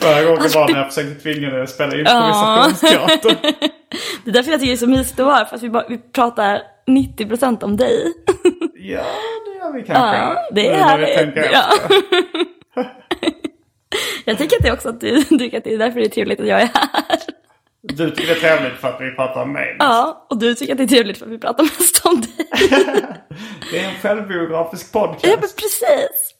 Förra 0.00 0.22
gången 0.24 0.50
var 0.54 0.68
när 0.68 0.78
jag 0.78 0.88
försökte 0.94 1.22
tvinga 1.22 1.50
dig 1.50 1.62
att 1.62 1.70
spela 1.70 1.94
Ja. 1.94 1.98
improvisationsteater. 1.98 3.36
det 4.24 4.30
är 4.30 4.34
därför 4.34 4.50
jag 4.50 4.60
tycker 4.60 4.72
det 4.72 4.76
är 4.76 4.76
så 4.76 4.86
mysigt 4.86 5.20
att 5.20 5.26
vara 5.26 5.44
för 5.44 5.56
att 5.56 5.62
vi, 5.62 5.70
bara, 5.70 5.84
vi 5.88 5.98
pratar 5.98 6.62
90% 6.86 7.64
om 7.64 7.76
dig. 7.76 8.12
Ja, 8.84 9.02
det 9.46 9.58
gör 9.58 9.72
vi 9.72 9.82
kanske. 9.82 10.16
Ja, 10.16 10.48
det 10.52 10.68
är 10.68 10.76
härligt. 10.84 11.36
Ja. 11.52 11.64
Jag 14.24 14.38
tycker 14.38 14.56
att 14.56 14.62
det 14.62 14.68
är 14.68 14.72
också 14.72 14.88
att 14.88 15.00
du 15.00 15.22
tycker 15.22 15.58
att 15.58 15.64
det 15.64 15.74
är 15.74 15.78
därför 15.78 16.00
det 16.00 16.06
är 16.06 16.08
trevligt 16.08 16.40
att 16.40 16.46
jag 16.46 16.60
är 16.62 16.68
här. 16.74 17.18
Du 17.82 18.10
tycker 18.10 18.26
det 18.34 18.40
är 18.46 18.56
trevligt 18.56 18.80
för 18.80 18.88
att 18.88 19.00
vi 19.00 19.10
pratar 19.10 19.42
om 19.42 19.52
mig. 19.52 19.76
Ja, 19.78 20.26
och 20.30 20.38
du 20.38 20.54
tycker 20.54 20.72
att 20.72 20.78
det 20.78 20.84
är 20.84 20.88
trevligt 20.88 21.18
för 21.18 21.26
att 21.26 21.32
vi 21.32 21.38
pratar 21.38 21.62
mest 21.64 22.06
om 22.06 22.20
dig. 22.20 22.48
Det 23.70 23.78
är 23.78 23.88
en 23.88 23.94
självbiografisk 23.94 24.92
podcast. 24.92 25.24
Ja, 25.26 25.30
men 25.30 25.40
precis. 25.40 26.34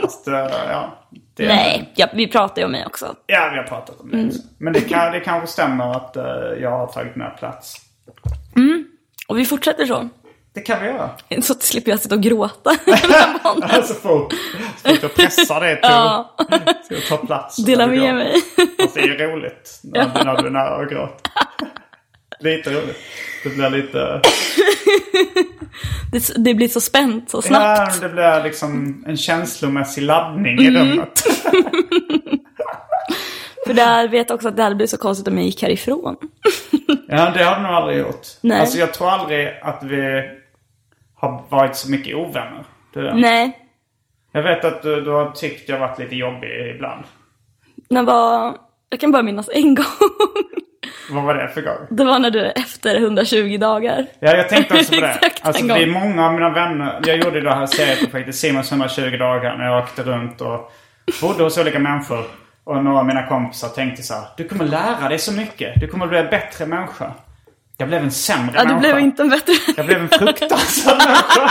Fast, 0.00 0.28
eh, 0.28 0.34
ja, 0.68 1.08
Nej, 1.38 1.92
ja, 1.96 2.06
vi 2.14 2.26
pratar 2.28 2.62
ju 2.62 2.64
om 2.66 2.72
mig 2.72 2.86
också. 2.86 3.14
Ja, 3.26 3.48
vi 3.52 3.56
har 3.58 3.64
pratat 3.64 4.00
om 4.00 4.10
det 4.10 4.16
Mm. 4.16 4.28
också. 4.28 4.40
Men 4.58 4.72
det, 4.72 4.80
kan, 4.80 5.12
det 5.12 5.20
kanske 5.20 5.46
stämmer 5.46 5.90
att 5.90 6.16
eh, 6.16 6.24
jag 6.62 6.70
har 6.70 6.86
tagit 6.86 7.16
mer 7.16 7.36
plats. 7.38 7.76
Och 9.28 9.38
vi 9.38 9.44
fortsätter 9.44 9.86
så. 9.86 10.08
Det 10.58 10.62
kan 10.64 10.82
vi 10.82 10.86
göra. 10.88 11.10
Så 11.42 11.54
slipper 11.54 11.90
jag 11.90 12.00
sitta 12.00 12.14
och 12.14 12.22
gråta. 12.22 12.70
Alltså 13.62 13.94
fort, 13.94 14.32
så 14.82 14.88
fort 14.88 14.98
jag 15.02 15.14
pressar 15.14 15.60
dig 15.60 15.74
till, 15.74 15.90
Ja. 15.90 16.34
till 16.88 16.96
att 16.96 17.06
ta 17.08 17.16
plats. 17.16 17.56
Dela 17.56 17.86
med 17.86 18.00
går. 18.00 18.12
mig. 18.12 18.34
Fast 18.80 18.94
det 18.94 19.00
är 19.00 19.28
roligt 19.28 19.80
när, 19.82 20.04
du- 20.04 20.24
när 20.24 20.36
du 20.42 20.46
är 20.46 20.50
nära 20.50 20.82
att 20.84 20.90
gråta. 20.90 21.30
Lite 22.40 22.70
roligt. 22.70 22.96
Det 23.44 23.48
blir 23.48 23.70
lite... 23.70 24.20
Det, 26.12 26.32
det 26.44 26.54
blir 26.54 26.68
så 26.68 26.80
spänt 26.80 27.30
så 27.30 27.42
snabbt. 27.42 27.94
Ja, 28.02 28.08
det 28.08 28.14
blir 28.14 28.42
liksom 28.44 29.04
en 29.06 29.16
känslomässig 29.16 30.02
laddning 30.02 30.58
Mm. 30.58 30.64
i 30.76 30.78
rummet. 30.80 31.18
För 33.66 33.74
där 33.74 34.08
vet 34.08 34.28
jag 34.28 34.34
också 34.36 34.48
att 34.48 34.56
det 34.56 34.62
hade 34.62 34.74
blivit 34.74 34.90
så 34.90 34.96
konstigt 34.98 35.28
om 35.28 35.36
jag 35.36 35.44
gick 35.46 35.62
härifrån. 35.62 36.16
Ja, 37.08 37.30
det 37.34 37.44
har 37.44 37.56
du 37.56 37.62
nog 37.62 37.72
aldrig 37.72 37.98
gjort. 37.98 38.26
Nej. 38.40 38.60
Alltså 38.60 38.78
jag 38.78 38.94
tror 38.94 39.10
aldrig 39.10 39.48
att 39.62 39.82
vi 39.82 40.22
har 41.18 41.42
varit 41.48 41.76
så 41.76 41.90
mycket 41.90 42.16
ovänner. 42.16 42.64
Det. 42.92 43.14
Nej, 43.14 43.58
Jag 44.32 44.42
vet 44.42 44.64
att 44.64 44.82
du, 44.82 45.00
du 45.00 45.10
har 45.10 45.30
tyckt 45.30 45.68
jag 45.68 45.78
varit 45.78 45.98
lite 45.98 46.16
jobbig 46.16 46.70
ibland. 46.74 47.04
när 47.88 48.02
var... 48.02 48.56
Jag 48.90 49.00
kan 49.00 49.12
bara 49.12 49.22
minnas 49.22 49.50
en 49.52 49.74
gång. 49.74 49.84
Vad 51.10 51.24
var 51.24 51.34
det 51.34 51.48
för 51.48 51.62
gång? 51.62 51.86
Det 51.90 52.04
var 52.04 52.18
när 52.18 52.30
du 52.30 52.46
efter 52.46 52.96
120 52.96 53.56
dagar. 53.60 54.06
Ja, 54.20 54.36
jag 54.36 54.48
tänkte 54.48 54.74
också 54.74 54.92
på 54.94 55.00
det. 55.00 55.06
Exakt, 55.08 55.46
alltså, 55.46 55.62
en 55.62 55.68
det 55.68 55.82
är 55.82 55.86
många 55.86 56.26
av 56.26 56.32
mina 56.34 56.50
vänner. 56.50 57.00
Jag 57.06 57.16
gjorde 57.16 57.40
det 57.40 57.54
här 57.54 57.66
serieprojektet 57.66 58.34
Simons 58.34 58.72
120 58.72 59.16
dagar 59.18 59.56
när 59.56 59.64
jag 59.64 59.82
åkte 59.82 60.02
runt 60.02 60.40
och 60.40 60.72
bodde 61.22 61.42
hos 61.44 61.58
olika 61.58 61.78
människor. 61.78 62.24
Och 62.64 62.84
några 62.84 62.98
av 62.98 63.06
mina 63.06 63.26
kompisar 63.26 63.68
tänkte 63.68 64.02
så 64.02 64.14
här. 64.14 64.24
Du 64.36 64.48
kommer 64.48 64.64
lära 64.64 65.08
dig 65.08 65.18
så 65.18 65.32
mycket. 65.32 65.80
Du 65.80 65.86
kommer 65.86 66.06
bli 66.06 66.18
en 66.18 66.30
bättre 66.30 66.66
människa. 66.66 67.12
Jag 67.80 67.88
blev 67.88 68.02
en 68.02 68.10
sämre 68.10 68.52
Ja, 68.54 68.60
du 68.64 68.66
människa. 68.68 68.80
blev 68.80 68.98
inte 68.98 69.22
en 69.22 69.28
bättre... 69.30 69.52
Jag 69.76 69.86
blev 69.86 70.00
en 70.00 70.08
fruktansvärd 70.08 70.96
människa. 70.98 71.50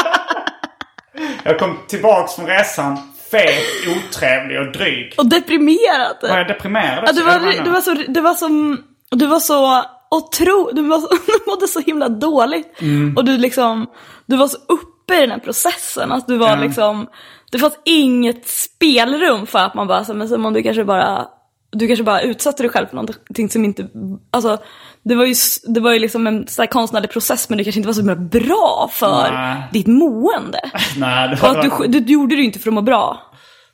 Jag 1.44 1.60
kom 1.60 1.78
tillbaks 1.88 2.36
från 2.36 2.46
resan 2.48 2.98
fet, 3.32 3.64
otrevlig 3.98 4.60
och 4.60 4.72
dryg. 4.72 5.14
Och 5.18 5.26
deprimerad. 5.30 6.18
Var 6.22 6.38
jag 6.38 6.48
deprimerad? 6.48 7.04
Ja, 7.08 7.12
du, 7.14 7.24
var, 7.24 7.64
du 7.64 7.72
var 7.72 7.82
så... 7.82 7.94
Du 8.08 8.22
var 8.22 8.34
som... 8.34 8.84
Du 9.12 9.26
var 9.28 9.40
så 9.40 9.84
otro... 10.12 10.72
Du, 10.74 10.82
var 10.82 11.00
så, 11.00 11.08
du 11.28 11.52
mådde 11.52 11.68
så 11.68 11.80
himla 11.80 12.10
dåligt. 12.10 12.82
Mm. 12.82 13.18
Och 13.18 13.26
du 13.26 13.38
liksom... 13.38 13.88
Du 14.26 14.38
var 14.38 14.48
så 14.48 14.58
uppe 14.68 15.16
i 15.18 15.22
den 15.22 15.32
här 15.32 15.40
processen. 15.40 16.12
Att 16.12 16.28
du 16.28 16.38
var 16.38 16.50
Ja. 16.50 16.56
liksom... 16.56 17.08
Det 17.52 17.60
fanns 17.60 17.80
inget 17.86 18.48
spelrum 18.48 19.48
för 19.48 19.60
att 19.60 19.74
man 19.74 19.88
bara, 19.88 20.14
men 20.14 20.30
Simon 20.30 20.54
du 20.54 20.64
kanske 20.64 20.84
bara... 20.84 21.28
Du 21.72 21.88
kanske 21.88 22.04
bara 22.04 22.22
utsatte 22.22 22.64
dig 22.64 22.70
själv 22.70 22.88
för 22.88 22.96
någonting 22.96 23.50
som 23.50 23.66
inte... 23.66 23.88
Alltså, 24.32 24.58
det 25.04 25.16
var 25.16 25.26
ju, 25.26 25.36
det 25.68 25.80
var 25.80 25.94
ju 25.94 26.00
liksom 26.00 26.28
en 26.28 26.48
här 26.58 26.66
konstnärlig 26.66 27.12
process 27.12 27.50
men 27.50 27.58
det 27.58 27.64
kanske 27.64 27.80
inte 27.80 27.88
var 27.88 27.94
så 27.94 28.16
bra 28.16 28.90
för 28.94 29.32
Nej. 29.32 29.64
ditt 29.74 29.88
mående. 29.88 30.60
Nej, 30.98 31.30
det 31.30 31.34
Och 31.34 31.42
var... 31.42 31.58
att 31.58 31.82
du, 31.82 31.88
du, 31.88 32.00
du 32.00 32.14
gjorde 32.14 32.36
det 32.36 32.40
ju 32.40 32.46
inte 32.46 32.60
för 32.60 32.70
att 32.70 32.74
må 32.74 32.82
bra. 32.82 33.28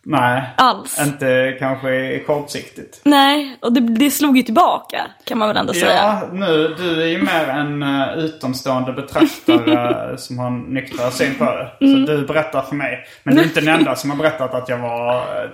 Nej. 0.06 0.44
Alls. 0.58 1.00
Inte 1.00 1.56
kanske 1.60 2.20
kortsiktigt. 2.20 3.02
Nej, 3.04 3.58
och 3.62 3.74
det, 3.74 3.80
det 3.80 4.12
slog 4.12 4.38
ju 4.38 4.44
tillbaka 4.44 5.08
kan 5.24 5.38
man 5.38 5.48
väl 5.48 5.58
ändå 5.58 5.74
säga. 5.74 5.96
Ja, 5.96 6.30
nu, 6.32 6.76
du 6.78 7.02
är 7.02 7.08
ju 7.08 7.22
mer 7.22 7.48
en 7.48 7.84
uh, 7.84 8.18
utomstående 8.18 8.94
betraktare 8.94 10.18
som 10.18 10.40
har 10.40 10.48
en 10.48 10.60
nyktrare 10.60 11.12
syn 11.12 11.36
på 11.36 11.46
det. 11.46 11.86
Mm. 11.86 12.08
Så 12.08 12.12
du 12.12 12.26
berättar 12.26 12.62
för 12.62 12.76
mig. 12.76 13.06
Men 13.24 13.36
du 13.36 13.42
är 13.42 13.46
inte 13.46 13.62
den 13.62 13.80
enda 13.80 13.96
som 13.96 14.10
har 14.10 14.18
berättat 14.18 14.54
att 14.54 14.70
jag 14.70 14.78
var 14.78 15.16
uh, 15.16 15.50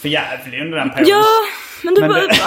för 0.00 0.08
jävlig 0.08 0.60
under 0.60 0.78
den 0.78 0.90
perioden. 0.90 1.14
Ja, 1.14 1.24
men 1.84 1.94
du 1.94 2.00
Men 2.00 2.10
bara... 2.10 2.20
det- 2.20 2.34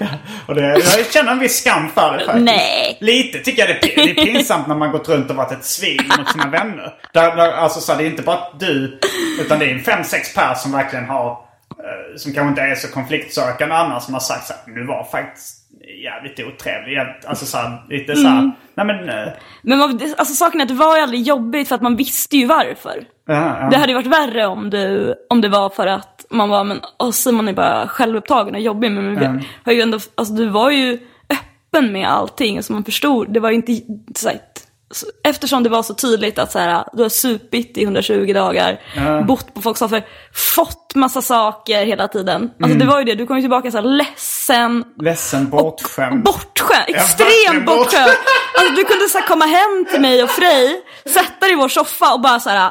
ja. 0.00 0.06
Och 0.46 0.54
det, 0.54 0.62
jag 0.96 1.12
känner 1.12 1.32
en 1.32 1.38
viss 1.38 1.60
skam 1.60 1.88
för 1.88 2.12
det 2.18 2.24
faktiskt. 2.24 2.44
Nej. 2.44 2.98
Lite 3.00 3.38
tycker 3.38 3.62
jag 3.68 3.68
det 3.82 4.00
är, 4.00 4.04
det 4.04 4.10
är 4.20 4.24
pinsamt 4.24 4.66
när 4.66 4.74
man 4.74 4.92
gått 4.92 5.08
runt 5.08 5.30
och 5.30 5.36
varit 5.36 5.52
ett 5.52 5.64
svin 5.64 6.02
mot 6.18 6.32
sina 6.32 6.46
vänner. 6.50 6.94
Där, 7.12 7.36
där, 7.36 7.52
alltså 7.52 7.80
så 7.80 7.92
här, 7.92 7.98
det 7.98 8.04
är 8.06 8.10
inte 8.10 8.22
bara 8.22 8.40
du, 8.58 9.00
utan 9.40 9.58
det 9.58 9.64
är 9.64 9.70
en 9.74 9.80
fem, 9.84 10.04
sex 10.04 10.34
pers 10.34 10.58
som 10.58 10.72
verkligen 10.72 11.04
har, 11.04 11.30
eh, 11.30 12.16
som 12.16 12.32
kanske 12.32 12.48
inte 12.48 12.62
är 12.62 12.74
så 12.74 12.88
konfliktsökande 12.88 13.74
annars, 13.74 14.02
som 14.02 14.14
har 14.14 14.20
sagt 14.20 14.46
så 14.46 14.52
här, 14.52 14.74
du 14.74 14.86
var 14.86 15.04
faktiskt 15.04 15.54
jävligt 16.04 16.40
otrevlig. 16.40 16.98
Alltså 17.26 17.46
så 17.46 17.56
här, 17.58 17.82
lite 17.88 18.16
så 18.16 18.28
här, 18.28 18.38
Mm. 18.38 18.52
nej 18.74 18.86
men, 18.86 19.08
eh, 19.08 19.28
Men 19.62 19.78
man, 19.78 20.00
alltså, 20.16 20.34
saken 20.34 20.60
är 20.60 20.64
att 20.64 20.68
det 20.68 20.74
var 20.74 20.96
ju 20.96 21.02
aldrig 21.02 21.22
jobbigt 21.22 21.68
för 21.68 21.74
att 21.74 21.82
man 21.82 21.96
visste 21.96 22.36
ju 22.36 22.46
varför. 22.46 23.04
ja, 23.26 23.58
ja. 23.60 23.68
Det 23.70 23.76
hade 23.76 23.92
ju 23.92 23.94
varit 23.94 24.06
värre 24.06 24.46
om, 24.46 24.70
du, 24.70 25.14
om 25.30 25.40
det 25.40 25.48
var 25.48 25.70
för 25.70 25.86
att 25.86 26.17
man 26.30 26.48
var, 26.48 26.64
men 26.64 26.80
åh, 26.98 27.10
Simon 27.10 27.48
är 27.48 27.52
bara 27.52 27.88
självupptagen 27.88 28.54
och 28.54 28.60
jobbig. 28.60 28.90
Men 28.90 29.16
Mm. 29.18 29.40
har 29.64 29.72
ju 29.72 29.80
ändå, 29.80 29.98
alltså, 30.14 30.34
du 30.34 30.48
var 30.48 30.70
ju 30.70 30.98
öppen 31.30 31.92
med 31.92 32.08
allting 32.10 32.62
så 32.62 32.72
man 32.72 32.84
förstod. 32.84 33.32
Det 33.34 33.40
var 33.40 33.50
ju 33.50 33.56
inte, 33.56 33.72
så 34.16 34.28
här, 34.28 34.38
eftersom 35.24 35.62
det 35.62 35.68
var 35.68 35.82
så 35.82 35.94
tydligt 35.94 36.38
att 36.38 36.52
så 36.52 36.58
här, 36.58 36.84
du 36.92 37.02
har 37.02 37.08
supit 37.10 37.78
i 37.78 37.82
120 37.84 38.32
dagar, 38.34 38.80
bott 39.26 39.54
på 39.54 39.62
folks 39.62 39.78
soffor, 39.78 40.02
fått 40.54 40.94
massa 40.94 41.22
saker 41.22 41.84
hela 41.86 42.08
tiden. 42.08 42.42
Alltså 42.42 42.64
Mm. 42.64 42.78
det 42.78 42.84
var 42.86 42.98
ju 42.98 43.04
det, 43.04 43.14
du 43.14 43.26
kom 43.26 43.36
ju 43.36 43.42
tillbaka 43.42 43.70
så 43.70 43.76
här 43.76 43.84
ledsen, 43.84 44.84
ledsen, 45.00 45.48
bortskämd. 45.50 46.24
Bortskämd, 46.24 46.70
verkligen 46.78 47.00
extremt 47.02 47.66
bort- 47.66 47.76
bortskämd. 47.78 48.10
Alltså, 48.58 48.74
du 48.74 48.84
kunde 48.84 49.08
så 49.08 49.18
här, 49.18 49.26
komma 49.26 49.44
hem 49.44 49.86
till 49.90 50.00
mig 50.00 50.22
och 50.22 50.30
Frej, 50.30 50.80
sätta 51.04 51.40
dig 51.46 51.52
i 51.52 51.54
vår 51.54 51.68
soffa 51.68 52.14
och 52.14 52.20
bara 52.20 52.40
så 52.40 52.50
här. 52.50 52.70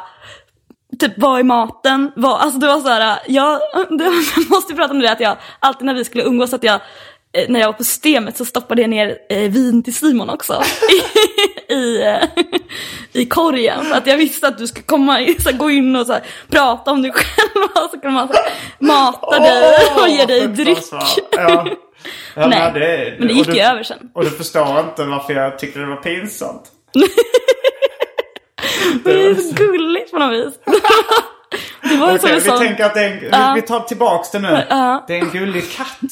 Typ 1.00 1.14
vad 1.18 1.40
är 1.40 1.44
maten? 1.44 2.12
Vad, 2.16 2.42
alltså 2.42 2.60
det 2.60 2.68
var 2.68 2.80
så 2.80 2.88
här, 2.88 3.20
jag, 3.28 3.60
jag 3.90 4.50
måste 4.50 4.74
prata 4.74 4.94
om 4.94 5.00
det 5.00 5.12
att 5.12 5.20
jag 5.20 5.38
alltid 5.60 5.86
när 5.86 5.94
vi 5.94 6.06
skulle 6.06 6.24
umgås 6.24 6.54
att 6.54 6.64
jag 6.64 6.76
eh, 7.34 7.50
när 7.50 7.60
jag 7.60 7.68
var 7.68 7.74
på 7.74 7.84
systemet 7.84 8.38
så 8.38 8.46
stoppade 8.46 8.82
jag 8.82 8.90
ner 8.90 9.18
eh, 9.30 9.52
vin 9.52 9.84
till 9.84 9.96
Simon 9.96 10.30
också. 10.30 10.64
I, 11.70 11.74
i, 11.74 12.02
eh, 12.02 12.44
i 13.14 13.26
korgen. 13.26 13.86
För 13.86 13.98
att 13.98 14.08
jag 14.08 14.18
visste 14.18 14.48
att 14.48 14.58
du 14.58 14.68
skulle 14.68 14.84
komma, 14.84 15.18
så 15.40 15.50
här, 15.50 15.58
gå 15.58 15.70
in 15.70 15.96
och 15.96 16.06
så 16.06 16.14
här, 16.14 16.24
prata 16.50 16.92
om 16.92 17.02
dig 17.02 17.12
själv. 17.12 17.64
Och 17.84 17.90
så 17.92 18.00
kan 18.00 18.14
man 18.14 18.28
så 18.28 18.34
här, 18.34 18.52
mata 18.80 19.40
dig 19.40 19.74
och 20.02 20.10
ge 20.10 20.26
dig 20.26 20.48
dryck. 20.48 20.78
Ja. 21.32 21.68
Ja, 22.36 22.48
Nej, 22.48 22.72
det, 22.74 23.16
men 23.20 23.28
det 23.28 23.34
gick 23.34 23.48
du, 23.48 23.54
ju 23.54 23.62
över 23.62 23.84
sen. 23.84 23.98
Och 24.14 24.24
du 24.24 24.30
förstår 24.30 24.80
inte 24.80 25.04
varför 25.04 25.34
jag 25.34 25.60
tyckte 25.60 25.80
det 25.80 25.86
var 25.86 25.96
pinsamt. 25.96 26.72
Det 29.04 29.12
är 29.12 29.36
så 29.36 29.54
gulligt 29.56 30.12
på 30.12 30.20
något 30.20 30.34
vis. 30.48 30.54
Det 31.90 31.96
var 31.96 32.10
en 32.10 32.36
vi 32.36 32.42
sån... 32.42 32.60
tänker 32.60 32.86
att 32.86 32.94
det 32.94 33.02
är 33.02 33.12
en, 33.12 33.30
Ja. 33.32 33.54
vi, 33.56 33.62
tar 33.62 33.80
tillbaks 33.80 34.32
det 34.32 34.40
nu. 34.40 34.66
Ja. 34.70 35.04
Det 35.08 35.14
är 35.18 35.20
en 35.20 35.30
gullig 35.30 35.72
katt. 35.72 35.98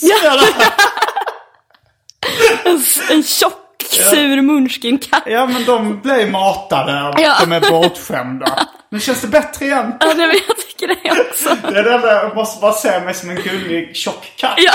En, 2.65 2.81
en 3.11 3.23
tjock, 3.23 3.83
sur 3.89 4.41
Munchkin-katt. 4.41 5.23
Ja 5.25 5.45
men 5.45 5.65
de 5.65 6.01
blir 6.01 6.31
matade. 6.31 7.13
Ja. 7.21 7.35
De 7.39 7.51
är 7.51 7.69
bortskämda. 7.69 8.67
Nu 8.89 8.99
känns 8.99 9.21
det 9.21 9.27
bättre 9.27 9.65
igen. 9.65 9.93
Ja, 9.99 10.05
nej, 10.05 10.27
men 10.27 10.35
jag 10.47 10.57
tycker 10.57 10.87
det 10.87 11.21
också. 11.29 11.49
Det 11.71 11.79
är 11.79 11.83
det 11.83 12.07
jag 12.07 12.35
måste 12.35 12.61
bara 12.61 12.73
se 12.73 12.99
mig 12.99 13.13
som 13.13 13.29
en 13.29 13.35
gullig 13.35 13.95
tjock 13.95 14.33
katt. 14.37 14.53
Ja. 14.57 14.71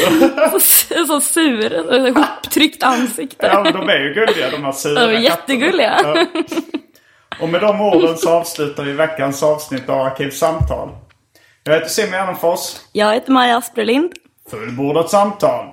så, 1.06 1.20
sur, 1.20 1.68
så 1.88 2.06
ihoptryckt 2.06 2.82
ansikte. 2.82 3.46
Ja 3.46 3.62
de 3.72 3.88
är 3.88 3.98
ju 3.98 4.14
gulliga 4.14 4.50
de 4.50 4.64
här 4.64 4.72
sura 4.72 4.94
De 4.94 5.00
är 5.00 5.06
katterna. 5.06 5.20
jättegulliga. 5.20 6.00
Ja. 6.04 6.26
Och 7.40 7.48
med 7.48 7.60
de 7.60 7.80
orden 7.80 8.16
så 8.16 8.30
avslutar 8.30 8.84
vi 8.84 8.92
veckans 8.92 9.42
avsnitt 9.42 9.88
av 9.88 10.00
Arkivsamtal. 10.00 10.88
Jag 11.64 11.74
heter 11.74 11.88
Simon 11.88 12.12
Gärdenfors. 12.12 12.60
Jag 12.92 13.14
heter 13.14 13.32
Maja 13.32 13.56
Asprelind. 13.56 14.12
Fullbordat 14.50 15.10
samtal. 15.10 15.66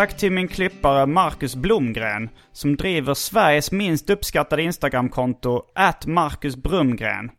Tack 0.00 0.16
till 0.16 0.32
min 0.32 0.48
klippare 0.48 1.06
Marcus 1.06 1.56
Blomgren 1.56 2.28
som 2.52 2.76
driver 2.76 3.14
Sveriges 3.14 3.72
minst 3.72 4.10
uppskattade 4.10 4.62
Instagramkonto, 4.62 5.62
@marcusbrumgren. 6.06 7.30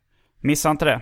Missa 0.42 0.70
inte 0.70 0.86
det. 0.86 1.02